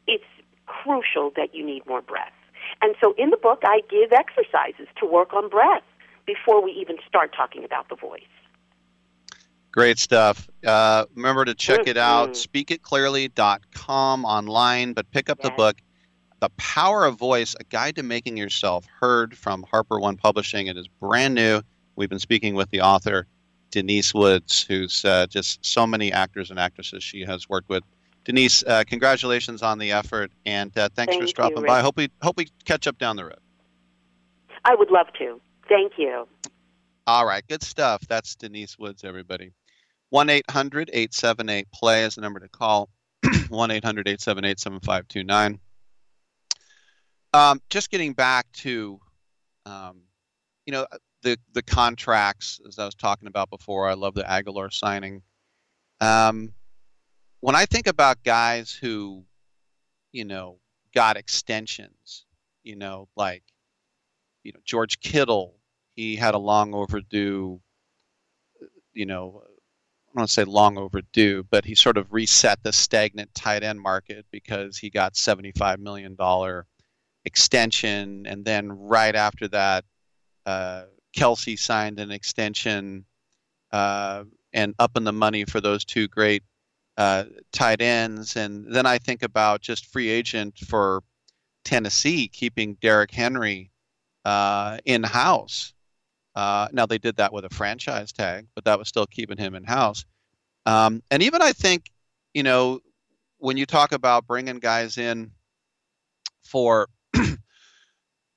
it's 0.07 0.25
crucial 0.67 1.33
that 1.37 1.55
you 1.55 1.65
need 1.65 1.87
more 1.87 2.03
breath. 2.03 2.33
And 2.83 2.95
so 3.01 3.15
in 3.19 3.31
the 3.31 3.37
book, 3.37 3.61
I 3.65 3.81
give 3.89 4.13
exercises 4.13 4.87
to 5.01 5.07
work 5.07 5.33
on 5.33 5.49
breath 5.49 5.83
before 6.27 6.63
we 6.63 6.73
even 6.73 6.97
start 7.09 7.35
talking 7.37 7.65
about 7.65 7.89
the 7.89 7.97
voice. 7.97 8.23
Great 9.73 9.99
stuff. 9.99 10.49
Uh, 10.67 11.05
remember 11.15 11.45
to 11.45 11.55
check 11.55 11.87
it 11.87 11.97
out, 11.97 12.31
speakitclearly.com 12.31 14.25
online, 14.25 14.93
but 14.93 15.11
pick 15.13 15.31
up 15.31 15.41
the 15.41 15.51
book 15.51 15.77
The 16.41 16.49
Power 16.57 17.05
of 17.05 17.17
Voice, 17.17 17.55
a 17.61 17.65
guide 17.65 17.95
to 17.97 18.03
making 18.03 18.37
yourself 18.37 18.85
heard 19.01 19.39
from 19.39 19.65
HarperOne 19.73 20.19
Publishing. 20.19 20.67
It 20.67 20.77
is 20.77 20.89
brand 20.89 21.37
new. 21.37 21.63
We've 21.95 22.09
been 22.09 22.19
speaking 22.19 22.57
with 22.57 22.71
the 22.71 22.81
author, 22.81 23.29
Denise 23.71 24.13
Woods, 24.13 24.63
who's 24.63 25.05
uh, 25.05 25.27
just 25.29 25.65
so 25.65 25.87
many 25.87 26.13
actors 26.13 26.51
and 26.51 26.59
actresses 26.59 27.05
she 27.05 27.21
has 27.25 27.49
worked 27.49 27.69
with. 27.69 27.85
Denise, 28.25 28.65
uh, 28.65 28.83
congratulations 28.87 29.63
on 29.63 29.79
the 29.79 29.93
effort, 29.93 30.33
and 30.47 30.77
uh, 30.77 30.89
thanks 30.95 31.13
Thank 31.13 31.23
for 31.23 31.27
you, 31.27 31.29
stopping 31.29 31.63
Rick. 31.63 31.69
by. 31.69 31.81
Hope 31.81 31.97
we 31.97 32.11
hope 32.23 32.37
we 32.37 32.49
catch 32.65 32.87
up 32.87 32.99
down 32.99 33.17
the 33.17 33.25
road. 33.25 33.39
I 34.65 34.75
would 34.75 34.91
love 34.91 35.07
to. 35.19 35.41
Thank 35.69 35.93
you. 35.97 36.27
All 37.07 37.25
right, 37.25 37.43
good 37.49 37.63
stuff. 37.63 38.03
That's 38.09 38.35
Denise 38.35 38.79
Woods, 38.79 39.05
everybody. 39.05 39.53
1 40.11 40.29
800 40.29 40.91
878 40.93 41.71
play 41.73 42.05
is 42.05 42.17
the 42.17 42.21
number 42.21 42.41
to 42.41 42.49
call. 42.49 42.91
1 43.49 43.71
800 43.71 44.09
878 44.09 44.61
7529. 44.61 45.61
Um, 47.33 47.63
just 47.71 47.91
getting 47.91 48.13
back 48.13 48.51
to, 48.55 49.01
um, 49.67 50.03
you 50.67 50.73
know, 50.73 50.87
the, 51.23 51.39
the 51.53 51.63
contracts, 51.63 52.61
as 52.67 52.79
I 52.79 52.85
was 52.85 52.95
talking 52.95 53.29
about 53.29 53.51
before, 53.51 53.89
I 53.89 53.95
love 53.95 54.15
the 54.15 54.29
Aguilar 54.29 54.71
signing. 54.71 55.23
Um, 56.01 56.53
when 57.41 57.55
I 57.55 57.67
think 57.67 57.87
about 57.87 58.25
guys 58.25 58.73
who, 58.73 59.25
you 60.13 60.25
know, 60.25 60.59
got 60.93 61.17
extensions, 61.17 62.27
you 62.65 62.75
know, 62.75 63.09
like, 63.17 63.45
you 64.43 64.53
know, 64.53 64.61
George 64.65 64.99
Kittle, 65.01 65.55
he 65.95 66.17
had 66.17 66.35
a 66.35 66.39
long 66.39 66.75
overdue, 66.75 67.61
you 68.93 69.07
know, 69.07 69.45
I 70.11 70.13
don't 70.13 70.23
want 70.23 70.29
to 70.31 70.35
say 70.35 70.45
long 70.45 70.77
overdue, 70.77 71.45
but 71.51 71.65
he 71.65 71.77
sort 71.77 71.97
of 71.97 72.13
reset 72.13 72.61
the 72.65 72.73
stagnant 72.73 73.33
tight 73.33 73.63
end 73.63 73.81
market 73.81 74.27
because 74.33 74.77
he 74.77 74.91
got 74.91 75.15
$75 75.15 75.79
million 75.79 76.17
extension. 77.25 78.27
And 78.27 78.45
then 78.45 78.73
right 78.73 79.15
after 79.15 79.47
that, 79.49 79.85
uh, 80.47 80.87
Kelce 81.17 81.57
signed 81.57 82.01
an 82.01 82.11
extension 82.11 83.05
uh, 83.71 84.25
and 84.53 84.75
up 84.81 84.97
in 84.97 85.05
the 85.05 85.13
money 85.13 85.45
for 85.45 85.61
those 85.61 85.85
two 85.85 86.09
great 86.09 86.43
uh, 86.97 87.27
tight 87.53 87.81
ends. 87.81 88.35
And 88.35 88.67
then 88.75 88.87
I 88.87 88.99
think 88.99 89.23
about 89.23 89.61
just 89.61 89.87
free 89.87 90.09
agent 90.09 90.59
for 90.59 91.05
Tennessee 91.65 92.27
keeping 92.27 92.75
Derrick 92.83 93.13
Henry 93.13 93.71
uh, 94.25 94.79
in 94.85 95.05
house. 95.05 95.73
Uh, 96.35 96.69
now 96.73 96.87
they 96.87 96.99
did 96.99 97.17
that 97.17 97.33
with 97.33 97.45
a 97.45 97.51
franchise 97.51 98.13
tag, 98.13 98.47
but 98.55 98.65
that 98.65 98.79
was 98.79 98.89
still 98.89 99.07
keeping 99.07 99.39
him 99.39 99.55
in 99.55 99.65
house. 99.65 100.05
Um, 100.67 101.03
and 101.11 101.23
even 101.23 101.43
I 101.43 101.53
think, 101.53 101.91
you 102.35 102.43
know, 102.43 102.81
when 103.39 103.57
you 103.57 103.67
talk 103.67 103.93
about 103.93 104.27
bringing 104.27 104.59
guys 104.59 104.99
in 104.99 105.33
for 106.45 106.89
a, 107.17 107.37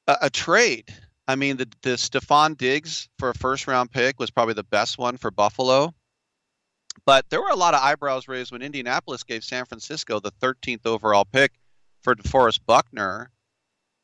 a 0.08 0.30
trade, 0.30 0.94
I 1.28 1.36
mean, 1.36 1.58
the, 1.58 1.68
the 1.82 1.92
Stefon 1.92 2.58
Diggs 2.58 3.08
for 3.20 3.30
a 3.30 3.34
first 3.36 3.68
round 3.68 3.92
pick 3.92 4.20
was 4.20 4.32
probably 4.32 4.56
the 4.56 4.64
best 4.64 4.98
one 4.98 5.18
for 5.18 5.32
Buffalo. 5.32 5.94
But 7.06 7.26
there 7.30 7.42
were 7.42 7.50
a 7.50 7.56
lot 7.56 7.74
of 7.74 7.82
eyebrows 7.82 8.28
raised 8.28 8.52
when 8.52 8.62
Indianapolis 8.62 9.24
gave 9.24 9.44
San 9.44 9.66
Francisco 9.66 10.20
the 10.20 10.32
13th 10.42 10.86
overall 10.86 11.26
pick 11.26 11.52
for 12.02 12.16
DeForest 12.16 12.60
Buckner. 12.66 13.32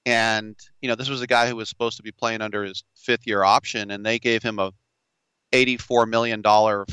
And, 0.10 0.56
you 0.82 0.90
know, 0.90 0.96
this 0.96 1.08
was 1.08 1.22
a 1.22 1.28
guy 1.28 1.48
who 1.48 1.56
was 1.56 1.70
supposed 1.70 1.98
to 1.98 2.04
be 2.04 2.12
playing 2.12 2.42
under 2.42 2.64
his 2.64 2.84
fifth 2.96 3.28
year 3.28 3.44
option, 3.44 3.92
and 3.92 4.04
they 4.04 4.18
gave 4.18 4.42
him 4.42 4.58
a 4.58 4.72
$84 5.54 6.10
million 6.10 6.42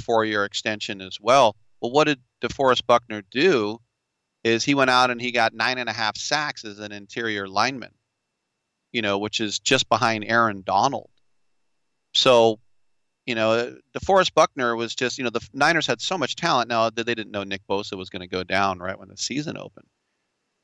four 0.05 0.27
year 0.27 0.45
extension 0.45 1.01
as 1.01 1.19
well. 1.19 1.57
Well, 1.81 1.93
what 1.93 2.05
did 2.05 2.21
DeForest 2.43 2.87
Buckner 2.87 3.23
do? 3.31 3.81
Is 4.45 4.65
he 4.65 4.75
went 4.75 4.91
out 4.91 5.11
and 5.11 5.19
he 5.19 5.33
got 5.33 5.55
nine 5.55 5.79
and 5.79 5.89
a 5.89 5.95
half 5.95 6.19
sacks 6.19 6.63
as 6.67 6.79
an 6.79 6.93
interior 6.93 7.49
lineman, 7.49 7.95
you 8.93 9.01
know, 9.01 9.17
which 9.17 9.41
is 9.41 9.61
just 9.61 9.89
behind 9.89 10.27
Aaron 10.27 10.63
Donald. 10.63 11.09
So, 12.13 12.61
you 13.25 13.35
know, 13.35 13.77
DeForest 13.99 14.35
Buckner 14.35 14.77
was 14.77 14.95
just, 14.95 15.17
you 15.17 15.25
know, 15.25 15.31
the 15.31 15.49
Niners 15.55 15.87
had 15.87 16.03
so 16.03 16.19
much 16.19 16.37
talent 16.37 16.69
now 16.69 16.91
that 16.91 17.07
they 17.07 17.15
didn't 17.15 17.33
know 17.33 17.45
Nick 17.45 17.63
Bosa 17.67 17.97
was 17.97 18.11
going 18.11 18.21
to 18.21 18.29
go 18.29 18.45
down 18.45 18.79
right 18.79 18.99
when 18.99 19.09
the 19.09 19.17
season 19.17 19.57
opened. 19.57 19.87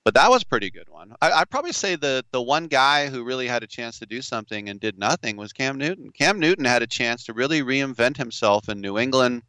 But 0.05 0.15
that 0.15 0.31
was 0.31 0.43
a 0.43 0.47
pretty 0.47 0.71
good 0.71 0.89
one. 0.89 1.15
I, 1.21 1.31
I'd 1.31 1.51
probably 1.51 1.73
say 1.73 1.95
the 1.95 2.25
the 2.33 2.43
one 2.43 2.67
guy 2.67 3.09
who 3.09 3.25
really 3.25 3.47
had 3.47 3.63
a 3.63 3.69
chance 3.69 3.99
to 4.01 4.07
do 4.07 4.21
something 4.21 4.69
and 4.69 4.81
did 4.81 4.99
nothing 4.99 5.37
was 5.37 5.53
Cam 5.53 5.79
Newton. 5.79 6.11
Cam 6.11 6.41
Newton 6.41 6.65
had 6.65 6.83
a 6.83 6.87
chance 6.87 7.25
to 7.25 7.33
really 7.33 7.63
reinvent 7.63 8.17
himself 8.17 8.69
in 8.69 8.81
New 8.81 8.99
England, 8.99 9.43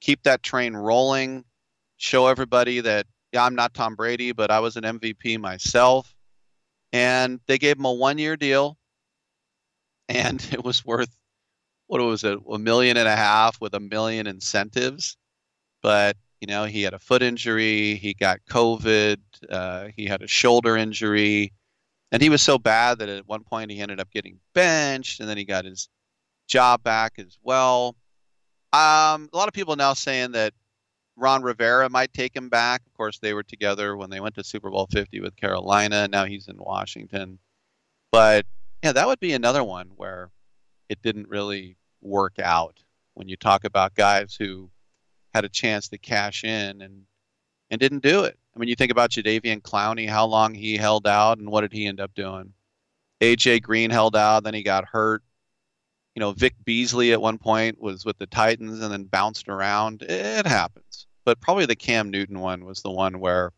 keep 0.00 0.22
that 0.24 0.42
train 0.42 0.74
rolling, 0.74 1.44
show 1.96 2.26
everybody 2.26 2.80
that 2.80 3.06
yeah, 3.32 3.44
I'm 3.44 3.54
not 3.54 3.74
Tom 3.74 3.94
Brady, 3.94 4.32
but 4.32 4.50
I 4.50 4.60
was 4.60 4.76
an 4.76 4.84
MVP 4.84 5.38
myself. 5.38 6.14
And 6.92 7.40
they 7.46 7.58
gave 7.58 7.76
him 7.78 7.84
a 7.84 7.92
one 7.92 8.18
year 8.18 8.36
deal, 8.36 8.78
and 10.08 10.44
it 10.52 10.64
was 10.64 10.84
worth 10.84 11.14
what 11.86 12.00
was 12.00 12.24
it, 12.24 12.38
a 12.50 12.58
million 12.58 12.96
and 12.96 13.08
a 13.08 13.16
half 13.16 13.60
with 13.60 13.74
a 13.74 13.80
million 13.80 14.26
incentives. 14.26 15.16
But 15.82 16.16
you 16.44 16.54
know, 16.54 16.64
he 16.66 16.82
had 16.82 16.92
a 16.92 16.98
foot 16.98 17.22
injury, 17.22 17.94
he 17.94 18.12
got 18.12 18.38
COVID, 18.50 19.16
uh, 19.48 19.88
he 19.96 20.04
had 20.04 20.20
a 20.20 20.26
shoulder 20.26 20.76
injury, 20.76 21.54
and 22.12 22.20
he 22.20 22.28
was 22.28 22.42
so 22.42 22.58
bad 22.58 22.98
that 22.98 23.08
at 23.08 23.26
one 23.26 23.44
point 23.44 23.70
he 23.70 23.80
ended 23.80 23.98
up 23.98 24.10
getting 24.10 24.38
benched, 24.52 25.20
and 25.20 25.28
then 25.28 25.38
he 25.38 25.46
got 25.46 25.64
his 25.64 25.88
job 26.46 26.82
back 26.82 27.14
as 27.16 27.38
well. 27.42 27.96
Um, 28.74 29.30
a 29.32 29.36
lot 29.38 29.48
of 29.48 29.54
people 29.54 29.74
now 29.74 29.94
saying 29.94 30.32
that 30.32 30.52
Ron 31.16 31.42
Rivera 31.42 31.88
might 31.88 32.12
take 32.12 32.36
him 32.36 32.50
back. 32.50 32.82
Of 32.86 32.92
course, 32.92 33.18
they 33.18 33.32
were 33.32 33.42
together 33.42 33.96
when 33.96 34.10
they 34.10 34.20
went 34.20 34.34
to 34.34 34.44
Super 34.44 34.68
Bowl 34.68 34.86
50 34.92 35.20
with 35.20 35.36
Carolina. 35.36 36.08
Now 36.08 36.26
he's 36.26 36.48
in 36.48 36.58
Washington. 36.58 37.38
But 38.12 38.44
yeah, 38.82 38.92
that 38.92 39.06
would 39.06 39.20
be 39.20 39.32
another 39.32 39.64
one 39.64 39.92
where 39.96 40.30
it 40.90 41.00
didn't 41.00 41.30
really 41.30 41.78
work 42.02 42.38
out 42.38 42.80
when 43.14 43.28
you 43.28 43.36
talk 43.38 43.64
about 43.64 43.94
guys 43.94 44.36
who 44.38 44.68
had 45.34 45.44
a 45.44 45.48
chance 45.48 45.88
to 45.88 45.98
cash 45.98 46.44
in 46.44 46.80
and 46.80 47.02
and 47.70 47.80
didn't 47.80 48.02
do 48.02 48.24
it. 48.24 48.38
I 48.54 48.58
mean, 48.58 48.68
you 48.68 48.76
think 48.76 48.92
about 48.92 49.10
Jadeveon 49.10 49.62
Clowney, 49.62 50.08
how 50.08 50.26
long 50.26 50.54
he 50.54 50.76
held 50.76 51.06
out, 51.06 51.38
and 51.38 51.50
what 51.50 51.62
did 51.62 51.72
he 51.72 51.86
end 51.86 52.00
up 52.00 52.14
doing? 52.14 52.52
AJ 53.20 53.62
Green 53.62 53.90
held 53.90 54.14
out, 54.14 54.44
then 54.44 54.54
he 54.54 54.62
got 54.62 54.84
hurt. 54.84 55.22
You 56.14 56.20
know, 56.20 56.32
Vic 56.32 56.54
Beasley 56.64 57.12
at 57.12 57.20
one 57.20 57.38
point 57.38 57.80
was 57.80 58.04
with 58.04 58.18
the 58.18 58.26
Titans 58.26 58.80
and 58.80 58.92
then 58.92 59.04
bounced 59.04 59.48
around. 59.48 60.02
It 60.02 60.46
happens. 60.46 61.06
But 61.24 61.40
probably 61.40 61.66
the 61.66 61.74
Cam 61.74 62.10
Newton 62.10 62.38
one 62.38 62.64
was 62.64 62.82
the 62.82 62.90
one 62.90 63.18
where, 63.18 63.50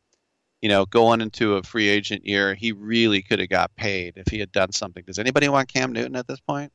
you 0.63 0.71
know, 0.71 0.87
going 0.87 1.21
into 1.21 1.57
a 1.57 1.63
free 1.63 1.89
agent 1.89 2.25
year, 2.25 2.55
he 2.55 2.73
really 2.73 3.21
could 3.21 3.41
have 3.41 3.51
got 3.51 3.75
paid 3.77 4.15
if 4.17 4.29
he 4.29 4.39
had 4.39 4.53
done 4.53 4.73
something. 4.73 5.05
Does 5.05 5.19
anybody 5.19 5.49
want 5.49 5.69
Cam 5.69 5.93
Newton 5.93 6.17
at 6.17 6.27
this 6.27 6.41
point? 6.41 6.73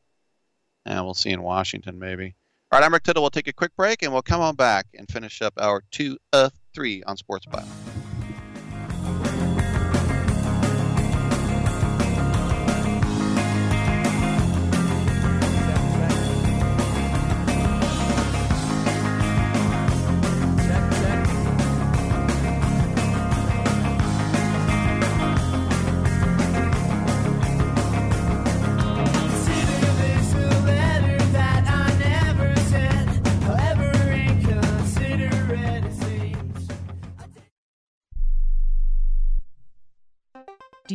And 0.85 1.03
we'll 1.03 1.13
see 1.15 1.31
in 1.31 1.41
Washington 1.41 1.97
maybe. 1.97 2.35
All 2.73 2.79
right, 2.79 2.85
I'm 2.85 2.93
Rick 2.93 3.03
Tittle. 3.03 3.21
We'll 3.21 3.31
take 3.31 3.49
a 3.49 3.53
quick 3.53 3.75
break 3.75 4.01
and 4.01 4.13
we'll 4.13 4.21
come 4.21 4.39
on 4.39 4.55
back 4.55 4.85
and 4.97 5.05
finish 5.09 5.41
up 5.41 5.53
our 5.57 5.83
two 5.91 6.17
of 6.31 6.53
three 6.73 7.03
on 7.03 7.17
Sports 7.17 7.45
Byline. 7.45 7.90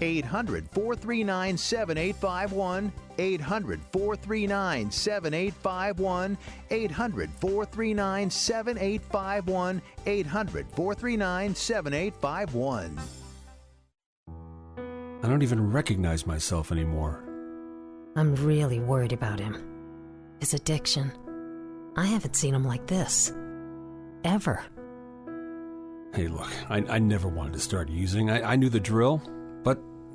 800 0.00 0.68
439 0.70 1.56
7851. 1.56 2.92
800 3.18 3.80
439 3.92 4.90
7851. 4.90 6.38
800 6.70 7.30
439 7.40 8.30
7851. 8.30 9.82
800 10.06 10.66
439 10.74 11.54
7851. 11.54 12.98
I 15.22 15.28
don't 15.28 15.42
even 15.42 15.70
recognize 15.70 16.26
myself 16.26 16.72
anymore. 16.72 17.22
I'm 18.16 18.34
really 18.36 18.80
worried 18.80 19.12
about 19.12 19.38
him. 19.38 19.62
His 20.40 20.54
addiction. 20.54 21.12
I 21.96 22.06
haven't 22.06 22.36
seen 22.36 22.54
him 22.54 22.64
like 22.64 22.86
this. 22.86 23.32
Ever. 24.24 24.62
Hey, 26.14 26.26
look, 26.26 26.50
I, 26.68 26.78
I 26.88 26.98
never 26.98 27.28
wanted 27.28 27.52
to 27.52 27.60
start 27.60 27.88
using. 27.88 28.30
I, 28.30 28.52
I 28.52 28.56
knew 28.56 28.70
the 28.70 28.80
drill, 28.80 29.22
but 29.62 29.78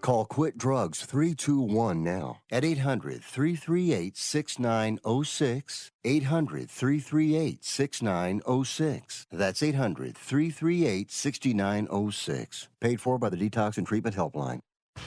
Call 0.00 0.24
Quit 0.24 0.56
Drugs 0.56 1.04
321 1.04 2.02
now 2.04 2.40
at 2.50 2.64
800 2.64 3.22
338 3.22 4.16
6906. 4.16 5.90
800 6.04 6.70
338 6.70 7.64
6906. 7.64 9.26
That's 9.32 9.62
800 9.62 10.16
338 10.16 11.10
6906. 11.10 12.68
Paid 12.80 13.00
for 13.00 13.18
by 13.18 13.28
the 13.28 13.36
Detox 13.36 13.78
and 13.78 13.86
Treatment 13.86 14.14
Helpline. 14.14 14.60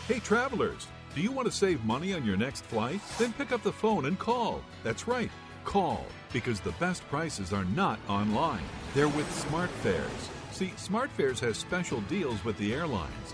Hey, 0.07 0.19
travelers, 0.19 0.87
do 1.15 1.21
you 1.21 1.31
want 1.31 1.47
to 1.47 1.51
save 1.51 1.83
money 1.83 2.13
on 2.13 2.25
your 2.25 2.37
next 2.37 2.65
flight? 2.65 3.01
Then 3.17 3.33
pick 3.33 3.51
up 3.51 3.63
the 3.63 3.71
phone 3.71 4.05
and 4.05 4.19
call. 4.19 4.61
That's 4.83 5.07
right, 5.07 5.31
call, 5.65 6.05
because 6.33 6.59
the 6.59 6.73
best 6.73 7.07
prices 7.09 7.53
are 7.53 7.65
not 7.65 7.99
online. 8.07 8.63
They're 8.93 9.07
with 9.07 9.27
SmartFares. 9.45 10.29
See, 10.51 10.73
SmartFares 10.77 11.39
has 11.39 11.57
special 11.57 12.01
deals 12.01 12.43
with 12.43 12.57
the 12.57 12.73
airlines. 12.73 13.33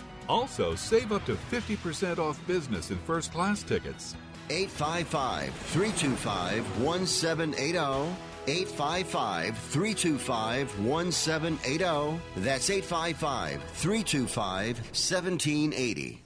Also, 0.31 0.75
save 0.75 1.11
up 1.11 1.25
to 1.25 1.35
50% 1.35 2.17
off 2.17 2.39
business 2.47 2.89
and 2.89 3.01
first 3.01 3.33
class 3.33 3.63
tickets. 3.63 4.15
855 4.49 5.53
325 5.53 6.79
1780. 6.81 8.15
855 8.47 9.57
325 9.57 10.79
1780. 10.79 12.21
That's 12.37 12.69
855 12.69 13.61
325 13.73 14.77
1780. 14.77 16.23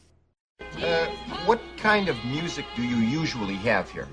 Uh, 0.60 1.06
what 1.48 1.60
kind 1.77 2.07
of 2.07 2.15
music 2.26 2.65
do 2.76 2.84
you 2.84 2.98
usually 2.98 3.56
have 3.56 3.90
here? 3.90 4.07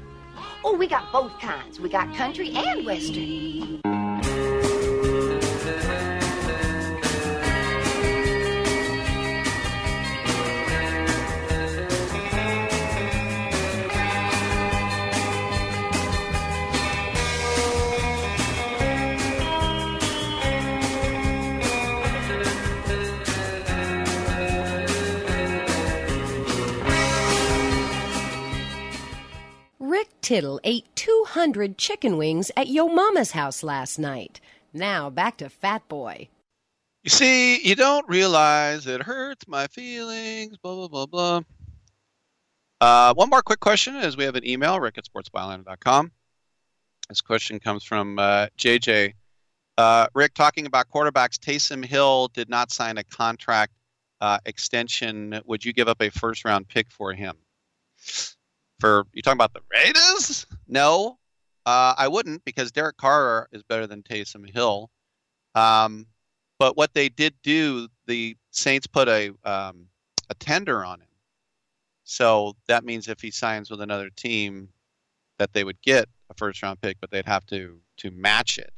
Oh, 0.64 0.74
we 0.74 0.86
got 0.86 1.12
both 1.12 1.39
kinds. 1.39 1.78
We 1.78 1.90
got 1.90 2.14
country 2.14 2.51
and 2.55 2.86
western. 2.86 3.82
Tittle 30.23 30.61
ate 30.65 30.86
200 30.97 31.77
chicken 31.77 32.16
wings 32.16 32.51
at 32.57 32.69
Yo 32.69 32.86
Mama's 32.89 33.32
house 33.32 33.62
last 33.62 33.99
night. 33.99 34.40
Now 34.73 35.11
back 35.11 35.36
to 35.39 35.51
Fat 35.51 35.86
Boy. 35.89 36.28
You 37.03 37.11
see, 37.11 37.61
you 37.62 37.74
don't 37.74 38.09
realize 38.09 38.86
it 38.86 39.03
hurts 39.03 39.49
my 39.49 39.66
feelings, 39.66 40.57
blah, 40.57 40.74
blah, 40.74 40.89
blah, 40.89 41.07
blah. 41.07 41.40
Uh, 42.81 43.15
one 43.15 43.28
more 43.28 43.43
quick 43.43 43.61
question 43.61 43.97
as 43.97 44.16
we 44.16 44.24
have 44.24 44.36
an 44.36 44.47
email, 44.47 44.81
rick 44.81 44.99
at 44.99 45.05
sportsbyline.com. 45.05 46.12
This 47.09 47.20
question 47.20 47.59
comes 47.59 47.85
from 47.85 48.19
uh, 48.19 48.47
JJ. 48.57 49.15
Uh, 49.77 50.07
Rick, 50.15 50.35
talking 50.35 50.66
about 50.66 50.89
quarterbacks, 50.90 51.39
Taysom 51.39 51.85
Hill 51.85 52.28
did 52.28 52.49
not 52.49 52.70
sign 52.70 52.99
a 52.99 53.05
contract 53.05 53.73
uh, 54.20 54.39
extension. 54.47 55.40
Would 55.47 55.65
you 55.65 55.73
give 55.73 55.89
up 55.89 56.01
a 56.01 56.11
first 56.11 56.44
round 56.44 56.69
pick 56.69 56.90
for 56.90 57.12
him? 57.12 57.36
For 58.82 59.06
you 59.12 59.22
talking 59.22 59.36
about 59.36 59.54
the 59.54 59.60
Raiders? 59.72 60.44
No, 60.66 61.16
uh, 61.66 61.94
I 61.96 62.09
wouldn't 62.09 62.44
because 62.44 62.72
Derek 62.72 62.96
Carr 62.96 63.48
is 63.52 63.62
better 63.62 63.86
than 63.86 64.02
Taysom 64.02 64.52
Hill. 64.52 64.90
Um, 65.54 66.04
but 66.59 66.76
what 66.76 66.92
they 66.92 67.09
did 67.09 67.32
do, 67.44 67.86
the 68.09 68.36
Saints 68.50 68.88
put 68.88 69.06
a 69.06 69.30
um, 69.44 69.86
a 70.30 70.34
tender 70.40 70.84
on 70.84 70.98
him. 70.98 71.06
So 72.02 72.56
that 72.66 72.82
means 72.82 73.06
if 73.06 73.20
he 73.20 73.30
signs 73.30 73.70
with 73.70 73.80
another 73.82 74.10
team, 74.10 74.68
that 75.38 75.52
they 75.52 75.62
would 75.62 75.80
get 75.82 76.09
a 76.30 76.34
first 76.34 76.60
round 76.60 76.80
pick, 76.80 76.96
but 77.00 77.12
they'd 77.12 77.24
have 77.24 77.46
to 77.46 77.78
to 77.98 78.10
match 78.10 78.59
it. 78.59 78.72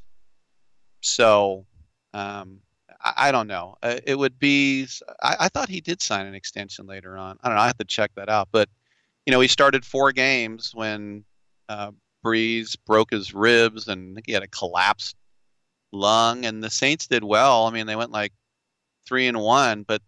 So 1.00 1.64
um, 2.12 2.58
I, 3.02 3.32
don't 3.32 3.46
know. 3.46 3.76
Uh, 3.82 4.00
it 4.04 4.18
would 4.18 4.38
be. 4.38 4.86
I, 5.22 5.36
I, 5.40 5.48
thought 5.48 5.70
he 5.70 5.80
did 5.80 6.02
sign 6.02 6.26
an 6.26 6.34
extension 6.34 6.86
later 6.86 7.16
on. 7.16 7.38
I 7.42 7.48
don't 7.48 7.56
know. 7.56 7.62
I 7.62 7.66
have 7.68 7.78
to 7.78 7.84
check 7.84 8.10
that 8.16 8.28
out. 8.28 8.48
But 8.52 8.68
you 9.26 9.32
know, 9.32 9.40
he 9.40 9.48
started 9.48 9.84
four 9.84 10.12
games 10.12 10.72
when 10.74 11.24
uh, 11.68 11.92
Brees 12.24 12.76
broke 12.86 13.10
his 13.10 13.34
ribs 13.34 13.88
and 13.88 14.20
he 14.26 14.32
had 14.32 14.42
a 14.42 14.48
collapsed 14.48 15.16
lung, 15.92 16.44
and 16.44 16.62
the 16.62 16.70
Saints 16.70 17.06
did 17.06 17.24
well. 17.24 17.66
I 17.66 17.70
mean, 17.70 17.86
they 17.86 17.96
went 17.96 18.10
like 18.10 18.32
three 19.06 19.26
and 19.26 19.38
one, 19.40 19.82
but 19.82 20.02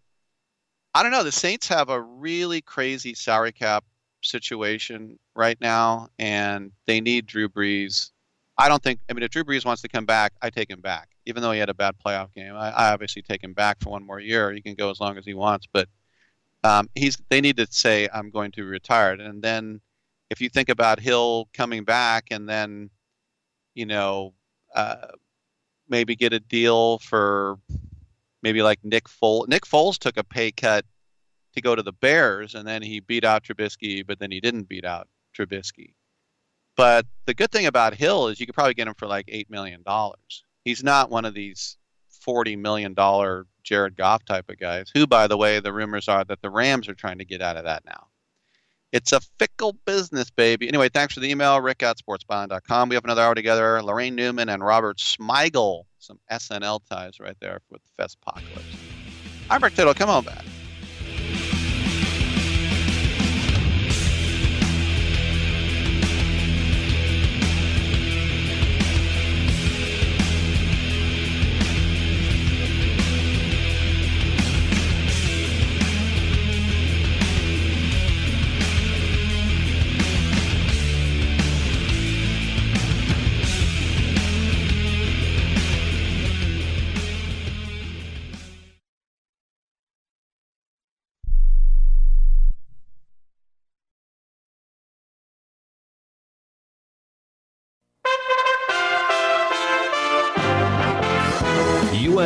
I 0.93 1.03
don't 1.03 1.11
know. 1.11 1.23
The 1.23 1.31
Saints 1.31 1.67
have 1.67 1.89
a 1.89 2.01
really 2.01 2.61
crazy 2.61 3.13
salary 3.13 3.51
cap 3.51 3.83
situation 4.21 5.17
right 5.35 5.59
now, 5.61 6.09
and 6.19 6.71
they 6.85 7.01
need 7.01 7.25
Drew 7.25 7.49
Brees. 7.49 8.11
I 8.57 8.67
don't 8.67 8.81
think. 8.81 8.99
I 9.09 9.13
mean, 9.13 9.23
if 9.23 9.31
Drew 9.31 9.43
Brees 9.43 9.65
wants 9.65 9.81
to 9.83 9.87
come 9.87 10.05
back, 10.05 10.33
I 10.41 10.49
take 10.49 10.69
him 10.69 10.81
back, 10.81 11.09
even 11.25 11.41
though 11.43 11.51
he 11.51 11.59
had 11.59 11.69
a 11.69 11.75
bad 11.75 11.95
playoff 12.03 12.33
game. 12.33 12.55
I, 12.55 12.71
I 12.71 12.93
obviously 12.93 13.21
take 13.21 13.43
him 13.43 13.53
back 13.53 13.77
for 13.81 13.91
one 13.91 14.05
more 14.05 14.19
year. 14.19 14.51
He 14.51 14.61
can 14.61 14.75
go 14.75 14.89
as 14.89 14.99
long 14.99 15.17
as 15.17 15.25
he 15.25 15.35
wants, 15.35 15.67
but 15.71 15.87
um, 16.67 16.89
he's. 16.95 17.17
They 17.29 17.41
need 17.41 17.57
to 17.57 17.67
say 17.69 18.09
I'm 18.13 18.29
going 18.29 18.51
to 18.53 18.63
retire, 18.63 19.13
and 19.13 19.41
then 19.41 19.81
if 20.29 20.41
you 20.41 20.49
think 20.49 20.69
about 20.69 20.99
Hill 20.99 21.49
coming 21.53 21.83
back, 21.83 22.27
and 22.31 22.47
then 22.47 22.89
you 23.73 23.85
know. 23.85 24.33
Uh, 24.75 25.07
maybe 25.89 26.15
get 26.15 26.33
a 26.33 26.39
deal 26.39 26.99
for 26.99 27.57
maybe 28.43 28.61
like 28.61 28.79
Nick 28.83 29.05
Foles. 29.05 29.47
Nick 29.47 29.63
Foles 29.63 29.97
took 29.97 30.17
a 30.17 30.23
pay 30.23 30.51
cut 30.51 30.85
to 31.53 31.61
go 31.61 31.75
to 31.75 31.83
the 31.83 31.93
Bears, 31.93 32.55
and 32.55 32.67
then 32.67 32.81
he 32.81 32.99
beat 32.99 33.23
out 33.23 33.43
Trubisky, 33.43 34.05
but 34.05 34.19
then 34.19 34.31
he 34.31 34.39
didn't 34.39 34.69
beat 34.69 34.85
out 34.85 35.07
Trubisky. 35.37 35.93
But 36.75 37.05
the 37.25 37.33
good 37.33 37.51
thing 37.51 37.65
about 37.65 37.95
Hill 37.95 38.27
is 38.27 38.39
you 38.39 38.45
could 38.45 38.55
probably 38.55 38.75
get 38.75 38.87
him 38.87 38.93
for 38.93 39.07
like 39.07 39.25
eight 39.27 39.49
million 39.49 39.81
dollars. 39.83 40.43
He's 40.63 40.83
not 40.83 41.09
one 41.09 41.25
of 41.25 41.33
these 41.33 41.77
forty 42.27 42.55
million 42.55 42.93
dollar 42.93 43.47
Jared 43.63 43.97
Goff 43.97 44.23
type 44.25 44.49
of 44.49 44.59
guys. 44.59 44.91
Who, 44.93 45.07
by 45.07 45.25
the 45.25 45.37
way, 45.37 45.59
the 45.59 45.73
rumors 45.73 46.07
are 46.07 46.23
that 46.25 46.41
the 46.41 46.51
Rams 46.51 46.87
are 46.87 46.93
trying 46.93 47.17
to 47.17 47.25
get 47.25 47.41
out 47.41 47.57
of 47.57 47.63
that 47.63 47.83
now. 47.85 48.07
It's 48.91 49.11
a 49.11 49.19
fickle 49.39 49.73
business, 49.85 50.29
baby. 50.29 50.67
Anyway, 50.67 50.89
thanks 50.89 51.13
for 51.13 51.19
the 51.19 51.29
email, 51.29 51.59
rick 51.59 51.83
at 51.83 51.97
sportsbyline.com. 51.97 52.89
We 52.89 52.95
have 52.95 53.03
another 53.03 53.21
hour 53.21 53.35
together. 53.35 53.79
Laraine 53.81 54.13
Newman 54.13 54.49
and 54.49 54.63
Robert 54.63 54.97
Smigel. 54.97 55.83
Some 55.99 56.19
SNL 56.31 56.81
ties 56.89 57.19
right 57.19 57.35
there 57.41 57.59
with 57.69 57.81
the 57.83 58.03
Festpocalypse. 58.03 58.77
I'm 59.49 59.63
Rick 59.63 59.75
Tittle. 59.75 59.93
Come 59.93 60.09
on 60.09 60.23
back. 60.23 60.43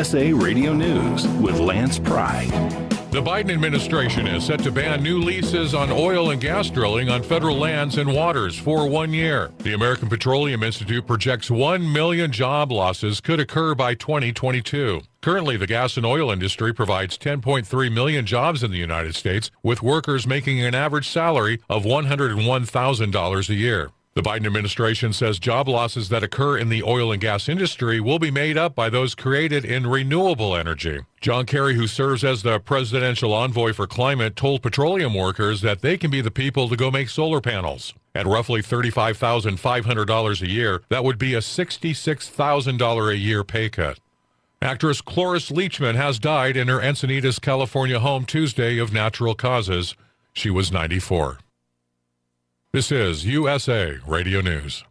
USA 0.01 0.33
Radio 0.33 0.73
News 0.73 1.27
with 1.27 1.59
Lance 1.59 1.99
Pry. 1.99 2.45
The 3.11 3.21
Biden 3.21 3.51
administration 3.51 4.25
is 4.25 4.43
set 4.43 4.63
to 4.63 4.71
ban 4.71 5.03
new 5.03 5.19
leases 5.19 5.75
on 5.75 5.91
oil 5.91 6.31
and 6.31 6.41
gas 6.41 6.71
drilling 6.71 7.07
on 7.09 7.21
federal 7.21 7.55
lands 7.55 7.99
and 7.99 8.11
waters 8.11 8.57
for 8.57 8.89
one 8.89 9.13
year. 9.13 9.51
The 9.59 9.73
American 9.73 10.09
Petroleum 10.09 10.63
Institute 10.63 11.05
projects 11.05 11.51
1 11.51 11.93
million 11.93 12.31
job 12.31 12.71
losses 12.71 13.21
could 13.21 13.39
occur 13.39 13.75
by 13.75 13.93
2022. 13.93 15.01
Currently, 15.21 15.57
the 15.57 15.67
gas 15.67 15.97
and 15.97 16.05
oil 16.07 16.31
industry 16.31 16.73
provides 16.73 17.15
10.3 17.19 17.93
million 17.93 18.25
jobs 18.25 18.63
in 18.63 18.71
the 18.71 18.77
United 18.77 19.13
States, 19.13 19.51
with 19.61 19.83
workers 19.83 20.25
making 20.25 20.61
an 20.61 20.73
average 20.73 21.09
salary 21.09 21.61
of 21.69 21.83
$101,000 21.83 23.49
a 23.49 23.53
year. 23.53 23.91
The 24.13 24.21
Biden 24.21 24.45
administration 24.45 25.13
says 25.13 25.39
job 25.39 25.69
losses 25.69 26.09
that 26.09 26.21
occur 26.21 26.57
in 26.57 26.67
the 26.67 26.83
oil 26.83 27.13
and 27.13 27.21
gas 27.21 27.47
industry 27.47 28.01
will 28.01 28.19
be 28.19 28.29
made 28.29 28.57
up 28.57 28.75
by 28.75 28.89
those 28.89 29.15
created 29.15 29.63
in 29.63 29.87
renewable 29.87 30.53
energy. 30.53 30.99
John 31.21 31.45
Kerry, 31.45 31.75
who 31.75 31.87
serves 31.87 32.25
as 32.25 32.43
the 32.43 32.59
presidential 32.59 33.33
envoy 33.33 33.71
for 33.71 33.87
climate, 33.87 34.35
told 34.35 34.63
petroleum 34.63 35.13
workers 35.13 35.61
that 35.61 35.79
they 35.79 35.97
can 35.97 36.11
be 36.11 36.19
the 36.19 36.29
people 36.29 36.67
to 36.67 36.75
go 36.75 36.91
make 36.91 37.07
solar 37.07 37.39
panels. 37.39 37.93
At 38.13 38.27
roughly 38.27 38.61
$35,500 38.61 40.41
a 40.41 40.49
year, 40.49 40.81
that 40.89 41.05
would 41.05 41.17
be 41.17 41.33
a 41.33 41.39
$66,000 41.39 43.09
a 43.09 43.17
year 43.17 43.45
pay 43.45 43.69
cut. 43.69 43.97
Actress 44.61 44.99
Cloris 44.99 45.51
Leachman 45.51 45.95
has 45.95 46.19
died 46.19 46.57
in 46.57 46.67
her 46.67 46.81
Encinitas, 46.81 47.39
California 47.39 48.01
home 48.01 48.25
Tuesday 48.25 48.77
of 48.77 48.91
natural 48.91 49.35
causes. 49.35 49.95
She 50.33 50.49
was 50.49 50.69
94. 50.69 51.37
This 52.73 52.89
is 52.89 53.25
USA 53.25 53.97
Radio 54.07 54.39
News. 54.39 54.85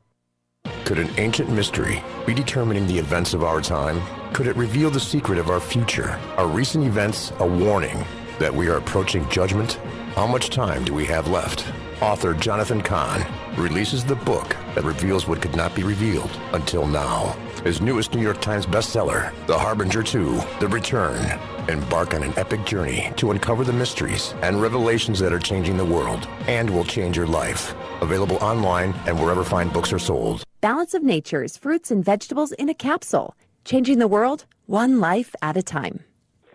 Could 0.85 0.99
an 0.99 1.09
ancient 1.17 1.49
mystery 1.49 2.05
be 2.27 2.35
determining 2.35 2.87
the 2.87 2.99
events 2.99 3.33
of 3.33 3.43
our 3.43 3.63
time? 3.63 4.03
Could 4.35 4.49
it 4.49 4.57
reveal 4.57 4.91
the 4.91 5.01
secret 5.01 5.39
of 5.39 5.49
our 5.49 5.61
future? 5.61 6.11
Are 6.37 6.47
recent 6.47 6.85
events 6.85 7.33
a 7.39 7.47
warning 7.47 8.05
that 8.39 8.55
we 8.55 8.69
are 8.69 8.77
approaching 8.77 9.27
judgment? 9.31 9.81
How 10.15 10.27
much 10.27 10.51
time 10.51 10.85
do 10.85 10.93
we 10.93 11.07
have 11.07 11.29
left? 11.29 11.73
Author 12.01 12.33
Jonathan 12.33 12.81
Cahn 12.81 13.27
releases 13.59 14.03
the 14.07 14.15
book 14.15 14.57
that 14.75 14.85
reveals 14.85 15.29
what 15.29 15.43
could 15.43 15.55
not 15.55 15.75
be 15.75 15.83
revealed 15.83 16.31
until 16.55 16.87
now. 16.87 17.37
His 17.63 17.83
newest 17.83 18.15
New 18.15 18.23
York 18.23 18.41
Times 18.41 18.65
bestseller, 18.65 19.35
The 19.47 19.59
Harbinger 19.59 20.03
2, 20.03 20.41
The 20.61 20.69
Return. 20.69 21.39
Embark 21.69 22.15
on 22.15 22.23
an 22.23 22.33
epic 22.39 22.65
journey 22.65 23.13
to 23.17 23.33
uncover 23.33 23.65
the 23.65 23.75
mysteries 23.75 24.35
and 24.41 24.63
revelations 24.63 25.19
that 25.19 25.35
are 25.35 25.39
changing 25.39 25.77
the 25.77 25.85
world 25.85 26.27
and 26.49 26.71
will 26.71 26.85
change 26.85 27.19
your 27.19 27.27
life. 27.27 27.75
Available 28.01 28.37
online 28.37 28.95
and 29.07 29.21
wherever 29.21 29.45
fine 29.45 29.69
books 29.69 29.93
are 29.93 29.99
sold. 29.99 30.43
Balance 30.63 30.95
of 30.95 31.03
Nature's 31.03 31.59
fruits 31.59 31.91
and 31.91 32.03
vegetables 32.03 32.53
in 32.53 32.71
a 32.71 32.75
capsule, 32.75 33.37
changing 33.67 33.99
the 33.99 34.09
world 34.09 34.47
one 34.65 35.01
life 35.01 35.35
at 35.43 35.59
a 35.59 35.63
time. 35.63 36.03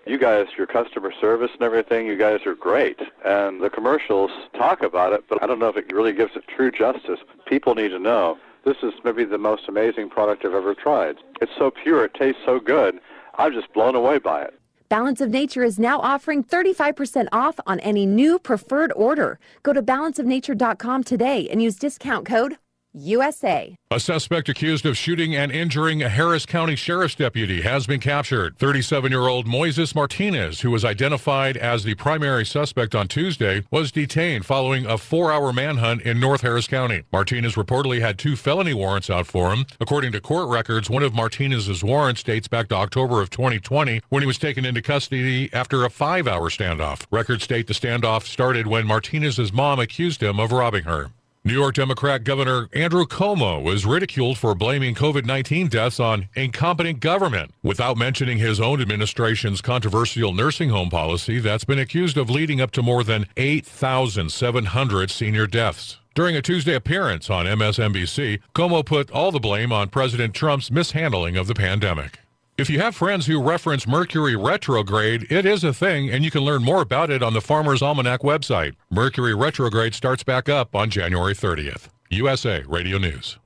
You 0.08 0.20
guys, 0.20 0.46
your 0.56 0.68
customer 0.68 1.12
service 1.20 1.50
and 1.54 1.64
everything, 1.64 2.06
you 2.06 2.16
guys 2.16 2.46
are 2.46 2.54
great. 2.54 3.00
And 3.26 3.60
the 3.60 3.72
commercials 3.72 4.30
talk 4.56 4.84
about 4.84 5.14
it, 5.14 5.24
but 5.28 5.42
I 5.42 5.48
don't 5.48 5.58
know 5.58 5.70
if 5.70 5.78
it 5.78 5.92
really 5.92 6.14
gives 6.14 6.36
it 6.36 6.44
true 6.48 6.72
justice. 6.72 7.20
People 7.48 7.74
need 7.74 7.90
to 7.90 7.98
know 7.98 8.38
this 8.66 8.78
is 8.84 8.94
maybe 9.04 9.26
the 9.26 9.40
most 9.40 9.68
amazing 9.68 10.12
product 10.12 10.46
I've 10.46 10.54
ever 10.54 10.76
tried. 10.76 11.16
It's 11.42 11.52
so 11.58 11.72
pure, 11.72 12.06
it 12.06 12.14
tastes 12.14 12.42
so 12.46 12.60
good. 12.60 13.00
I'm 13.40 13.52
just 13.52 13.74
blown 13.74 13.96
away 13.96 14.20
by 14.20 14.44
it. 14.44 14.54
Balance 14.90 15.22
of 15.22 15.32
Nature 15.32 15.64
is 15.64 15.80
now 15.80 16.00
offering 16.00 16.44
35% 16.44 17.28
off 17.32 17.60
on 17.66 17.80
any 17.80 18.06
new 18.06 18.38
preferred 18.38 18.94
order. 18.96 19.40
Go 19.64 19.74
to 19.74 19.82
balanceofnature.com 19.82 21.04
today 21.04 21.50
and 21.50 21.64
use 21.64 21.78
discount 21.78 22.28
code 22.28 22.58
USA. 22.96 23.76
A 23.92 24.00
suspect 24.00 24.50
accused 24.50 24.86
of 24.86 24.98
shooting 24.98 25.36
and 25.36 25.52
injuring 25.52 26.02
a 26.02 26.10
Harris 26.10 26.46
County 26.46 26.76
Sheriff's 26.76 27.16
deputy 27.16 27.62
has 27.62 27.86
been 27.86 28.00
captured. 28.00 28.58
37 28.58 29.12
year 29.12 29.28
old 29.28 29.46
Moises 29.46 29.94
Martinez, 29.94 30.62
who 30.62 30.72
was 30.72 30.84
identified 30.84 31.58
as 31.58 31.84
the 31.84 31.96
primary 31.96 32.46
suspect 32.46 32.96
on 32.96 33.08
Tuesday, 33.08 33.64
was 33.70 33.92
detained 33.92 34.46
following 34.46 34.86
a 34.86 34.98
four 34.98 35.32
hour 35.32 35.54
manhunt 35.54 36.02
in 36.02 36.20
North 36.20 36.42
Harris 36.42 36.68
County. 36.68 37.04
Martinez 37.12 37.56
reportedly 37.56 38.02
had 38.02 38.18
two 38.18 38.36
felony 38.36 38.74
warrants 38.74 39.10
out 39.10 39.28
for 39.28 39.54
him. 39.54 39.66
According 39.80 40.12
to 40.14 40.22
court 40.22 40.50
records, 40.50 40.90
one 40.90 41.04
of 41.04 41.14
Martinez's 41.14 41.84
warrants 41.84 42.24
dates 42.24 42.48
back 42.48 42.70
to 42.70 42.76
October 42.76 43.22
of 43.22 43.30
2020 43.30 44.02
when 44.10 44.24
he 44.24 44.28
was 44.28 44.38
taken 44.38 44.66
into 44.66 44.82
custody 44.82 45.50
after 45.54 45.86
a 45.86 45.90
five 45.90 46.28
hour 46.28 46.50
standoff. 46.50 47.06
Records 47.12 47.44
state 47.44 47.68
the 47.68 47.74
standoff 47.74 48.24
started 48.24 48.68
when 48.68 48.88
Martinez's 48.88 49.54
mom 49.54 49.80
accused 49.80 50.24
him 50.24 50.40
of 50.40 50.52
robbing 50.52 50.84
her. 50.86 51.12
New 51.48 51.54
York 51.54 51.76
Democrat 51.76 52.24
Governor 52.24 52.68
Andrew 52.74 53.06
Cuomo 53.06 53.62
was 53.62 53.86
ridiculed 53.86 54.40
for 54.40 54.56
blaming 54.56 54.96
COVID 54.96 55.26
19 55.26 55.68
deaths 55.68 56.00
on 56.00 56.28
incompetent 56.34 57.02
government 57.02 57.54
without 57.62 57.98
mentioning 57.98 58.40
his 58.40 58.60
own 58.60 58.82
administration's 58.82 59.62
controversial 59.62 60.34
nursing 60.34 60.70
home 60.70 60.90
policy 60.90 61.38
that's 61.38 61.64
been 61.64 61.78
accused 61.78 62.18
of 62.18 62.32
leading 62.32 62.62
up 62.62 62.72
to 62.72 62.82
more 62.82 63.04
than 63.04 63.28
8,700 63.38 65.12
senior 65.12 65.46
deaths. 65.46 66.00
During 66.16 66.36
a 66.36 66.42
Tuesday 66.42 66.74
appearance 66.74 67.30
on 67.30 67.46
MSNBC, 67.46 68.40
Cuomo 68.56 68.84
put 68.84 69.12
all 69.12 69.32
the 69.32 69.40
blame 69.40 69.72
on 69.72 69.90
President 69.90 70.34
Trump's 70.34 70.72
mishandling 70.72 71.38
of 71.38 71.46
the 71.46 71.54
pandemic. 71.54 72.25
If 72.58 72.70
you 72.70 72.80
have 72.80 72.96
friends 72.96 73.26
who 73.26 73.42
reference 73.42 73.86
Mercury 73.86 74.38
retrograde, 74.38 75.30
it 75.30 75.46
is 75.46 75.66
a 75.66 75.74
thing, 75.74 76.10
and 76.10 76.24
you 76.24 76.32
can 76.32 76.40
learn 76.40 76.64
more 76.64 76.82
about 76.82 77.10
it 77.10 77.22
on 77.22 77.34
the 77.34 77.42
Farmer's 77.42 77.82
Almanac 77.82 78.22
website. 78.22 78.76
Mercury 78.90 79.36
retrograde 79.36 79.94
starts 79.94 80.24
back 80.24 80.48
up 80.48 80.74
on 80.74 80.90
January 80.90 81.34
30th. 81.34 81.90
USA 82.10 82.64
Radio 82.66 82.98
News. 82.98 83.40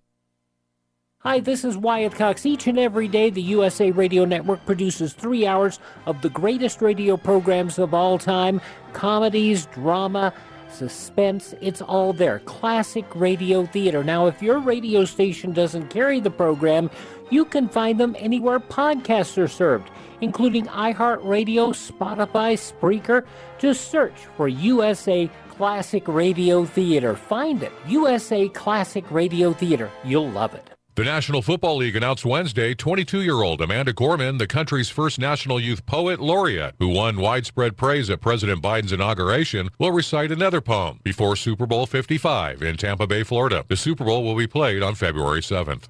Hi, 1.22 1.40
this 1.40 1.65
is 1.65 1.76
Wyatt 1.76 2.14
Cox. 2.14 2.45
Each 2.45 2.68
and 2.68 2.77
every 2.77 3.07
day, 3.07 3.31
the 3.31 3.41
USA 3.41 3.90
Radio 3.90 4.26
Network 4.26 4.64
produces 4.68 5.14
three 5.14 5.48
hours 5.48 5.80
of 6.06 6.22
the 6.22 6.30
greatest 6.30 6.80
radio 6.80 7.18
programs 7.18 7.80
of 7.80 7.95
all 7.95 8.19
time 8.19 8.61
comedies, 8.94 9.65
drama, 9.65 10.31
suspense. 10.72 11.53
It's 11.61 11.81
all 11.81 12.14
there. 12.14 12.40
Classic 12.40 13.06
radio 13.15 13.65
theater. 13.65 14.03
Now, 14.03 14.27
if 14.27 14.41
your 14.41 14.60
radio 14.60 15.06
station 15.06 15.52
doesn't 15.52 15.90
carry 15.90 16.19
the 16.19 16.31
program, 16.31 16.90
you 17.30 17.45
can 17.45 17.69
find 17.69 17.99
them 17.99 18.15
anywhere 18.19 18.60
podcasts 18.60 19.38
are 19.38 19.47
served, 19.47 19.91
including 20.22 20.65
iHeartRadio, 20.65 21.73
Spotify, 21.73 22.57
Spreaker. 22.57 23.26
Just 23.57 23.91
search 23.91 24.15
for 24.35 24.47
USA 24.47 25.30
Classic 25.49 26.07
Radio 26.07 26.65
Theater. 26.65 27.15
Find 27.15 27.64
it. 27.64 27.72
USA 27.88 28.47
Classic 28.49 29.10
Radio 29.11 29.53
Theater. 29.53 29.89
You'll 30.03 30.30
love 30.30 30.53
it. 30.53 30.69
The 30.95 31.06
National 31.06 31.41
Football 31.41 31.77
League 31.77 31.95
announced 31.95 32.26
Wednesday 32.26 32.73
22 32.73 33.22
year 33.22 33.41
old 33.41 33.61
Amanda 33.61 33.93
Gorman, 33.93 34.38
the 34.38 34.47
country's 34.47 34.89
first 34.89 35.18
National 35.18 35.57
Youth 35.57 35.85
Poet 35.85 36.19
Laureate, 36.19 36.76
who 36.77 36.89
won 36.89 37.22
widespread 37.22 37.77
praise 37.77 38.10
at 38.10 38.19
President 38.19 38.61
Biden's 38.61 38.91
inauguration, 38.91 39.69
will 39.80 39.93
recite 39.93 40.30
another 40.30 40.60
poem 40.60 40.99
before 41.03 41.38
Super 41.38 41.65
Bowl 41.65 41.85
55 41.85 42.61
in 42.61 42.76
Tampa 42.76 43.07
Bay, 43.07 43.23
Florida. 43.23 43.64
The 43.69 43.77
Super 43.77 44.03
Bowl 44.03 44.26
will 44.26 44.35
be 44.35 44.47
played 44.47 44.84
on 44.84 44.93
February 44.93 45.39
7th. 45.39 45.85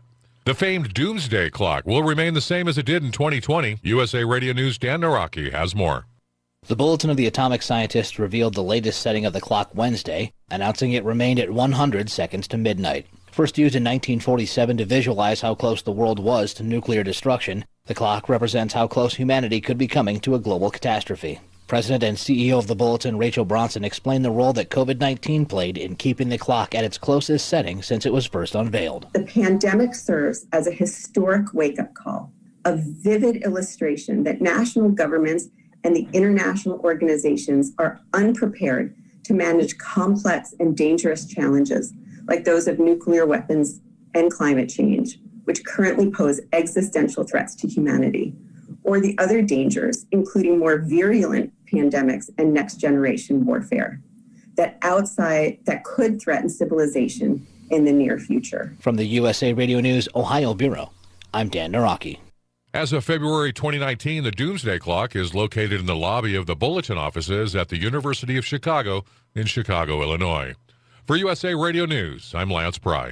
The 0.50 0.56
famed 0.56 0.96
Doomsday 0.96 1.52
Clock 1.52 1.86
will 1.86 2.02
remain 2.02 2.34
the 2.34 2.42
same 2.42 2.68
as 2.68 2.80
it 2.80 2.88
did 2.88 3.04
in 3.04 3.12
2020. 3.12 3.78
USA 3.84 4.24
Radio 4.24 4.52
News' 4.52 4.80
Dan 4.80 5.02
Naraki 5.02 5.52
has 5.52 5.76
more. 5.76 6.08
The 6.66 6.76
Bulletin 6.76 7.12
of 7.12 7.18
the 7.18 7.28
Atomic 7.28 7.62
Scientist 7.62 8.18
revealed 8.18 8.56
the 8.56 8.64
latest 8.64 9.00
setting 9.00 9.28
of 9.28 9.34
the 9.34 9.42
clock 9.42 9.70
Wednesday, 9.76 10.34
announcing 10.50 10.92
it 10.92 11.04
remained 11.04 11.40
at 11.40 11.52
100 11.52 12.10
seconds 12.10 12.48
to 12.48 12.58
midnight. 12.58 13.06
First 13.30 13.60
used 13.60 13.76
in 13.76 13.84
1947 13.84 14.78
to 14.78 14.86
visualize 14.86 15.42
how 15.42 15.54
close 15.54 15.84
the 15.84 15.92
world 15.92 16.18
was 16.18 16.56
to 16.56 16.64
nuclear 16.64 17.04
destruction, 17.04 17.64
the 17.86 17.94
clock 17.94 18.28
represents 18.28 18.74
how 18.74 18.88
close 18.88 19.14
humanity 19.14 19.62
could 19.62 19.78
be 19.78 19.88
coming 19.88 20.20
to 20.22 20.34
a 20.34 20.40
global 20.40 20.72
catastrophe. 20.72 21.40
President 21.70 22.04
and 22.04 22.18
CEO 22.18 22.58
of 22.58 22.66
the 22.66 22.76
Bulletin, 22.76 23.16
Rachel 23.16 23.46
Bronson, 23.46 23.86
explained 23.86 24.26
the 24.26 24.32
role 24.32 24.54
that 24.54 24.72
COVID 24.72 25.00
19 25.00 25.46
played 25.46 25.78
in 25.78 25.96
keeping 25.96 26.28
the 26.28 26.38
clock 26.40 26.74
at 26.74 26.84
its 26.84 26.98
closest 26.98 27.48
setting 27.48 27.84
since 27.84 28.08
it 28.08 28.12
was 28.12 28.26
first 28.26 28.56
unveiled. 28.56 29.06
The 29.14 29.22
pandemic 29.22 29.94
serves 29.94 30.48
as 30.52 30.66
a 30.66 30.72
historic 30.72 31.54
wake 31.54 31.80
up 31.80 31.94
call, 31.94 32.34
a 32.66 32.76
vivid 32.76 33.44
illustration 33.44 34.24
that 34.24 34.42
national 34.42 34.90
governments 34.90 35.50
and 35.84 35.96
the 35.96 36.08
international 36.12 36.80
organizations 36.80 37.74
are 37.78 38.02
unprepared 38.16 38.96
to 39.26 39.36
manage 39.36 39.78
complex 39.78 40.56
and 40.60 40.76
dangerous 40.76 41.28
challenges 41.28 41.94
like 42.28 42.46
those 42.46 42.68
of 42.68 42.80
nuclear 42.80 43.28
weapons 43.28 43.80
and 44.16 44.32
climate 44.32 44.70
change, 44.70 45.20
which 45.44 45.64
currently 45.66 46.10
pose 46.10 46.42
existential 46.52 47.24
threats 47.24 47.54
to 47.54 47.68
humanity, 47.68 48.34
or 48.84 49.00
the 49.00 49.18
other 49.18 49.42
dangers, 49.42 50.06
including 50.12 50.60
more 50.60 50.80
virulent 50.80 51.54
pandemics 51.72 52.30
and 52.38 52.54
next 52.54 52.76
generation 52.76 53.46
warfare 53.46 54.02
that 54.56 54.78
outside 54.82 55.58
that 55.64 55.86
could 55.86 56.22
threaten 56.22 56.50
civilization 56.50 57.48
in 57.70 57.86
the 57.86 57.94
near 57.94 58.20
future. 58.20 58.76
From 58.80 58.98
the 58.98 59.06
USA 59.06 59.54
Radio 59.54 59.80
News 59.80 60.10
Ohio 60.16 60.54
Bureau, 60.54 60.92
I'm 61.34 61.50
Dan 61.50 61.72
Naraki. 61.72 62.20
As 62.74 62.94
of 62.94 63.04
February 63.04 63.52
2019, 63.54 64.24
the 64.24 64.32
Doomsday 64.32 64.78
Clock 64.78 65.16
is 65.16 65.34
located 65.34 65.80
in 65.80 65.86
the 65.86 65.96
lobby 65.96 66.36
of 66.36 66.46
the 66.46 66.56
Bulletin 66.56 66.98
offices 66.98 67.56
at 67.56 67.70
the 67.70 67.78
University 67.78 68.38
of 68.38 68.46
Chicago 68.46 69.06
in 69.34 69.48
Chicago, 69.48 70.02
Illinois. 70.04 70.54
For 71.08 71.16
USA 71.16 71.56
Radio 71.56 71.86
News, 71.86 72.36
I'm 72.36 72.52
Lance 72.52 72.78
Pry. 72.78 73.12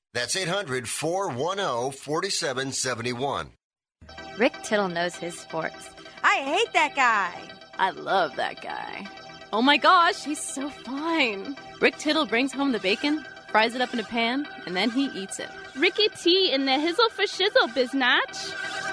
That's 0.13 0.35
800 0.35 0.89
410 0.89 1.91
4771. 1.91 3.49
Rick 4.37 4.53
Tittle 4.63 4.89
knows 4.89 5.15
his 5.15 5.39
sports. 5.39 5.89
I 6.23 6.35
hate 6.37 6.73
that 6.73 6.95
guy. 6.95 7.49
I 7.77 7.91
love 7.91 8.35
that 8.35 8.61
guy. 8.61 9.07
Oh 9.53 9.61
my 9.61 9.77
gosh, 9.77 10.23
he's 10.23 10.39
so 10.39 10.69
fine. 10.69 11.55
Rick 11.79 11.97
Tittle 11.97 12.25
brings 12.25 12.51
home 12.51 12.71
the 12.73 12.79
bacon, 12.79 13.25
fries 13.49 13.73
it 13.73 13.81
up 13.81 13.93
in 13.93 13.99
a 13.99 14.03
pan, 14.03 14.47
and 14.65 14.75
then 14.75 14.89
he 14.89 15.05
eats 15.07 15.39
it. 15.39 15.49
Ricky 15.75 16.09
T 16.21 16.51
in 16.51 16.65
the 16.65 16.71
hizzle 16.71 17.09
for 17.11 17.23
shizzle, 17.23 17.69
biznatch. 17.73 18.90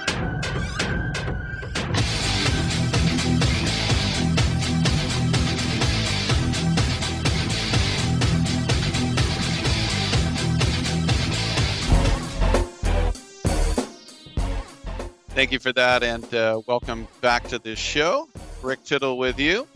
Thank 15.39 15.53
you 15.53 15.61
for 15.61 15.73
that, 15.75 16.03
and 16.03 16.35
uh, 16.35 16.63
welcome 16.67 17.07
back 17.21 17.47
to 17.47 17.61
the 17.61 17.77
show. 17.77 18.29
Rick 18.61 18.83
Tittle 18.83 19.19
with 19.19 19.39
you. 19.39 19.69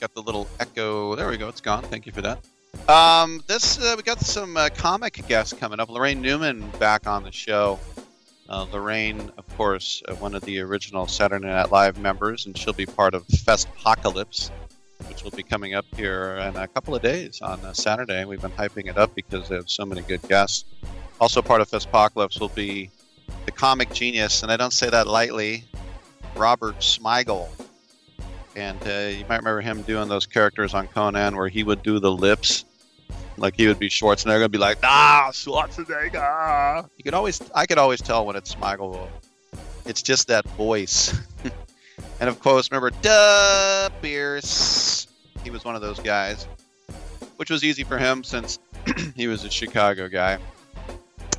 Got 0.00 0.14
the 0.14 0.22
little 0.22 0.46
echo. 0.60 1.16
There 1.16 1.28
we 1.28 1.36
go. 1.36 1.48
It's 1.48 1.60
gone. 1.60 1.82
Thank 1.82 2.06
you 2.06 2.12
for 2.12 2.20
that. 2.20 2.38
Um, 2.88 3.42
this 3.48 3.80
uh, 3.80 3.94
we 3.96 4.04
got 4.04 4.20
some 4.20 4.56
uh, 4.56 4.68
comic 4.76 5.26
guests 5.26 5.52
coming 5.54 5.80
up. 5.80 5.88
Laraine 5.88 6.20
Newman 6.20 6.70
back 6.78 7.08
on 7.08 7.24
the 7.24 7.32
show. 7.32 7.80
Uh, 8.48 8.64
Laraine, 8.66 9.32
of 9.36 9.56
course, 9.56 10.04
uh, 10.06 10.14
one 10.14 10.36
of 10.36 10.42
the 10.42 10.60
original 10.60 11.08
Saturday 11.08 11.46
Night 11.46 11.72
Live 11.72 11.98
members, 11.98 12.46
and 12.46 12.56
she'll 12.56 12.72
be 12.72 12.86
part 12.86 13.14
of 13.14 13.26
Festpocalypse, 13.26 14.52
which 15.08 15.24
will 15.24 15.32
be 15.32 15.42
coming 15.42 15.74
up 15.74 15.86
here 15.96 16.36
in 16.36 16.54
a 16.54 16.68
couple 16.68 16.94
of 16.94 17.02
days 17.02 17.40
on 17.42 17.58
uh, 17.64 17.72
Saturday. 17.72 18.24
We've 18.24 18.40
been 18.40 18.52
hyping 18.52 18.86
it 18.86 18.96
up 18.96 19.16
because 19.16 19.48
they 19.48 19.56
have 19.56 19.68
so 19.68 19.84
many 19.84 20.02
good 20.02 20.22
guests. 20.28 20.64
Also, 21.20 21.42
part 21.42 21.60
of 21.60 21.68
Festpocalypse 21.68 22.38
will 22.38 22.50
be 22.50 22.92
the 23.44 23.52
comic 23.52 23.92
genius, 23.92 24.42
and 24.42 24.50
I 24.50 24.56
don't 24.56 24.72
say 24.72 24.90
that 24.90 25.06
lightly, 25.06 25.64
Robert 26.36 26.78
Smigel. 26.80 27.48
And 28.54 28.78
uh, 28.86 29.18
you 29.18 29.24
might 29.28 29.36
remember 29.36 29.60
him 29.60 29.82
doing 29.82 30.08
those 30.08 30.26
characters 30.26 30.74
on 30.74 30.88
Conan 30.88 31.36
where 31.36 31.48
he 31.48 31.62
would 31.62 31.82
do 31.82 31.98
the 31.98 32.10
lips. 32.10 32.64
Like 33.36 33.54
he 33.54 33.66
would 33.66 33.78
be 33.78 33.90
Schwarzenegger 33.90 34.44
and 34.44 34.52
be 34.52 34.58
like, 34.58 34.78
ah, 34.82 35.28
Schwarzenegger. 35.30 36.88
You 36.96 37.04
could 37.04 37.14
always, 37.14 37.40
I 37.54 37.66
could 37.66 37.78
always 37.78 38.00
tell 38.00 38.24
when 38.24 38.34
it's 38.34 38.54
Smigel. 38.54 39.08
It's 39.84 40.02
just 40.02 40.28
that 40.28 40.48
voice. 40.50 41.14
and 42.20 42.28
of 42.28 42.40
course, 42.40 42.70
remember, 42.70 42.90
Duh, 43.02 43.90
Pierce. 44.00 45.06
He 45.44 45.50
was 45.50 45.64
one 45.64 45.76
of 45.76 45.82
those 45.82 46.00
guys, 46.00 46.46
which 47.36 47.50
was 47.50 47.62
easy 47.62 47.84
for 47.84 47.98
him 47.98 48.24
since 48.24 48.58
he 49.14 49.28
was 49.28 49.44
a 49.44 49.50
Chicago 49.50 50.08
guy. 50.08 50.38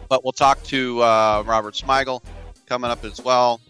But 0.10 0.24
we'll 0.24 0.34
talk 0.34 0.62
to 0.64 1.02
uh, 1.02 1.44
Robert 1.46 1.74
Smigel 1.74 2.24
coming 2.66 2.92
up 2.92 3.04
as 3.04 3.22
well. 3.22 3.62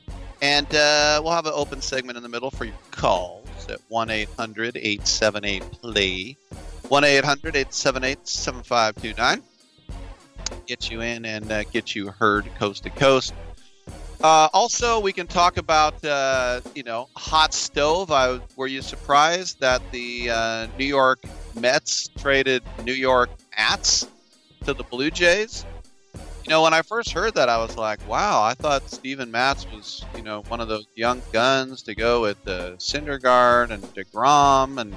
And 0.42 0.68
uh, 0.74 1.20
we'll 1.24 1.34
have 1.34 1.48
an 1.48 1.54
open 1.56 1.82
segment 1.82 2.18
in 2.18 2.24
the 2.24 2.30
middle 2.30 2.52
for 2.52 2.66
your 2.66 2.76
calls 2.92 3.48
at 3.70 3.80
1 3.88 4.10
800 4.10 4.78
878 4.78 5.64
PLAY. 5.82 6.38
1 6.90 7.04
800 7.04 7.56
878 7.56 8.28
7529. 8.28 9.44
Get 10.68 10.92
you 10.92 11.02
in 11.02 11.26
and 11.26 11.52
uh, 11.52 11.64
get 11.66 11.96
you 11.96 12.10
heard 12.10 12.46
coast 12.56 12.84
to 12.84 12.90
coast. 12.92 13.34
Uh, 14.22 14.50
also, 14.52 15.00
we 15.00 15.14
can 15.14 15.28
talk 15.28 15.58
about, 15.58 16.04
uh, 16.04 16.62
you 16.74 16.84
know, 16.84 17.08
hot 17.16 17.54
stove. 17.54 18.12
I, 18.12 18.40
were 18.56 18.68
you 18.68 18.82
surprised 18.82 19.60
that 19.60 19.82
the 19.92 20.30
uh, 20.32 20.68
New 20.78 20.86
York 20.86 21.20
Mets 21.60 22.10
traded 22.18 22.64
New 22.84 22.94
York 22.94 23.30
Ats 23.56 24.08
to 24.66 24.74
the 24.74 24.84
Blue 24.84 25.12
Jays? 25.12 25.66
You 26.48 26.52
know, 26.52 26.62
when 26.62 26.74
I 26.74 26.82
first 26.82 27.12
heard 27.12 27.34
that, 27.34 27.50
I 27.50 27.58
was 27.58 27.76
like, 27.76 28.08
wow, 28.08 28.42
I 28.42 28.54
thought 28.54 28.90
Steven 28.90 29.30
Matz 29.30 29.70
was, 29.70 30.06
you 30.16 30.22
know, 30.22 30.44
one 30.44 30.62
of 30.62 30.70
those 30.70 30.88
young 30.96 31.22
guns 31.34 31.82
to 31.82 31.94
go 31.94 32.22
with 32.22 32.42
the 32.46 32.76
Syndergaard 32.78 33.72
and 33.72 33.84
DeGrom. 33.94 34.80
And 34.80 34.96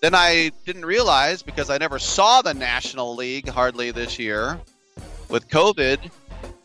then 0.00 0.16
I 0.16 0.50
didn't 0.66 0.84
realize, 0.84 1.42
because 1.42 1.70
I 1.70 1.78
never 1.78 2.00
saw 2.00 2.42
the 2.42 2.54
National 2.54 3.14
League 3.14 3.48
hardly 3.48 3.92
this 3.92 4.18
year 4.18 4.58
with 5.28 5.48
COVID, 5.48 6.10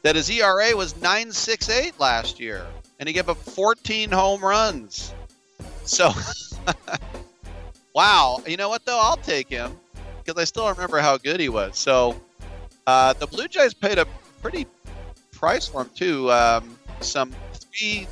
that 0.01 0.15
his 0.15 0.27
ERA 0.27 0.75
was 0.75 0.95
968 0.95 1.99
last 1.99 2.39
year. 2.39 2.65
And 2.99 3.07
he 3.07 3.13
gave 3.13 3.29
up 3.29 3.37
14 3.37 4.09
home 4.09 4.41
runs. 4.41 5.13
So, 5.83 6.11
wow. 7.93 8.41
You 8.47 8.57
know 8.57 8.69
what, 8.69 8.85
though? 8.85 8.99
I'll 8.99 9.17
take 9.17 9.49
him 9.49 9.77
because 10.23 10.41
I 10.41 10.45
still 10.45 10.67
remember 10.67 10.97
how 10.97 11.17
good 11.17 11.39
he 11.39 11.49
was. 11.49 11.77
So, 11.77 12.19
uh, 12.87 13.13
the 13.13 13.27
Blue 13.27 13.47
Jays 13.47 13.73
paid 13.73 13.97
a 13.97 14.05
pretty 14.41 14.67
price 15.31 15.67
for 15.67 15.81
him 15.81 15.89
too. 15.95 16.31
Um, 16.31 16.77
some 17.01 17.33
three 17.53 18.07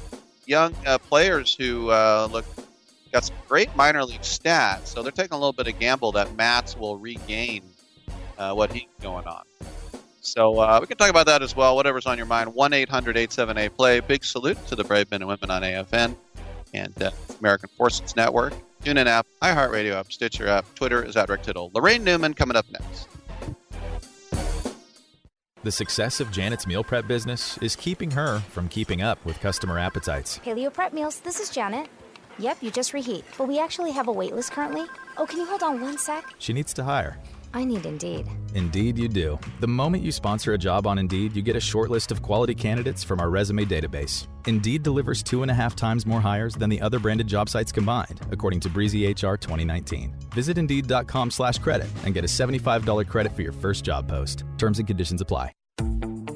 young 0.45 0.76
uh, 0.85 0.98
players 0.98 1.56
who 1.56 1.89
uh, 1.89 2.27
look 2.31 2.45
got 3.11 3.26
some 3.26 3.35
great 3.48 3.76
minor 3.76 4.03
league 4.06 4.22
stats, 4.22 4.88
so 4.88 5.03
they're 5.03 5.11
taking 5.11 5.34
a 5.34 5.38
little 5.38 5.53
bit 5.53 5.68
of 5.68 5.77
gamble 5.80 6.14
that 6.14 6.35
Matz 6.35 6.77
will 6.77 6.98
regain 6.98 7.64
uh, 8.38 8.53
what 8.53 8.72
he's 8.72 8.88
going 9.02 9.26
on. 9.27 9.43
So 10.22 10.60
uh, 10.60 10.77
we 10.80 10.88
can 10.88 10.98
talk 10.98 11.10
about 11.10 11.26
that 11.26 11.41
as 11.41 11.56
well. 11.56 11.76
Whatever's 11.76 12.06
on 12.06 12.18
your 12.18 12.27
mind. 12.27 12.53
One 12.53 12.73
878 12.73 13.76
play. 13.76 13.99
Big 13.99 14.23
salute 14.23 14.57
to 14.68 14.76
the 14.76 14.84
brave 14.84 15.10
men 15.10 15.22
and 15.22 15.27
women 15.27 15.49
on 15.49 15.64
AFN 15.64 16.15
and 16.73 17.11
American 17.39 17.69
Forces 17.76 18.15
Network. 18.15 18.53
TuneIn 18.84 19.06
app, 19.06 19.27
iHeartRadio 19.41 19.93
app, 19.93 20.11
Stitcher 20.11 20.48
app, 20.48 20.65
Twitter 20.73 21.03
is 21.03 21.15
at 21.15 21.30
Rick 21.30 21.43
Tittle. 21.43 21.69
Laraine 21.72 22.02
Newman 22.02 22.34
coming 22.34 22.57
up 22.57 22.65
next. 22.72 23.07
The 25.63 25.71
success 25.71 26.19
of 26.19 26.31
Janet's 26.31 26.65
meal 26.65 26.83
prep 26.83 27.07
business 27.07 27.59
is 27.59 27.75
keeping 27.75 28.09
her 28.11 28.39
from 28.49 28.67
keeping 28.67 29.03
up 29.03 29.23
with 29.23 29.39
customer 29.39 29.77
appetites. 29.77 30.39
Paleo 30.39 30.73
Prep 30.73 30.91
Meals, 30.91 31.19
this 31.19 31.39
is 31.39 31.51
Janet. 31.51 31.88
Yep, 32.39 32.63
you 32.63 32.71
just 32.71 32.93
reheat, 32.93 33.23
but 33.38 33.47
we 33.47 33.59
actually 33.59 33.91
have 33.91 34.07
a 34.07 34.11
wait 34.11 34.33
list 34.33 34.51
currently. 34.51 34.88
Oh, 35.17 35.27
can 35.27 35.38
you 35.38 35.45
hold 35.45 35.61
on 35.61 35.79
one 35.79 35.99
sec? 35.99 36.25
She 36.39 36.51
needs 36.51 36.73
to 36.73 36.83
hire. 36.83 37.19
I 37.53 37.65
need 37.65 37.86
Indeed. 37.86 38.28
Indeed, 38.53 38.99
you 38.99 39.07
do. 39.07 39.40
The 39.60 39.68
moment 39.68 40.03
you 40.03 40.11
sponsor 40.11 40.53
a 40.53 40.57
job 40.57 40.86
on 40.86 40.99
Indeed, 40.99 41.36
you 41.36 41.41
get 41.41 41.56
a 41.56 41.60
short 41.60 41.90
list 41.90 42.11
of 42.11 42.22
quality 42.22 42.53
candidates 42.53 43.03
from 43.03 43.19
our 43.19 43.30
resume 43.32 43.65
database. 43.65 44.28
Indeed 44.45 44.84
delivers 44.84 45.23
two 45.23 45.41
and 45.41 45.49
a 45.49 45.53
half 45.53 45.76
times 45.76 46.06
more 46.06 46.19
hires 46.19 46.53
than 46.53 46.69
the 46.69 46.82
other 46.82 46.99
branded 46.99 47.28
job 47.28 47.49
sites 47.49 47.72
combined, 47.72 48.22
according 48.32 48.60
to 48.60 48.69
Breezy 48.69 49.07
HR 49.07 49.38
2019. 49.38 50.14
Visit 50.36 50.57
Indeed.com 50.57 51.32
slash 51.32 51.57
credit 51.57 51.88
and 52.03 52.14
get 52.14 52.23
a 52.23 52.28
$75 52.28 53.07
credit 53.07 53.34
for 53.34 53.41
your 53.41 53.53
first 53.53 53.86
job 53.86 54.07
post. 54.07 54.44
Terms 54.57 54.78
and 54.78 54.88
conditions 54.88 55.22
apply. 55.22 55.53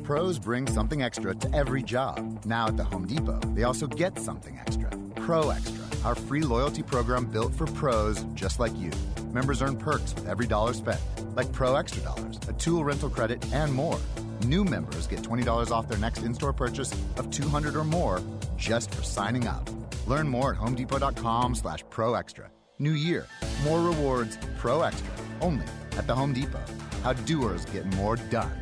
Pros 0.04 0.38
bring 0.38 0.68
something 0.68 1.02
extra 1.02 1.34
to 1.34 1.56
every 1.56 1.82
job. 1.82 2.46
Now 2.46 2.68
at 2.68 2.78
the 2.78 2.84
Home 2.84 3.08
Depot, 3.08 3.40
they 3.56 3.64
also 3.64 3.88
get 3.88 4.20
something 4.20 4.56
extra. 4.60 4.92
Pro 5.16 5.50
Extra, 5.50 5.84
our 6.04 6.14
free 6.14 6.42
loyalty 6.42 6.84
program 6.84 7.26
built 7.26 7.56
for 7.56 7.66
pros 7.66 8.24
just 8.36 8.60
like 8.60 8.78
you. 8.78 8.92
Members 9.36 9.62
earn 9.62 9.76
perks 9.76 10.16
with 10.16 10.30
every 10.30 10.48
dollar 10.48 10.72
spent, 10.72 11.02
like 11.36 11.52
Pro 11.52 11.76
Extra 11.76 12.02
Dollars, 12.04 12.40
a 12.48 12.54
tool 12.54 12.86
rental 12.86 13.10
credit, 13.10 13.46
and 13.52 13.74
more. 13.74 14.00
New 14.46 14.64
members 14.64 15.08
get 15.08 15.24
$20 15.24 15.72
off 15.72 15.90
their 15.90 15.98
next 15.98 16.24
in-store 16.24 16.54
purchase 16.54 16.90
of 17.18 17.30
200 17.32 17.76
or 17.76 17.84
more 17.84 18.22
just 18.56 18.96
for 18.96 19.04
signing 19.04 19.46
up. 19.46 19.70
Learn 20.08 20.30
more 20.30 20.54
at 20.54 20.58
homedepot.com 20.62 21.54
slash 21.54 21.84
pro 21.90 22.14
extra. 22.14 22.50
New 22.80 22.94
year, 22.94 23.28
more 23.66 23.82
rewards, 23.82 24.38
pro 24.58 24.84
extra, 24.84 25.14
only 25.42 25.66
at 25.98 26.08
the 26.08 26.16
Home 26.16 26.32
Depot. 26.32 26.64
How 27.04 27.12
doers 27.12 27.66
get 27.66 27.86
more 27.96 28.16
done. 28.16 28.58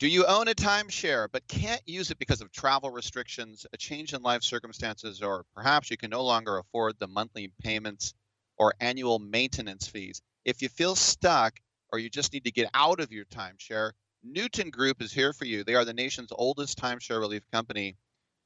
Do 0.00 0.08
you 0.08 0.26
own 0.26 0.48
a 0.48 0.54
timeshare 0.54 1.28
but 1.30 1.46
can't 1.46 1.82
use 1.86 2.10
it 2.10 2.18
because 2.18 2.40
of 2.40 2.50
travel 2.50 2.90
restrictions, 2.90 3.64
a 3.72 3.76
change 3.76 4.12
in 4.12 4.22
life 4.22 4.42
circumstances, 4.42 5.22
or 5.22 5.44
perhaps 5.54 5.88
you 5.88 5.96
can 5.96 6.10
no 6.10 6.24
longer 6.24 6.58
afford 6.58 6.98
the 6.98 7.06
monthly 7.06 7.52
payments 7.62 8.14
or 8.58 8.74
annual 8.80 9.18
maintenance 9.18 9.86
fees? 9.86 10.20
If 10.44 10.62
you 10.62 10.68
feel 10.68 10.94
stuck 10.94 11.58
or 11.92 11.98
you 11.98 12.10
just 12.10 12.32
need 12.32 12.44
to 12.44 12.52
get 12.52 12.70
out 12.74 13.00
of 13.00 13.12
your 13.12 13.24
timeshare, 13.26 13.92
Newton 14.22 14.70
Group 14.70 15.00
is 15.00 15.12
here 15.12 15.32
for 15.32 15.44
you. 15.44 15.64
They 15.64 15.74
are 15.74 15.84
the 15.84 15.92
nation's 15.92 16.32
oldest 16.32 16.78
timeshare 16.78 17.20
relief 17.20 17.42
company, 17.52 17.96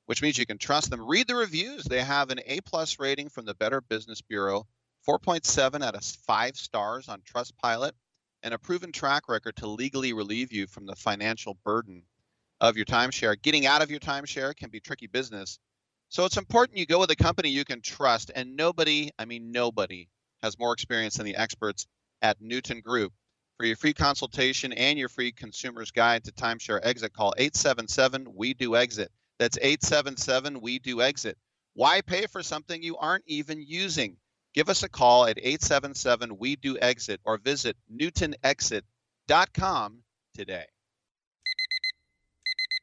which 0.07 0.23
means 0.23 0.39
you 0.39 0.47
can 0.47 0.59
trust 0.59 0.91
them. 0.91 1.07
Read 1.07 1.27
the 1.27 1.35
reviews. 1.35 1.85
They 1.85 2.03
have 2.03 2.31
an 2.31 2.41
A 2.47 2.61
plus 2.61 2.99
rating 2.99 3.31
from 3.31 3.47
the 3.47 3.55
Better 3.55 3.81
Business 3.81 4.21
Bureau, 4.21 4.67
4.7 5.09 5.83
out 5.83 5.95
of 5.95 6.05
5 6.05 6.57
stars 6.57 7.09
on 7.09 7.23
Trustpilot 7.23 7.93
and 8.43 8.53
a 8.53 8.59
proven 8.59 8.93
track 8.93 9.29
record 9.29 9.57
to 9.57 9.67
legally 9.67 10.13
relieve 10.13 10.53
you 10.53 10.67
from 10.67 10.87
the 10.87 10.97
financial 10.97 11.57
burden 11.65 12.03
of 12.61 12.77
your 12.77 12.87
timeshare. 12.87 13.41
Getting 13.41 13.67
out 13.67 13.83
of 13.83 13.91
your 13.91 14.01
timeshare 14.01 14.55
can 14.55 14.71
be 14.71 14.81
tricky 14.81 15.07
business. 15.07 15.59
So 16.13 16.25
it's 16.27 16.37
important 16.37 16.77
you 16.77 16.85
go 16.85 17.01
with 17.01 17.11
a 17.11 17.17
company 17.17 17.49
you 17.49 17.65
can 17.65 17.81
trust. 17.81 18.31
And 18.35 18.55
nobody, 18.55 19.13
I 19.19 19.25
mean, 19.25 19.51
nobody 19.51 20.11
has 20.43 20.59
more 20.59 20.75
experience 20.75 21.17
than 21.17 21.25
the 21.25 21.37
experts 21.37 21.87
at 22.21 22.39
Newton 22.39 22.83
Group. 22.83 23.15
For 23.57 23.65
your 23.65 23.77
free 23.77 23.95
consultation 23.95 24.75
and 24.75 24.99
your 24.99 25.09
free 25.09 25.33
consumer's 25.33 25.91
guide 25.91 26.25
to 26.25 26.33
timeshare 26.33 26.81
exit, 26.83 27.15
call 27.15 27.33
877 27.39 28.27
We 28.35 28.53
Do 28.53 28.77
Exit. 28.77 29.11
That's 29.39 29.57
877 29.57 30.61
We 30.61 30.81
Do 30.81 31.01
Exit. 31.01 31.39
Why 31.73 32.03
pay 32.03 32.27
for 32.27 32.43
something 32.43 32.83
you 32.83 32.99
aren't 32.99 33.25
even 33.27 33.63
using? 33.63 34.19
Give 34.53 34.69
us 34.69 34.83
a 34.83 34.91
call 34.91 35.25
at 35.25 35.39
877 35.39 36.37
We 36.37 36.57
Do 36.57 36.79
Exit 36.79 37.23
or 37.25 37.39
visit 37.39 37.75
newtonexit.com 37.91 40.03
today. 40.35 40.67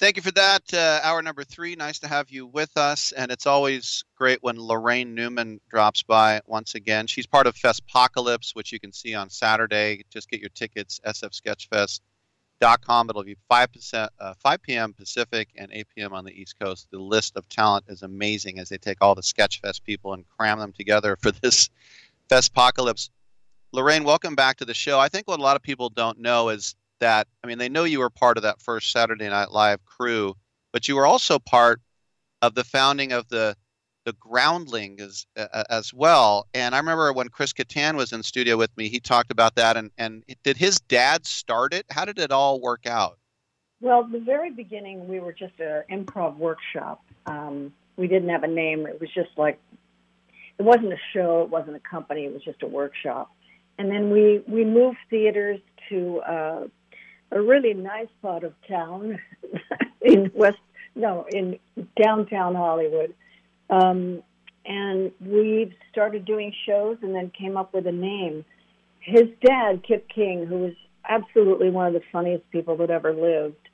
Thank 0.00 0.16
you 0.16 0.22
for 0.22 0.32
that. 0.32 0.74
Uh, 0.74 0.98
hour 1.04 1.22
number 1.22 1.44
three. 1.44 1.76
Nice 1.76 2.00
to 2.00 2.08
have 2.08 2.28
you 2.28 2.46
with 2.46 2.76
us. 2.76 3.12
And 3.12 3.30
it's 3.30 3.46
always 3.46 4.02
great 4.16 4.42
when 4.42 4.56
Laraine 4.56 5.14
Newman 5.14 5.60
drops 5.70 6.02
by 6.02 6.40
once 6.46 6.74
again. 6.74 7.06
She's 7.06 7.26
part 7.26 7.46
of 7.46 7.54
Festpocalypse, 7.54 8.56
which 8.56 8.72
you 8.72 8.80
can 8.80 8.92
see 8.92 9.14
on 9.14 9.30
Saturday. 9.30 10.04
Just 10.10 10.28
get 10.28 10.40
your 10.40 10.50
tickets, 10.50 11.00
sfsketchfest.com. 11.06 13.08
It'll 13.08 13.22
be 13.22 13.36
5, 13.48 13.68
uh, 13.94 14.34
5 14.42 14.62
p.m. 14.62 14.94
Pacific 14.94 15.50
and 15.56 15.70
8 15.72 15.86
p.m. 15.94 16.12
on 16.12 16.24
the 16.24 16.32
East 16.32 16.58
Coast. 16.58 16.88
The 16.90 16.98
list 16.98 17.36
of 17.36 17.48
talent 17.48 17.84
is 17.88 18.02
amazing 18.02 18.58
as 18.58 18.70
they 18.70 18.78
take 18.78 18.98
all 19.00 19.14
the 19.14 19.22
Sketchfest 19.22 19.84
people 19.84 20.12
and 20.12 20.28
cram 20.28 20.58
them 20.58 20.72
together 20.72 21.16
for 21.20 21.30
this 21.30 21.70
Festpocalypse. 22.28 23.10
Laraine, 23.72 24.04
welcome 24.04 24.34
back 24.34 24.56
to 24.56 24.64
the 24.64 24.74
show. 24.74 24.98
I 24.98 25.08
think 25.08 25.28
what 25.28 25.38
a 25.38 25.42
lot 25.42 25.56
of 25.56 25.62
people 25.62 25.88
don't 25.88 26.18
know 26.18 26.48
is 26.48 26.74
that 27.04 27.28
I 27.42 27.46
mean 27.46 27.58
they 27.58 27.68
know 27.68 27.84
you 27.84 27.98
were 27.98 28.08
part 28.08 28.38
of 28.38 28.44
that 28.44 28.62
first 28.62 28.90
Saturday 28.90 29.28
Night 29.28 29.50
Live 29.50 29.84
crew, 29.84 30.34
but 30.72 30.88
you 30.88 30.96
were 30.96 31.04
also 31.04 31.38
part 31.38 31.82
of 32.40 32.54
the 32.54 32.64
founding 32.64 33.12
of 33.12 33.28
the 33.28 33.54
the 34.06 34.14
Groundling 34.14 35.00
as 35.00 35.26
uh, 35.36 35.64
as 35.68 35.92
well. 35.92 36.46
And 36.54 36.74
I 36.74 36.78
remember 36.78 37.12
when 37.12 37.28
Chris 37.28 37.52
Kattan 37.52 37.96
was 37.96 38.12
in 38.12 38.22
studio 38.22 38.56
with 38.56 38.74
me, 38.78 38.88
he 38.88 39.00
talked 39.00 39.30
about 39.30 39.54
that. 39.56 39.76
And 39.76 39.90
and 39.98 40.24
did 40.42 40.56
his 40.56 40.80
dad 40.80 41.26
start 41.26 41.74
it? 41.74 41.84
How 41.90 42.06
did 42.06 42.18
it 42.18 42.30
all 42.30 42.58
work 42.58 42.86
out? 42.86 43.18
Well, 43.82 44.04
the 44.04 44.20
very 44.20 44.50
beginning, 44.50 45.06
we 45.06 45.20
were 45.20 45.32
just 45.34 45.60
an 45.60 45.82
improv 45.90 46.38
workshop. 46.38 47.04
Um, 47.26 47.74
we 47.96 48.08
didn't 48.08 48.30
have 48.30 48.44
a 48.44 48.48
name. 48.48 48.86
It 48.86 48.98
was 48.98 49.10
just 49.14 49.36
like 49.36 49.60
it 50.58 50.62
wasn't 50.62 50.94
a 50.94 51.00
show. 51.12 51.42
It 51.42 51.50
wasn't 51.50 51.76
a 51.76 51.80
company. 51.80 52.24
It 52.24 52.32
was 52.32 52.42
just 52.42 52.62
a 52.62 52.66
workshop. 52.66 53.30
And 53.76 53.90
then 53.90 54.10
we 54.10 54.42
we 54.46 54.64
moved 54.64 54.98
theaters 55.10 55.60
to 55.88 56.20
uh, 56.20 56.60
a 57.34 57.42
really 57.42 57.74
nice 57.74 58.08
part 58.22 58.44
of 58.44 58.54
town 58.66 59.18
in 60.00 60.30
West, 60.34 60.56
no, 60.94 61.26
in 61.30 61.58
downtown 62.00 62.54
Hollywood. 62.54 63.12
Um, 63.68 64.22
and 64.64 65.10
we 65.20 65.76
started 65.90 66.24
doing 66.24 66.54
shows 66.64 66.96
and 67.02 67.14
then 67.14 67.30
came 67.38 67.56
up 67.56 67.74
with 67.74 67.86
a 67.86 67.92
name. 67.92 68.44
His 69.00 69.24
dad, 69.44 69.82
Kip 69.86 70.08
King, 70.08 70.46
who 70.46 70.58
was 70.58 70.72
absolutely 71.06 71.70
one 71.70 71.88
of 71.88 71.92
the 71.92 72.02
funniest 72.12 72.48
people 72.50 72.76
that 72.78 72.88
ever 72.88 73.12
lived, 73.12 73.68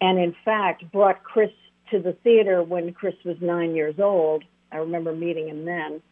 and 0.00 0.18
in 0.18 0.36
fact 0.44 0.90
brought 0.92 1.24
Chris 1.24 1.50
to 1.90 2.00
the 2.00 2.12
theater 2.22 2.62
when 2.62 2.92
Chris 2.92 3.14
was 3.24 3.36
nine 3.40 3.74
years 3.74 3.96
old. 3.98 4.44
I 4.70 4.76
remember 4.76 5.14
meeting 5.14 5.48
him 5.48 5.64
then. 5.64 6.02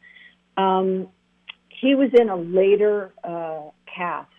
Um, 0.56 1.08
he 1.68 1.94
was 1.94 2.10
in 2.18 2.28
a 2.28 2.36
later 2.36 3.12
uh, 3.22 3.70
cast 3.94 4.31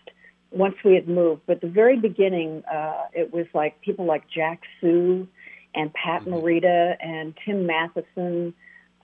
once 0.54 0.76
we 0.84 0.94
had 0.94 1.08
moved. 1.08 1.42
But 1.46 1.60
the 1.60 1.68
very 1.68 1.98
beginning, 1.98 2.62
uh, 2.64 3.02
it 3.12 3.32
was 3.32 3.46
like 3.54 3.80
people 3.80 4.04
like 4.04 4.24
Jack 4.28 4.62
Soo 4.80 5.26
and 5.74 5.92
Pat 5.92 6.22
mm-hmm. 6.22 6.34
Morita 6.34 6.96
and 7.00 7.34
Tim 7.44 7.66
Matheson, 7.66 8.54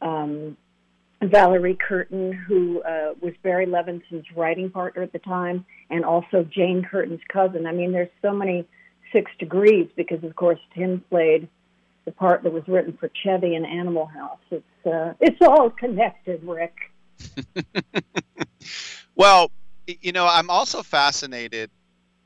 um, 0.00 0.56
Valerie 1.22 1.76
Curtin, 1.76 2.32
who 2.32 2.82
uh, 2.82 3.14
was 3.20 3.34
Barry 3.42 3.66
Levinson's 3.66 4.24
writing 4.34 4.70
partner 4.70 5.02
at 5.02 5.12
the 5.12 5.18
time, 5.18 5.66
and 5.90 6.04
also 6.04 6.44
Jane 6.44 6.86
Curtin's 6.88 7.20
cousin. 7.30 7.66
I 7.66 7.72
mean, 7.72 7.92
there's 7.92 8.08
so 8.22 8.32
many 8.32 8.66
six 9.12 9.30
degrees 9.38 9.88
because, 9.96 10.24
of 10.24 10.34
course, 10.36 10.60
Tim 10.74 11.04
played 11.10 11.48
the 12.06 12.12
part 12.12 12.42
that 12.44 12.52
was 12.52 12.62
written 12.66 12.96
for 12.98 13.10
Chevy 13.22 13.54
in 13.54 13.64
Animal 13.64 14.06
House. 14.06 14.38
It's 14.50 14.86
uh, 14.86 15.12
it's 15.20 15.40
all 15.42 15.68
connected, 15.68 16.42
Rick. 16.42 16.74
well, 19.14 19.50
you 20.00 20.12
know, 20.12 20.26
I'm 20.26 20.50
also 20.50 20.82
fascinated 20.82 21.70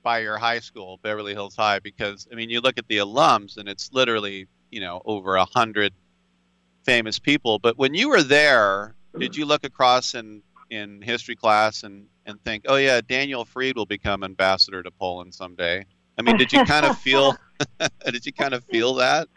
by 0.02 0.18
your 0.18 0.36
high 0.36 0.60
school, 0.60 0.98
Beverly 1.02 1.32
Hills 1.32 1.56
High, 1.56 1.78
because 1.78 2.28
I 2.30 2.34
mean, 2.34 2.50
you 2.50 2.60
look 2.60 2.78
at 2.78 2.86
the 2.88 2.98
alums, 2.98 3.56
and 3.56 3.68
it's 3.68 3.92
literally 3.92 4.46
you 4.70 4.80
know 4.80 5.02
over 5.04 5.36
a 5.36 5.44
hundred 5.44 5.92
famous 6.84 7.18
people. 7.18 7.58
But 7.58 7.78
when 7.78 7.94
you 7.94 8.08
were 8.08 8.22
there, 8.22 8.94
did 9.18 9.36
you 9.36 9.46
look 9.46 9.64
across 9.64 10.14
in 10.14 10.42
in 10.70 11.02
history 11.02 11.36
class 11.36 11.82
and 11.82 12.06
and 12.26 12.42
think, 12.44 12.64
oh 12.68 12.76
yeah, 12.76 13.00
Daniel 13.00 13.44
Fried 13.44 13.76
will 13.76 13.86
become 13.86 14.24
ambassador 14.24 14.82
to 14.82 14.90
Poland 14.90 15.34
someday? 15.34 15.84
I 16.16 16.22
mean, 16.22 16.36
did 16.36 16.52
you 16.52 16.64
kind 16.64 16.86
of 16.86 16.98
feel 16.98 17.36
did 18.04 18.26
you 18.26 18.32
kind 18.32 18.54
of 18.54 18.64
feel 18.64 18.94
that? 18.94 19.28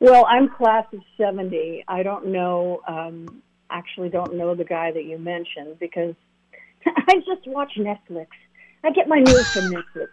Well, 0.00 0.26
I'm 0.26 0.48
class 0.48 0.86
of 0.92 1.00
'70. 1.16 1.84
I 1.86 2.02
don't 2.02 2.28
know. 2.28 2.80
Um, 2.88 3.42
actually, 3.70 4.08
don't 4.08 4.34
know 4.34 4.54
the 4.54 4.64
guy 4.64 4.90
that 4.90 5.04
you 5.04 5.18
mentioned 5.18 5.78
because 5.78 6.14
I 7.08 7.16
just 7.26 7.46
watch 7.46 7.72
Netflix. 7.76 8.28
I 8.84 8.90
get 8.90 9.08
my 9.08 9.18
news 9.18 9.48
from 9.52 9.64
Netflix. 9.72 10.08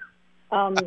Um, 0.51 0.77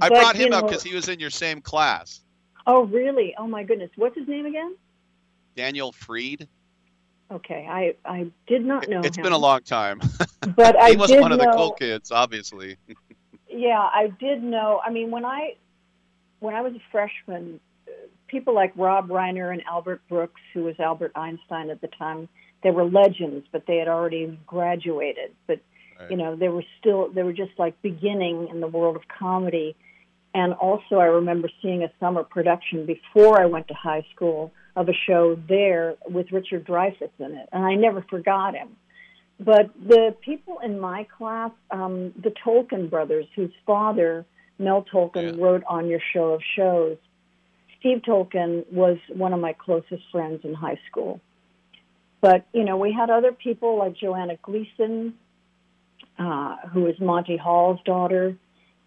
I 0.00 0.08
But, 0.08 0.10
brought 0.10 0.36
him 0.36 0.52
up 0.52 0.66
because 0.66 0.82
he 0.82 0.94
was 0.94 1.08
in 1.08 1.18
your 1.20 1.30
same 1.30 1.60
class. 1.60 2.20
Oh, 2.66 2.84
really? 2.84 3.34
Oh 3.38 3.46
my 3.46 3.62
goodness. 3.64 3.90
What's 3.96 4.16
his 4.16 4.28
name 4.28 4.46
again? 4.46 4.76
Daniel 5.56 5.92
Fried. 5.92 6.48
Okay, 7.30 7.66
I 7.68 7.94
I 8.04 8.30
did 8.46 8.64
not 8.64 8.88
know 8.88 9.00
It's 9.00 9.16
him. 9.16 9.22
been 9.24 9.32
a 9.32 9.38
long 9.38 9.60
time. 9.62 10.00
But 10.56 10.76
I 10.78 10.90
he 10.90 10.96
wasn't 10.96 11.18
did 11.18 11.22
one 11.22 11.32
of 11.32 11.38
the 11.38 11.52
cool 11.56 11.70
kids, 11.70 12.10
obviously. 12.10 12.76
Yeah, 13.48 13.78
I 13.78 14.12
did 14.18 14.42
know. 14.42 14.80
I 14.84 14.90
mean, 14.90 15.10
when 15.12 15.24
I 15.24 15.54
when 16.40 16.54
I 16.56 16.62
was 16.62 16.74
a 16.74 16.82
freshman, 16.90 17.60
people 18.26 18.52
like 18.52 18.72
Rob 18.76 19.08
Reiner 19.08 19.52
and 19.52 19.62
Albert 19.70 20.02
Brooks, 20.08 20.40
who 20.52 20.64
was 20.64 20.74
Albert 20.80 21.12
Einstein 21.14 21.70
at 21.70 21.80
the 21.80 21.86
time, 21.88 22.28
they 22.62 22.70
were 22.70 22.84
legends, 22.84 23.46
but 23.52 23.64
they 23.66 23.76
had 23.76 23.88
already 23.88 24.38
graduated. 24.46 25.32
But 25.46 25.60
you 26.10 26.16
know, 26.16 26.36
they 26.36 26.48
were 26.48 26.64
still 26.80 27.10
they 27.10 27.22
were 27.22 27.32
just 27.32 27.52
like 27.58 27.80
beginning 27.82 28.48
in 28.50 28.60
the 28.60 28.66
world 28.66 28.96
of 28.96 29.02
comedy. 29.08 29.76
And 30.34 30.54
also, 30.54 30.96
I 30.96 31.04
remember 31.04 31.50
seeing 31.60 31.82
a 31.82 31.92
summer 32.00 32.24
production 32.24 32.86
before 32.86 33.40
I 33.40 33.46
went 33.46 33.68
to 33.68 33.74
high 33.74 34.06
school 34.14 34.52
of 34.74 34.88
a 34.88 34.94
show 35.06 35.38
there 35.46 35.96
with 36.08 36.32
Richard 36.32 36.66
Dreyfuss 36.66 37.10
in 37.18 37.32
it, 37.32 37.48
and 37.52 37.64
I 37.64 37.74
never 37.74 38.04
forgot 38.08 38.54
him. 38.54 38.76
But 39.38 39.70
the 39.74 40.14
people 40.22 40.58
in 40.64 40.80
my 40.80 41.06
class, 41.18 41.50
um, 41.70 42.12
the 42.22 42.32
Tolkin 42.44 42.88
brothers, 42.88 43.26
whose 43.36 43.52
father, 43.66 44.24
Mel 44.58 44.84
Tolkin, 44.90 45.38
wrote 45.38 45.64
on 45.68 45.88
your 45.88 46.00
show 46.14 46.32
of 46.32 46.40
shows, 46.56 46.96
Steve 47.78 48.02
Tolkin 48.06 48.64
was 48.72 48.98
one 49.08 49.32
of 49.32 49.40
my 49.40 49.52
closest 49.52 50.04
friends 50.12 50.40
in 50.44 50.54
high 50.54 50.78
school. 50.88 51.20
But, 52.22 52.46
you 52.54 52.64
know, 52.64 52.78
we 52.78 52.92
had 52.92 53.10
other 53.10 53.32
people 53.32 53.76
like 53.78 53.94
Joanna 53.96 54.38
Gleason, 54.40 55.14
uh, 56.18 56.56
who 56.72 56.82
was 56.82 56.94
Monty 57.00 57.36
Hall's 57.36 57.80
daughter, 57.84 58.36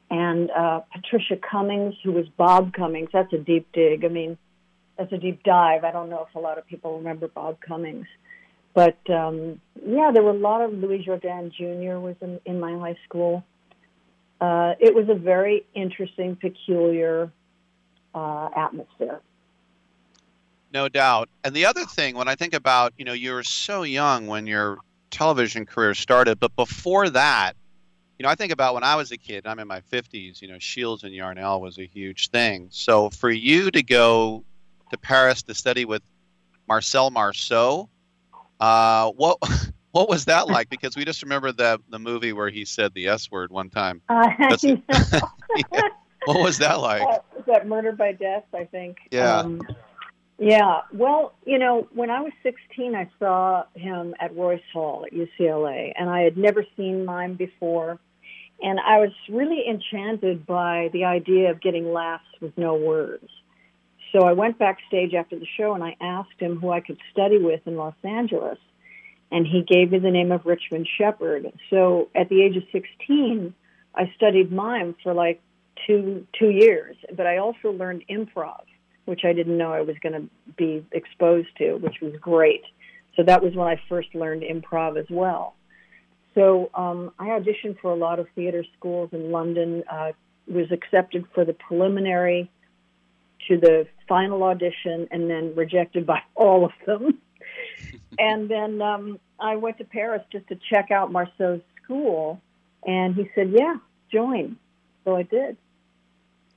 and 0.10 0.50
uh, 0.50 0.80
Patricia 0.94 1.36
Cummings, 1.36 1.96
who 2.04 2.14
was 2.14 2.26
Bob 2.38 2.74
Cummings. 2.74 3.10
That's 3.12 3.34
a 3.34 3.38
deep 3.38 3.68
dig. 3.74 4.06
I 4.06 4.08
mean, 4.08 4.38
that's 4.98 5.12
a 5.12 5.18
deep 5.18 5.44
dive. 5.44 5.84
I 5.84 5.92
don't 5.92 6.10
know 6.10 6.26
if 6.30 6.34
a 6.36 6.40
lot 6.40 6.58
of 6.58 6.66
people 6.66 6.98
remember 6.98 7.28
Bob 7.28 7.58
Cummings. 7.60 8.08
But 8.74 8.98
um, 9.10 9.60
yeah, 9.86 10.12
there 10.14 10.24
were 10.24 10.32
a 10.32 10.34
lot 10.34 10.62
of 10.62 10.74
Louis 10.74 11.06
Jourdan 11.06 11.52
Jr. 11.52 12.00
was 12.00 12.16
in, 12.22 12.40
in 12.46 12.60
my 12.60 12.78
high 12.78 12.98
school. 13.06 13.44
Uh, 14.40 14.74
it 14.80 14.94
was 14.94 15.08
a 15.10 15.16
very 15.16 15.66
interesting, 15.74 16.36
peculiar 16.36 17.32
uh, 18.14 18.50
atmosphere. 18.56 19.22
No 20.76 20.90
doubt. 20.90 21.30
And 21.46 21.56
the 21.56 21.66
other 21.66 21.86
thing, 21.86 22.18
when 22.18 22.28
I 22.28 22.36
think 22.36 22.54
about, 22.54 22.92
you 22.98 23.06
know, 23.06 23.14
you 23.14 23.32
were 23.32 23.44
so 23.44 23.84
young 23.84 24.28
when 24.28 24.46
your 24.46 24.80
television 25.10 25.66
career 25.66 25.94
started, 25.94 26.38
but 26.38 26.54
before 26.58 27.10
that, 27.12 27.54
you 28.20 28.24
know, 28.24 28.30
I 28.30 28.36
think 28.36 28.52
about 28.52 28.74
when 28.74 28.84
I 28.84 28.98
was 28.98 29.10
a 29.14 29.18
kid, 29.18 29.48
I'm 29.48 29.60
in 29.60 29.70
my 29.70 29.80
50s, 29.80 30.42
you 30.42 30.50
know, 30.50 30.60
Shields 30.60 31.06
and 31.06 31.14
Yarnell 31.14 31.62
was 31.62 31.78
a 31.80 31.86
huge 31.86 32.30
thing. 32.30 32.68
So 32.72 33.10
for 33.10 33.32
you 33.32 33.72
to 33.72 33.82
go 33.82 34.44
to 34.92 34.98
Paris 34.98 35.44
to 35.44 35.54
study 35.54 35.86
with 35.86 36.02
Marcel 36.68 37.10
Marceau, 37.10 37.88
uh, 38.60 39.12
what 39.12 39.38
what 39.92 40.10
was 40.10 40.26
that 40.26 40.50
like? 40.50 40.70
Because 40.70 40.98
we 40.98 41.06
just 41.06 41.24
remember 41.24 41.54
the 41.54 41.80
the 41.88 42.00
movie 42.00 42.34
where 42.34 42.50
he 42.50 42.66
said 42.66 42.94
the 42.94 43.08
S 43.08 43.32
word 43.32 43.50
one 43.50 43.70
time. 43.70 44.02
Uh, 44.10 44.30
Yeah. 45.72 45.82
What 46.26 46.42
was 46.42 46.58
that 46.58 46.82
like? 46.82 47.02
Uh, 47.02 47.20
was 47.34 47.46
that 47.46 47.66
Murder 47.66 47.94
by 47.94 48.12
Death? 48.12 48.44
I 48.54 48.66
think. 48.66 48.98
Yeah. 49.12 49.38
Um, 49.38 49.62
yeah. 50.38 50.82
Well, 50.94 51.34
you 51.46 51.60
know, 51.60 51.88
when 51.94 52.10
I 52.10 52.22
was 52.22 52.32
16, 52.44 52.96
I 52.96 53.10
saw 53.20 53.64
him 53.76 54.16
at 54.20 54.36
Royce 54.36 54.62
Hall 54.74 55.06
at 55.06 55.14
UCLA, 55.14 55.94
and 55.98 56.10
I 56.10 56.22
had 56.22 56.38
never 56.38 56.66
seen 56.76 57.06
mime 57.06 57.36
before. 57.36 58.00
And 58.62 58.80
I 58.80 59.00
was 59.00 59.12
really 59.30 59.64
enchanted 59.68 60.46
by 60.46 60.90
the 60.94 61.04
idea 61.06 61.52
of 61.52 61.62
getting 61.62 61.92
laughs 61.92 62.26
with 62.42 62.58
no 62.58 62.76
words. 62.76 63.28
So 64.12 64.26
I 64.26 64.32
went 64.32 64.58
backstage 64.58 65.14
after 65.14 65.38
the 65.38 65.48
show 65.58 65.74
and 65.74 65.84
I 65.84 65.98
asked 66.00 66.40
him 66.40 66.58
who 66.58 66.72
I 66.72 66.80
could 66.80 66.98
study 67.12 67.38
with 67.38 67.60
in 67.66 67.76
Los 67.76 67.96
Angeles. 68.02 68.58
And 69.30 69.46
he 69.46 69.62
gave 69.62 69.92
me 69.92 70.00
the 70.00 70.12
name 70.12 70.32
of 70.32 70.46
Richmond 70.46 70.88
Shepard. 70.98 71.52
So 71.70 72.08
at 72.16 72.30
the 72.30 72.42
age 72.42 72.56
of 72.56 72.64
16, 72.72 73.54
I 73.94 74.14
studied 74.16 74.54
mime 74.54 74.96
for 75.04 75.14
like 75.14 75.42
two 75.86 76.26
two 76.38 76.50
years, 76.50 76.96
but 77.16 77.26
I 77.26 77.38
also 77.38 77.72
learned 77.72 78.04
improv, 78.10 78.64
which 79.06 79.22
I 79.24 79.34
didn't 79.34 79.58
know 79.58 79.72
I 79.72 79.82
was 79.82 79.96
going 80.02 80.14
to 80.14 80.54
be 80.58 80.86
exposed 80.92 81.50
to, 81.58 81.76
which 81.76 82.02
was 82.02 82.14
great. 82.20 82.64
So 83.16 83.24
that 83.24 83.42
was 83.42 83.56
when 83.56 83.68
I 83.68 83.80
first 83.88 84.14
learned 84.14 84.44
improv 84.44 85.00
as 85.00 85.06
well. 85.10 85.56
So 86.34 86.70
um, 86.74 87.12
I 87.18 87.28
auditioned 87.28 87.80
for 87.82 87.92
a 87.92 87.96
lot 87.96 88.20
of 88.20 88.28
theater 88.36 88.66
schools 88.78 89.10
in 89.14 89.32
London. 89.32 89.84
Uh, 89.90 90.12
was 90.48 90.72
accepted 90.72 91.26
for 91.34 91.44
the 91.44 91.54
preliminary 91.54 92.52
to 93.48 93.58
the 93.58 93.88
final 94.08 94.44
audition, 94.44 95.08
and 95.12 95.30
then 95.30 95.56
rejected 95.56 96.06
by 96.06 96.22
all 96.36 96.66
of 96.66 96.72
them. 96.86 97.20
and 98.20 98.50
then 98.50 98.82
um, 98.82 99.20
I 99.40 99.56
went 99.56 99.78
to 99.80 99.86
Paris 99.86 100.22
just 100.32 100.48
to 100.50 100.60
check 100.70 100.92
out 100.92 101.12
Marceau's 101.12 101.62
school, 101.84 102.42
and 102.86 103.16
he 103.16 103.30
said, 103.34 103.52
"Yeah, 103.52 103.76
join." 104.12 104.58
So 105.04 105.16
I 105.16 105.24
did. 105.24 105.58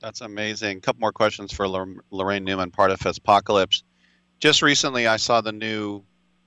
That's 0.01 0.21
amazing. 0.21 0.77
A 0.77 0.81
couple 0.81 1.01
more 1.01 1.11
questions 1.11 1.51
for 1.53 1.65
Laraine 1.65 2.43
Newman, 2.43 2.71
part 2.71 2.91
of 2.91 3.05
Apocalypse. 3.05 3.83
Just 4.39 4.61
recently, 4.61 5.07
I 5.07 5.17
saw 5.17 5.41
the 5.41 5.51
new 5.51 6.03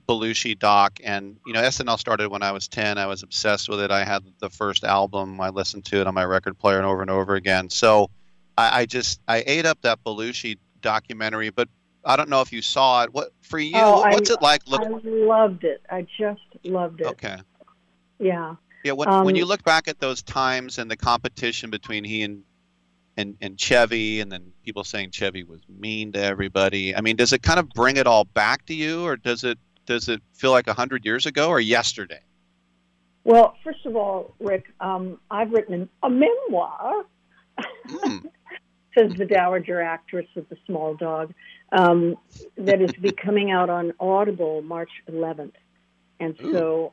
Belushi 0.08 0.58
doc, 0.58 0.98
and 1.04 1.36
you 1.46 1.52
know, 1.52 1.60
SNL 1.60 1.98
started 1.98 2.30
when 2.30 2.42
I 2.42 2.52
was 2.52 2.66
ten. 2.66 2.98
I 2.98 3.06
was 3.06 3.22
obsessed 3.22 3.68
with 3.68 3.80
it. 3.80 3.90
I 3.90 4.04
had 4.04 4.24
the 4.38 4.48
first 4.48 4.84
album. 4.84 5.40
I 5.40 5.50
listened 5.50 5.84
to 5.86 6.00
it 6.00 6.06
on 6.06 6.14
my 6.14 6.24
record 6.24 6.58
player 6.58 6.78
and 6.78 6.86
over 6.86 7.02
and 7.02 7.10
over 7.10 7.34
again. 7.34 7.68
So, 7.68 8.10
I, 8.56 8.80
I 8.80 8.86
just 8.86 9.20
I 9.28 9.44
ate 9.46 9.66
up 9.66 9.80
that 9.82 10.02
Belushi 10.04 10.56
documentary. 10.80 11.50
But 11.50 11.68
I 12.04 12.16
don't 12.16 12.30
know 12.30 12.40
if 12.40 12.52
you 12.52 12.62
saw 12.62 13.04
it. 13.04 13.12
What 13.12 13.32
for 13.42 13.58
you? 13.58 13.72
Oh, 13.76 14.00
what's 14.00 14.30
I, 14.30 14.34
it 14.34 14.42
like? 14.42 14.66
Look, 14.66 14.82
I 14.82 14.88
loved 14.88 15.64
it. 15.64 15.82
I 15.90 16.06
just 16.18 16.40
loved 16.64 17.02
it. 17.02 17.06
okay. 17.08 17.38
Yeah. 18.18 18.54
Yeah, 18.84 18.92
when, 18.92 19.08
Um, 19.08 19.24
when 19.24 19.36
you 19.36 19.44
look 19.44 19.62
back 19.62 19.86
at 19.86 20.00
those 20.00 20.22
times 20.22 20.78
and 20.78 20.90
the 20.90 20.96
competition 20.96 21.70
between 21.70 22.02
he 22.04 22.22
and, 22.22 22.42
and 23.16 23.36
and 23.40 23.58
Chevy, 23.58 24.20
and 24.20 24.30
then 24.30 24.52
people 24.64 24.84
saying 24.84 25.10
Chevy 25.10 25.44
was 25.44 25.60
mean 25.68 26.12
to 26.12 26.22
everybody. 26.22 26.94
I 26.94 27.00
mean, 27.00 27.16
does 27.16 27.32
it 27.32 27.42
kind 27.42 27.58
of 27.58 27.68
bring 27.70 27.96
it 27.96 28.06
all 28.06 28.24
back 28.24 28.66
to 28.66 28.74
you, 28.74 29.04
or 29.04 29.16
does 29.16 29.44
it 29.44 29.58
does 29.86 30.08
it 30.08 30.22
feel 30.32 30.50
like 30.50 30.66
a 30.66 30.74
hundred 30.74 31.04
years 31.04 31.26
ago 31.26 31.48
or 31.48 31.60
yesterday? 31.60 32.20
Well, 33.24 33.56
first 33.62 33.86
of 33.86 33.94
all, 33.94 34.34
Rick, 34.40 34.66
um, 34.80 35.18
I've 35.30 35.52
written 35.52 35.88
a 36.02 36.10
memoir. 36.10 37.04
Says 38.98 39.14
the 39.14 39.24
dowager 39.24 39.80
actress 39.80 40.26
with 40.34 40.50
the 40.50 40.58
small 40.66 40.94
dog. 40.94 41.32
Um, 41.70 42.18
that 42.58 42.82
is 42.82 42.92
to 42.92 43.00
be 43.00 43.10
coming 43.10 43.50
out 43.50 43.70
on 43.70 43.94
Audible 43.98 44.60
March 44.60 44.90
11th, 45.08 45.54
and 46.20 46.36
so 46.38 46.92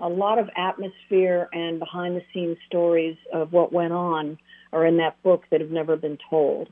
a 0.00 0.08
lot 0.08 0.38
of 0.38 0.50
atmosphere 0.56 1.48
and 1.52 1.78
behind 1.78 2.16
the 2.16 2.22
scenes 2.32 2.58
stories 2.66 3.16
of 3.32 3.52
what 3.52 3.72
went 3.72 3.92
on 3.92 4.38
are 4.72 4.86
in 4.86 4.98
that 4.98 5.22
book 5.22 5.44
that 5.50 5.60
have 5.60 5.70
never 5.70 5.96
been 5.96 6.18
told, 6.28 6.68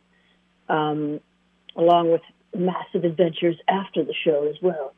um, 0.68 1.20
along 1.76 2.12
with 2.12 2.22
massive 2.54 3.04
adventures 3.04 3.56
after 3.68 4.04
the 4.04 4.14
show 4.24 4.48
as 4.48 4.56
well. 4.62 4.94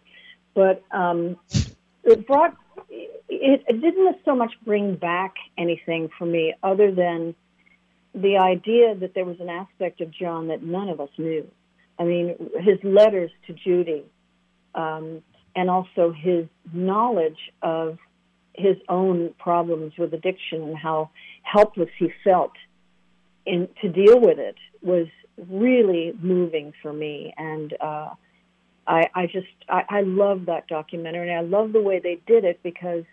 But 0.54 0.82
um, 0.90 1.36
it 2.04 2.26
brought 2.26 2.56
it, 2.88 3.64
it 3.68 3.80
didn't 3.80 4.16
so 4.24 4.34
much 4.34 4.52
bring 4.64 4.96
back 4.96 5.34
anything 5.56 6.08
for 6.18 6.26
me 6.26 6.54
other 6.62 6.92
than 6.92 7.34
the 8.14 8.38
idea 8.38 8.94
that 8.94 9.14
there 9.14 9.24
was 9.24 9.38
an 9.40 9.48
aspect 9.48 10.00
of 10.00 10.10
John 10.10 10.48
that 10.48 10.62
none 10.62 10.88
of 10.88 11.00
us 11.00 11.10
knew. 11.18 11.46
I 11.98 12.04
mean, 12.04 12.36
his 12.60 12.78
letters 12.82 13.30
to 13.46 13.52
Judy, 13.52 14.04
um, 14.74 15.22
and 15.54 15.68
also 15.68 16.12
his 16.12 16.46
knowledge 16.72 17.38
of 17.62 17.98
his 18.54 18.76
own 18.88 19.34
problems 19.38 19.92
with 19.98 20.12
addiction 20.14 20.62
and 20.62 20.76
how 20.76 21.10
helpless 21.42 21.90
he 21.98 22.10
felt 22.24 22.52
in 23.48 23.68
to 23.82 23.88
deal 23.88 24.20
with 24.20 24.38
it 24.38 24.56
was 24.82 25.08
really 25.48 26.12
moving 26.20 26.72
for 26.82 26.92
me. 26.92 27.32
And 27.36 27.74
uh, 27.80 28.10
I, 28.86 29.08
I 29.14 29.26
just 29.26 29.46
I, 29.68 29.82
I 29.88 30.00
love 30.02 30.46
that 30.46 30.68
documentary, 30.68 31.30
and 31.30 31.38
I 31.38 31.58
love 31.58 31.72
the 31.72 31.80
way 31.80 31.98
they 31.98 32.20
did 32.26 32.44
it 32.44 32.60
because 32.62 33.04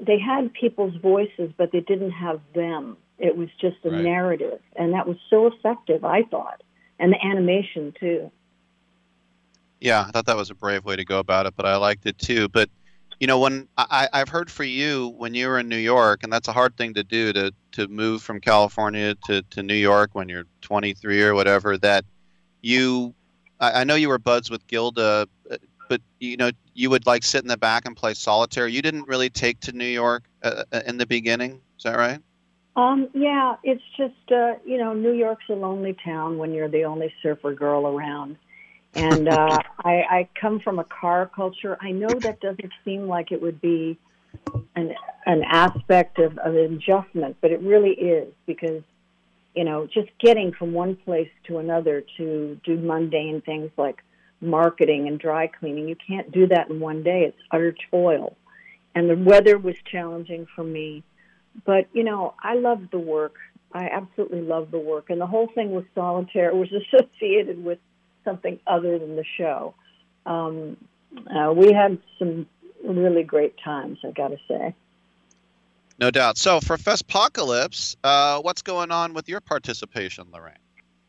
they 0.00 0.18
had 0.18 0.52
people's 0.52 0.96
voices, 0.96 1.52
but 1.56 1.72
they 1.72 1.80
didn't 1.80 2.12
have 2.12 2.40
them. 2.54 2.96
It 3.18 3.36
was 3.36 3.48
just 3.60 3.76
a 3.84 3.90
Right. 3.90 4.02
narrative, 4.02 4.60
and 4.76 4.94
that 4.94 5.06
was 5.06 5.16
so 5.28 5.46
effective. 5.46 6.04
I 6.04 6.22
thought, 6.22 6.62
and 6.98 7.12
the 7.12 7.24
animation 7.24 7.92
too. 7.98 8.30
Yeah, 9.80 10.04
I 10.06 10.10
thought 10.10 10.26
that 10.26 10.36
was 10.36 10.50
a 10.50 10.54
brave 10.54 10.84
way 10.84 10.96
to 10.96 11.04
go 11.04 11.18
about 11.18 11.46
it, 11.46 11.54
but 11.56 11.66
I 11.66 11.76
liked 11.76 12.06
it 12.06 12.18
too. 12.18 12.48
But 12.48 12.68
you 13.20 13.26
know, 13.26 13.38
when 13.38 13.68
I, 13.76 14.08
I've 14.14 14.30
heard 14.30 14.50
for 14.50 14.64
you 14.64 15.14
when 15.18 15.34
you 15.34 15.46
were 15.46 15.58
in 15.58 15.68
New 15.68 15.76
York, 15.76 16.24
and 16.24 16.32
that's 16.32 16.48
a 16.48 16.52
hard 16.52 16.76
thing 16.76 16.94
to 16.94 17.04
do 17.04 17.32
to 17.34 17.52
to 17.72 17.86
move 17.86 18.22
from 18.22 18.40
California 18.40 19.14
to, 19.26 19.42
to 19.42 19.62
New 19.62 19.74
York 19.74 20.10
when 20.14 20.28
you're 20.28 20.46
23 20.62 21.22
or 21.22 21.34
whatever. 21.34 21.76
That 21.76 22.04
you, 22.62 23.14
I, 23.60 23.82
I 23.82 23.84
know 23.84 23.94
you 23.94 24.08
were 24.08 24.18
buds 24.18 24.50
with 24.50 24.66
Gilda, 24.66 25.28
but 25.90 26.00
you 26.18 26.38
know, 26.38 26.50
you 26.72 26.88
would 26.88 27.04
like 27.04 27.22
sit 27.22 27.42
in 27.42 27.48
the 27.48 27.58
back 27.58 27.84
and 27.84 27.94
play 27.94 28.14
solitaire. 28.14 28.66
You 28.66 28.80
didn't 28.80 29.06
really 29.06 29.28
take 29.28 29.60
to 29.60 29.72
New 29.72 29.84
York 29.84 30.24
uh, 30.42 30.64
uh, 30.72 30.80
in 30.86 30.96
the 30.96 31.06
beginning. 31.06 31.60
Is 31.76 31.84
that 31.84 31.98
right? 31.98 32.20
Um, 32.76 33.08
yeah, 33.12 33.56
it's 33.62 33.82
just 33.98 34.32
uh, 34.32 34.54
you 34.64 34.78
know, 34.78 34.94
New 34.94 35.12
York's 35.12 35.44
a 35.50 35.54
lonely 35.54 35.94
town 36.02 36.38
when 36.38 36.54
you're 36.54 36.70
the 36.70 36.84
only 36.84 37.12
surfer 37.22 37.52
girl 37.52 37.86
around. 37.86 38.38
And 38.94 39.28
uh, 39.28 39.58
I, 39.84 39.92
I 40.10 40.28
come 40.40 40.60
from 40.60 40.78
a 40.78 40.84
car 40.84 41.30
culture. 41.34 41.76
I 41.80 41.92
know 41.92 42.08
that 42.08 42.40
doesn't 42.40 42.72
seem 42.84 43.06
like 43.06 43.32
it 43.32 43.40
would 43.40 43.60
be 43.60 43.98
an 44.76 44.94
an 45.26 45.42
aspect 45.44 46.18
of, 46.18 46.38
of 46.38 46.54
adjustment, 46.54 47.36
but 47.40 47.50
it 47.50 47.60
really 47.60 47.90
is 47.90 48.32
because 48.46 48.82
you 49.54 49.64
know 49.64 49.86
just 49.86 50.08
getting 50.18 50.52
from 50.52 50.72
one 50.72 50.96
place 50.96 51.30
to 51.46 51.58
another 51.58 52.04
to 52.16 52.58
do 52.64 52.76
mundane 52.76 53.42
things 53.42 53.70
like 53.76 54.02
marketing 54.40 55.06
and 55.06 55.18
dry 55.18 55.46
cleaning, 55.46 55.88
you 55.88 55.96
can't 56.06 56.32
do 56.32 56.46
that 56.48 56.70
in 56.70 56.80
one 56.80 57.02
day. 57.02 57.24
It's 57.24 57.38
utter 57.50 57.74
toil, 57.90 58.36
and 58.94 59.10
the 59.10 59.16
weather 59.16 59.58
was 59.58 59.76
challenging 59.90 60.46
for 60.54 60.64
me. 60.64 61.02
But 61.64 61.88
you 61.92 62.04
know, 62.04 62.34
I 62.42 62.54
loved 62.54 62.90
the 62.90 62.98
work. 62.98 63.34
I 63.72 63.86
absolutely 63.86 64.40
loved 64.40 64.72
the 64.72 64.78
work, 64.78 65.10
and 65.10 65.20
the 65.20 65.26
whole 65.26 65.48
thing 65.54 65.72
was 65.72 65.84
solitaire 65.94 66.50
It 66.50 66.56
was 66.56 66.72
associated 66.94 67.62
with 67.62 67.78
something 68.24 68.58
other 68.66 68.98
than 68.98 69.16
the 69.16 69.24
show. 69.36 69.74
Um, 70.26 70.76
uh, 71.34 71.52
we 71.52 71.72
had 71.72 71.98
some 72.18 72.46
really 72.84 73.22
great 73.22 73.54
times, 73.62 73.98
I 74.04 74.10
got 74.12 74.28
to 74.28 74.38
say. 74.48 74.74
No 75.98 76.10
doubt. 76.10 76.38
So 76.38 76.60
for 76.60 76.76
Festpocalypse, 76.76 77.96
uh, 78.02 78.40
what's 78.40 78.62
going 78.62 78.90
on 78.90 79.12
with 79.12 79.28
your 79.28 79.40
participation, 79.40 80.26
Laraine? 80.32 80.54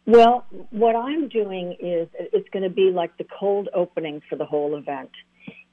Well, 0.06 0.46
what 0.72 0.96
I'm 0.96 1.30
doing 1.30 1.78
is 1.80 2.10
it's 2.14 2.50
going 2.50 2.64
to 2.64 2.70
be 2.70 2.92
like 2.92 3.18
the 3.18 3.26
cold 3.40 3.70
opening 3.74 4.22
for 4.30 4.36
the 4.36 4.46
whole 4.46 4.76
event. 4.76 5.12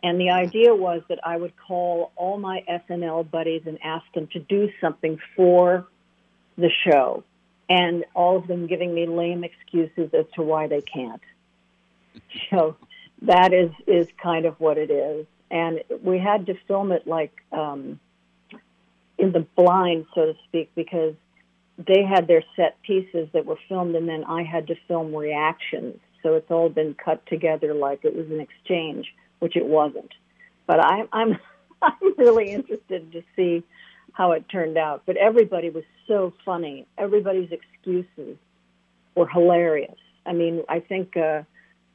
And 0.03 0.21
the 0.21 0.31
idea 0.31 0.75
was 0.75 1.03
that 1.09 1.19
I 1.25 1.37
would 1.37 1.55
call 1.57 2.13
all 2.15 2.39
my 2.39 2.63
SNL 2.69 3.29
buddies 3.29 3.63
and 3.67 3.79
ask 3.83 4.05
them 4.15 4.29
to 4.33 4.39
do 4.39 4.69
something 4.81 5.19
for 5.35 5.89
the 6.57 6.71
show, 6.85 7.25
and 7.69 8.05
all 8.15 8.37
of 8.37 8.47
them 8.47 8.67
giving 8.67 8.95
me 8.95 9.07
lame 9.07 9.45
excuses 9.45 10.11
as 10.15 10.27
to 10.35 10.43
why 10.43 10.67
they 10.67 10.81
can't. 10.81 11.23
So 12.51 12.77
that 13.23 13.53
is 13.53 13.71
is 13.87 14.09
kind 14.23 14.47
of 14.47 14.59
what 14.61 14.79
it 14.79 14.91
is. 14.91 15.27
And 15.51 15.83
we 16.03 16.19
had 16.19 16.47
to 16.47 16.55
film 16.67 16.93
it 16.93 17.07
like 17.07 17.33
um, 17.53 17.99
in 19.17 19.33
the 19.33 19.47
blind, 19.57 20.07
so 20.15 20.27
to 20.27 20.35
speak, 20.47 20.71
because 20.75 21.15
they 21.79 22.05
had 22.05 22.27
their 22.27 22.43
set 22.57 22.81
pieces 22.83 23.29
that 23.33 23.47
were 23.47 23.59
filmed, 23.69 23.95
and 23.95 24.09
then 24.09 24.25
I 24.25 24.43
had 24.43 24.67
to 24.67 24.75
film 24.87 25.15
reactions. 25.15 25.99
So 26.23 26.35
it's 26.35 26.51
all 26.51 26.69
been 26.69 26.95
cut 26.95 27.25
together 27.27 27.73
like 27.75 28.05
it 28.05 28.15
was 28.15 28.27
an 28.31 28.41
exchange, 28.41 29.15
which 29.39 29.57
it 29.57 29.65
wasn't. 29.65 30.13
But 30.67 30.81
I, 30.81 31.05
I'm 31.13 31.39
I'm 31.83 32.15
really 32.19 32.51
interested 32.53 33.13
to 33.13 33.23
see 33.37 33.63
how 34.19 34.33
it 34.33 34.49
turned 34.49 34.77
out. 34.77 35.03
But 35.07 35.17
everybody 35.17 35.71
was 35.71 35.85
so 36.09 36.35
funny. 36.45 36.87
Everybody's 36.99 37.51
excuses 37.53 38.37
were 39.15 39.29
hilarious. 39.29 39.95
I 40.27 40.33
mean, 40.33 40.65
I 40.69 40.81
think 40.81 41.17
uh, 41.17 41.43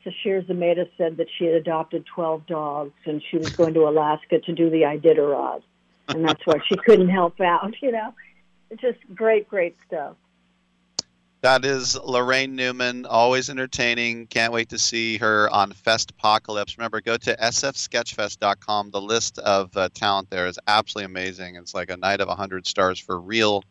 Sasheer 0.03 0.41
Zamata 0.47 0.89
said 0.97 1.17
that 1.17 1.27
she 1.37 1.45
had 1.45 1.55
adopted 1.55 2.05
12 2.05 2.47
dogs 2.47 2.93
and 3.05 3.21
she 3.29 3.37
was 3.37 3.49
going 3.49 3.73
to 3.73 3.81
Alaska 3.89 4.39
to 4.39 4.53
do 4.53 4.69
the 4.69 4.83
Iditarod. 4.83 5.63
And 6.07 6.25
that's 6.25 6.41
why 6.45 6.55
she 6.67 6.77
couldn't 6.77 7.09
help 7.09 7.41
out, 7.41 7.75
you 7.81 7.91
know. 7.91 8.13
It's 8.69 8.81
just 8.81 8.99
great, 9.13 9.49
great 9.49 9.75
stuff. 9.85 10.15
That 11.43 11.65
is 11.65 11.97
Laraine 11.97 12.51
Newman, 12.51 13.05
always 13.05 13.49
entertaining. 13.49 14.27
Can't 14.27 14.53
wait 14.53 14.69
to 14.69 14.79
see 14.79 15.17
her 15.17 15.49
on 15.49 15.73
Festpocalypse. 15.73 16.77
Remember, 16.77 17.01
go 17.01 17.17
to 17.17 17.35
sfsketchfest.com. 17.35 18.91
The 18.91 19.01
list 19.01 19.39
of 19.39 19.75
uh, 19.75 19.89
talent 19.93 20.29
there 20.29 20.47
is 20.47 20.57
absolutely 20.67 21.11
amazing. 21.11 21.57
It's 21.57 21.73
like 21.73 21.89
a 21.89 21.97
night 21.97 22.21
of 22.21 22.29
100 22.29 22.65
stars 22.65 22.97
for 22.97 23.19
real. 23.19 23.61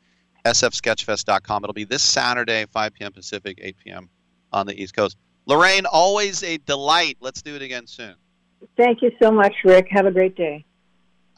sfsketchfest.com. 0.44 1.65
It'll 1.65 1.73
be 1.73 1.84
this 1.84 2.02
Saturday, 2.02 2.67
5 2.67 2.92
p.m. 2.92 3.10
Pacific, 3.10 3.59
8 3.59 3.76
p.m. 3.83 4.10
on 4.52 4.67
the 4.67 4.78
East 4.78 4.94
Coast. 4.94 5.17
Laraine, 5.49 5.86
always 5.91 6.42
a 6.42 6.59
delight. 6.59 7.17
Let's 7.20 7.41
do 7.41 7.57
it 7.57 7.62
again 7.62 7.86
soon. 7.86 8.17
Thank 8.76 9.01
you 9.01 9.12
so 9.18 9.31
much, 9.31 9.55
Rick. 9.65 9.86
Have 9.92 10.05
a 10.05 10.12
great 10.12 10.36
day. 10.36 10.67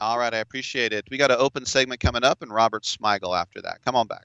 All 0.01 0.19
right, 0.19 0.35
I 0.35 0.39
appreciate 0.39 0.93
it. 0.93 1.05
We 1.13 1.17
got 1.17 1.31
an 1.31 1.37
open 1.39 1.65
segment 1.65 2.01
coming 2.01 2.25
up, 2.25 2.43
and 2.43 2.53
Robert 2.53 2.83
Smigel 2.83 3.41
after 3.41 3.63
that. 3.63 3.85
Come 3.85 3.95
on 3.95 4.09
back. 4.09 4.25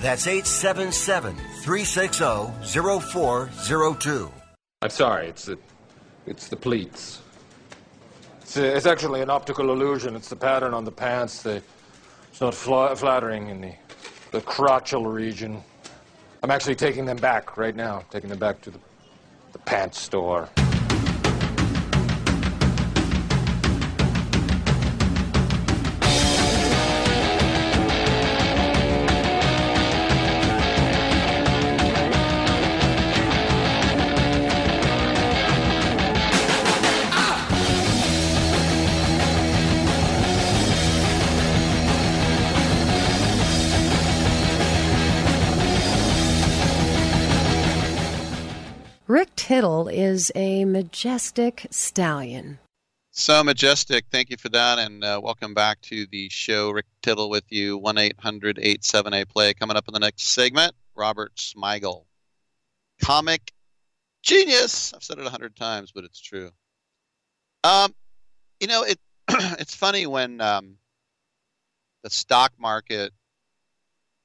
That's 0.00 0.26
877 0.26 1.34
360 1.62 2.24
0402. 3.00 4.30
I'm 4.82 4.90
sorry, 4.90 5.28
it's 5.28 5.46
the, 5.46 5.58
it's 6.26 6.48
the 6.48 6.56
pleats. 6.56 7.22
It's, 8.42 8.58
a, 8.58 8.76
it's 8.76 8.84
actually 8.84 9.22
an 9.22 9.30
optical 9.30 9.72
illusion. 9.72 10.14
It's 10.14 10.28
the 10.28 10.36
pattern 10.36 10.74
on 10.74 10.84
the 10.84 10.92
pants. 10.92 11.42
The, 11.42 11.62
it's 12.30 12.40
not 12.42 12.54
fla- 12.54 12.94
flattering 12.94 13.48
in 13.48 13.62
the, 13.62 13.72
the 14.32 14.42
crotchal 14.42 15.10
region. 15.10 15.62
I'm 16.42 16.50
actually 16.50 16.74
taking 16.74 17.06
them 17.06 17.16
back 17.16 17.56
right 17.56 17.74
now, 17.74 18.04
taking 18.10 18.28
them 18.28 18.38
back 18.38 18.60
to 18.62 18.70
the, 18.70 18.78
the 19.52 19.58
pants 19.60 19.98
store. 19.98 20.50
Tittle 49.46 49.86
is 49.86 50.32
a 50.34 50.64
majestic 50.64 51.68
stallion. 51.70 52.58
So 53.12 53.44
majestic. 53.44 54.06
Thank 54.10 54.28
you 54.28 54.36
for 54.36 54.48
that. 54.48 54.80
And 54.80 55.04
uh, 55.04 55.20
welcome 55.22 55.54
back 55.54 55.80
to 55.82 56.04
the 56.10 56.28
show. 56.30 56.72
Rick 56.72 56.86
Tittle 57.00 57.30
with 57.30 57.44
you, 57.50 57.78
1 57.78 57.96
800 57.96 58.58
878 58.58 59.28
play. 59.28 59.54
Coming 59.54 59.76
up 59.76 59.84
in 59.86 59.94
the 59.94 60.00
next 60.00 60.24
segment, 60.24 60.74
Robert 60.96 61.32
Smigel. 61.36 62.06
Comic 63.00 63.52
genius. 64.20 64.92
I've 64.92 65.04
said 65.04 65.20
it 65.20 65.26
a 65.28 65.30
hundred 65.30 65.54
times, 65.54 65.92
but 65.92 66.02
it's 66.02 66.20
true. 66.20 66.50
Um, 67.62 67.94
you 68.58 68.66
know, 68.66 68.82
it 68.82 68.98
it's 69.60 69.76
funny 69.76 70.08
when 70.08 70.40
um, 70.40 70.74
the 72.02 72.10
stock 72.10 72.50
market 72.58 73.12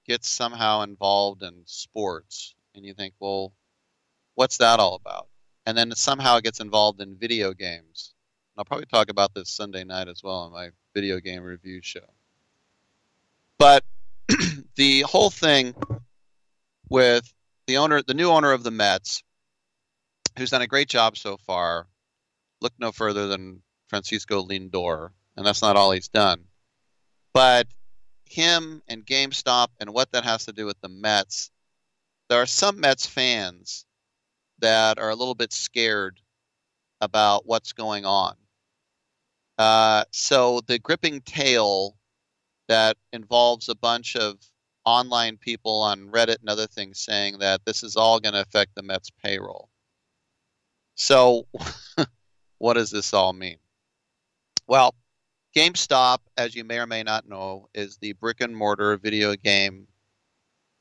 gets 0.08 0.28
somehow 0.28 0.82
involved 0.82 1.44
in 1.44 1.62
sports, 1.66 2.56
and 2.74 2.84
you 2.84 2.96
think, 2.96 3.14
well, 3.20 3.54
what's 4.36 4.58
that 4.58 4.80
all 4.80 4.96
about? 4.96 5.28
And 5.66 5.78
then 5.78 5.94
somehow 5.96 6.38
it 6.38 6.44
gets 6.44 6.60
involved 6.60 7.02
in 7.02 7.18
video 7.18 7.54
games. 7.54 8.14
I'll 8.58 8.66
probably 8.66 8.86
talk 8.86 9.10
about 9.10 9.34
this 9.34 9.50
Sunday 9.50 9.84
night 9.84 10.08
as 10.08 10.22
well 10.24 10.42
on 10.42 10.52
my 10.52 10.70
video 10.94 11.20
game 11.20 11.44
review 11.44 11.82
show. 11.82 12.14
But 13.58 13.84
the 14.76 15.02
whole 15.02 15.30
thing 15.30 15.76
with 16.90 17.32
the 17.68 17.78
owner, 17.78 18.02
the 18.02 18.14
new 18.14 18.30
owner 18.30 18.52
of 18.52 18.64
the 18.64 18.72
Mets, 18.72 19.24
who's 20.38 20.50
done 20.50 20.62
a 20.62 20.68
great 20.68 20.90
job 20.90 21.18
so 21.18 21.38
far, 21.38 21.88
look 22.60 22.74
no 22.80 22.92
further 22.92 23.28
than 23.28 23.62
Francisco 23.88 24.44
Lindor, 24.44 25.12
and 25.38 25.46
that's 25.46 25.62
not 25.62 25.76
all 25.76 25.92
he's 25.92 26.08
done. 26.08 26.46
But 27.34 27.68
him 28.26 28.82
and 28.88 29.06
GameStop 29.06 29.68
and 29.80 29.92
what 29.94 30.12
that 30.12 30.24
has 30.24 30.46
to 30.46 30.54
do 30.54 30.66
with 30.66 30.80
the 30.82 30.90
Mets, 30.90 31.52
there 32.30 32.42
are 32.42 32.46
some 32.46 32.80
Mets 32.80 33.06
fans 33.06 33.86
that 34.62 35.00
are 35.00 35.10
a 35.10 35.16
little 35.16 35.36
bit 35.36 35.54
scared 35.54 36.20
about 37.02 37.46
what's 37.46 37.74
going 37.74 38.06
on. 38.06 38.36
Uh, 39.58 40.04
so 40.12 40.62
the 40.68 40.80
gripping 40.80 41.22
tale 41.22 41.98
that 42.68 42.98
involves 43.12 43.70
a 43.70 43.76
bunch 43.76 44.16
of 44.16 44.38
online 44.86 45.38
people 45.38 45.82
on 45.82 46.08
Reddit 46.08 46.40
and 46.40 46.50
other 46.50 46.68
things 46.68 47.00
saying 47.00 47.40
that 47.40 47.62
this 47.66 47.84
is 47.84 47.96
all 47.96 48.20
going 48.20 48.34
to 48.34 48.42
affect 48.42 48.76
the 48.76 48.84
Mets 48.84 49.10
payroll. 49.24 49.70
So, 50.96 51.48
what 52.58 52.74
does 52.74 52.92
this 52.92 53.14
all 53.14 53.34
mean? 53.34 53.58
Well, 54.68 54.96
GameStop, 55.56 56.20
as 56.38 56.56
you 56.56 56.64
may 56.64 56.80
or 56.80 56.88
may 56.88 57.04
not 57.04 57.28
know, 57.28 57.68
is 57.74 57.98
the 57.98 58.14
brick 58.14 58.42
and 58.42 58.56
mortar 58.56 58.98
video 58.98 59.36
game 59.36 59.88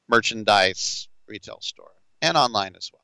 merchandise 0.08 1.08
retail 1.26 1.58
store 1.60 1.92
and 2.22 2.36
online 2.36 2.76
as 2.76 2.90
well. 2.92 2.99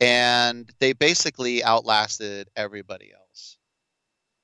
And 0.00 0.70
they 0.78 0.92
basically 0.92 1.62
outlasted 1.64 2.48
everybody 2.56 3.12
else. 3.12 3.58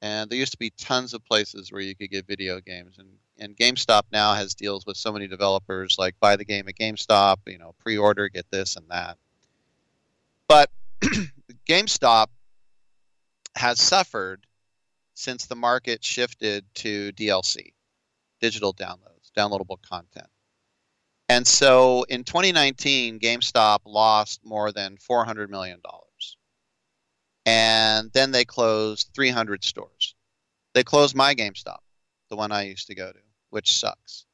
And 0.03 0.29
there 0.29 0.39
used 0.39 0.53
to 0.53 0.59
be 0.59 0.71
tons 0.71 1.15
of 1.15 1.25
places 1.25 1.73
where 1.73 1.81
you 1.81 1.95
could 1.95 2.11
get 2.11 2.27
video 2.27 2.61
games. 2.61 2.99
And, 2.99 3.09
and 3.39 3.57
GameStop 3.57 4.03
now 4.13 4.35
has 4.35 4.55
deals 4.55 4.85
with 4.85 4.97
so 4.97 5.13
many 5.13 5.29
developers 5.29 5.97
like 5.99 6.19
buy 6.21 6.37
the 6.37 6.45
game 6.45 6.69
at 6.69 6.75
GameStop, 6.75 7.37
you 7.47 7.59
know, 7.59 7.75
pre 7.79 7.97
order, 7.97 8.29
get 8.29 8.51
this 8.51 8.77
and 8.77 8.89
that. 8.91 9.17
But 10.49 10.71
GameStop 11.69 12.27
has 13.57 13.81
suffered 13.81 14.47
since 15.15 15.47
the 15.47 15.57
market 15.57 16.05
shifted 16.05 16.65
to 16.75 17.13
DLC, 17.13 17.73
digital 18.41 18.75
downloads, 18.75 19.31
downloadable 19.37 19.81
content. 19.81 20.27
And 21.35 21.45
so 21.45 22.05
in 22.05 22.23
2019, 22.23 23.19
GameStop 23.19 23.81
lost 23.87 24.43
more 24.45 24.71
than 24.71 24.97
$400 24.99 25.49
million. 25.49 25.81
And 27.45 28.09
then 28.13 28.31
they 28.31 28.45
closed 28.45 29.11
300 29.17 29.65
stores. 29.65 30.15
They 30.75 30.85
closed 30.85 31.17
my 31.17 31.35
GameStop, 31.35 31.81
the 32.31 32.37
one 32.37 32.53
I 32.53 32.67
used 32.67 32.87
to 32.87 32.95
go 32.95 33.11
to, 33.11 33.19
which 33.51 33.77
sucks. 33.77 34.27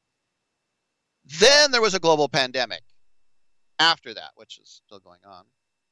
Then 1.38 1.70
there 1.70 1.80
was 1.80 1.94
a 1.94 2.00
global 2.00 2.28
pandemic 2.28 2.82
after 3.78 4.12
that, 4.12 4.32
which 4.34 4.58
is 4.58 4.82
still 4.84 5.00
going 5.00 5.24
on, 5.24 5.46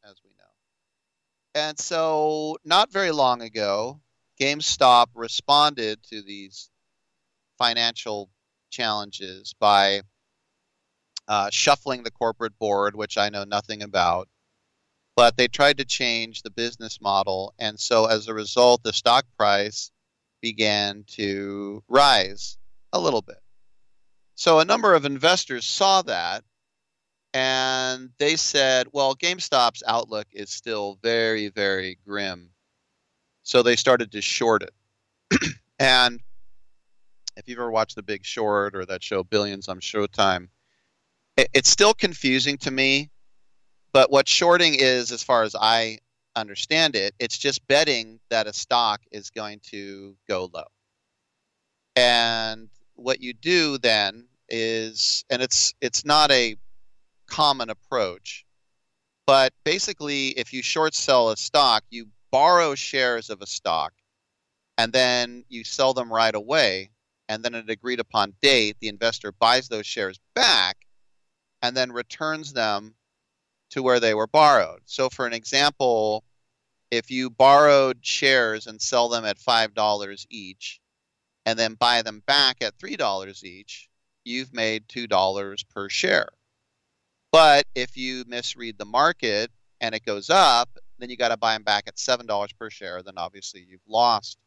as 0.04 0.16
we 0.22 0.32
know. 0.36 0.44
And 1.54 1.78
so, 1.78 2.58
not 2.66 2.92
very 2.92 3.12
long 3.12 3.40
ago, 3.40 3.98
GameStop 4.38 5.06
responded 5.14 6.02
to 6.10 6.20
these 6.20 6.68
financial 7.56 8.28
challenges 8.68 9.54
by 9.58 10.02
uh, 11.28 11.50
shuffling 11.50 12.02
the 12.02 12.10
corporate 12.10 12.58
board, 12.58 12.96
which 12.96 13.16
I 13.18 13.28
know 13.28 13.44
nothing 13.44 13.82
about. 13.82 14.28
But 15.14 15.36
they 15.36 15.48
tried 15.48 15.78
to 15.78 15.84
change 15.84 16.42
the 16.42 16.50
business 16.50 17.00
model. 17.00 17.54
And 17.58 17.78
so, 17.78 18.06
as 18.06 18.28
a 18.28 18.34
result, 18.34 18.82
the 18.82 18.92
stock 18.92 19.26
price 19.36 19.90
began 20.40 21.04
to 21.08 21.82
rise 21.88 22.56
a 22.92 23.00
little 23.00 23.22
bit. 23.22 23.40
So, 24.36 24.60
a 24.60 24.64
number 24.64 24.94
of 24.94 25.04
investors 25.04 25.64
saw 25.64 26.02
that 26.02 26.44
and 27.34 28.10
they 28.18 28.36
said, 28.36 28.88
well, 28.92 29.14
GameStop's 29.14 29.82
outlook 29.86 30.26
is 30.32 30.50
still 30.50 30.98
very, 31.02 31.48
very 31.48 31.98
grim. 32.06 32.50
So 33.42 33.62
they 33.62 33.76
started 33.76 34.12
to 34.12 34.20
short 34.22 34.62
it. 34.62 35.52
and 35.78 36.20
if 37.36 37.48
you've 37.48 37.58
ever 37.58 37.70
watched 37.70 37.96
The 37.96 38.02
Big 38.02 38.24
Short 38.24 38.74
or 38.74 38.84
that 38.86 39.02
show 39.02 39.22
Billions 39.22 39.68
on 39.68 39.80
Showtime, 39.80 40.48
it, 41.38 41.48
it's 41.54 41.70
still 41.70 41.94
confusing 41.94 42.58
to 42.58 42.70
me. 42.70 43.10
But 43.92 44.10
what 44.10 44.28
shorting 44.28 44.74
is, 44.74 45.10
as 45.12 45.22
far 45.22 45.44
as 45.44 45.56
I 45.58 46.00
understand 46.36 46.94
it, 46.94 47.14
it's 47.18 47.38
just 47.38 47.66
betting 47.68 48.20
that 48.28 48.46
a 48.46 48.52
stock 48.52 49.00
is 49.10 49.30
going 49.30 49.60
to 49.70 50.14
go 50.28 50.50
low. 50.52 50.64
And 51.96 52.68
what 52.96 53.22
you 53.22 53.32
do 53.32 53.78
then 53.78 54.26
is, 54.48 55.24
and 55.30 55.40
it's 55.40 55.72
it's 55.80 56.04
not 56.04 56.30
a 56.30 56.56
common 57.28 57.70
approach. 57.70 58.44
But 59.26 59.52
basically, 59.64 60.28
if 60.28 60.52
you 60.52 60.62
short 60.62 60.94
sell 60.94 61.30
a 61.30 61.36
stock, 61.36 61.84
you 61.90 62.08
borrow 62.30 62.74
shares 62.74 63.30
of 63.30 63.40
a 63.40 63.46
stock 63.46 63.92
and 64.76 64.92
then 64.92 65.44
you 65.48 65.64
sell 65.64 65.92
them 65.94 66.12
right 66.12 66.34
away 66.34 66.90
and 67.28 67.42
then 67.42 67.54
at 67.54 67.64
an 67.64 67.70
agreed 67.70 68.00
upon 68.00 68.34
date, 68.40 68.76
the 68.80 68.88
investor 68.88 69.32
buys 69.32 69.68
those 69.68 69.86
shares 69.86 70.18
back 70.34 70.77
and 71.62 71.76
then 71.76 71.92
returns 71.92 72.52
them 72.52 72.94
to 73.70 73.82
where 73.82 74.00
they 74.00 74.14
were 74.14 74.26
borrowed. 74.26 74.80
So, 74.84 75.08
for 75.08 75.26
an 75.26 75.32
example, 75.32 76.24
if 76.90 77.10
you 77.10 77.28
borrowed 77.30 77.98
shares 78.00 78.66
and 78.66 78.80
sell 78.80 79.08
them 79.08 79.24
at 79.24 79.38
$5 79.38 80.26
each 80.30 80.80
and 81.44 81.58
then 81.58 81.74
buy 81.74 82.02
them 82.02 82.22
back 82.26 82.62
at 82.62 82.78
$3 82.78 83.44
each, 83.44 83.88
you've 84.24 84.54
made 84.54 84.88
$2 84.88 85.68
per 85.68 85.88
share. 85.88 86.28
But 87.30 87.66
if 87.74 87.96
you 87.96 88.24
misread 88.26 88.78
the 88.78 88.86
market 88.86 89.50
and 89.80 89.94
it 89.94 90.04
goes 90.04 90.30
up, 90.30 90.70
then 90.98 91.10
you 91.10 91.16
got 91.16 91.28
to 91.28 91.36
buy 91.36 91.52
them 91.52 91.62
back 91.62 91.84
at 91.86 91.96
$7 91.96 92.48
per 92.58 92.70
share, 92.70 93.02
then 93.02 93.14
obviously 93.18 93.66
you've 93.68 93.80
lost 93.86 94.38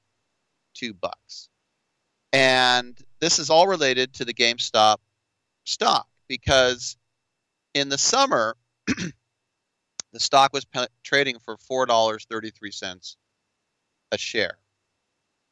2 0.76 0.94
bucks. 0.94 1.50
And 2.34 2.98
this 3.20 3.40
is 3.40 3.50
all 3.50 3.68
related 3.68 4.14
to 4.16 4.26
the 4.26 4.34
GameStop 4.34 4.98
stock 5.66 6.08
because 6.28 6.98
in 7.74 7.90
the 7.90 7.98
summer 7.98 8.56
the 10.14 10.20
stock 10.20 10.54
was 10.54 10.66
trading 11.04 11.40
for 11.40 11.58
$4.33 11.58 13.16
a 14.12 14.18
share. 14.18 14.58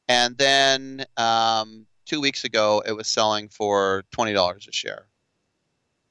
And 0.08 0.38
then 0.38 1.06
um, 1.18 1.86
two 2.06 2.20
weeks 2.20 2.44
ago, 2.44 2.84
it 2.86 2.92
was 2.94 3.08
selling 3.08 3.50
for 3.50 4.04
$20 4.16 4.68
a 4.68 4.72
share. 4.72 5.08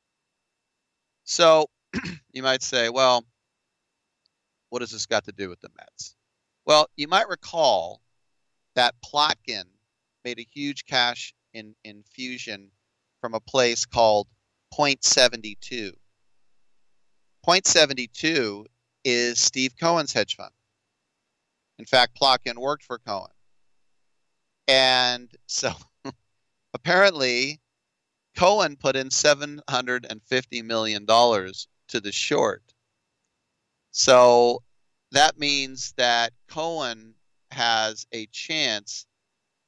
So 1.30 1.70
you 2.32 2.42
might 2.42 2.60
say, 2.60 2.88
well, 2.88 3.24
what 4.70 4.82
has 4.82 4.90
this 4.90 5.06
got 5.06 5.26
to 5.26 5.32
do 5.32 5.48
with 5.48 5.60
the 5.60 5.68
Mets? 5.78 6.16
Well, 6.66 6.88
you 6.96 7.06
might 7.06 7.28
recall 7.28 8.00
that 8.74 8.96
Plotkin 9.00 9.62
made 10.24 10.40
a 10.40 10.46
huge 10.52 10.86
cash 10.86 11.32
in, 11.54 11.76
infusion 11.84 12.72
from 13.20 13.34
a 13.34 13.40
place 13.40 13.86
called 13.86 14.26
Point 14.72 15.04
72. 15.04 15.92
Point 17.44 17.64
72 17.64 18.66
is 19.04 19.38
Steve 19.38 19.74
Cohen's 19.78 20.12
hedge 20.12 20.34
fund. 20.34 20.50
In 21.78 21.86
fact, 21.86 22.18
Plotkin 22.20 22.58
worked 22.58 22.82
for 22.82 22.98
Cohen. 22.98 23.30
And 24.66 25.30
so 25.46 25.70
apparently, 26.74 27.60
Cohen 28.36 28.76
put 28.76 28.96
in 28.96 29.08
$750 29.08 30.64
million 30.64 31.06
to 31.06 32.00
the 32.00 32.12
short. 32.12 32.62
So 33.90 34.62
that 35.12 35.38
means 35.38 35.92
that 35.96 36.32
Cohen 36.48 37.14
has 37.50 38.06
a 38.12 38.26
chance 38.26 39.06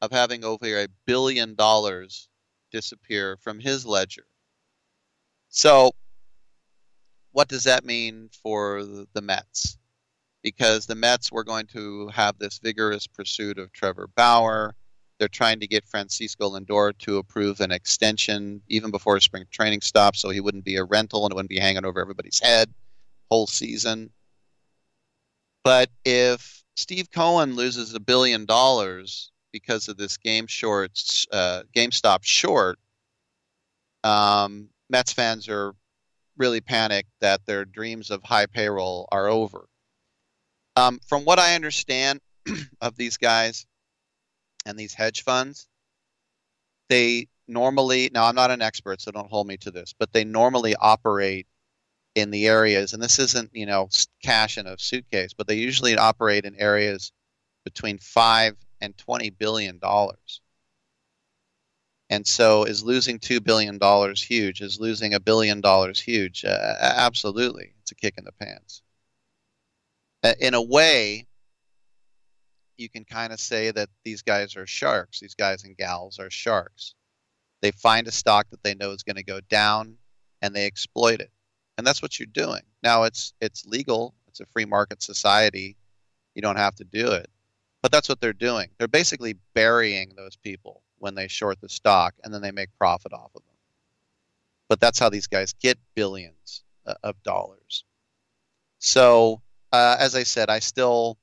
of 0.00 0.12
having 0.12 0.44
over 0.44 0.66
a 0.80 0.88
billion 1.06 1.54
dollars 1.54 2.28
disappear 2.70 3.36
from 3.36 3.60
his 3.60 3.84
ledger. 3.84 4.26
So, 5.48 5.92
what 7.32 7.48
does 7.48 7.64
that 7.64 7.84
mean 7.84 8.30
for 8.42 8.82
the 9.12 9.22
Mets? 9.22 9.78
Because 10.42 10.86
the 10.86 10.94
Mets 10.94 11.30
were 11.30 11.44
going 11.44 11.66
to 11.68 12.08
have 12.08 12.38
this 12.38 12.58
vigorous 12.58 13.06
pursuit 13.06 13.58
of 13.58 13.72
Trevor 13.72 14.08
Bauer. 14.16 14.74
They're 15.22 15.28
trying 15.28 15.60
to 15.60 15.68
get 15.68 15.86
Francisco 15.86 16.50
Lindor 16.50 16.98
to 16.98 17.18
approve 17.18 17.60
an 17.60 17.70
extension 17.70 18.60
even 18.66 18.90
before 18.90 19.20
spring 19.20 19.44
training 19.52 19.80
stops 19.80 20.18
so 20.18 20.30
he 20.30 20.40
wouldn't 20.40 20.64
be 20.64 20.74
a 20.74 20.82
rental 20.82 21.24
and 21.24 21.30
it 21.30 21.36
wouldn't 21.36 21.48
be 21.48 21.60
hanging 21.60 21.84
over 21.84 22.00
everybody's 22.00 22.40
head 22.40 22.74
whole 23.30 23.46
season. 23.46 24.10
But 25.62 25.90
if 26.04 26.64
Steve 26.74 27.08
Cohen 27.12 27.54
loses 27.54 27.94
a 27.94 28.00
billion 28.00 28.46
dollars 28.46 29.30
because 29.52 29.86
of 29.86 29.96
this 29.96 30.16
game 30.16 30.48
shorts, 30.48 31.24
uh, 31.30 31.62
GameStop 31.72 32.24
short, 32.24 32.80
um, 34.02 34.70
Mets 34.90 35.12
fans 35.12 35.48
are 35.48 35.72
really 36.36 36.60
panicked 36.60 37.10
that 37.20 37.46
their 37.46 37.64
dreams 37.64 38.10
of 38.10 38.24
high 38.24 38.46
payroll 38.46 39.06
are 39.12 39.28
over. 39.28 39.68
Um, 40.74 40.98
from 41.06 41.24
what 41.24 41.38
I 41.38 41.54
understand 41.54 42.20
of 42.80 42.96
these 42.96 43.18
guys 43.18 43.66
and 44.66 44.78
these 44.78 44.94
hedge 44.94 45.22
funds, 45.24 45.68
they 46.88 47.28
normally, 47.48 48.10
now 48.12 48.24
I'm 48.24 48.34
not 48.34 48.50
an 48.50 48.62
expert, 48.62 49.00
so 49.00 49.10
don't 49.10 49.30
hold 49.30 49.46
me 49.46 49.56
to 49.58 49.70
this, 49.70 49.94
but 49.98 50.12
they 50.12 50.24
normally 50.24 50.74
operate 50.76 51.46
in 52.14 52.30
the 52.30 52.46
areas, 52.46 52.92
and 52.92 53.02
this 53.02 53.18
isn't, 53.18 53.50
you 53.54 53.66
know, 53.66 53.88
cash 54.22 54.58
in 54.58 54.66
a 54.66 54.78
suitcase, 54.78 55.32
but 55.32 55.46
they 55.46 55.54
usually 55.54 55.96
operate 55.96 56.44
in 56.44 56.54
areas 56.56 57.12
between 57.64 57.98
five 57.98 58.56
and 58.80 58.96
twenty 58.98 59.30
billion 59.30 59.78
dollars. 59.78 60.40
And 62.10 62.26
so, 62.26 62.64
is 62.64 62.84
losing 62.84 63.18
two 63.18 63.40
billion 63.40 63.78
dollars 63.78 64.22
huge? 64.22 64.60
Is 64.60 64.78
losing 64.78 65.14
a 65.14 65.20
billion 65.20 65.62
dollars 65.62 65.98
huge? 65.98 66.44
Uh, 66.44 66.74
absolutely, 66.80 67.72
it's 67.80 67.92
a 67.92 67.94
kick 67.94 68.14
in 68.18 68.24
the 68.24 68.32
pants. 68.32 68.82
In 70.38 70.52
a 70.54 70.62
way, 70.62 71.26
you 72.76 72.88
can 72.88 73.04
kind 73.04 73.32
of 73.32 73.40
say 73.40 73.70
that 73.70 73.88
these 74.04 74.22
guys 74.22 74.56
are 74.56 74.66
sharks. 74.66 75.20
These 75.20 75.34
guys 75.34 75.64
and 75.64 75.76
gals 75.76 76.18
are 76.18 76.30
sharks. 76.30 76.94
They 77.60 77.70
find 77.70 78.06
a 78.08 78.12
stock 78.12 78.48
that 78.50 78.62
they 78.62 78.74
know 78.74 78.90
is 78.90 79.02
going 79.02 79.16
to 79.16 79.22
go 79.22 79.40
down, 79.48 79.96
and 80.40 80.54
they 80.54 80.66
exploit 80.66 81.20
it. 81.20 81.30
And 81.78 81.86
that's 81.86 82.02
what 82.02 82.18
you're 82.18 82.26
doing. 82.26 82.62
Now, 82.82 83.04
it's 83.04 83.34
it's 83.40 83.66
legal. 83.66 84.14
It's 84.28 84.40
a 84.40 84.46
free 84.46 84.64
market 84.64 85.02
society. 85.02 85.76
You 86.34 86.42
don't 86.42 86.56
have 86.56 86.74
to 86.76 86.84
do 86.84 87.12
it 87.12 87.28
but 87.82 87.90
that's 87.90 88.08
what 88.08 88.20
they're 88.20 88.32
doing. 88.32 88.68
They're 88.78 88.88
basically 88.88 89.36
burying 89.54 90.12
those 90.16 90.36
people 90.36 90.82
when 90.98 91.16
they 91.16 91.26
short 91.26 91.60
the 91.60 91.68
stock 91.68 92.14
and 92.22 92.32
then 92.32 92.40
they 92.40 92.52
make 92.52 92.70
profit 92.78 93.12
off 93.12 93.32
of 93.34 93.42
them. 93.42 93.56
But 94.68 94.80
that's 94.80 95.00
how 95.00 95.08
these 95.08 95.26
guys 95.26 95.52
get 95.52 95.78
billions 95.96 96.62
uh, 96.86 96.94
of 97.02 97.20
dollars. 97.24 97.84
So, 98.78 99.42
uh, 99.72 99.96
as 99.98 100.14
I 100.14 100.22
said, 100.22 100.48
I 100.48 100.60
still, 100.60 101.18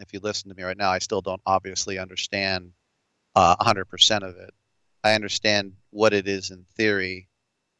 if 0.00 0.12
you 0.12 0.20
listen 0.20 0.48
to 0.48 0.56
me 0.56 0.62
right 0.62 0.76
now, 0.76 0.90
I 0.90 0.98
still 0.98 1.20
don't 1.20 1.40
obviously 1.46 1.98
understand 1.98 2.72
uh, 3.34 3.56
100% 3.56 4.22
of 4.22 4.36
it. 4.36 4.50
I 5.02 5.14
understand 5.14 5.74
what 5.90 6.14
it 6.14 6.26
is 6.26 6.50
in 6.50 6.64
theory, 6.76 7.28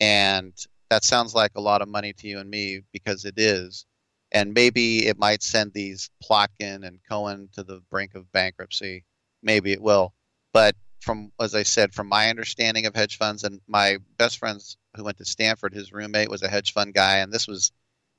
and 0.01 0.53
that 0.91 1.05
sounds 1.05 1.35
like 1.35 1.53
a 1.55 1.61
lot 1.61 1.83
of 1.83 1.89
money 1.89 2.13
to 2.13 2.29
you 2.29 2.39
and 2.39 2.51
me 2.51 2.83
because 2.93 3.25
it 3.25 3.35
is. 3.39 3.87
And 4.33 4.53
maybe 4.53 5.07
it 5.07 5.19
might 5.19 5.43
send 5.43 5.73
these 5.73 6.11
Plotkin 6.23 6.87
and 6.87 6.99
Cohen 7.09 7.49
to 7.55 7.63
the 7.63 7.81
brink 7.91 8.15
of 8.15 8.31
bankruptcy. 8.33 9.05
Maybe 9.43 9.73
it 9.73 9.81
will. 9.81 10.13
But 10.53 10.75
from, 11.01 11.33
as 11.41 11.55
I 11.55 11.63
said, 11.63 11.95
from 11.95 12.09
my 12.09 12.29
understanding 12.31 12.87
of 12.87 12.95
hedge 12.95 13.17
funds, 13.17 13.45
and 13.45 13.61
my 13.69 13.99
best 14.19 14.39
friends 14.39 14.77
who 14.97 15.05
went 15.05 15.19
to 15.19 15.25
Stanford, 15.25 15.73
his 15.73 15.93
roommate 15.93 16.31
was 16.31 16.43
a 16.43 16.49
hedge 16.49 16.73
fund 16.73 16.95
guy, 16.95 17.19
and 17.19 17.33
this 17.33 17.47
was 17.47 17.73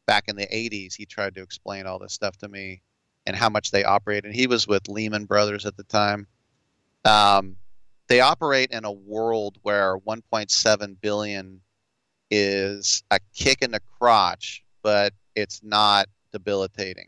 back 0.08 0.26
in 0.28 0.36
the 0.36 0.48
80s. 0.48 0.96
He 0.96 1.06
tried 1.06 1.36
to 1.36 1.42
explain 1.42 1.86
all 1.86 2.00
this 2.00 2.14
stuff 2.14 2.38
to 2.38 2.48
me 2.48 2.82
and 3.26 3.36
how 3.36 3.50
much 3.50 3.72
they 3.72 3.84
operate. 3.84 4.26
And 4.26 4.34
he 4.34 4.48
was 4.48 4.68
with 4.68 4.88
Lehman 4.88 5.26
Brothers 5.26 5.66
at 5.66 5.78
the 5.78 5.84
time. 5.84 6.28
Um, 7.04 7.58
they 8.08 8.22
operate 8.22 8.72
in 8.72 8.86
a 8.86 8.92
world 8.92 9.58
where 9.64 9.98
1.7 9.98 11.02
billion 11.02 11.62
is 12.30 13.04
a 13.12 13.20
kick 13.36 13.62
in 13.62 13.72
the 13.72 13.80
crotch, 14.00 14.64
but 14.84 15.14
it's 15.36 15.62
not 15.64 16.08
debilitating. 16.32 17.08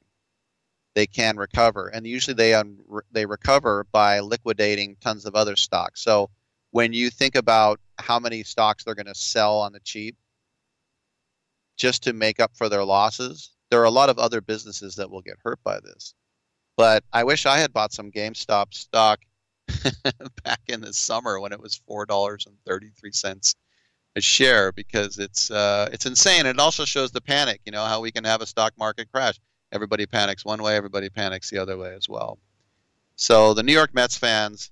They 0.95 1.05
can 1.05 1.37
recover, 1.37 1.89
and 1.89 2.07
usually 2.07 2.33
they 2.33 2.55
un- 2.55 2.79
they 3.11 3.25
recover 3.27 3.85
by 3.91 4.19
liquidating 4.19 4.97
tons 4.99 5.25
of 5.25 5.35
other 5.35 5.55
stocks. 5.55 6.01
So 6.01 6.31
when 6.71 6.91
you 6.91 7.11
think 7.11 7.35
about 7.35 7.79
how 7.99 8.19
many 8.19 8.43
stocks 8.43 8.83
they're 8.83 8.95
going 8.95 9.05
to 9.05 9.15
sell 9.15 9.59
on 9.59 9.73
the 9.73 9.79
cheap 9.81 10.15
just 11.77 12.03
to 12.03 12.13
make 12.13 12.39
up 12.39 12.51
for 12.55 12.67
their 12.67 12.83
losses, 12.83 13.51
there 13.69 13.81
are 13.81 13.85
a 13.85 13.91
lot 13.91 14.09
of 14.09 14.17
other 14.17 14.41
businesses 14.41 14.95
that 14.95 15.09
will 15.09 15.21
get 15.21 15.37
hurt 15.43 15.59
by 15.63 15.79
this. 15.79 16.13
But 16.75 17.03
I 17.11 17.23
wish 17.23 17.45
I 17.45 17.57
had 17.57 17.73
bought 17.73 17.93
some 17.93 18.11
GameStop 18.11 18.73
stock 18.73 19.19
back 20.43 20.61
in 20.67 20.81
the 20.81 20.93
summer 20.93 21.39
when 21.39 21.51
it 21.51 21.59
was 21.59 21.81
four 21.87 22.05
dollars 22.05 22.45
and 22.45 22.55
thirty 22.65 22.91
three 22.99 23.11
cents 23.11 23.55
a 24.15 24.21
share 24.21 24.71
because 24.71 25.17
it's 25.19 25.51
uh, 25.51 25.89
it's 25.93 26.05
insane. 26.05 26.45
It 26.45 26.59
also 26.59 26.85
shows 26.85 27.11
the 27.11 27.21
panic. 27.21 27.61
You 27.65 27.71
know 27.71 27.85
how 27.85 28.01
we 28.01 28.11
can 28.11 28.23
have 28.23 28.41
a 28.41 28.45
stock 28.45 28.73
market 28.77 29.09
crash. 29.11 29.39
Everybody 29.71 30.05
panics 30.05 30.45
one 30.45 30.61
way, 30.61 30.75
everybody 30.75 31.09
panics 31.09 31.49
the 31.49 31.59
other 31.59 31.77
way 31.77 31.93
as 31.93 32.07
well. 32.07 32.39
So 33.15 33.53
the 33.53 33.63
New 33.63 33.73
York 33.73 33.93
Mets 33.93 34.17
fans, 34.17 34.71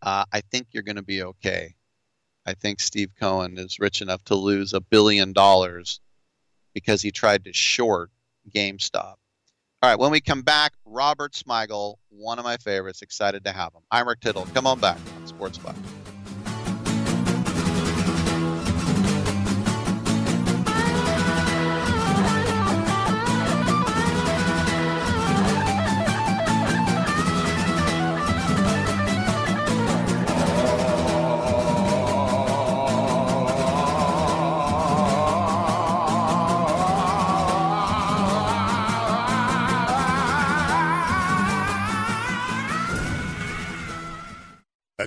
uh, 0.00 0.24
I 0.32 0.40
think 0.40 0.68
you're 0.72 0.82
going 0.82 0.96
to 0.96 1.02
be 1.02 1.22
okay. 1.22 1.74
I 2.46 2.54
think 2.54 2.80
Steve 2.80 3.10
Cohen 3.18 3.58
is 3.58 3.78
rich 3.78 4.00
enough 4.00 4.24
to 4.24 4.34
lose 4.34 4.72
a 4.72 4.80
billion 4.80 5.32
dollars 5.32 6.00
because 6.74 7.02
he 7.02 7.10
tried 7.10 7.44
to 7.44 7.52
short 7.52 8.10
GameStop. 8.54 9.16
All 9.82 9.90
right, 9.90 9.98
when 9.98 10.12
we 10.12 10.20
come 10.20 10.42
back, 10.42 10.74
Robert 10.84 11.32
Smigel, 11.32 11.96
one 12.08 12.38
of 12.38 12.44
my 12.44 12.56
favorites. 12.56 13.02
Excited 13.02 13.44
to 13.44 13.52
have 13.52 13.74
him. 13.74 13.82
I'm 13.90 14.06
Rick 14.06 14.20
Tittle. 14.20 14.46
Come 14.54 14.66
on 14.66 14.78
back 14.78 14.98
on 15.16 15.26
Sports 15.26 15.58
Buck. 15.58 15.74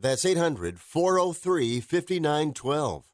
That's 0.00 0.24
800 0.24 0.78
403 0.78 1.80
5912. 1.80 3.04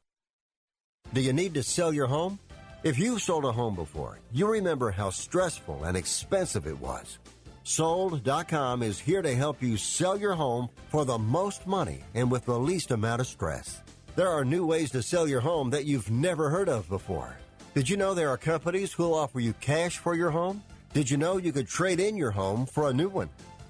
Do 1.13 1.21
you 1.21 1.33
need 1.33 1.53
to 1.53 1.63
sell 1.63 1.93
your 1.93 2.07
home? 2.07 2.39
If 2.83 2.99
you've 2.99 3.21
sold 3.21 3.45
a 3.45 3.51
home 3.51 3.75
before, 3.75 4.19
you 4.31 4.47
remember 4.47 4.91
how 4.91 5.09
stressful 5.09 5.85
and 5.85 5.95
expensive 5.95 6.67
it 6.67 6.79
was. 6.79 7.19
Sold.com 7.63 8.83
is 8.83 8.99
here 8.99 9.21
to 9.21 9.33
help 9.33 9.61
you 9.61 9.77
sell 9.77 10.17
your 10.17 10.33
home 10.33 10.67
for 10.89 11.05
the 11.05 11.17
most 11.17 11.65
money 11.65 12.03
and 12.13 12.29
with 12.29 12.43
the 12.45 12.59
least 12.59 12.91
amount 12.91 13.21
of 13.21 13.27
stress. 13.27 13.81
There 14.17 14.27
are 14.27 14.43
new 14.43 14.65
ways 14.65 14.91
to 14.91 15.01
sell 15.01 15.27
your 15.27 15.39
home 15.39 15.69
that 15.69 15.85
you've 15.85 16.11
never 16.11 16.49
heard 16.49 16.67
of 16.67 16.89
before. 16.89 17.37
Did 17.73 17.89
you 17.89 17.95
know 17.95 18.13
there 18.13 18.29
are 18.29 18.37
companies 18.37 18.91
who'll 18.91 19.13
offer 19.13 19.39
you 19.39 19.53
cash 19.53 19.97
for 19.97 20.13
your 20.13 20.29
home? 20.29 20.61
Did 20.93 21.09
you 21.09 21.15
know 21.15 21.37
you 21.37 21.53
could 21.53 21.67
trade 21.67 21.99
in 21.99 22.17
your 22.17 22.31
home 22.31 22.65
for 22.65 22.89
a 22.89 22.93
new 22.93 23.07
one? 23.07 23.29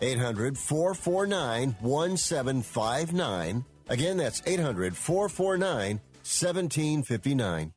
800 0.00 0.56
449 0.58 1.76
1759. 1.80 3.64
Again, 3.88 4.16
that's 4.16 4.42
800 4.46 4.96
449 4.96 6.00
1759. 6.22 7.72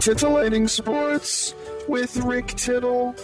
Titillating 0.00 0.66
Sports 0.66 1.54
with 1.86 2.16
Rick 2.16 2.48
Tittle. 2.48 3.14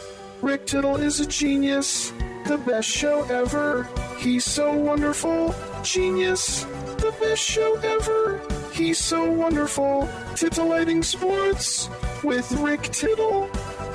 Rick 0.43 0.67
Tittle 0.67 0.97
is 0.97 1.19
a 1.19 1.27
genius, 1.27 2.13
the 2.47 2.59
best 2.59 2.89
show 2.89 3.25
ever. 3.25 3.89
He's 4.17 4.45
so 4.45 4.73
wonderful, 4.73 5.55
genius, 5.83 6.63
the 6.99 7.13
best 7.21 7.43
show 7.43 7.75
ever. 7.83 8.41
He's 8.73 8.99
so 8.99 9.29
wonderful. 9.29 10.09
Titillating 10.37 11.03
Sports 11.03 11.89
with 12.23 12.51
Rick 12.53 12.83
Tittle. 12.83 13.51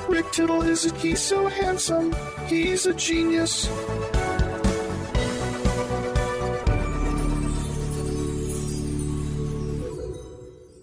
Rick 0.08 0.30
Tittle 0.32 0.62
is 0.62 0.84
a, 0.84 0.94
he's 0.98 1.20
so 1.20 1.48
handsome. 1.48 2.14
He's 2.46 2.86
a 2.86 2.92
genius. 2.92 3.68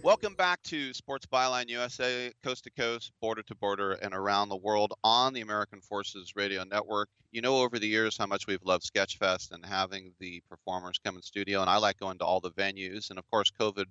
Welcome 0.03 0.33
back 0.33 0.63
to 0.63 0.93
Sports 0.93 1.27
Byline 1.27 1.69
USA, 1.69 2.31
coast 2.43 2.63
to 2.63 2.71
coast, 2.71 3.11
border 3.21 3.43
to 3.43 3.55
border, 3.55 3.91
and 3.91 4.13
around 4.15 4.49
the 4.49 4.57
world 4.57 4.93
on 5.03 5.33
the 5.33 5.41
American 5.41 5.81
Forces 5.81 6.33
Radio 6.35 6.63
Network. 6.63 7.07
You 7.31 7.41
know, 7.41 7.57
over 7.57 7.77
the 7.77 7.87
years, 7.87 8.17
how 8.17 8.25
much 8.25 8.47
we've 8.47 8.63
loved 8.63 8.83
Sketchfest 8.83 9.51
and 9.51 9.63
having 9.63 10.13
the 10.19 10.41
performers 10.49 10.99
come 11.05 11.15
in 11.15 11.21
studio, 11.21 11.61
and 11.61 11.69
I 11.69 11.77
like 11.77 11.99
going 11.99 12.17
to 12.17 12.25
all 12.25 12.39
the 12.39 12.51
venues. 12.51 13.11
And 13.11 13.19
of 13.19 13.29
course, 13.29 13.51
COVID 13.57 13.85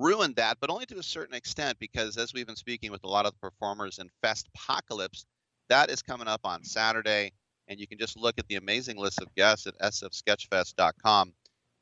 ruined 0.00 0.36
that, 0.36 0.58
but 0.60 0.70
only 0.70 0.86
to 0.86 0.98
a 0.98 1.02
certain 1.02 1.34
extent, 1.34 1.78
because 1.78 2.16
as 2.16 2.32
we've 2.32 2.46
been 2.46 2.56
speaking 2.56 2.90
with 2.90 3.04
a 3.04 3.08
lot 3.08 3.26
of 3.26 3.32
the 3.32 3.50
performers 3.50 3.98
in 3.98 4.08
Festpocalypse, 4.24 5.24
that 5.68 5.90
is 5.90 6.02
coming 6.02 6.26
up 6.26 6.40
on 6.44 6.64
Saturday, 6.64 7.32
and 7.68 7.78
you 7.78 7.86
can 7.86 7.98
just 7.98 8.16
look 8.16 8.36
at 8.38 8.48
the 8.48 8.56
amazing 8.56 8.96
list 8.96 9.20
of 9.20 9.32
guests 9.34 9.66
at 9.66 9.78
sfsketchfest.com. 9.80 11.32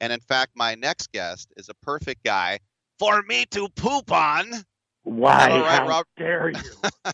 And 0.00 0.12
in 0.12 0.20
fact, 0.20 0.52
my 0.54 0.74
next 0.74 1.12
guest 1.12 1.52
is 1.56 1.68
a 1.68 1.74
perfect 1.82 2.24
guy 2.24 2.58
for 2.98 3.22
me 3.22 3.46
to 3.52 3.68
poop 3.70 4.12
on. 4.12 4.46
Why? 5.04 5.50
All 5.50 5.60
right, 5.60 5.88
How 5.88 6.04
dare 6.16 6.50
you? 6.54 7.12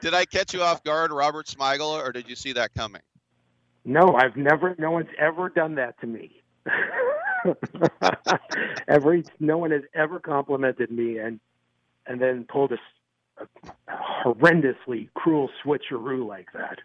Did 0.00 0.14
I 0.14 0.24
catch 0.24 0.54
you 0.54 0.62
off 0.62 0.82
guard, 0.82 1.12
Robert 1.12 1.46
Smigel, 1.46 2.02
or 2.02 2.12
did 2.12 2.28
you 2.28 2.36
see 2.36 2.54
that 2.54 2.72
coming? 2.74 3.02
No, 3.84 4.14
I've 4.16 4.36
never. 4.36 4.74
No 4.78 4.90
one's 4.90 5.08
ever 5.18 5.48
done 5.50 5.74
that 5.74 6.00
to 6.00 6.06
me. 6.06 6.42
Every 8.88 9.24
no 9.38 9.58
one 9.58 9.70
has 9.70 9.82
ever 9.94 10.20
complimented 10.20 10.90
me 10.90 11.18
and 11.18 11.40
and 12.06 12.20
then 12.20 12.44
pulled 12.44 12.72
a 12.72 12.78
horrendously 14.24 15.08
cruel 15.14 15.50
switcheroo 15.64 16.26
like 16.26 16.48
that. 16.52 16.78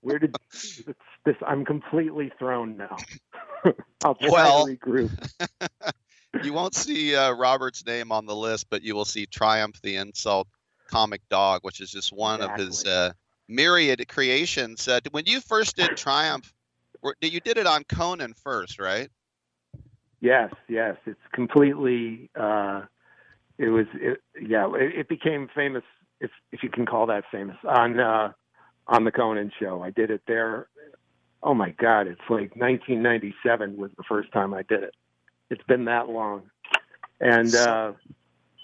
Where 0.00 0.18
did 0.18 0.34
this? 0.50 0.82
this 1.24 1.36
I'm 1.46 1.64
completely 1.64 2.32
thrown 2.38 2.76
now. 2.76 2.96
I'll 4.04 4.14
try 4.14 4.28
Well- 4.30 4.66
to 4.66 4.76
regroup. 4.76 5.30
You 6.44 6.52
won't 6.52 6.76
see 6.76 7.14
uh, 7.16 7.32
Robert's 7.32 7.84
name 7.84 8.12
on 8.12 8.24
the 8.24 8.36
list, 8.36 8.68
but 8.70 8.82
you 8.82 8.94
will 8.94 9.04
see 9.04 9.26
Triumph 9.26 9.80
the 9.82 9.96
Insult 9.96 10.46
Comic 10.86 11.22
Dog, 11.28 11.60
which 11.62 11.80
is 11.80 11.90
just 11.90 12.12
one 12.12 12.40
of 12.40 12.54
his 12.54 12.84
uh, 12.86 13.12
myriad 13.48 14.06
creations. 14.08 14.86
Uh, 14.86 15.00
when 15.10 15.26
you 15.26 15.40
first 15.40 15.76
did 15.76 15.96
Triumph, 15.96 16.52
you 17.20 17.40
did 17.40 17.58
it 17.58 17.66
on 17.66 17.84
Conan 17.84 18.34
first, 18.34 18.78
right? 18.78 19.10
Yes, 20.20 20.52
yes, 20.68 20.96
it's 21.06 21.20
completely. 21.32 22.30
Uh, 22.38 22.82
it 23.58 23.68
was, 23.68 23.86
it, 23.94 24.20
yeah, 24.40 24.70
it, 24.74 25.00
it 25.00 25.08
became 25.08 25.48
famous, 25.54 25.82
if 26.20 26.30
if 26.52 26.62
you 26.62 26.68
can 26.68 26.86
call 26.86 27.06
that 27.06 27.24
famous, 27.32 27.56
on 27.66 27.98
uh, 27.98 28.32
on 28.86 29.04
the 29.04 29.12
Conan 29.12 29.50
show. 29.58 29.82
I 29.82 29.90
did 29.90 30.10
it 30.10 30.22
there. 30.26 30.68
Oh 31.42 31.54
my 31.54 31.70
God, 31.70 32.06
it's 32.06 32.20
like 32.28 32.54
1997 32.54 33.78
was 33.78 33.90
the 33.96 34.02
first 34.06 34.30
time 34.32 34.52
I 34.52 34.62
did 34.62 34.82
it. 34.82 34.94
It's 35.48 35.62
been 35.64 35.86
that 35.86 36.08
long, 36.08 36.42
and 37.18 37.54
uh, 37.54 37.92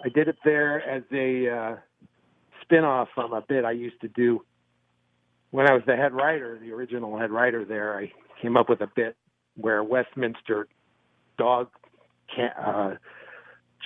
I 0.04 0.08
did 0.10 0.28
it 0.28 0.36
there 0.44 0.86
as 0.86 1.02
a 1.10 1.48
uh, 1.48 1.76
spin-off 2.62 3.08
from 3.14 3.32
a 3.32 3.40
bit 3.40 3.64
I 3.64 3.72
used 3.72 4.00
to 4.02 4.08
do 4.08 4.44
when 5.50 5.66
I 5.66 5.72
was 5.72 5.82
the 5.86 5.96
head 5.96 6.12
writer, 6.12 6.58
the 6.60 6.72
original 6.72 7.18
head 7.18 7.30
writer 7.30 7.64
there. 7.64 7.98
I 7.98 8.12
came 8.42 8.58
up 8.58 8.68
with 8.68 8.82
a 8.82 8.90
bit 8.94 9.16
where 9.54 9.82
Westminster 9.82 10.68
dog 11.36 11.68
ca- 12.34 12.60
uh, 12.60 12.94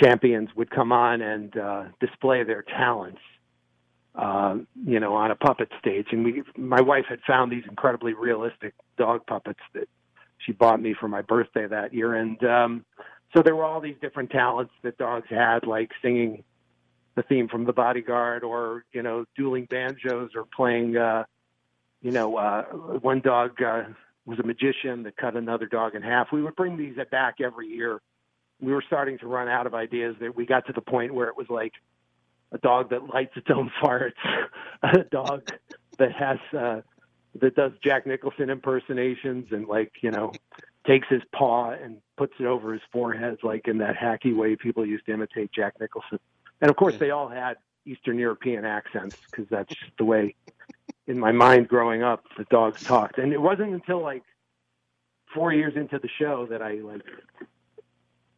champions 0.00 0.48
would 0.56 0.70
come 0.70 0.92
on 0.92 1.20
and 1.20 1.56
uh, 1.56 1.84
display 2.00 2.42
their 2.42 2.62
talents, 2.62 3.20
uh, 4.14 4.56
you 4.84 5.00
know, 5.00 5.14
on 5.14 5.30
a 5.30 5.36
puppet 5.36 5.68
stage. 5.78 6.06
And 6.12 6.24
we, 6.24 6.42
my 6.56 6.80
wife 6.80 7.04
had 7.08 7.20
found 7.26 7.52
these 7.52 7.64
incredibly 7.68 8.14
realistic 8.14 8.74
dog 8.96 9.26
puppets 9.26 9.60
that 9.74 9.88
she 10.38 10.52
bought 10.52 10.80
me 10.80 10.94
for 10.98 11.08
my 11.08 11.22
birthday 11.22 11.66
that 11.66 11.92
year. 11.92 12.14
And 12.14 12.42
um, 12.44 12.84
so 13.34 13.42
there 13.42 13.54
were 13.54 13.64
all 13.64 13.80
these 13.80 13.96
different 14.00 14.30
talents 14.30 14.72
that 14.82 14.96
dogs 14.98 15.26
had, 15.28 15.66
like 15.66 15.90
singing 16.02 16.44
the 17.14 17.22
theme 17.22 17.48
from 17.48 17.64
The 17.64 17.72
Bodyguard, 17.72 18.42
or 18.44 18.84
you 18.92 19.02
know, 19.02 19.26
dueling 19.36 19.66
banjos, 19.66 20.30
or 20.34 20.44
playing. 20.44 20.96
Uh, 20.96 21.24
you 22.02 22.12
know, 22.12 22.36
uh, 22.36 22.62
one 22.62 23.20
dog 23.20 23.60
uh, 23.62 23.82
was 24.30 24.38
a 24.38 24.46
magician 24.46 25.02
that 25.02 25.16
cut 25.16 25.36
another 25.36 25.66
dog 25.66 25.96
in 25.96 26.02
half. 26.02 26.28
We 26.32 26.42
would 26.42 26.54
bring 26.54 26.76
these 26.76 26.96
back 27.10 27.40
every 27.40 27.66
year. 27.66 28.00
We 28.60 28.72
were 28.72 28.84
starting 28.86 29.18
to 29.18 29.26
run 29.26 29.48
out 29.48 29.66
of 29.66 29.74
ideas. 29.74 30.14
That 30.20 30.36
we 30.36 30.46
got 30.46 30.66
to 30.68 30.72
the 30.72 30.80
point 30.80 31.12
where 31.12 31.28
it 31.28 31.36
was 31.36 31.48
like 31.50 31.72
a 32.52 32.58
dog 32.58 32.90
that 32.90 33.12
lights 33.12 33.32
its 33.36 33.48
own 33.54 33.70
farts, 33.82 34.12
a 34.82 34.98
dog 35.10 35.50
that 35.98 36.12
has 36.12 36.38
uh, 36.56 36.80
that 37.40 37.56
does 37.56 37.72
Jack 37.82 38.06
Nicholson 38.06 38.50
impersonations 38.50 39.48
and 39.50 39.66
like 39.66 39.92
you 40.00 40.12
know 40.12 40.32
takes 40.86 41.08
his 41.08 41.22
paw 41.34 41.72
and 41.72 41.98
puts 42.16 42.34
it 42.38 42.46
over 42.46 42.72
his 42.72 42.82
forehead 42.92 43.38
like 43.42 43.66
in 43.66 43.78
that 43.78 43.96
hacky 43.96 44.34
way 44.34 44.54
people 44.54 44.86
used 44.86 45.06
to 45.06 45.12
imitate 45.12 45.50
Jack 45.52 45.74
Nicholson. 45.80 46.20
And 46.60 46.70
of 46.70 46.76
course, 46.76 46.96
they 46.98 47.10
all 47.10 47.28
had 47.28 47.56
Eastern 47.84 48.18
European 48.18 48.64
accents 48.64 49.16
because 49.30 49.46
that's 49.50 49.74
just 49.74 49.92
the 49.98 50.04
way 50.04 50.36
in 51.10 51.18
my 51.18 51.32
mind 51.32 51.66
growing 51.68 52.02
up 52.02 52.24
the 52.38 52.44
dogs 52.44 52.82
talked. 52.84 53.18
And 53.18 53.32
it 53.32 53.40
wasn't 53.40 53.74
until 53.74 54.00
like 54.00 54.22
four 55.34 55.52
years 55.52 55.74
into 55.76 55.98
the 55.98 56.08
show 56.08 56.46
that 56.50 56.62
I 56.62 56.74
like 56.74 57.02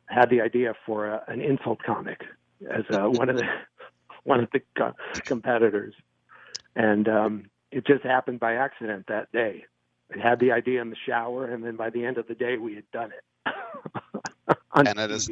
had 0.06 0.30
the 0.30 0.40
idea 0.40 0.74
for 0.86 1.06
a, 1.06 1.22
an 1.28 1.40
insult 1.40 1.82
comic 1.82 2.22
as 2.70 2.84
uh, 2.90 3.08
one 3.08 3.28
of 3.28 3.36
the 3.36 3.46
one 4.24 4.40
of 4.40 4.48
the 4.52 4.62
co- 4.76 4.94
competitors, 5.24 5.94
and 6.76 7.08
um, 7.08 7.50
it 7.70 7.86
just 7.86 8.04
happened 8.04 8.40
by 8.40 8.54
accident 8.54 9.06
that 9.08 9.30
day. 9.32 9.64
I 10.14 10.18
had 10.18 10.38
the 10.38 10.52
idea 10.52 10.80
in 10.80 10.90
the 10.90 10.96
shower, 11.06 11.46
and 11.46 11.64
then 11.64 11.76
by 11.76 11.90
the 11.90 12.04
end 12.04 12.18
of 12.18 12.28
the 12.28 12.34
day, 12.34 12.56
we 12.56 12.74
had 12.74 12.90
done 12.92 13.10
it. 13.12 13.54
And 14.74 14.98
it 14.98 15.10
is 15.10 15.30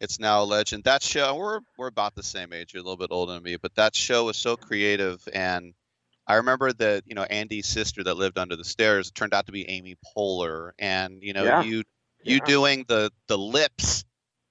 it's 0.00 0.20
now 0.20 0.42
a 0.42 0.44
legend. 0.44 0.84
That 0.84 1.02
show 1.02 1.34
we're 1.34 1.60
we're 1.76 1.88
about 1.88 2.14
the 2.14 2.22
same 2.22 2.52
age. 2.52 2.72
You're 2.72 2.82
a 2.82 2.84
little 2.84 2.96
bit 2.96 3.10
older 3.10 3.32
than 3.32 3.42
me, 3.42 3.56
but 3.56 3.74
that 3.74 3.96
show 3.96 4.26
was 4.26 4.36
so 4.36 4.56
creative 4.56 5.26
and 5.32 5.74
I 6.28 6.34
remember 6.36 6.72
that, 6.74 7.04
you 7.06 7.14
know, 7.14 7.22
Andy's 7.24 7.66
sister 7.66 8.04
that 8.04 8.14
lived 8.14 8.38
under 8.38 8.54
the 8.54 8.64
stairs 8.64 9.10
turned 9.10 9.32
out 9.34 9.46
to 9.46 9.52
be 9.52 9.68
Amy 9.68 9.96
Poehler 10.14 10.72
and, 10.78 11.22
you 11.22 11.32
know, 11.32 11.44
Yeah. 11.44 11.62
you 11.62 11.82
you 12.22 12.36
Yeah. 12.36 12.44
doing 12.44 12.84
the 12.86 13.10
the 13.28 13.38
lips 13.38 14.04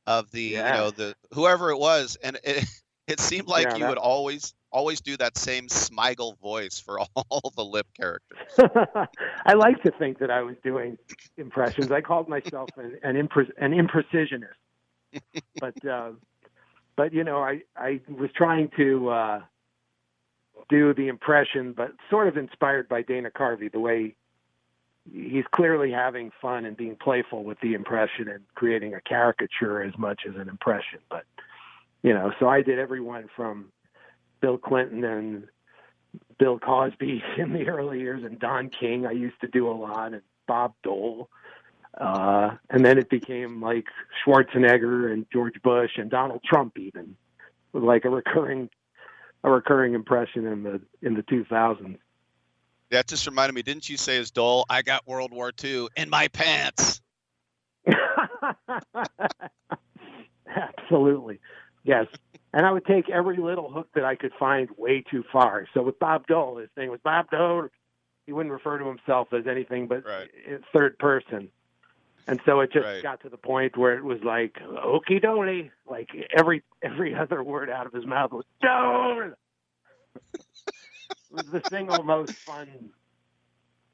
of 0.07 0.31
the, 0.31 0.41
you 0.41 0.57
know, 0.57 0.89
the 0.91 1.15
whoever 1.33 1.69
it 1.69 1.77
was 1.77 2.17
and 2.23 2.39
it 2.43 2.65
it 3.07 3.19
seemed 3.19 3.47
like 3.47 3.67
Yeah, 3.67 3.75
you 3.75 3.80
that- 3.83 3.89
would 3.89 3.97
always 3.99 4.53
always 4.72 4.99
do 5.01 5.15
that 5.17 5.38
same 5.38 5.67
Smigel 5.67 6.38
voice 6.39 6.80
for 6.80 6.99
all 7.15 7.53
the 7.56 7.64
lip 7.64 7.88
characters. 7.95 8.38
I 9.45 9.53
like 9.53 9.81
to 9.83 9.91
think 9.91 10.19
that 10.19 10.30
I 10.31 10.41
was 10.41 10.56
doing 10.64 10.97
impressions. 11.38 11.91
I 11.91 12.01
called 12.01 12.27
myself 12.27 12.69
an 12.77 12.97
an, 13.03 13.15
impre- 13.15 13.51
an 13.59 13.72
imprecisionist, 13.72 15.22
but 15.59 15.85
uh, 15.85 16.11
but 16.95 17.14
you 17.14 17.23
know, 17.23 17.39
I 17.43 17.61
I 17.77 18.01
was 18.09 18.30
trying 18.35 18.69
to 18.77 19.09
uh, 19.09 19.41
do 20.70 20.94
the 20.94 21.08
impression, 21.08 21.74
but 21.74 21.92
sort 22.10 22.28
of 22.28 22.38
inspired 22.38 22.90
by 22.90 23.02
Dana 23.02 23.30
Carvey, 23.32 23.72
the 23.72 23.80
way 23.80 24.16
he's 25.12 25.46
clearly 25.52 25.92
having 25.92 26.32
fun 26.42 26.66
and 26.66 26.76
being 26.76 26.96
playful 26.96 27.44
with 27.44 27.60
the 27.62 27.74
impression 27.74 28.28
and 28.28 28.44
creating 28.56 28.94
a 28.94 29.02
caricature 29.02 29.82
as 29.82 29.98
much 29.98 30.22
as 30.28 30.36
an 30.36 30.50
impression. 30.50 31.00
But 31.10 31.24
you 32.04 32.14
know, 32.14 32.32
so 32.40 32.48
I 32.48 32.62
did 32.62 32.80
everyone 32.80 33.28
from 33.36 33.72
Bill 34.42 34.58
Clinton 34.58 35.04
and 35.04 35.48
Bill 36.38 36.60
Cosby 36.60 37.24
in 37.38 37.54
the 37.54 37.68
early 37.68 38.00
years, 38.00 38.24
and 38.24 38.40
Don 38.40 38.70
King. 38.70 39.06
I 39.06 39.12
used 39.12 39.40
to 39.42 39.48
do 39.48 39.70
a 39.70 39.74
lot, 39.74 40.14
and 40.14 40.22
Bob 40.48 40.74
Dole. 40.84 41.30
Uh, 42.00 42.52
and 42.70 42.86
then 42.86 43.00
it 43.00 43.10
became 43.10 43.62
like 43.62 43.86
Schwarzenegger 44.24 45.12
and 45.12 45.26
George 45.34 45.60
Bush 45.64 45.92
and 45.98 46.12
Donald 46.12 46.42
Trump, 46.44 46.78
even 46.78 47.16
like 47.74 48.06
a 48.06 48.10
recurring, 48.10 48.70
a 49.43 49.51
recurring 49.51 49.93
impression 49.93 50.45
in 50.45 50.64
the 50.64 50.82
in 51.01 51.14
the 51.14 51.24
2000s. 51.24 51.98
That 52.90 53.07
just 53.07 53.27
reminded 53.27 53.53
me, 53.53 53.64
didn't 53.64 53.90
you 53.90 53.98
say 53.98 54.17
as 54.17 54.32
Dole, 54.32 54.66
I 54.69 54.82
got 54.82 55.06
World 55.07 55.32
War 55.33 55.51
II 55.61 55.88
in 55.98 56.09
my 56.09 56.30
pants? 56.30 57.01
Absolutely, 60.48 61.40
yes. 61.83 62.06
And 62.53 62.66
I 62.66 62.72
would 62.72 62.85
take 62.85 63.09
every 63.09 63.38
little 63.38 63.69
hook 63.69 63.90
that 63.93 64.06
I 64.06 64.16
could 64.16 64.32
find 64.40 64.69
way 64.77 65.03
too 65.11 65.24
far. 65.32 65.67
So 65.74 65.83
with 65.83 65.99
Bob 65.99 66.27
Dole, 66.27 66.57
his 66.57 66.69
thing 66.75 66.90
was 66.90 67.01
Bob 67.03 67.30
Dole. 67.30 67.67
He 68.25 68.32
wouldn't 68.32 68.53
refer 68.53 68.77
to 68.77 68.85
himself 68.85 69.33
as 69.33 69.48
anything 69.48 69.88
but 69.88 70.03
in 70.45 70.64
third 70.74 70.98
person. 70.98 71.49
And 72.27 72.41
so 72.45 72.59
it 72.59 72.72
just 72.73 72.85
Right. 72.85 73.01
got 73.03 73.22
to 73.22 73.30
the 73.30 73.38
point 73.38 73.77
where 73.77 73.97
it 73.97 74.03
was 74.03 74.19
like 74.23 74.56
okie 74.61 75.23
dokie, 75.23 75.72
like 75.89 76.09
every 76.38 76.64
every 76.83 77.15
other 77.19 77.41
word 77.43 77.69
out 77.69 77.85
of 77.85 77.93
his 77.93 78.06
mouth 78.06 78.31
was 78.31 78.45
Stone. 78.59 79.33
it 81.31 81.35
was 81.35 81.45
the 81.51 81.64
single 81.69 82.03
most 82.03 82.33
fun 82.45 82.67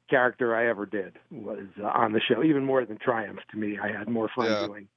character 0.10 0.56
I 0.56 0.68
ever 0.70 0.86
did 0.86 1.18
was 1.32 1.66
uh, 1.82 1.86
on 1.86 2.12
the 2.12 2.20
show, 2.22 2.44
even 2.44 2.66
more 2.66 2.86
than 2.86 2.98
Triumph 2.98 3.40
to 3.52 3.58
me. 3.58 3.78
I 3.82 3.88
had 3.92 4.10
more 4.10 4.30
fun 4.36 4.46
Yeah. 4.46 4.66
doing 4.68 4.88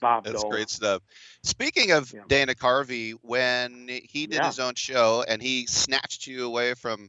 Bob 0.00 0.24
That's 0.24 0.40
Dole. 0.42 0.50
great 0.50 0.70
stuff. 0.70 1.02
Speaking 1.42 1.90
of 1.92 2.12
Dana 2.28 2.54
Carvey, 2.54 3.12
when 3.22 3.88
he 3.88 4.26
did 4.26 4.36
Yeah. 4.36 4.46
his 4.46 4.58
own 4.58 4.74
show 4.74 5.24
and 5.26 5.42
he 5.42 5.66
snatched 5.66 6.26
you 6.26 6.46
away 6.46 6.74
from 6.74 7.08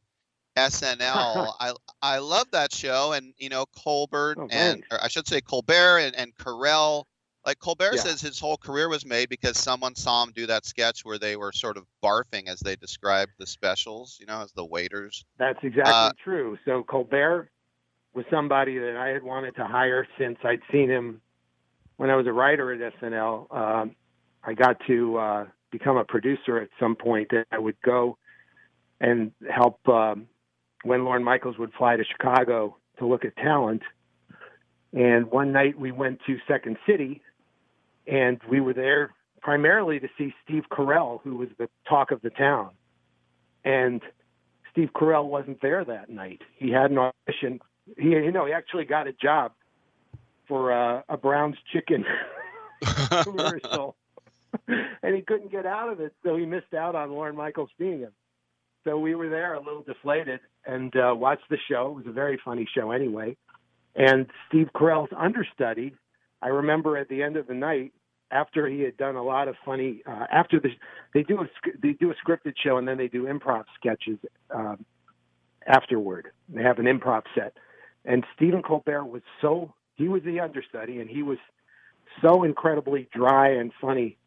SNL, 0.55 1.53
I 1.59 1.73
I 2.01 2.17
love 2.19 2.47
that 2.51 2.73
show. 2.73 3.13
And 3.13 3.33
you 3.37 3.49
know 3.49 3.65
Colbert 3.83 4.37
Oh, 4.39 4.47
and 4.49 4.83
I 4.91 5.07
should 5.07 5.27
say 5.27 5.41
Colbert 5.41 5.99
and, 5.99 6.15
and 6.15 6.35
Carell. 6.35 7.05
Like 7.45 7.59
Colbert 7.59 7.95
Yeah. 7.95 8.01
says, 8.01 8.21
his 8.21 8.39
whole 8.39 8.55
career 8.55 8.87
was 8.87 9.05
made 9.05 9.27
because 9.27 9.57
someone 9.57 9.95
saw 9.95 10.23
him 10.23 10.31
do 10.33 10.45
that 10.47 10.65
sketch 10.65 11.03
where 11.03 11.19
they 11.19 11.35
were 11.35 11.51
sort 11.51 11.75
of 11.75 11.85
barfing 12.01 12.47
as 12.47 12.61
they 12.61 12.77
described 12.77 13.33
the 13.37 13.45
specials, 13.45 14.17
you 14.17 14.25
know, 14.25 14.41
as 14.41 14.53
the 14.53 14.63
waiters. 14.63 15.25
That's 15.37 15.59
exactly 15.61 15.91
Uh, 15.91 16.11
true. 16.23 16.57
So 16.63 16.83
Colbert 16.83 17.49
was 18.13 18.23
somebody 18.31 18.77
that 18.79 18.95
I 18.95 19.09
had 19.09 19.23
wanted 19.23 19.57
to 19.57 19.65
hire 19.65 20.07
since 20.17 20.37
I'd 20.45 20.61
seen 20.71 20.89
him 20.89 21.19
when 21.97 22.09
I 22.09 22.15
was 22.15 22.27
a 22.27 22.31
writer 22.31 22.71
at 22.71 22.93
SNL. 23.01 23.53
Um, 23.53 23.95
I 24.43 24.53
got 24.53 24.77
to 24.87 25.17
uh, 25.17 25.45
become 25.69 25.97
a 25.97 26.05
producer 26.05 26.59
at 26.59 26.69
some 26.79 26.95
point, 26.95 27.27
and 27.31 27.45
I 27.51 27.59
would 27.59 27.75
go 27.83 28.17
and 29.01 29.31
help 29.49 29.85
um, 29.89 30.27
when 30.83 31.05
Lorne 31.05 31.23
Michaels 31.23 31.57
would 31.57 31.73
fly 31.73 31.95
to 31.95 32.03
Chicago 32.03 32.77
to 32.99 33.07
look 33.07 33.25
at 33.25 33.35
talent. 33.37 33.81
And 34.93 35.31
one 35.31 35.51
night 35.51 35.79
we 35.79 35.91
went 35.91 36.19
to 36.27 36.37
Second 36.47 36.77
City, 36.87 37.21
and 38.05 38.39
we 38.49 38.61
were 38.61 38.73
there 38.73 39.11
primarily 39.41 39.99
to 39.99 40.07
see 40.17 40.33
Steve 40.43 40.63
Carell, 40.71 41.21
who 41.23 41.35
was 41.35 41.49
the 41.57 41.67
talk 41.87 42.11
of 42.11 42.21
the 42.21 42.29
town. 42.29 42.71
And 43.65 44.01
Steve 44.71 44.89
Carell 44.95 45.25
wasn't 45.25 45.61
there 45.61 45.83
that 45.83 46.09
night. 46.09 46.41
He 46.55 46.71
had 46.71 46.91
an 46.91 46.97
audition. 46.97 47.59
He, 47.97 48.09
you 48.09 48.31
know, 48.31 48.45
he 48.45 48.53
actually 48.53 48.85
got 48.85 49.07
a 49.07 49.13
job 49.13 49.53
for 50.47 50.71
uh, 50.71 51.01
a 51.09 51.17
Brown's 51.17 51.57
Chicken 51.71 52.05
commercial, 53.23 53.95
and 54.67 55.15
he 55.15 55.21
couldn't 55.21 55.51
get 55.51 55.65
out 55.65 55.89
of 55.89 55.99
it, 55.99 56.13
so 56.23 56.35
he 56.35 56.45
missed 56.45 56.73
out 56.73 56.95
on 56.95 57.11
Lorne 57.11 57.35
Michaels 57.35 57.69
seeing 57.77 57.99
him. 57.99 58.11
So 58.83 58.97
we 58.97 59.15
were 59.15 59.29
there 59.29 59.53
a 59.53 59.59
little 59.59 59.83
deflated 59.83 60.41
and 60.65 60.93
uh, 60.95 61.13
watched 61.15 61.49
the 61.49 61.57
show. 61.69 61.91
It 61.91 61.95
was 61.95 62.07
a 62.07 62.11
very 62.11 62.39
funny 62.43 62.67
show 62.75 62.91
anyway. 62.91 63.37
And 63.95 64.27
Steve 64.47 64.69
Carell's 64.75 65.11
understudy, 65.15 65.95
I 66.41 66.47
remember 66.47 66.97
at 66.97 67.07
the 67.09 67.23
end 67.23 67.37
of 67.37 67.47
the 67.47 67.53
night, 67.53 67.93
after 68.31 68.67
he 68.67 68.81
had 68.81 68.97
done 68.97 69.15
a 69.15 69.23
lot 69.23 69.47
of 69.47 69.55
funny, 69.63 70.01
uh, 70.07 70.25
after 70.31 70.59
the 70.59 70.69
they 71.13 71.21
do 71.21 71.41
a 71.41 71.47
they 71.81 71.93
do 71.93 72.11
a 72.11 72.15
scripted 72.15 72.53
show 72.61 72.77
and 72.77 72.87
then 72.87 72.97
they 72.97 73.07
do 73.07 73.25
improv 73.25 73.65
sketches 73.75 74.17
um, 74.49 74.83
afterward. 75.67 76.29
They 76.49 76.63
have 76.63 76.79
an 76.79 76.85
improv 76.85 77.23
set, 77.35 77.53
and 78.05 78.25
Stephen 78.35 78.63
Colbert 78.63 79.05
was 79.05 79.21
so 79.39 79.73
he 79.95 80.07
was 80.07 80.23
the 80.23 80.39
understudy 80.39 80.99
and 80.99 81.07
he 81.07 81.21
was 81.21 81.37
so 82.23 82.43
incredibly 82.43 83.07
dry 83.13 83.49
and 83.49 83.71
funny, 83.79 84.17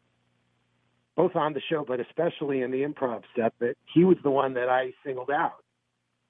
both 1.17 1.35
on 1.35 1.53
the 1.53 1.61
show 1.69 1.83
but 1.85 1.99
especially 1.99 2.61
in 2.61 2.71
the 2.71 2.83
improv 2.83 3.23
set 3.35 3.53
that 3.59 3.75
he 3.93 4.05
was 4.05 4.17
the 4.23 4.31
one 4.31 4.53
that 4.53 4.69
I 4.69 4.93
singled 5.05 5.31
out, 5.31 5.63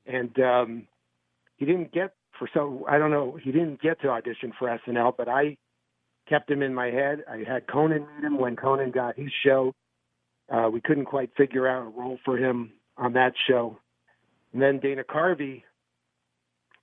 and 0.08 0.40
um, 0.40 0.88
he 1.58 1.66
didn't 1.66 1.92
get 1.92 2.14
for 2.40 2.50
so 2.54 2.86
I 2.90 2.98
don't 2.98 3.12
know 3.12 3.38
he 3.42 3.52
didn't 3.52 3.82
get 3.82 4.02
to 4.02 4.10
audition 4.10 4.54
for 4.58 4.68
SNL, 4.88 5.14
but 5.16 5.28
I 5.28 5.58
kept 6.28 6.50
him 6.50 6.62
in 6.62 6.74
my 6.74 6.88
head. 6.88 7.24
I 7.30 7.44
had 7.48 7.68
Conan 7.68 8.06
meet 8.16 8.26
him 8.26 8.40
when 8.40 8.56
Conan 8.56 8.92
got 8.92 9.18
his 9.18 9.32
show. 9.46 9.74
Uh, 10.52 10.70
we 10.72 10.82
couldn't 10.82 11.06
quite 11.06 11.30
figure 11.36 11.68
out 11.68 11.88
a 11.88 11.90
role 11.90 12.18
for 12.24 12.38
him 12.38 12.72
on 12.98 13.14
that 13.14 13.34
show. 13.48 13.78
And 14.54 14.62
then 14.62 14.80
Dana 14.80 15.04
Carvey, 15.04 15.64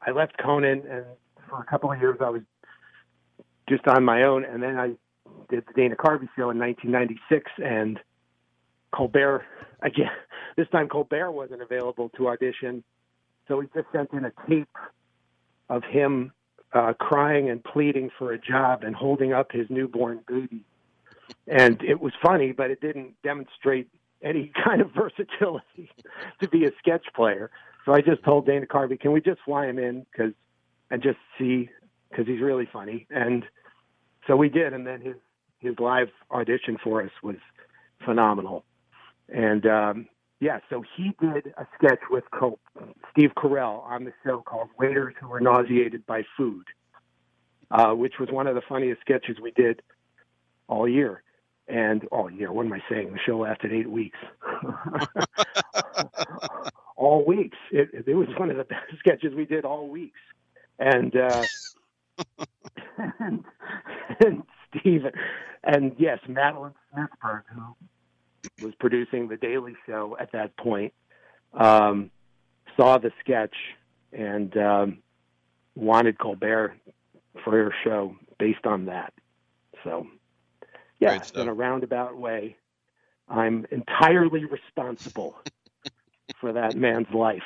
I 0.06 0.10
left 0.10 0.36
Conan, 0.38 0.82
and 0.88 1.04
for 1.48 1.60
a 1.60 1.64
couple 1.64 1.90
of 1.90 1.98
years 1.98 2.18
I 2.20 2.30
was 2.30 2.42
just 3.68 3.86
on 3.86 4.04
my 4.04 4.22
own. 4.22 4.44
And 4.44 4.62
then 4.62 4.78
I 4.78 4.92
did 5.48 5.64
the 5.66 5.72
Dana 5.74 5.96
Carvey 5.96 6.28
show 6.36 6.50
in 6.50 6.58
1996, 6.58 7.50
and 7.62 8.00
Colbert 8.92 9.44
again. 9.82 10.10
This 10.56 10.68
time 10.68 10.88
Colbert 10.88 11.32
wasn't 11.32 11.62
available 11.62 12.10
to 12.10 12.28
audition, 12.28 12.84
so 13.48 13.58
he 13.58 13.66
just 13.74 13.88
sent 13.90 14.12
in 14.12 14.24
a 14.24 14.30
tape 14.48 14.68
of 15.68 15.82
him 15.82 16.30
uh, 16.72 16.92
crying 16.92 17.50
and 17.50 17.62
pleading 17.64 18.10
for 18.16 18.32
a 18.32 18.38
job 18.38 18.84
and 18.84 18.94
holding 18.94 19.32
up 19.32 19.50
his 19.50 19.66
newborn 19.68 20.20
baby. 20.28 20.64
And 21.48 21.82
it 21.82 22.00
was 22.00 22.12
funny, 22.22 22.52
but 22.52 22.70
it 22.70 22.80
didn't 22.80 23.14
demonstrate 23.24 23.88
any 24.22 24.52
kind 24.64 24.80
of 24.80 24.92
versatility 24.92 25.90
to 26.40 26.48
be 26.48 26.66
a 26.66 26.70
sketch 26.78 27.06
player. 27.14 27.50
So 27.84 27.92
I 27.92 28.00
just 28.00 28.22
told 28.22 28.46
Dana 28.46 28.66
Carvey, 28.66 28.98
"Can 28.98 29.12
we 29.12 29.20
just 29.20 29.40
fly 29.44 29.66
him 29.66 29.78
in 29.78 30.06
because 30.10 30.32
and 30.90 31.02
just 31.02 31.18
see 31.38 31.68
because 32.10 32.26
he's 32.26 32.40
really 32.40 32.68
funny." 32.72 33.06
And 33.10 33.44
so 34.26 34.36
we 34.36 34.48
did, 34.48 34.72
and 34.72 34.86
then 34.86 35.00
his 35.00 35.16
his 35.64 35.78
live 35.78 36.08
audition 36.30 36.78
for 36.82 37.02
us 37.02 37.10
was 37.22 37.36
phenomenal. 38.04 38.64
And 39.28 39.66
um, 39.66 40.06
yeah, 40.40 40.60
so 40.68 40.82
he 40.96 41.12
did 41.20 41.54
a 41.56 41.66
sketch 41.76 42.00
with 42.10 42.24
Col- 42.30 42.58
Steve 43.10 43.30
Carell 43.36 43.82
on 43.84 44.04
the 44.04 44.12
show 44.24 44.42
called 44.42 44.68
"Waiters 44.78 45.14
Who 45.20 45.28
Were 45.28 45.40
Nauseated 45.40 46.04
by 46.06 46.24
Food," 46.36 46.66
uh, 47.70 47.92
which 47.92 48.14
was 48.20 48.28
one 48.30 48.46
of 48.46 48.54
the 48.54 48.62
funniest 48.68 49.00
sketches 49.00 49.38
we 49.40 49.50
did 49.52 49.82
all 50.68 50.88
year. 50.88 51.22
And 51.66 52.04
all 52.08 52.30
year, 52.30 52.52
what 52.52 52.66
am 52.66 52.74
I 52.74 52.82
saying? 52.90 53.12
The 53.12 53.18
show 53.24 53.38
lasted 53.38 53.72
eight 53.72 53.90
weeks. 53.90 54.18
all 56.96 57.24
weeks. 57.24 57.56
It, 57.72 58.04
it 58.06 58.14
was 58.14 58.28
one 58.36 58.50
of 58.50 58.58
the 58.58 58.64
best 58.64 58.84
sketches 58.98 59.34
we 59.34 59.46
did 59.46 59.64
all 59.64 59.88
weeks. 59.88 60.20
And 60.78 61.16
uh, 61.16 61.42
and, 63.18 63.44
and 64.24 64.42
Steve 64.78 65.02
and 65.62 65.92
yes, 65.98 66.18
Madeleine 66.28 66.74
Smithberg, 66.92 67.42
who 67.54 68.66
was 68.66 68.74
producing 68.78 69.28
the 69.28 69.36
Daily 69.36 69.74
Show 69.86 70.16
at 70.20 70.32
that 70.32 70.56
point, 70.56 70.92
um, 71.54 72.10
saw 72.76 72.98
the 72.98 73.10
sketch 73.20 73.54
and 74.12 74.56
um, 74.56 74.98
wanted 75.74 76.18
Colbert 76.18 76.74
for 77.42 77.52
her 77.52 77.74
show 77.82 78.16
based 78.38 78.66
on 78.66 78.86
that. 78.86 79.12
So, 79.82 80.06
yeah, 81.00 81.20
in 81.34 81.48
a 81.48 81.54
roundabout 81.54 82.16
way, 82.16 82.56
I'm 83.28 83.66
entirely 83.70 84.44
responsible 84.44 85.36
for 86.40 86.52
that 86.52 86.76
man's 86.76 87.12
life. 87.12 87.42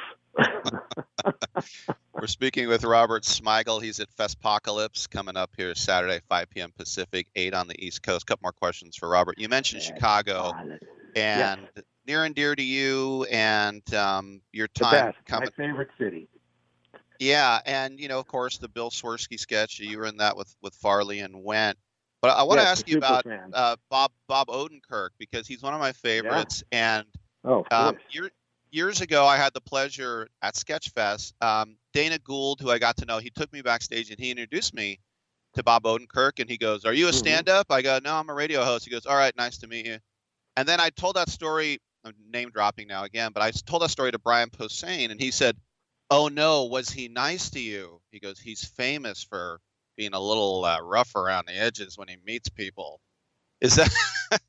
We're 2.12 2.26
speaking 2.26 2.68
with 2.68 2.84
Robert 2.84 3.22
Smigel. 3.22 3.82
He's 3.82 4.00
at 4.00 4.08
Festpocalypse 4.16 5.08
coming 5.08 5.36
up 5.36 5.50
here 5.56 5.74
Saturday, 5.74 6.20
5 6.28 6.50
p.m. 6.50 6.72
Pacific, 6.76 7.26
8 7.36 7.54
on 7.54 7.68
the 7.68 7.84
East 7.84 8.02
Coast. 8.02 8.24
A 8.24 8.26
couple 8.26 8.44
more 8.44 8.52
questions 8.52 8.96
for 8.96 9.08
Robert. 9.08 9.38
You 9.38 9.48
mentioned 9.48 9.82
Chicago, 9.82 10.52
and 11.14 11.68
near 12.06 12.24
and 12.24 12.34
dear 12.34 12.54
to 12.54 12.62
you 12.62 13.24
and 13.30 13.82
um, 13.94 14.40
your 14.52 14.68
time 14.68 15.06
best, 15.06 15.18
coming. 15.26 15.50
my 15.56 15.64
favorite 15.64 15.90
city. 15.98 16.28
Yeah, 17.18 17.60
and 17.66 17.98
you 17.98 18.08
know, 18.08 18.18
of 18.18 18.26
course, 18.26 18.58
the 18.58 18.68
Bill 18.68 18.90
Swerski 18.90 19.38
sketch. 19.38 19.80
You 19.80 19.98
were 19.98 20.06
in 20.06 20.18
that 20.18 20.36
with 20.36 20.54
with 20.62 20.74
Farley 20.74 21.20
and 21.20 21.34
Wendt. 21.34 21.74
But 22.20 22.36
I 22.36 22.42
want 22.42 22.60
to 22.60 22.66
ask 22.66 22.88
you 22.88 22.98
about 22.98 23.24
uh, 23.52 23.76
Bob 23.90 24.10
Bob 24.26 24.48
Odenkirk 24.48 25.10
because 25.18 25.46
he's 25.46 25.62
one 25.62 25.74
of 25.74 25.80
my 25.80 25.92
favorites. 25.92 26.64
And 26.72 27.06
Oh, 27.44 27.64
um, 27.70 27.94
course. 27.94 28.30
Year, 28.70 28.86
years 28.86 29.00
ago, 29.00 29.26
I 29.26 29.36
had 29.36 29.54
the 29.54 29.60
pleasure 29.60 30.28
at 30.42 30.54
Sketchfest. 30.54 31.32
Um, 31.42 31.76
Dana 31.92 32.18
Gould, 32.18 32.60
who 32.60 32.70
I 32.70 32.78
got 32.78 32.96
to 32.98 33.04
know, 33.06 33.18
he 33.18 33.30
took 33.30 33.52
me 33.52 33.62
backstage 33.62 34.10
and 34.10 34.18
he 34.18 34.30
introduced 34.30 34.74
me 34.74 35.00
to 35.54 35.62
Bob 35.62 35.84
Odenkirk. 35.84 36.40
And 36.40 36.48
he 36.48 36.58
goes, 36.58 36.84
"Are 36.84 36.92
you 36.92 37.08
a 37.08 37.12
Mhm. 37.12 37.14
stand-up?" 37.14 37.66
I 37.70 37.82
go, 37.82 37.98
"No, 38.02 38.14
I'm 38.16 38.28
a 38.30 38.34
radio 38.34 38.64
host." 38.64 38.84
He 38.84 38.90
goes, 38.90 39.06
"All 39.06 39.16
right, 39.16 39.34
nice 39.36 39.58
to 39.58 39.66
meet 39.66 39.86
you." 39.86 39.98
And 40.56 40.68
then 40.68 40.80
I 40.80 40.90
told 40.90 41.16
that 41.16 41.28
story. 41.28 41.80
I'm 42.04 42.14
name 42.30 42.50
dropping 42.50 42.88
now 42.88 43.04
again, 43.04 43.32
but 43.32 43.42
I 43.42 43.50
told 43.50 43.82
that 43.82 43.90
story 43.90 44.12
to 44.12 44.18
Brian 44.18 44.50
Posehn, 44.50 45.10
and 45.10 45.20
he 45.20 45.30
said, 45.30 45.56
"Oh 46.10 46.28
no, 46.28 46.64
was 46.64 46.90
he 46.90 47.08
nice 47.08 47.50
to 47.50 47.60
you?" 47.60 48.00
He 48.12 48.20
goes, 48.20 48.38
"He's 48.38 48.64
famous 48.64 49.22
for 49.22 49.60
being 49.96 50.14
a 50.14 50.20
little 50.20 50.64
uh, 50.64 50.80
rough 50.80 51.16
around 51.16 51.46
the 51.46 51.54
edges 51.56 51.98
when 51.98 52.08
he 52.08 52.16
meets 52.24 52.48
people." 52.48 53.00
Is 53.60 53.76
that 53.76 53.92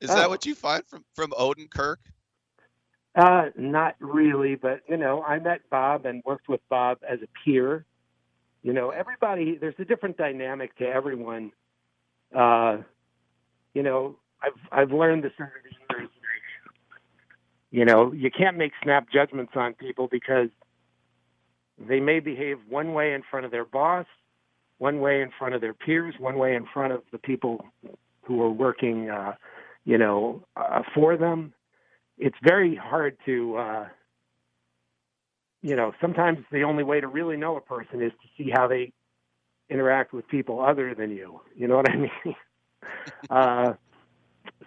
is 0.00 0.10
that 0.10 0.26
Oh. 0.26 0.28
what 0.28 0.46
you 0.46 0.54
find 0.54 0.86
from 0.86 1.04
from 1.14 1.30
Odenkirk? 1.32 1.96
Uh, 3.20 3.50
not 3.56 3.96
really, 4.00 4.54
but 4.54 4.80
you 4.88 4.96
know, 4.96 5.22
I 5.22 5.38
met 5.38 5.60
Bob 5.70 6.06
and 6.06 6.22
worked 6.24 6.48
with 6.48 6.60
Bob 6.68 6.98
as 7.08 7.18
a 7.22 7.28
peer. 7.44 7.84
You 8.62 8.72
know, 8.72 8.90
everybody 8.90 9.58
there's 9.60 9.74
a 9.78 9.84
different 9.84 10.16
dynamic 10.16 10.76
to 10.78 10.84
everyone. 10.84 11.52
Uh, 12.34 12.78
you 13.74 13.82
know, 13.82 14.16
I've 14.42 14.52
I've 14.72 14.92
learned 14.92 15.24
this 15.24 15.32
over 15.40 15.52
the 15.62 15.96
years. 15.96 16.10
You 17.70 17.84
know, 17.84 18.12
you 18.12 18.30
can't 18.30 18.56
make 18.56 18.72
snap 18.82 19.06
judgments 19.12 19.52
on 19.54 19.74
people 19.74 20.08
because 20.10 20.48
they 21.78 22.00
may 22.00 22.20
behave 22.20 22.58
one 22.68 22.94
way 22.94 23.12
in 23.14 23.22
front 23.30 23.44
of 23.44 23.52
their 23.52 23.64
boss 23.64 24.06
one 24.80 24.98
way 25.00 25.20
in 25.20 25.30
front 25.38 25.54
of 25.54 25.60
their 25.60 25.74
peers, 25.74 26.14
one 26.18 26.38
way 26.38 26.54
in 26.54 26.64
front 26.72 26.92
of 26.92 27.02
the 27.12 27.18
people 27.18 27.66
who 28.22 28.42
are 28.42 28.50
working, 28.50 29.10
uh, 29.10 29.34
you 29.84 29.98
know, 29.98 30.42
uh, 30.56 30.82
for 30.94 31.18
them. 31.18 31.52
It's 32.20 32.36
very 32.42 32.76
hard 32.76 33.16
to, 33.24 33.56
uh, 33.56 33.88
you 35.62 35.74
know, 35.74 35.92
sometimes 36.00 36.38
the 36.52 36.62
only 36.62 36.84
way 36.84 37.00
to 37.00 37.08
really 37.08 37.36
know 37.36 37.56
a 37.56 37.60
person 37.60 38.02
is 38.02 38.12
to 38.12 38.28
see 38.36 38.50
how 38.50 38.68
they 38.68 38.92
interact 39.70 40.12
with 40.12 40.28
people 40.28 40.60
other 40.60 40.94
than 40.94 41.10
you. 41.10 41.40
You 41.56 41.66
know 41.66 41.76
what 41.76 41.90
I 41.90 41.96
mean? 41.96 42.36
uh, 43.30 43.72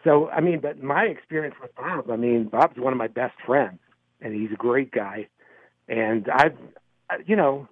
so, 0.03 0.30
I 0.30 0.41
mean, 0.41 0.59
but 0.61 0.82
my 0.82 1.03
experience 1.03 1.56
with 1.61 1.75
Bob, 1.75 2.09
I 2.09 2.15
mean, 2.15 2.45
Bob's 2.45 2.77
one 2.77 2.91
of 2.91 2.98
my 2.98 3.07
best 3.07 3.35
friends, 3.45 3.80
and 4.19 4.33
he's 4.33 4.51
a 4.51 4.57
great 4.57 4.91
guy. 4.91 5.27
And 5.88 6.27
I've, 6.30 6.57
you 7.25 7.35
know, 7.35 7.67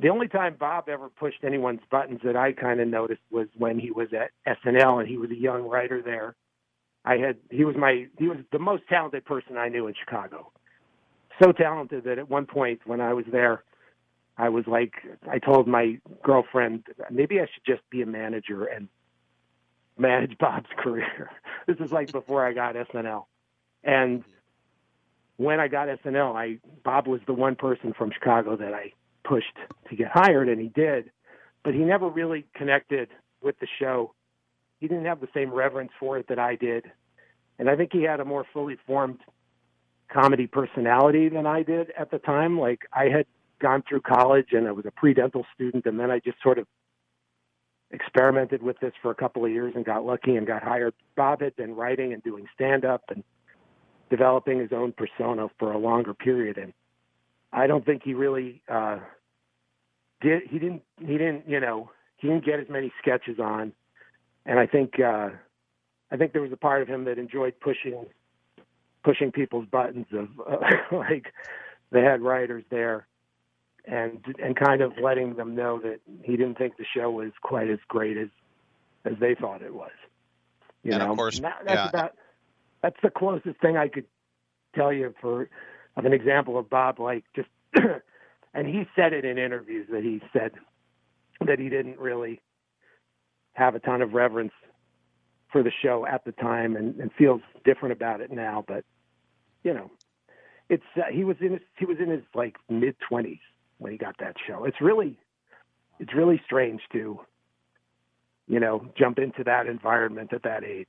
the 0.00 0.08
only 0.08 0.28
time 0.28 0.56
Bob 0.58 0.88
ever 0.88 1.08
pushed 1.08 1.42
anyone's 1.42 1.80
buttons 1.90 2.20
that 2.24 2.36
I 2.36 2.52
kind 2.52 2.80
of 2.80 2.86
noticed 2.88 3.22
was 3.30 3.48
when 3.56 3.78
he 3.78 3.90
was 3.90 4.08
at 4.12 4.30
SNL 4.46 5.00
and 5.00 5.08
he 5.08 5.16
was 5.16 5.30
a 5.30 5.36
young 5.36 5.62
writer 5.62 6.00
there. 6.00 6.36
I 7.04 7.16
had 7.16 7.36
he 7.50 7.64
was 7.64 7.76
my 7.76 8.06
he 8.18 8.28
was 8.28 8.38
the 8.52 8.58
most 8.58 8.84
talented 8.88 9.24
person 9.24 9.56
I 9.56 9.68
knew 9.68 9.86
in 9.86 9.94
Chicago. 9.94 10.50
So 11.42 11.52
talented 11.52 12.04
that 12.04 12.18
at 12.18 12.28
one 12.28 12.46
point 12.46 12.80
when 12.84 13.00
I 13.00 13.14
was 13.14 13.24
there, 13.30 13.64
I 14.38 14.48
was 14.48 14.66
like 14.66 14.94
I 15.28 15.38
told 15.38 15.66
my 15.66 15.98
girlfriend 16.22 16.84
maybe 17.10 17.40
I 17.40 17.46
should 17.52 17.64
just 17.66 17.88
be 17.90 18.02
a 18.02 18.06
manager 18.06 18.64
and 18.64 18.88
manage 19.98 20.38
Bob's 20.38 20.70
career. 20.76 21.30
this 21.66 21.78
is 21.78 21.92
like 21.92 22.12
before 22.12 22.46
I 22.46 22.52
got 22.52 22.74
SNL. 22.74 23.24
And 23.84 24.22
when 25.36 25.60
I 25.60 25.68
got 25.68 25.88
SNL, 25.88 26.36
I 26.36 26.58
Bob 26.84 27.06
was 27.06 27.20
the 27.26 27.32
one 27.32 27.56
person 27.56 27.92
from 27.96 28.12
Chicago 28.12 28.56
that 28.56 28.72
I 28.72 28.92
pushed 29.24 29.56
to 29.88 29.96
get 29.96 30.08
hired, 30.08 30.48
and 30.48 30.60
he 30.60 30.68
did, 30.68 31.10
but 31.64 31.74
he 31.74 31.80
never 31.80 32.08
really 32.08 32.44
connected 32.54 33.08
with 33.42 33.58
the 33.58 33.66
show. 33.78 34.14
He 34.82 34.88
didn't 34.88 35.04
have 35.04 35.20
the 35.20 35.28
same 35.32 35.52
reverence 35.52 35.92
for 36.00 36.18
it 36.18 36.26
that 36.26 36.40
I 36.40 36.56
did, 36.56 36.90
and 37.56 37.70
I 37.70 37.76
think 37.76 37.92
he 37.92 38.02
had 38.02 38.18
a 38.18 38.24
more 38.24 38.44
fully 38.52 38.76
formed 38.84 39.20
comedy 40.12 40.48
personality 40.48 41.28
than 41.28 41.46
I 41.46 41.62
did 41.62 41.92
at 41.96 42.10
the 42.10 42.18
time. 42.18 42.58
Like 42.58 42.80
I 42.92 43.04
had 43.04 43.26
gone 43.60 43.84
through 43.88 44.00
college 44.00 44.48
and 44.50 44.66
I 44.66 44.72
was 44.72 44.84
a 44.84 44.90
pre-dental 44.90 45.46
student, 45.54 45.86
and 45.86 46.00
then 46.00 46.10
I 46.10 46.18
just 46.18 46.42
sort 46.42 46.58
of 46.58 46.66
experimented 47.92 48.60
with 48.60 48.76
this 48.80 48.92
for 49.00 49.12
a 49.12 49.14
couple 49.14 49.44
of 49.44 49.52
years 49.52 49.72
and 49.76 49.84
got 49.84 50.04
lucky 50.04 50.34
and 50.34 50.48
got 50.48 50.64
hired. 50.64 50.94
Bob 51.16 51.42
had 51.42 51.54
been 51.54 51.76
writing 51.76 52.12
and 52.12 52.20
doing 52.24 52.48
stand-up 52.52 53.04
and 53.08 53.22
developing 54.10 54.58
his 54.58 54.72
own 54.72 54.92
persona 54.92 55.46
for 55.60 55.70
a 55.70 55.78
longer 55.78 56.12
period, 56.12 56.58
and 56.58 56.72
I 57.52 57.68
don't 57.68 57.86
think 57.86 58.02
he 58.04 58.14
really 58.14 58.62
uh, 58.68 58.98
did. 60.20 60.42
He 60.50 60.58
didn't. 60.58 60.82
He 60.98 61.18
didn't. 61.18 61.48
You 61.48 61.60
know, 61.60 61.92
he 62.16 62.26
didn't 62.26 62.44
get 62.44 62.58
as 62.58 62.68
many 62.68 62.92
sketches 63.00 63.38
on, 63.38 63.72
and 64.46 64.58
I 64.58 64.66
think 64.66 65.00
uh, 65.00 65.30
I 66.10 66.16
think 66.16 66.32
there 66.32 66.42
was 66.42 66.52
a 66.52 66.56
part 66.56 66.82
of 66.82 66.88
him 66.88 67.04
that 67.04 67.18
enjoyed 67.18 67.54
pushing 67.60 68.06
pushing 69.04 69.32
people's 69.32 69.66
buttons 69.66 70.06
of 70.12 70.28
uh, 70.40 70.58
like 70.96 71.32
they 71.90 72.02
had 72.02 72.20
writers 72.20 72.64
there 72.70 73.06
and 73.86 74.24
and 74.42 74.56
kind 74.56 74.80
of 74.80 74.92
letting 75.02 75.34
them 75.34 75.54
know 75.54 75.80
that 75.80 76.00
he 76.22 76.36
didn't 76.36 76.58
think 76.58 76.76
the 76.76 76.84
show 76.96 77.10
was 77.10 77.32
quite 77.42 77.68
as 77.68 77.78
great 77.88 78.16
as 78.16 78.28
as 79.04 79.14
they 79.20 79.34
thought 79.34 79.62
it 79.62 79.74
was. 79.74 79.90
You 80.82 80.92
and 80.92 81.02
know, 81.02 81.12
of 81.12 81.16
course, 81.16 81.40
that, 81.40 81.62
that's 81.64 81.76
yeah. 81.76 81.88
about 81.88 82.14
that's 82.82 82.96
the 83.02 83.10
closest 83.10 83.60
thing 83.60 83.76
I 83.76 83.88
could 83.88 84.06
tell 84.74 84.92
you 84.92 85.14
for 85.20 85.48
of 85.96 86.04
an 86.04 86.12
example 86.12 86.58
of 86.58 86.68
Bob. 86.70 86.98
Like 87.00 87.24
just, 87.34 87.48
and 88.54 88.66
he 88.66 88.86
said 88.96 89.12
it 89.12 89.24
in 89.24 89.38
interviews 89.38 89.88
that 89.90 90.02
he 90.02 90.20
said 90.32 90.52
that 91.46 91.58
he 91.58 91.68
didn't 91.68 91.98
really 91.98 92.40
have 93.54 93.74
a 93.74 93.80
ton 93.80 94.02
of 94.02 94.12
reverence 94.14 94.52
for 95.50 95.62
the 95.62 95.72
show 95.82 96.06
at 96.06 96.24
the 96.24 96.32
time, 96.32 96.76
and, 96.76 96.98
and 96.98 97.10
feels 97.18 97.42
different 97.64 97.92
about 97.92 98.20
it 98.20 98.30
now. 98.30 98.64
But 98.66 98.84
you 99.62 99.74
know, 99.74 99.90
it's 100.68 100.82
uh, 100.96 101.02
he 101.12 101.24
was 101.24 101.36
in 101.40 101.52
his 101.52 101.60
he 101.78 101.84
was 101.84 101.98
in 102.00 102.10
his 102.10 102.22
like 102.34 102.56
mid 102.68 102.96
twenties 103.08 103.40
when 103.78 103.92
he 103.92 103.98
got 103.98 104.16
that 104.20 104.36
show. 104.46 104.64
It's 104.64 104.80
really 104.80 105.18
it's 105.98 106.14
really 106.14 106.40
strange 106.44 106.80
to 106.92 107.20
you 108.48 108.60
know 108.60 108.86
jump 108.98 109.18
into 109.18 109.44
that 109.44 109.66
environment 109.66 110.32
at 110.32 110.42
that 110.44 110.64
age. 110.64 110.88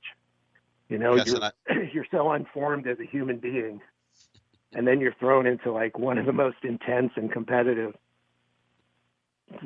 You 0.88 0.98
know, 0.98 1.16
Yes, 1.16 1.26
you're 1.26 1.42
I- 1.42 1.52
you're 1.92 2.06
so 2.10 2.30
unformed 2.30 2.86
as 2.86 2.98
a 3.00 3.04
human 3.06 3.38
being, 3.38 3.80
and 4.72 4.86
then 4.86 5.00
you're 5.00 5.14
thrown 5.14 5.46
into 5.46 5.72
like 5.72 5.98
one 5.98 6.18
of 6.18 6.26
the 6.26 6.32
most 6.32 6.58
intense 6.62 7.12
and 7.16 7.30
competitive 7.30 7.94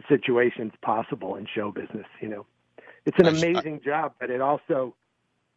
situations 0.08 0.72
possible 0.82 1.36
in 1.36 1.46
show 1.54 1.70
business. 1.70 2.06
You 2.20 2.28
know, 2.28 2.46
it's 3.08 3.18
an 3.18 3.26
I- 3.26 3.30
I- 3.30 3.50
amazing 3.50 3.80
job, 3.84 4.14
but 4.20 4.30
it 4.30 4.40
also 4.40 4.94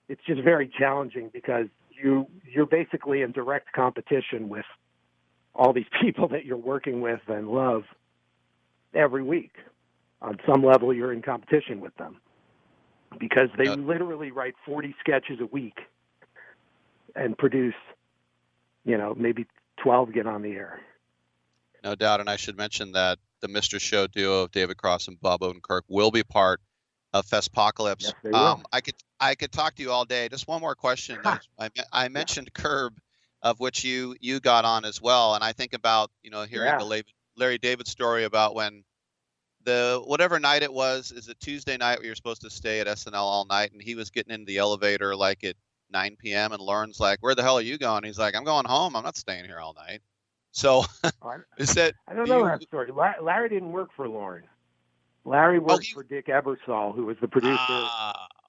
it's 0.08 0.22
just 0.26 0.42
very 0.42 0.68
challenging 0.80 1.30
because 1.32 1.68
you 1.90 2.28
you're 2.46 2.66
basically 2.66 3.22
in 3.22 3.32
direct 3.32 3.72
competition 3.74 4.50
with 4.50 4.66
all 5.54 5.74
these 5.74 5.86
people 6.02 6.30
that 6.30 6.46
you're 6.46 6.58
working 6.58 7.02
with 7.02 7.22
and 7.28 7.48
love 7.50 7.84
every 8.94 9.24
week. 9.24 9.56
On 10.22 10.38
some 10.48 10.64
level, 10.64 10.94
you're 10.94 11.12
in 11.12 11.24
competition 11.24 11.82
with 11.82 11.96
them 11.98 12.22
because 13.20 13.50
they 13.58 13.68
literally 13.68 14.30
write 14.30 14.54
40 14.68 14.94
sketches 15.00 15.40
a 15.42 15.48
week 15.48 15.80
and 17.16 17.36
produce, 17.36 17.74
you 18.86 19.00
know, 19.00 19.16
maybe 19.18 19.48
12 19.82 20.14
get 20.14 20.28
on 20.28 20.44
the 20.44 20.52
air. 20.52 20.80
No 21.84 21.96
doubt, 21.96 22.20
and 22.20 22.30
I 22.30 22.36
should 22.36 22.56
mention 22.56 22.92
that 22.92 23.18
the 23.40 23.48
Mr. 23.48 23.82
Show 23.82 24.06
duo 24.06 24.44
of 24.44 24.52
David 24.52 24.78
Cross 24.78 25.08
and 25.08 25.20
Bob 25.20 25.42
Odenkirk 25.42 25.82
will 25.88 26.12
be 26.12 26.22
part 26.22 26.62
of 27.14 27.26
Festpocalypse. 27.26 28.14
Yes, 28.24 28.34
um, 28.34 28.64
I 28.72 28.82
could 28.82 28.96
I 29.20 29.36
could 29.36 29.52
talk 29.52 29.76
to 29.76 29.82
you 29.82 29.92
all 29.92 30.06
day. 30.06 30.30
Just 30.30 30.48
one 30.48 30.62
more 30.62 30.76
question. 30.76 31.20
I, 31.26 31.40
I 31.60 31.70
I 31.92 32.08
mentioned 32.08 32.54
Curb, 32.54 32.98
of 33.42 33.60
which 33.60 33.84
you 33.84 34.16
you 34.20 34.40
got 34.40 34.66
on 34.66 34.86
as 34.86 35.02
well, 35.02 35.36
and 35.36 35.44
I 35.44 35.52
think 35.54 35.74
about 35.74 36.10
you 36.24 36.32
know 36.32 36.44
hearing 36.44 36.68
Yeah. 36.68 36.78
the 36.78 36.86
Larry, 36.86 37.04
Larry 37.38 37.58
David 37.58 37.88
story 37.88 38.24
about 38.24 38.56
when 38.56 38.84
the 39.64 40.02
whatever 40.06 40.40
night 40.40 40.64
it 40.64 40.74
was 40.74 41.12
is 41.12 41.28
it 41.28 41.40
Tuesday 41.40 41.78
night 41.78 42.00
where 42.00 42.06
you're 42.08 42.16
supposed 42.16 42.42
to 42.42 42.50
stay 42.50 42.80
at 42.80 42.88
SNL 42.88 43.14
all 43.14 43.46
night, 43.46 43.72
and 43.74 43.82
he 43.82 43.96
was 43.96 44.10
getting 44.10 44.34
in 44.34 44.46
the 44.46 44.58
elevator 44.58 45.16
like 45.16 45.44
at 45.44 45.56
9 45.92 46.16
p.m. 46.18 46.54
and 46.54 46.62
Lorne's 46.62 47.00
like, 47.00 47.20
"Where 47.22 47.36
the 47.36 47.44
hell 47.44 47.58
are 47.58 47.62
you 47.62 47.78
going?" 47.78 48.04
He's 48.04 48.18
like, 48.18 48.36
"I'm 48.36 48.46
going 48.46 48.66
home. 48.66 48.96
I'm 48.96 49.04
not 49.04 49.18
staying 49.18 49.46
here 49.46 49.60
all 49.60 49.74
night." 49.74 50.02
So 50.54 50.84
is 51.58 51.74
that 51.76 51.94
I 52.08 52.14
don't 52.14 52.26
do 52.26 52.32
know 52.32 52.38
you- 52.40 52.46
that 52.46 52.62
story. 52.64 52.90
Larry 53.22 53.50
didn't 53.50 53.72
work 53.72 53.90
for 53.96 54.08
Lauren. 54.08 54.44
Larry 55.24 55.58
Oh, 55.60 55.62
worked 55.62 55.92
for 55.94 56.04
Dick 56.04 56.28
Ebersol, 56.28 56.96
who 56.96 57.06
was 57.06 57.18
the 57.22 57.28
producer 57.28 57.90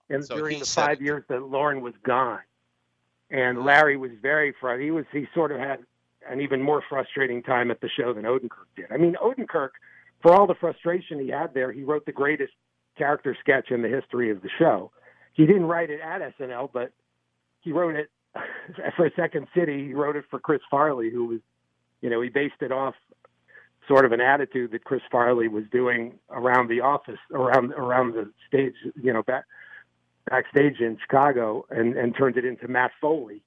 and 0.09 0.25
so 0.25 0.37
during 0.37 0.59
the 0.59 0.67
five 0.67 1.01
years 1.01 1.25
that 1.29 1.43
Lorne 1.43 1.81
was 1.81 1.95
gone. 2.05 2.41
And 3.31 3.65
Larry 3.65 3.97
was 3.97 4.11
very 4.21 4.55
fr 4.61 4.75
He 4.75 4.91
was 4.91 5.05
he 5.13 5.27
sort 5.35 5.53
of 5.53 5.59
had 5.59 5.81
an 6.29 6.41
even 6.41 6.63
more 6.63 6.83
frustrating 6.89 7.43
time 7.43 7.71
at 7.71 7.81
the 7.81 7.89
show 7.89 8.13
than 8.13 8.25
Odenkirk 8.25 8.69
did. 8.77 8.87
I 8.91 8.97
mean, 8.97 9.17
Odenkirk, 9.23 9.71
for 10.21 10.35
all 10.35 10.47
the 10.47 10.55
frustration 10.55 11.19
he 11.19 11.29
had 11.29 11.53
there, 11.55 11.73
he 11.73 11.83
wrote 11.83 12.07
the 12.07 12.13
greatest 12.13 12.53
character 12.97 13.37
sketch 13.41 13.71
in 13.71 13.83
the 13.83 13.89
history 13.89 14.31
of 14.31 14.43
the 14.43 14.51
show. 14.59 14.93
He 15.33 15.47
didn't 15.47 15.65
write 15.65 15.91
it 15.91 16.01
at 16.01 16.21
SNL, 16.39 16.71
but 16.73 16.93
he 17.61 17.73
wrote 17.73 17.97
it 17.97 18.11
for 18.97 19.11
Second 19.17 19.49
City. 19.57 19.87
He 19.89 19.95
wrote 19.95 20.15
it 20.15 20.27
for 20.31 20.39
Chris 20.39 20.61
Farley, 20.71 21.11
who 21.11 21.25
was, 21.25 21.41
you 22.03 22.11
know, 22.11 22.21
he 22.21 22.29
based 22.29 22.61
it 22.61 22.71
off 22.71 22.95
sort 23.89 24.05
of 24.05 24.13
an 24.13 24.21
attitude 24.21 24.71
that 24.73 24.85
Chris 24.85 25.03
Farley 25.11 25.49
was 25.49 25.65
doing 25.73 26.19
around 26.31 26.69
the 26.69 26.81
office, 26.81 27.19
around 27.33 27.73
around 27.73 28.15
the 28.15 28.31
stage, 28.47 28.75
you 29.01 29.13
know, 29.13 29.23
back 29.23 29.45
backstage 30.31 30.81
in 30.81 30.99
Chicago, 31.01 31.65
and 31.71 31.97
and 31.97 32.17
turned 32.17 32.37
it 32.37 32.45
into 32.45 32.69
Matt 32.69 32.93
Foley. 33.01 33.43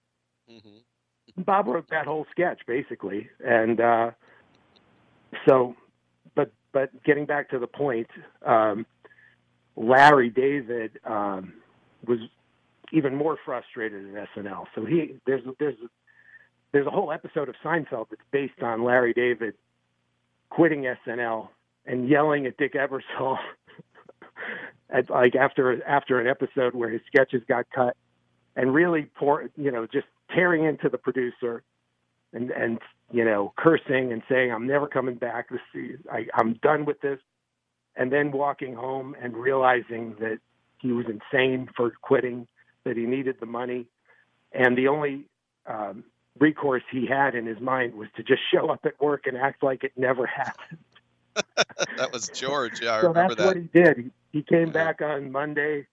Bob 1.38 1.68
wrote 1.68 1.90
that 1.90 2.06
whole 2.06 2.26
sketch 2.32 2.62
basically, 2.68 3.30
and 3.46 3.80
uh, 3.80 4.12
so, 5.48 5.76
but 6.36 6.52
but 6.72 7.04
getting 7.04 7.26
back 7.26 7.50
to 7.50 7.60
the 7.60 7.68
point, 7.68 8.08
um, 8.46 8.86
Larry 9.76 10.30
David 10.30 11.00
um, 11.06 11.54
was 12.08 12.20
even 12.92 13.16
more 13.16 13.38
frustrated 13.44 14.16
at 14.16 14.28
SNL. 14.36 14.66
So 14.76 14.86
he 14.86 15.16
there's 15.26 15.44
there's 15.60 15.76
there's 16.72 16.88
a 16.88 16.92
whole 16.92 17.12
episode 17.12 17.50
of 17.50 17.56
Seinfeld 17.64 18.08
that's 18.10 18.22
based 18.32 18.62
on 18.62 18.84
Larry 18.84 19.14
David 19.14 19.56
quitting 20.50 20.84
SNL 21.08 21.50
and 21.86 22.10
yelling 22.10 22.46
at 22.46 22.58
Dick 22.58 22.74
Ebersol 22.74 23.38
at, 24.90 25.10
like 25.10 25.36
after 25.36 25.84
after 25.86 26.20
an 26.20 26.28
episode 26.28 26.74
where 26.74 26.90
his 26.90 27.02
sketches 27.08 27.42
got 27.48 27.66
cut 27.74 27.96
and 28.56 28.74
really 28.74 29.10
pour 29.16 29.50
you 29.58 29.72
know 29.72 29.86
just 29.86 30.08
tearing 30.34 30.66
into 30.66 30.90
the 30.90 30.98
producer 30.98 31.64
and 32.34 32.52
and 32.52 32.80
you 33.12 33.24
know 33.24 33.54
cursing 33.58 34.12
and 34.12 34.22
saying 34.30 34.52
I'm 34.52 34.68
never 34.68 34.88
coming 34.88 35.16
back. 35.16 35.50
This 35.50 35.60
I, 36.12 36.28
I'm 36.34 36.54
done 36.62 36.86
with 36.86 37.02
this. 37.02 37.20
And 37.98 38.12
then 38.12 38.32
walking 38.32 38.76
home 38.76 39.16
and 39.22 39.38
realizing 39.38 40.16
that 40.20 40.40
he 40.80 40.92
was 40.92 41.06
insane 41.06 41.70
for 41.78 41.94
quitting 42.02 42.46
that 42.84 42.98
he 42.98 43.06
needed 43.06 43.38
the 43.40 43.46
money. 43.46 43.88
And 44.52 44.78
the 44.78 44.90
only 44.90 45.28
um, 45.66 46.04
recourse 46.40 46.84
he 46.92 47.06
had 47.06 47.34
in 47.36 47.46
his 47.46 47.60
mind 47.60 47.94
was 47.96 48.10
to 48.16 48.24
just 48.24 48.42
show 48.52 48.70
up 48.70 48.86
at 48.86 49.00
work 49.02 49.26
and 49.28 49.38
act 49.38 49.64
like 49.64 49.84
it 49.84 49.94
never 49.96 50.26
happened 50.26 50.80
that 51.98 52.12
was 52.14 52.30
George. 52.30 52.82
Yeah, 52.82 52.96
I 52.96 53.02
so 53.02 53.08
remember 53.10 53.36
that's 53.36 53.48
that. 53.48 53.48
what 53.48 53.58
he 53.58 53.70
did. 53.74 53.98
He, 54.32 54.40
he 54.40 54.42
came 54.42 54.72
back 54.72 55.02
on 55.02 55.32
Monday 55.32 55.86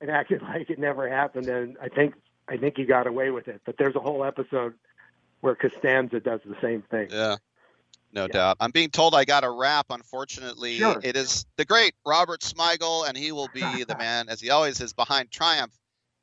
and 0.00 0.10
acted 0.10 0.42
like 0.42 0.70
it 0.70 0.78
never 0.78 1.08
happened, 1.08 1.46
and 1.46 1.76
I 1.80 1.88
think 1.88 2.14
I 2.48 2.56
think 2.56 2.76
he 2.76 2.84
got 2.84 3.06
away 3.06 3.30
with 3.30 3.48
it. 3.48 3.60
But 3.64 3.76
there's 3.76 3.94
a 3.94 4.00
whole 4.00 4.24
episode 4.24 4.74
where 5.40 5.54
Costanza 5.54 6.20
does 6.20 6.40
the 6.44 6.56
same 6.60 6.82
thing. 6.82 7.08
Yeah. 7.10 7.36
No 8.14 8.28
doubt. 8.28 8.58
I'm 8.60 8.72
being 8.72 8.90
told 8.90 9.14
I 9.14 9.24
got 9.24 9.42
a 9.42 9.50
wrap. 9.50 9.86
Unfortunately, 9.90 10.76
Sure. 10.78 11.00
it 11.02 11.16
is 11.16 11.46
the 11.56 11.64
great 11.64 11.94
Robert 12.04 12.40
Smigel, 12.40 13.08
and 13.08 13.16
he 13.16 13.32
will 13.32 13.48
be 13.54 13.84
the 13.84 13.96
man, 13.96 14.28
as 14.28 14.40
he 14.40 14.50
always 14.50 14.80
is, 14.80 14.92
behind 14.92 15.30
Triumph, 15.30 15.72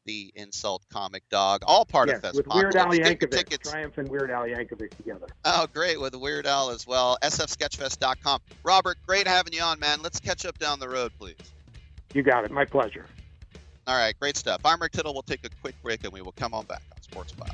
the 0.09 0.31
insult 0.35 0.83
comic 0.89 1.21
dog. 1.29 1.61
All 1.67 1.85
part 1.85 2.09
yes, 2.09 2.23
of 2.23 2.33
with 2.33 2.47
Weird 2.47 2.75
Al 2.75 2.87
Festpocalypse. 2.87 2.97
Get 2.97 3.21
your 3.21 3.29
Yankovic, 3.29 3.31
tickets. 3.31 3.71
Triumph 3.71 3.97
and 3.99 4.09
Weird 4.09 4.31
Al 4.31 4.43
Yankovic 4.43 4.95
together. 4.97 5.27
Oh, 5.45 5.67
great 5.71 6.01
with 6.01 6.15
Weird 6.15 6.47
Al 6.47 6.71
as 6.71 6.87
well. 6.87 7.19
SFSketchfest.com. 7.21 8.41
Robert, 8.63 8.97
great 9.05 9.27
having 9.27 9.53
you 9.53 9.61
on, 9.61 9.79
man. 9.79 10.01
Let's 10.01 10.19
catch 10.19 10.47
up 10.47 10.57
down 10.57 10.79
the 10.79 10.89
road, 10.89 11.11
please. 11.19 11.35
You 12.15 12.23
got 12.23 12.43
it. 12.43 12.49
My 12.49 12.65
pleasure. 12.65 13.05
All 13.85 13.95
right, 13.95 14.15
great 14.19 14.35
stuff. 14.35 14.61
I'm 14.65 14.81
Rick 14.81 14.93
Tittle. 14.93 15.13
We'll 15.13 15.21
take 15.21 15.45
a 15.45 15.49
quick 15.61 15.75
break, 15.83 16.03
and 16.03 16.11
we 16.11 16.21
will 16.21 16.31
come 16.31 16.55
on 16.55 16.65
back 16.65 16.81
on 16.95 17.01
Sports 17.03 17.33
Byline. 17.33 17.53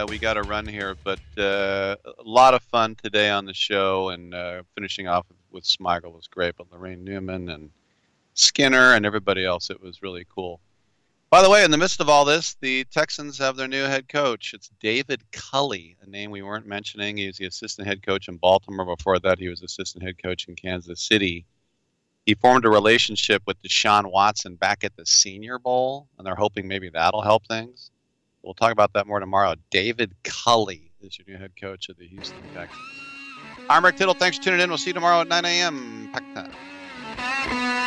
Uh, 0.00 0.06
we 0.08 0.18
got 0.18 0.34
to 0.34 0.42
run 0.42 0.66
here, 0.66 0.96
but 1.04 1.20
uh, 1.36 1.94
a 2.06 2.22
lot 2.24 2.54
of 2.54 2.62
fun 2.62 2.94
today 2.94 3.28
on 3.28 3.44
the 3.44 3.52
show, 3.52 4.08
and 4.10 4.34
uh, 4.34 4.62
finishing 4.74 5.08
off 5.08 5.26
with 5.50 5.64
Smigel 5.64 6.14
was 6.14 6.26
great, 6.26 6.54
but 6.56 6.70
Laraine 6.70 7.04
Newman 7.04 7.50
and 7.50 7.70
Skinner 8.32 8.94
and 8.94 9.04
everybody 9.04 9.44
else, 9.44 9.68
it 9.68 9.82
was 9.82 10.00
really 10.00 10.26
cool. 10.34 10.58
By 11.28 11.42
the 11.42 11.50
way, 11.50 11.64
in 11.64 11.70
the 11.70 11.76
midst 11.76 12.00
of 12.00 12.08
all 12.08 12.24
this, 12.24 12.56
the 12.60 12.84
Texans 12.84 13.36
have 13.38 13.56
their 13.56 13.68
new 13.68 13.82
head 13.82 14.08
coach. 14.08 14.54
It's 14.54 14.70
David 14.80 15.20
Culley, 15.32 15.98
a 16.00 16.08
name 16.08 16.30
we 16.30 16.40
weren't 16.40 16.66
mentioning. 16.66 17.18
He 17.18 17.26
was 17.26 17.36
the 17.36 17.46
assistant 17.46 17.86
head 17.86 18.02
coach 18.02 18.28
in 18.28 18.38
Baltimore. 18.38 18.96
Before 18.96 19.18
that, 19.18 19.38
he 19.38 19.50
was 19.50 19.60
assistant 19.60 20.02
head 20.02 20.22
coach 20.22 20.48
in 20.48 20.54
Kansas 20.54 21.02
City. 21.02 21.44
He 22.24 22.34
formed 22.34 22.64
a 22.64 22.70
relationship 22.70 23.42
with 23.46 23.60
Deshaun 23.60 24.10
Watson 24.10 24.54
back 24.54 24.82
at 24.82 24.96
the 24.96 25.04
Senior 25.04 25.58
Bowl, 25.58 26.08
and 26.16 26.26
they're 26.26 26.34
hoping 26.34 26.66
maybe 26.68 26.88
that'll 26.88 27.20
help 27.20 27.46
things. 27.46 27.90
We'll 28.42 28.54
talk 28.54 28.72
about 28.72 28.92
that 28.94 29.06
more 29.06 29.20
tomorrow. 29.20 29.54
David 29.70 30.14
Culley 30.24 30.90
is 31.02 31.18
your 31.18 31.26
new 31.28 31.36
head 31.36 31.52
coach 31.60 31.88
of 31.88 31.98
the 31.98 32.06
Houston 32.06 32.38
Texans. 32.54 32.80
I'm 33.68 33.84
Rick 33.84 33.96
Tittle. 33.96 34.14
Thanks 34.14 34.38
for 34.38 34.44
tuning 34.44 34.60
in. 34.60 34.68
We'll 34.68 34.78
see 34.78 34.90
you 34.90 34.94
tomorrow 34.94 35.20
at 35.20 35.28
9 35.28 35.44
a.m. 35.44 36.10
Pack 36.12 36.34
time. 36.34 37.86